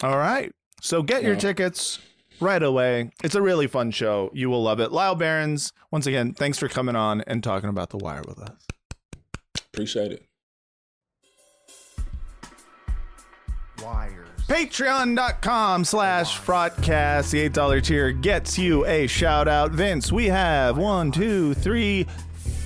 All 0.03 0.17
right. 0.17 0.51
So 0.81 1.01
get 1.03 1.23
your 1.23 1.33
Yeah. 1.33 1.39
tickets 1.39 1.99
right 2.39 2.61
away. 2.61 3.11
It's 3.23 3.35
a 3.35 3.41
really 3.41 3.67
fun 3.67 3.91
show. 3.91 4.29
You 4.33 4.49
will 4.49 4.61
love 4.63 4.79
it. 4.79 4.91
Lyall 4.91 5.17
Behrens, 5.17 5.71
once 5.91 6.05
again, 6.05 6.33
thanks 6.33 6.57
for 6.59 6.67
coming 6.67 6.95
on 6.95 7.21
and 7.21 7.43
talking 7.43 7.69
about 7.69 7.89
The 7.89 7.97
Wire 7.97 8.21
with 8.27 8.39
us. 8.39 8.67
Appreciate 9.75 10.13
it. 10.13 10.23
Wires. 13.83 14.29
Patreon.com 14.47 15.83
slash 15.83 16.39
Frotcast. 16.39 17.31
The 17.31 17.49
$8 17.49 17.83
tier 17.83 18.13
gets 18.13 18.57
you 18.57 18.85
a 18.85 19.05
shout 19.07 19.49
out. 19.49 19.71
Vince, 19.71 20.13
we 20.13 20.27
have 20.27 20.77
one, 20.77 21.11
two, 21.11 21.53
three, 21.55 22.05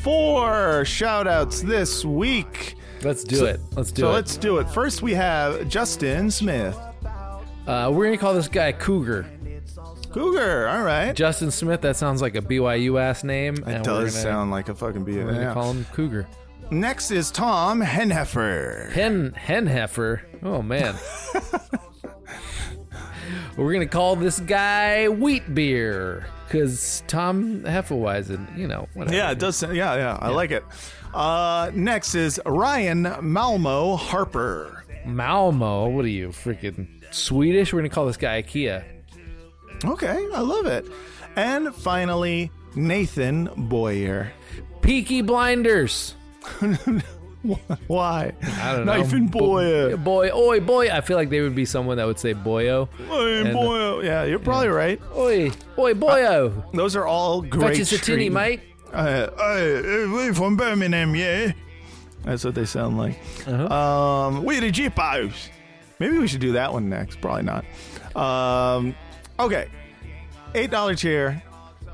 four 0.03 0.86
shout 0.86 1.27
outs 1.27 1.64
this 1.64 2.06
week. 2.06 2.76
Let's 3.02 3.23
do 3.23 3.38
So- 3.38 3.45
it. 3.45 3.60
Let's 3.76 3.91
do 3.91 4.02
so 4.03 4.10
it. 4.10 4.14
let's 4.14 4.38
do 4.38 4.57
it. 4.60 4.69
First, 4.69 5.02
we 5.02 5.15
have 5.15 5.68
Justin 5.68 6.30
Smith. 6.30 6.77
Uh, 7.65 7.90
we're 7.91 8.06
gonna 8.06 8.18
call 8.18 8.36
this 8.36 8.48
guy 8.48 8.72
Cougar. 8.72 9.26
Cougar. 10.11 10.68
All 10.68 10.84
right. 10.84 11.14
Justin 11.15 11.49
Smith. 11.49 11.81
That 11.81 11.95
sounds 11.95 12.22
like 12.22 12.36
a 12.36 12.41
BYU 12.41 12.99
ass 12.99 13.23
name. 13.23 13.56
It 13.56 13.64
and 13.68 13.84
does 13.84 14.11
gonna, 14.14 14.23
sound 14.23 14.52
like 14.52 14.69
a 14.69 14.76
fucking 14.76 15.03
B. 15.06 15.18
We're 15.18 15.26
gonna 15.26 15.41
yeah. 15.41 15.53
call 15.53 15.72
him 15.72 15.86
Cougar. 15.94 16.27
Next 16.71 17.09
is 17.09 17.31
Tom 17.31 17.81
Henheffer. 17.81 18.91
Hen 18.91 19.31
Henheffer. 19.31 20.21
Oh 20.43 20.61
man. 20.61 20.95
We're 23.57 23.73
gonna 23.73 23.87
call 23.87 24.15
this 24.15 24.39
guy 24.39 25.09
Wheat 25.09 25.53
Beer 25.53 26.27
because 26.45 27.03
Tom 27.07 27.61
Heffelweisen. 27.63 28.55
You 28.55 28.67
know. 28.67 28.87
Whatever. 28.93 29.15
Yeah, 29.15 29.31
it 29.31 29.39
does. 29.39 29.55
Sound, 29.55 29.75
yeah, 29.75 29.95
yeah, 29.95 30.17
I 30.21 30.29
like 30.29 30.51
it. 30.51 30.63
Uh, 31.13 31.71
next 31.73 32.13
is 32.13 32.39
Ryan 32.45 33.15
Malmo 33.21 33.95
Harper. 33.95 34.85
Malmo. 35.05 35.89
What 35.89 36.05
are 36.05 36.09
you 36.09 36.29
freaking 36.29 36.87
Swedish? 37.11 37.73
We're 37.73 37.79
gonna 37.79 37.89
call 37.89 38.05
this 38.05 38.17
guy 38.17 38.43
IKEA. 38.43 38.83
Okay, 39.85 40.27
I 40.33 40.39
love 40.41 40.67
it. 40.67 40.85
And 41.35 41.73
finally, 41.73 42.51
Nathan 42.75 43.49
Boyer. 43.57 44.31
Peaky 44.81 45.21
Blinders. 45.21 46.13
Why? 47.87 48.33
I 48.61 48.75
don't 48.75 48.85
know. 48.85 48.97
Nathan 48.97 49.27
Boyer. 49.27 49.95
Boy, 49.95 50.29
oi, 50.33 50.59
boy. 50.59 50.89
I 50.91 50.99
feel 51.01 51.15
like 51.15 51.29
they 51.29 51.39
would 51.41 51.55
be 51.55 51.63
someone 51.65 51.97
that 51.97 52.05
would 52.05 52.19
say 52.19 52.33
boyo. 52.33 52.89
Hey, 53.07 53.41
And- 53.41 53.55
boyo. 53.55 54.03
Yeah, 54.03 54.25
you're 54.25 54.39
probably 54.39 54.67
right. 54.67 55.01
Oi, 55.15 55.51
oi, 55.77 55.93
boyo. 55.93 56.71
Those 56.73 56.95
are 56.97 57.05
all 57.05 57.41
great. 57.41 57.77
Fetch 57.77 57.81
us 57.81 57.91
a 57.93 57.97
tinny, 57.97 58.23
street- 58.25 58.33
mate. 58.33 58.61
Uh, 58.93 59.29
uh, 59.37 60.11
we 60.15 60.33
from 60.33 60.57
Birmingham, 60.57 61.15
yeah. 61.15 61.51
That's 62.25 62.43
what 62.43 62.55
they 62.55 62.65
sound 62.65 62.97
like. 62.97 63.17
Uh-huh. 63.47 63.73
Um, 63.73 64.43
we 64.43 64.59
the 64.59 64.71
Jeepos. 64.71 65.49
Maybe 65.99 66.17
we 66.17 66.27
should 66.27 66.41
do 66.41 66.53
that 66.53 66.73
one 66.73 66.89
next. 66.89 67.21
Probably 67.21 67.43
not. 67.43 67.63
Um, 68.15 68.95
okay, 69.39 69.67
eight 70.55 70.71
dollar 70.71 70.95
tier. 70.95 71.41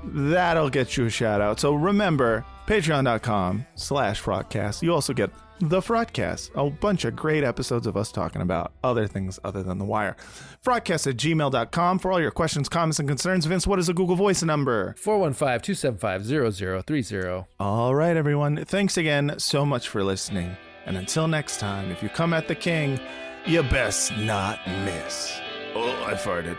That'll 0.04 0.70
get 0.70 0.98
you 0.98 1.06
a 1.06 1.10
shout 1.10 1.42
out. 1.42 1.60
So 1.60 1.74
remember, 1.76 2.46
patreon.com 2.68 3.66
slash 3.76 4.22
frotcast. 4.22 4.82
You 4.82 4.94
also 4.94 5.14
get 5.14 5.32
the 5.60 5.80
Frotcast, 5.80 6.52
a 6.56 6.70
bunch 6.70 7.06
of 7.06 7.16
great 7.16 7.44
episodes 7.44 7.88
of 7.88 7.96
us 7.96 8.12
talking 8.12 8.42
about 8.42 8.74
other 8.84 9.08
things 9.08 9.40
other 9.44 9.64
than 9.64 9.78
The 9.78 9.86
Wire. 9.86 10.18
Frotcast 10.66 11.08
at 11.08 11.16
gmail.com 11.16 12.00
for 12.00 12.12
all 12.12 12.20
your 12.20 12.32
questions, 12.32 12.68
comments, 12.68 13.00
and 13.00 13.08
concerns. 13.08 13.46
Vince, 13.46 13.66
what 13.66 13.80
is 13.80 13.88
a 13.88 13.94
Google 13.94 14.18
Voice 14.18 14.44
number? 14.44 14.96
415-275-0030. 15.02 17.46
All 17.60 17.96
right, 17.96 18.18
everyone. 18.18 18.66
Thanks 18.66 18.98
again 18.98 19.36
so 19.38 19.66
much 19.66 19.88
for 19.88 20.04
listening. 20.04 20.58
And 20.86 20.98
until 20.98 21.28
next 21.28 21.60
time, 21.60 21.90
if 21.90 22.04
you 22.04 22.10
come 22.10 22.34
at 22.34 22.48
the 22.48 22.56
king, 22.56 23.00
you 23.46 23.64
best 23.64 24.16
not 24.18 24.60
miss. 24.68 25.40
Oh, 25.74 26.04
I 26.06 26.14
farted. 26.14 26.58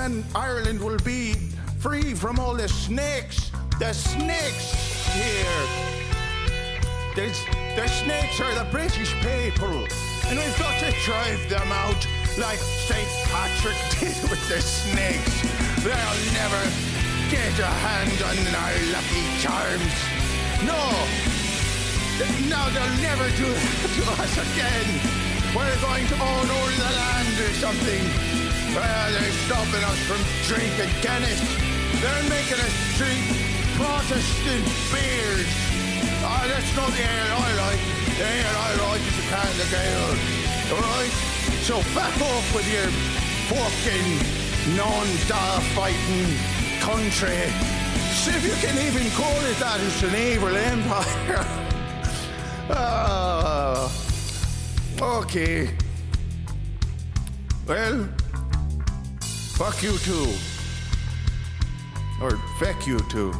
Then 0.00 0.24
Ireland 0.34 0.80
will 0.80 0.98
be 1.04 1.34
free 1.78 2.14
from 2.14 2.38
all 2.38 2.54
the 2.54 2.68
snakes. 2.68 3.50
The 3.78 3.92
snakes 3.92 4.72
here. 5.12 5.60
The, 7.14 7.26
the 7.76 7.86
snakes 7.86 8.40
are 8.40 8.54
the 8.54 8.68
British 8.70 9.12
people, 9.20 9.76
and 10.28 10.38
we've 10.38 10.58
got 10.58 10.80
to 10.80 10.90
drive 11.04 11.42
them 11.50 11.68
out 11.72 12.00
like 12.38 12.58
St. 12.88 13.08
Patrick 13.28 13.76
did 14.00 14.16
with 14.30 14.40
the 14.48 14.60
snakes. 14.62 15.36
They'll 15.84 16.20
never 16.32 16.62
get 17.28 17.52
a 17.60 17.72
hand 17.84 18.16
on 18.24 18.36
our 18.56 18.76
lucky 18.96 19.26
charms. 19.44 19.96
No, 20.64 20.80
no, 22.48 22.60
they'll 22.72 23.00
never 23.04 23.28
do 23.36 23.48
that 23.52 23.90
to 23.96 24.04
us 24.16 24.34
again. 24.48 24.88
We're 25.54 25.80
going 25.82 26.06
to 26.06 26.14
own 26.14 26.46
all 26.48 26.70
the 26.72 26.90
land 26.96 27.36
or 27.40 27.52
something. 27.60 28.29
Well, 28.74 29.12
they're 29.12 29.32
stopping 29.50 29.82
us 29.82 29.98
from 30.06 30.22
drinking 30.46 30.94
Guinness. 31.02 31.42
They're 31.98 32.28
making 32.30 32.62
us 32.62 32.74
drink 32.96 33.18
Protestant 33.74 34.64
beers. 34.94 35.50
Ah, 36.22 36.46
that's 36.46 36.70
not 36.76 36.90
the 36.94 37.02
ale 37.02 37.34
I 37.34 37.52
like. 37.66 37.82
The 38.14 38.26
ale 38.30 38.58
I 38.62 38.72
like 38.86 39.02
is 39.02 39.18
a 39.18 39.26
can 39.26 39.50
of. 40.06 40.18
Alright? 40.70 41.14
So 41.66 41.82
back 41.98 42.14
off 42.22 42.54
with 42.54 42.68
your 42.70 42.86
fucking 43.50 44.76
non-star 44.76 45.60
fighting 45.74 46.30
country. 46.78 47.42
See 48.22 48.30
if 48.30 48.44
you 48.46 48.54
can 48.62 48.78
even 48.86 49.10
call 49.18 49.34
it 49.50 49.58
that. 49.58 49.80
It's 49.80 50.02
an 50.04 50.14
evil 50.14 50.56
empire. 50.56 51.44
Ah, 52.72 53.90
okay. 55.00 55.70
Well, 57.66 58.08
fuck 59.60 59.82
you 59.82 59.98
too. 59.98 60.26
Or 62.22 62.30
feck 62.58 62.86
you 62.86 62.98
too. 63.10 63.30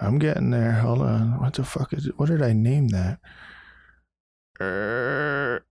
I'm 0.00 0.18
getting 0.18 0.48
there. 0.48 0.72
Hold 0.72 1.02
on. 1.02 1.38
What 1.38 1.52
the 1.52 1.64
fuck 1.64 1.92
is 1.92 2.06
it? 2.06 2.18
What 2.18 2.30
did 2.30 2.40
I 2.40 2.54
name 2.54 2.88
that? 2.88 3.18
Er, 4.58 5.62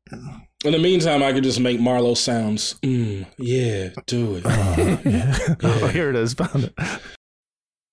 In 0.63 0.73
the 0.73 0.77
meantime, 0.77 1.23
I 1.23 1.33
could 1.33 1.43
just 1.43 1.59
make 1.59 1.79
Marlo 1.79 2.15
sounds. 2.15 2.75
Mm, 2.83 3.25
yeah, 3.39 3.89
do 4.05 4.35
it. 4.35 4.43
Oh, 4.45 5.87
here 5.91 6.11
it 6.11 6.15
is. 6.15 6.35
Found 6.35 6.65
it. 6.65 6.73